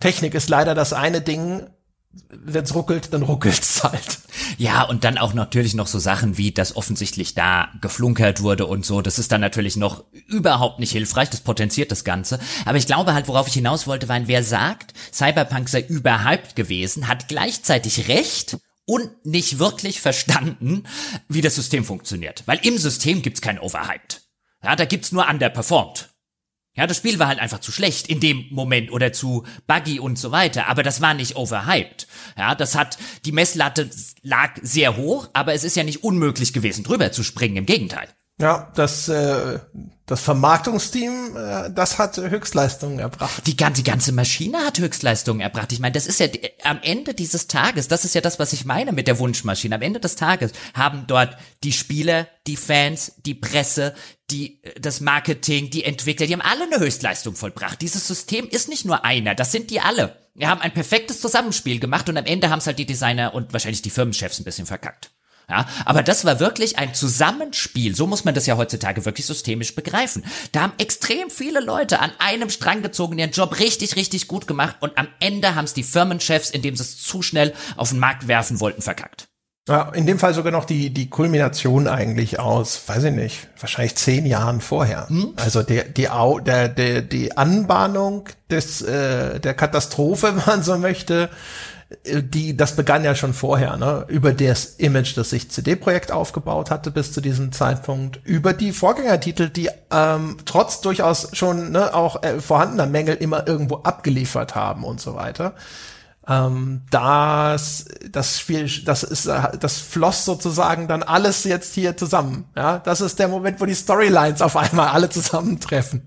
[0.00, 1.66] Technik ist leider das eine Ding,
[2.28, 4.18] wenn's ruckelt, dann ruckelt's halt.
[4.58, 8.84] Ja, und dann auch natürlich noch so Sachen wie, dass offensichtlich da geflunkert wurde und
[8.84, 9.00] so.
[9.00, 11.30] Das ist dann natürlich noch überhaupt nicht hilfreich.
[11.30, 12.38] Das potenziert das Ganze.
[12.66, 17.08] Aber ich glaube halt, worauf ich hinaus wollte, war, wer sagt, Cyberpunk sei überhyped gewesen,
[17.08, 20.84] hat gleichzeitig recht und nicht wirklich verstanden,
[21.28, 22.42] wie das System funktioniert.
[22.44, 24.20] Weil im System gibt's kein Overhyped.
[24.62, 26.10] Ja, da gibt's nur underperformed.
[26.76, 30.18] Ja, das Spiel war halt einfach zu schlecht in dem Moment oder zu buggy und
[30.18, 32.06] so weiter, aber das war nicht overhyped.
[32.36, 33.88] Ja, das hat, die Messlatte
[34.22, 38.08] lag sehr hoch, aber es ist ja nicht unmöglich gewesen, drüber zu springen, im Gegenteil.
[38.38, 39.60] Ja, das, äh,
[40.04, 43.46] das Vermarktungsteam, äh, das hat Höchstleistungen erbracht.
[43.46, 45.72] Die ganze, die ganze Maschine hat Höchstleistungen erbracht.
[45.72, 46.28] Ich meine, das ist ja
[46.62, 49.74] am Ende dieses Tages, das ist ja das, was ich meine mit der Wunschmaschine.
[49.74, 53.94] Am Ende des Tages haben dort die Spieler, die Fans, die Presse,
[54.30, 57.80] die, das Marketing, die Entwickler, die haben alle eine Höchstleistung vollbracht.
[57.80, 60.14] Dieses System ist nicht nur einer, das sind die alle.
[60.34, 63.54] Wir haben ein perfektes Zusammenspiel gemacht und am Ende haben es halt die Designer und
[63.54, 65.10] wahrscheinlich die Firmenchefs ein bisschen verkackt.
[65.48, 67.94] Ja, aber das war wirklich ein Zusammenspiel.
[67.94, 70.24] So muss man das ja heutzutage wirklich systemisch begreifen.
[70.50, 74.76] Da haben extrem viele Leute an einem Strang gezogen, ihren Job richtig, richtig gut gemacht
[74.80, 78.26] und am Ende haben es die Firmenchefs, indem sie es zu schnell auf den Markt
[78.26, 79.28] werfen wollten, verkackt.
[79.68, 83.96] Ja, in dem Fall sogar noch die, die Kulmination eigentlich aus, weiß ich nicht, wahrscheinlich
[83.96, 85.08] zehn Jahren vorher.
[85.08, 85.34] Hm?
[85.36, 90.78] Also der, die, Au, der, der, die Anbahnung des, äh, der Katastrophe, wenn man so
[90.78, 91.30] möchte,
[92.04, 96.90] die, das begann ja schon vorher, ne, über das Image, das sich CD-Projekt aufgebaut hatte
[96.90, 102.40] bis zu diesem Zeitpunkt, über die Vorgängertitel, die ähm, trotz durchaus schon ne, auch äh,
[102.40, 105.54] vorhandener Mängel immer irgendwo abgeliefert haben und so weiter.
[106.26, 112.46] Ähm, das, das Spiel, das ist, das floss sozusagen dann alles jetzt hier zusammen.
[112.56, 116.02] Ja, das ist der Moment, wo die Storylines auf einmal alle zusammentreffen.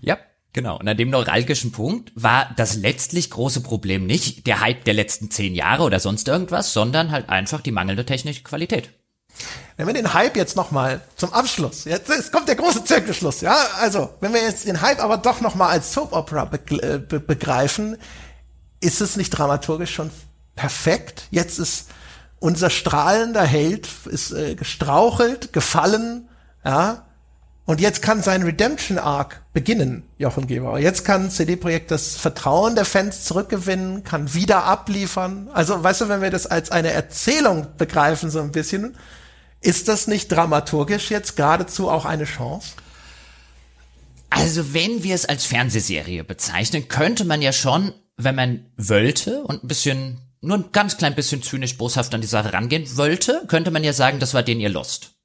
[0.00, 0.18] Ja,
[0.56, 0.78] Genau.
[0.78, 5.30] Und an dem neuralgischen Punkt war das letztlich große Problem nicht der Hype der letzten
[5.30, 8.88] zehn Jahre oder sonst irgendwas, sondern halt einfach die mangelnde technische Qualität.
[9.76, 13.54] Wenn wir den Hype jetzt nochmal zum Abschluss, jetzt, jetzt kommt der große Zirkelschluss, ja,
[13.82, 17.20] also, wenn wir jetzt den Hype aber doch nochmal als Soap Opera be äh, be
[17.20, 17.98] begreifen,
[18.80, 20.10] ist es nicht dramaturgisch schon
[20.54, 21.24] perfekt?
[21.30, 21.90] Jetzt ist
[22.38, 26.30] unser strahlender Held ist äh, gestrauchelt, gefallen,
[26.64, 27.05] ja,
[27.66, 30.78] und jetzt kann sein Redemption Arc beginnen, Jochen Gebauer.
[30.78, 35.48] Jetzt kann CD Projekt das Vertrauen der Fans zurückgewinnen, kann wieder abliefern.
[35.52, 38.96] Also, weißt du, wenn wir das als eine Erzählung begreifen, so ein bisschen,
[39.60, 42.74] ist das nicht dramaturgisch jetzt geradezu auch eine Chance?
[44.30, 49.64] Also, wenn wir es als Fernsehserie bezeichnen, könnte man ja schon, wenn man wollte und
[49.64, 53.72] ein bisschen, nur ein ganz klein bisschen zynisch boshaft an die Sache rangehen wollte, könnte
[53.72, 55.15] man ja sagen, das war den ihr Lost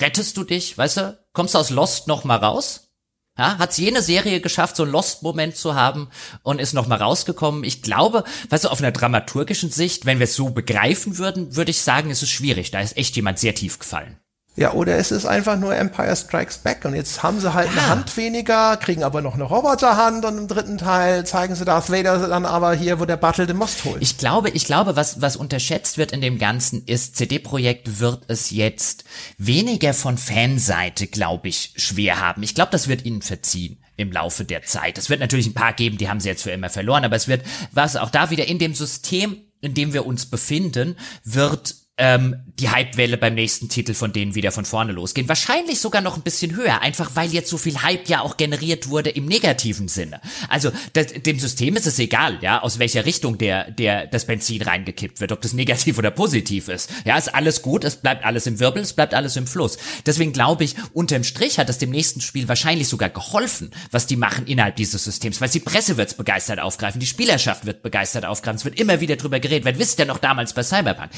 [0.00, 2.90] rettest du dich, weißt du, kommst du aus Lost noch mal raus?
[3.38, 6.10] Ja, hat's jene Serie geschafft, so einen Lost-Moment zu haben
[6.42, 7.64] und ist noch mal rausgekommen?
[7.64, 11.70] Ich glaube, weißt du, auf einer dramaturgischen Sicht, wenn wir es so begreifen würden, würde
[11.70, 12.70] ich sagen, ist es schwierig.
[12.70, 14.18] Da ist echt jemand sehr tief gefallen.
[14.60, 17.80] Ja, oder es ist einfach nur Empire Strikes Back und jetzt haben sie halt ja.
[17.80, 21.88] eine Hand weniger, kriegen aber noch eine Roboterhand und im dritten Teil zeigen sie Darth
[21.88, 24.02] Vader dann aber hier, wo der Battle den Most holt.
[24.02, 28.50] Ich glaube, ich glaube, was, was unterschätzt wird in dem Ganzen ist, CD-Projekt wird es
[28.50, 29.04] jetzt
[29.38, 32.42] weniger von Fanseite, glaube ich, schwer haben.
[32.42, 34.98] Ich glaube, das wird ihnen verziehen im Laufe der Zeit.
[34.98, 37.28] Es wird natürlich ein paar geben, die haben sie jetzt für immer verloren, aber es
[37.28, 42.36] wird, was auch da wieder in dem System, in dem wir uns befinden, wird ähm,
[42.58, 45.28] die Hypewelle beim nächsten Titel von denen wieder von vorne losgehen.
[45.28, 48.88] Wahrscheinlich sogar noch ein bisschen höher, einfach weil jetzt so viel Hype ja auch generiert
[48.88, 50.20] wurde im negativen Sinne.
[50.48, 54.62] Also das, dem System ist es egal, ja, aus welcher Richtung der, der das Benzin
[54.62, 56.90] reingekippt wird, ob das negativ oder positiv ist.
[57.04, 59.78] Ja, ist alles gut, es bleibt alles im Wirbel, es bleibt alles im Fluss.
[60.06, 64.16] Deswegen glaube ich, unterm Strich hat es dem nächsten Spiel wahrscheinlich sogar geholfen, was die
[64.16, 68.58] machen innerhalb dieses Systems, weil die Presse wird's begeistert aufgreifen, die Spielerschaft wird begeistert aufgreifen,
[68.58, 69.64] es wird immer wieder drüber geredet.
[69.64, 71.10] Wer wisst ja noch damals bei Cyberpunk?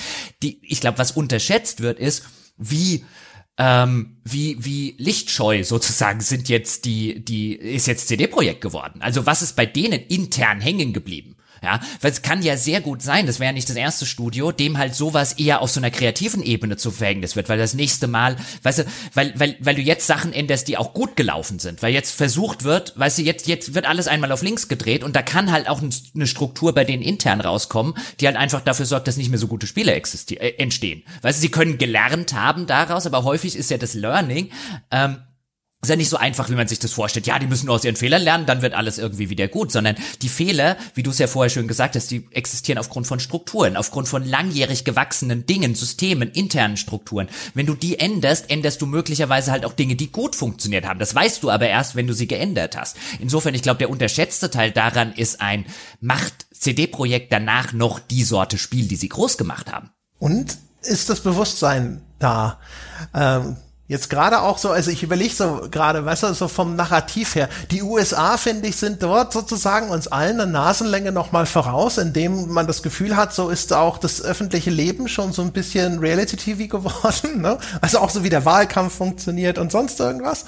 [0.43, 2.25] Die ich glaube, was unterschätzt wird, ist,
[2.57, 3.05] wie
[3.59, 9.03] ähm, wie wie lichtscheu sozusagen sind jetzt die die ist jetzt CD-Projekt geworden.
[9.03, 11.37] Also was ist bei denen intern hängen geblieben?
[11.63, 14.51] Ja, weil es kann ja sehr gut sein, das wäre ja nicht das erste Studio,
[14.51, 18.09] dem halt sowas eher auf so einer kreativen Ebene zu Verhängnis wird, weil das nächste
[18.09, 18.85] Mal, weißt du,
[19.15, 22.65] weil, weil, weil du jetzt Sachen änderst, die auch gut gelaufen sind, weil jetzt versucht
[22.65, 25.69] wird, weißt du, jetzt, jetzt wird alles einmal auf links gedreht und da kann halt
[25.69, 29.39] auch eine Struktur bei denen intern rauskommen, die halt einfach dafür sorgt, dass nicht mehr
[29.39, 31.05] so gute Spiele existieren, äh, entstehen.
[31.23, 34.51] Weißt du, sie können gelernt haben daraus, aber häufig ist ja das Learning,
[34.91, 35.19] ähm,
[35.85, 37.27] ist ja nicht so einfach, wie man sich das vorstellt.
[37.27, 39.97] Ja, die müssen nur aus ihren Fehlern lernen, dann wird alles irgendwie wieder gut, sondern
[40.23, 43.77] die Fehler, wie du es ja vorher schön gesagt hast, die existieren aufgrund von Strukturen,
[43.77, 47.29] aufgrund von langjährig gewachsenen Dingen, Systemen, internen Strukturen.
[47.55, 51.01] Wenn du die änderst, änderst du möglicherweise halt auch Dinge, die gut funktioniert haben.
[51.01, 52.97] Das weißt du aber erst, wenn du sie geändert hast.
[53.19, 55.67] Insofern, ich glaube, der unterschätzte Teil daran ist ein,
[56.01, 59.91] macht CD-Projekt danach noch die Sorte Spiel, die sie groß gemacht haben.
[60.21, 62.61] Und ist das Bewusstsein da?
[63.13, 63.57] Ähm
[63.93, 67.51] Jetzt gerade auch so, also ich überlege so gerade, weißt du, so vom Narrativ her.
[67.71, 72.67] Die USA, finde ich, sind dort sozusagen uns allen eine Nasenlänge nochmal voraus, indem man
[72.67, 77.13] das Gefühl hat, so ist auch das öffentliche Leben schon so ein bisschen Reality-TV geworden.
[77.43, 77.59] Ne?
[77.81, 80.45] Also auch so wie der Wahlkampf funktioniert und sonst irgendwas.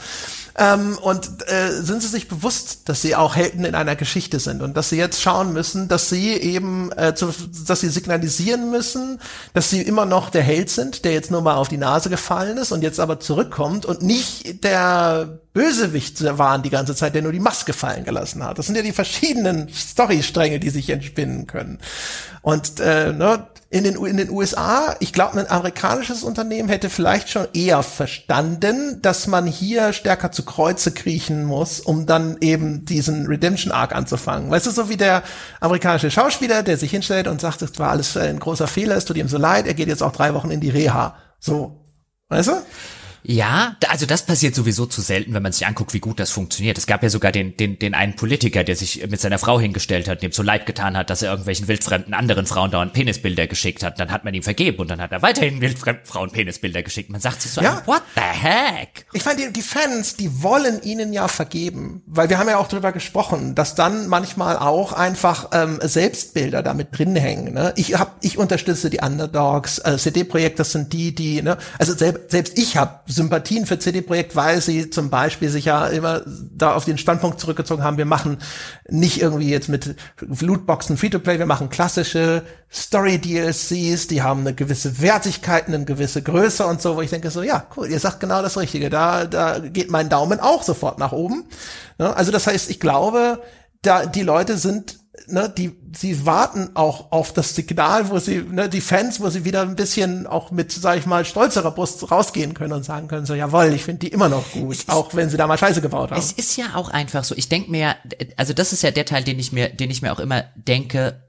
[0.56, 4.62] Ähm, und äh, sind sie sich bewusst, dass sie auch Helden in einer Geschichte sind
[4.62, 7.35] und dass sie jetzt schauen müssen, dass sie eben, äh, zu,
[7.66, 9.20] dass sie signalisieren müssen,
[9.52, 12.57] dass sie immer noch der Held sind, der jetzt nur mal auf die Nase gefallen
[12.57, 17.33] ist und jetzt aber zurückkommt und nicht der Bösewicht waren die ganze Zeit, der nur
[17.33, 18.58] die Maske fallen gelassen hat.
[18.58, 21.78] Das sind ja die verschiedenen Storystränge, die sich entspinnen können.
[22.42, 27.28] Und äh, ne, in den, in den USA, ich glaube, ein amerikanisches Unternehmen hätte vielleicht
[27.28, 33.27] schon eher verstanden, dass man hier stärker zu Kreuze kriechen muss, um dann eben diesen
[33.27, 34.49] Redemption Arc anzufangen.
[34.49, 35.25] Weißt du, so wie der
[35.59, 39.17] amerikanische Schauspieler, der sich hinstellt und sagt, es war alles ein großer Fehler, es tut
[39.17, 41.17] ihm so leid, er geht jetzt auch drei Wochen in die Reha.
[41.41, 41.85] So.
[42.28, 42.53] Weißt du?
[43.27, 46.77] Ja, also das passiert sowieso zu selten, wenn man sich anguckt, wie gut das funktioniert.
[46.77, 50.09] Es gab ja sogar den, den, den einen Politiker, der sich mit seiner Frau hingestellt
[50.09, 53.83] hat, dem so leid getan hat, dass er irgendwelchen wildfremden anderen Frauen dauernd Penisbilder geschickt
[53.83, 53.99] hat.
[53.99, 57.09] Dann hat man ihm vergeben und dann hat er weiterhin wildfremden Frauen Penisbilder geschickt.
[57.09, 57.83] Man sagt sich so, ja.
[57.86, 59.07] what the heck?
[59.15, 62.69] Ich meine, die, die Fans, die wollen ihnen ja vergeben, weil wir haben ja auch
[62.69, 67.55] drüber gesprochen, dass dann manchmal auch einfach ähm, Selbstbilder damit drin hängen.
[67.55, 67.73] Ne?
[67.77, 72.31] Ich hab, ich unterstütze die Underdogs, äh, CD-Projekt, das sind die, die, ne, also selbst,
[72.31, 76.84] selbst ich habe Sympathien für CD-Projekt, weil sie zum Beispiel sich ja immer da auf
[76.84, 78.39] den Standpunkt zurückgezogen haben, wir machen
[78.89, 85.68] nicht irgendwie jetzt mit Lootboxen Free-to-Play, wir machen klassische Story-DLCs, die haben eine gewisse Wertigkeit,
[85.68, 88.59] eine gewisse Größe und so, wo ich denke so, ja, cool, ihr sagt genau das
[88.59, 91.44] Richtige, da, da geht mein Daumen auch sofort nach oben.
[91.99, 93.41] Also das heißt, ich glaube,
[93.83, 98.69] da die Leute sind ne, die, sie warten auch auf das Signal, wo sie, ne,
[98.69, 102.55] die Fans, wo sie wieder ein bisschen auch mit, sag ich mal, stolzerer Brust rausgehen
[102.55, 105.31] können und sagen können, so, jawohl, ich finde die immer noch gut, ist, auch wenn
[105.31, 106.19] sie da mal Scheiße gebaut haben.
[106.19, 107.97] Es ist ja auch einfach so, ich denke mir,
[108.36, 111.24] also das ist ja der Teil, den ich mir, den ich mir auch immer denke,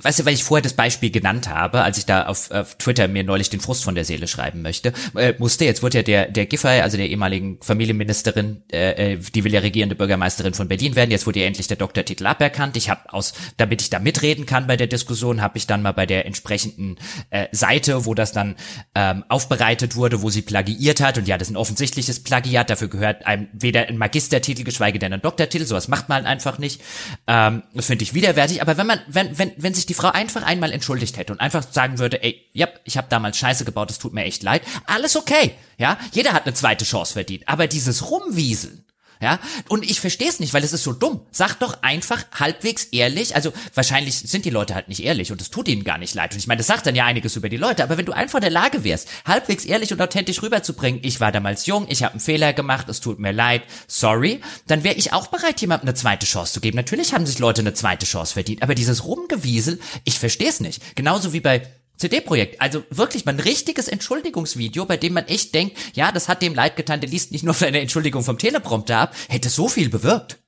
[0.00, 3.08] weißt du, weil ich vorher das Beispiel genannt habe, als ich da auf, auf Twitter
[3.08, 6.28] mir neulich den Frust von der Seele schreiben möchte, äh, musste, jetzt wurde ja der,
[6.28, 10.96] der Giffey, also der ehemaligen Familienministerin, äh, äh, die will ja regierende Bürgermeisterin von Berlin
[10.96, 12.78] werden, jetzt wurde ja endlich der Doktortitel aberkannt.
[12.78, 15.92] Ich habe aus, damit ich da mitreden kann bei der Diskussion, habe ich dann mal
[15.92, 16.96] bei der entsprechenden
[17.28, 18.56] äh, Seite, wo das dann
[18.94, 22.88] ähm, aufbereitet wurde, wo sie plagiiert hat, und ja, das ist ein offensichtliches Plagiat, dafür
[22.88, 26.80] gehört einem weder ein Magistertitel, geschweige denn ein Doktortitel, sowas macht man einfach nicht.
[27.26, 30.08] Ähm, das finde ich widerwärtig, aber wenn man, wenn, wenn, wenn sich sich die Frau
[30.08, 33.90] einfach einmal entschuldigt hätte und einfach sagen würde, ey, ja, ich habe damals Scheiße gebaut,
[33.90, 37.66] es tut mir echt leid, alles okay, ja, jeder hat eine zweite Chance verdient, aber
[37.66, 38.84] dieses Rumwieseln,
[39.22, 41.20] ja, und ich verstehe es nicht, weil es ist so dumm.
[41.30, 45.48] Sag doch einfach halbwegs ehrlich, also wahrscheinlich sind die Leute halt nicht ehrlich und es
[45.48, 46.32] tut ihnen gar nicht leid.
[46.32, 48.38] Und ich meine, das sagt dann ja einiges über die Leute, aber wenn du einfach
[48.38, 52.14] in der Lage wärst, halbwegs ehrlich und authentisch rüberzubringen, ich war damals jung, ich habe
[52.14, 55.94] einen Fehler gemacht, es tut mir leid, sorry, dann wäre ich auch bereit, jemandem eine
[55.94, 56.76] zweite Chance zu geben.
[56.76, 60.96] Natürlich haben sich Leute eine zweite Chance verdient, aber dieses Rumgewiesel, ich verstehe es nicht.
[60.96, 61.62] Genauso wie bei
[61.96, 62.60] CD-Projekt.
[62.60, 66.54] Also wirklich mal ein richtiges Entschuldigungsvideo, bei dem man echt denkt, ja, das hat dem
[66.54, 70.38] leid getan, der liest nicht nur seine Entschuldigung vom Teleprompter ab, hätte so viel bewirkt.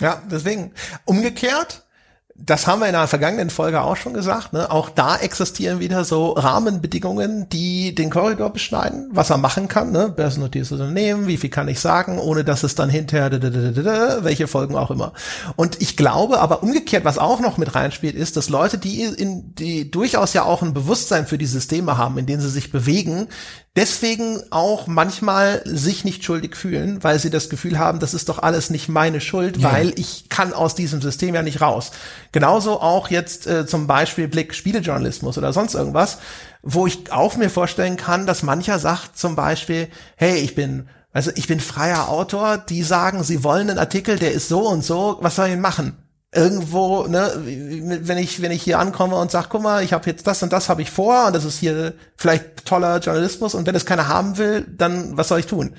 [0.00, 0.72] Ja, deswegen.
[1.04, 1.83] Umgekehrt,
[2.36, 4.52] das haben wir in einer vergangenen Folge auch schon gesagt.
[4.52, 4.68] Ne?
[4.68, 9.92] Auch da existieren wieder so Rahmenbedingungen, die den Korridor beschneiden, was er machen kann.
[9.92, 10.08] Ne?
[10.08, 13.30] Börsennotiertes Unternehmen, wie viel kann ich sagen, ohne dass es dann hinterher,
[14.24, 15.12] welche Folgen auch immer.
[15.54, 19.54] Und ich glaube, aber umgekehrt, was auch noch mit reinspielt, ist, dass Leute, die in
[19.54, 23.28] die durchaus ja auch ein Bewusstsein für die Systeme haben, in denen sie sich bewegen,
[23.76, 28.38] deswegen auch manchmal sich nicht schuldig fühlen, weil sie das Gefühl haben, das ist doch
[28.38, 29.72] alles nicht meine Schuld, ja.
[29.72, 31.90] weil ich kann aus diesem System ja nicht raus.
[32.32, 36.18] Genauso auch jetzt äh, zum Beispiel Blick Spielejournalismus oder sonst irgendwas,
[36.62, 41.30] wo ich auch mir vorstellen kann, dass mancher sagt zum Beispiel, hey, ich bin also
[41.36, 45.18] ich bin freier Autor, die sagen, sie wollen einen Artikel, der ist so und so,
[45.20, 45.96] was soll ich machen?
[46.34, 50.26] Irgendwo, ne, wenn ich wenn ich hier ankomme und sag, guck mal, ich habe jetzt
[50.26, 53.74] das und das habe ich vor und das ist hier vielleicht toller Journalismus und wenn
[53.74, 55.74] es keiner haben will, dann was soll ich tun?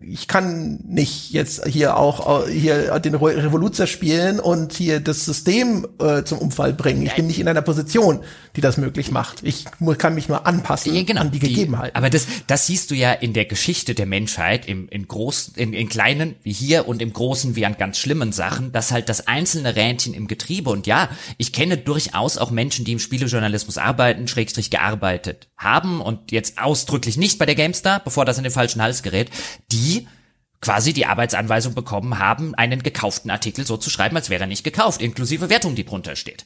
[0.00, 5.86] Ich kann nicht jetzt hier auch äh, hier den Revoluzer spielen und hier das System
[6.00, 7.02] äh, zum Umfall bringen.
[7.02, 8.20] Ich bin nicht in einer Position,
[8.56, 9.44] die das möglich macht.
[9.44, 9.66] Ich
[9.98, 11.94] kann mich nur anpassen ja, genau, an die, die Gegebenheiten.
[11.96, 15.72] Aber das, das siehst du ja in der Geschichte der Menschheit, im, in großen, in,
[15.72, 19.28] in kleinen wie hier und im großen wie an ganz schlimmen Sachen, dass halt das
[19.28, 24.26] einzelne Rädchen im Getriebe und ja, ich kenne durchaus auch Menschen, die im Spielejournalismus arbeiten,
[24.26, 28.82] schrägstrich gearbeitet haben und jetzt ausdrücklich nicht bei der GameStar, bevor das in den falschen
[28.82, 29.30] Hals gerät,
[29.72, 30.06] die
[30.60, 34.64] quasi die Arbeitsanweisung bekommen haben, einen gekauften Artikel so zu schreiben, als wäre er nicht
[34.64, 36.44] gekauft, inklusive Wertung, die drunter steht.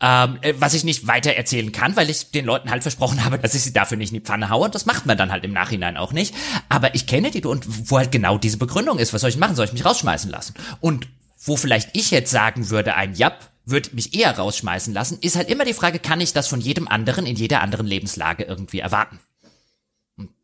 [0.00, 3.38] Ähm, äh, was ich nicht weiter erzählen kann, weil ich den Leuten halt versprochen habe,
[3.38, 4.68] dass ich sie dafür nicht in die Pfanne haue.
[4.68, 6.34] Das macht man dann halt im Nachhinein auch nicht.
[6.68, 9.12] Aber ich kenne die und wo halt genau diese Begründung ist.
[9.12, 9.54] Was soll ich machen?
[9.54, 10.54] Soll ich mich rausschmeißen lassen?
[10.80, 11.06] Und
[11.44, 15.48] wo vielleicht ich jetzt sagen würde, ein Jap, würde mich eher rausschmeißen lassen, ist halt
[15.48, 19.20] immer die Frage, kann ich das von jedem anderen in jeder anderen Lebenslage irgendwie erwarten?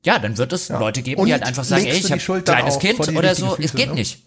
[0.04, 0.78] Ja, dann wird es ja.
[0.78, 3.50] Leute geben, und die halt einfach sagen, ey, ich habe ein kleines Kind oder so,
[3.50, 3.94] Füße, es geht ne?
[3.94, 4.24] nicht.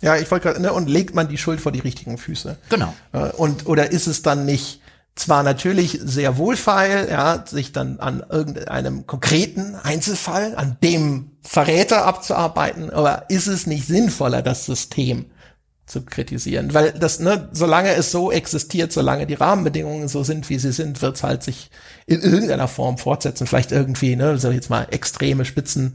[0.00, 2.56] Ja, ich wollte gerade, ne, und legt man die Schuld vor die richtigen Füße.
[2.70, 2.94] Genau.
[3.12, 4.80] Äh, und, oder ist es dann nicht
[5.14, 12.90] zwar natürlich sehr wohlfeil, ja, sich dann an irgendeinem konkreten Einzelfall, an dem Verräter abzuarbeiten,
[12.90, 15.26] aber ist es nicht sinnvoller, das System
[15.84, 16.72] zu kritisieren.
[16.72, 21.02] Weil das, ne, solange es so existiert, solange die Rahmenbedingungen so sind, wie sie sind,
[21.02, 21.70] wird es halt sich
[22.06, 23.46] in irgendeiner Form fortsetzen.
[23.46, 25.94] Vielleicht irgendwie, ne, so jetzt mal extreme Spitzen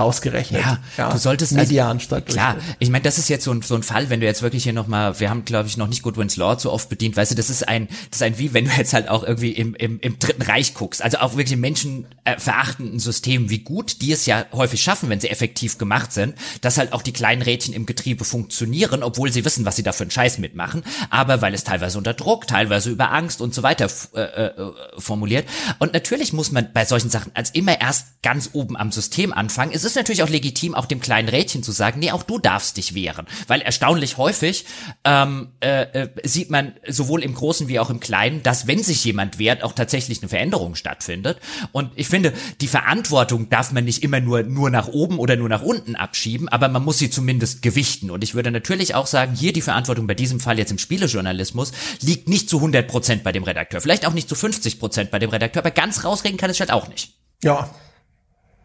[0.00, 0.62] rausgerechnet.
[0.62, 2.56] Ja, ja du solltest also median also, statt klar.
[2.78, 4.72] Ich meine, das ist jetzt so ein, so ein Fall, wenn du jetzt wirklich hier
[4.72, 7.34] noch mal, wir haben glaube ich noch nicht Goodwin's Law so oft bedient, weißt du,
[7.34, 10.00] das ist ein, das ist ein wie wenn du jetzt halt auch irgendwie im, im,
[10.00, 14.26] im Dritten Reich guckst, also auch wirklich Menschen äh, verachtenden System, wie gut die es
[14.26, 17.86] ja häufig schaffen, wenn sie effektiv gemacht sind, dass halt auch die kleinen Rädchen im
[17.86, 21.64] Getriebe funktionieren, obwohl sie wissen, was sie da für einen Scheiß mitmachen, aber weil es
[21.64, 24.52] teilweise unter Druck, teilweise über Angst und so weiter äh, äh,
[24.98, 25.48] formuliert.
[25.78, 29.72] Und natürlich muss man bei solchen Sachen als immer erst ganz oben am System anfangen.
[29.72, 32.76] Es ist natürlich auch legitim, auch dem kleinen Rädchen zu sagen, nee, auch du darfst
[32.76, 33.26] dich wehren.
[33.46, 34.64] Weil erstaunlich häufig
[35.04, 39.04] ähm, äh, äh, sieht man sowohl im Großen wie auch im Kleinen, dass wenn sich
[39.04, 41.38] jemand wehrt, auch tatsächlich eine Veränderung stattfindet.
[41.72, 45.48] Und ich finde, die Verantwortung darf man nicht immer nur, nur nach oben oder nur
[45.48, 48.10] nach unten abschieben, aber man muss sie zumindest gewichten.
[48.10, 51.72] Und ich würde natürlich auch sagen, hier die Verantwortung bei diesem Fall jetzt im Spielejournalismus
[52.00, 53.80] liegt nicht zu 100 Prozent bei dem Redakteur.
[53.80, 56.70] Vielleicht auch nicht zu 50 Prozent bei dem Redakteur, aber ganz rausreden kann es halt
[56.70, 57.14] auch nicht.
[57.42, 57.70] Ja,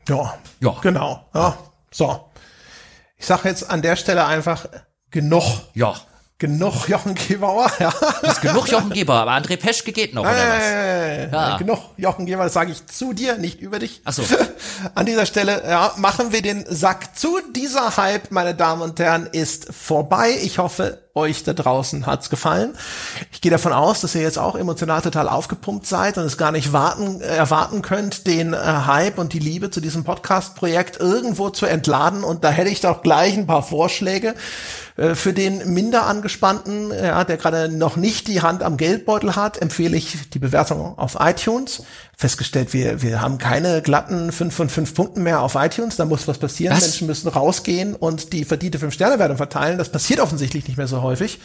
[0.07, 0.75] ja, ja.
[0.82, 1.25] genau.
[1.33, 1.57] Ja.
[1.91, 2.30] So.
[3.17, 4.65] Ich sage jetzt an der Stelle einfach
[5.09, 5.43] genug.
[5.73, 5.95] Ja.
[6.40, 7.93] Genug Jochen Gebauer, ja.
[8.22, 11.32] Das ist genug Jochen Gebauer, aber André Peschke geht noch, oder was?
[11.32, 11.57] Ja.
[11.57, 14.01] Genug Jochen Gebauer, das sage ich zu dir, nicht über dich.
[14.03, 14.23] Ach so.
[14.95, 17.40] An dieser Stelle, ja, machen wir den Sack zu.
[17.56, 20.32] Dieser Hype, meine Damen und Herren, ist vorbei.
[20.41, 22.74] Ich hoffe, euch da draußen hat's gefallen.
[23.32, 26.51] Ich gehe davon aus, dass ihr jetzt auch emotional total aufgepumpt seid und es gar
[26.51, 31.51] nicht warten, äh, erwarten könnt, den äh, Hype und die Liebe zu diesem Podcast-Projekt irgendwo
[31.51, 32.24] zu entladen.
[32.24, 34.33] Und da hätte ich doch gleich ein paar Vorschläge
[34.98, 39.61] äh, für den minder angespannten, ja, der gerade noch nicht die Hand am Geldbeutel hat,
[39.61, 41.83] empfehle ich die Bewertung auf iTunes.
[42.24, 45.98] Festgestellt, wir, wir haben keine glatten fünf von fünf Punkten mehr auf iTunes.
[45.98, 46.74] Da muss was passieren.
[46.74, 46.84] Was?
[46.84, 49.77] Menschen müssen rausgehen und die verdiente Fünf-Sterne-Wertung verteilen.
[49.77, 51.42] Das passiert offensichtlich nicht mehr so häufig.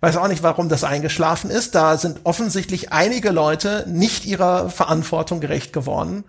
[0.00, 1.76] Weiß auch nicht, warum das eingeschlafen ist.
[1.76, 6.24] Da sind offensichtlich einige Leute nicht ihrer Verantwortung gerecht geworden.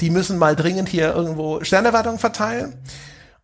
[0.00, 2.74] Die müssen mal dringend hier irgendwo Sternewertung verteilen.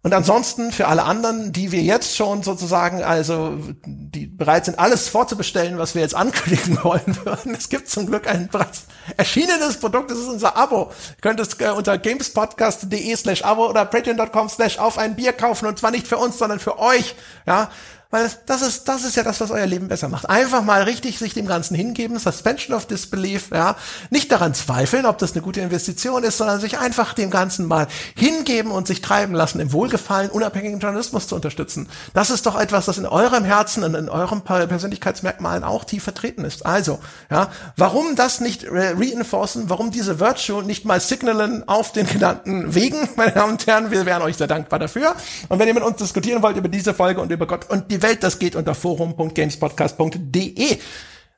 [0.03, 5.09] Und ansonsten für alle anderen, die wir jetzt schon sozusagen, also die bereit sind, alles
[5.09, 7.55] vorzubestellen, was wir jetzt ankündigen wollen würden.
[7.55, 8.85] Es gibt zum Glück ein bereits
[9.19, 10.91] erschienenes Produkt, das ist unser Abo.
[11.11, 15.67] Ihr könnt es äh, unter gamespodcast.de slash Abo oder patreon.com slash auf ein Bier kaufen
[15.67, 17.15] und zwar nicht für uns, sondern für euch.
[17.47, 17.69] Ja,
[18.13, 20.29] Weil das ist, das ist ja das, was euer Leben besser macht.
[20.29, 23.77] Einfach mal richtig sich dem Ganzen hingeben, Suspension of Disbelief, ja.
[24.11, 27.87] Nicht daran zweifeln, ob das eine gute Investition ist, sondern sich einfach dem Ganzen mal
[28.17, 31.89] hingeben und sich treiben lassen, im Wohlgefallen unabhängigen Journalismus zu unterstützen.
[32.13, 36.45] Das ist doch etwas, das in eurem Herzen und in euren Persönlichkeitsmerkmalen auch tief vertreten
[36.45, 36.67] ist.
[36.67, 36.99] Also,
[37.31, 43.09] ja, warum das nicht reinforcen, warum diese Virtue nicht mal signalen auf den genannten Wegen,
[43.15, 45.15] meine Damen und Herren, wir wären euch sehr dankbar dafür.
[45.49, 48.00] Und wenn ihr mit uns diskutieren wollt über diese Folge und über Gott und die
[48.03, 50.79] Welt, das geht unter forum.gamespodcast.de.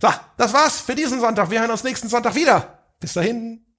[0.00, 1.50] So, das war's für diesen Sonntag.
[1.50, 2.78] Wir hören uns nächsten Sonntag wieder.
[2.98, 3.71] Bis dahin.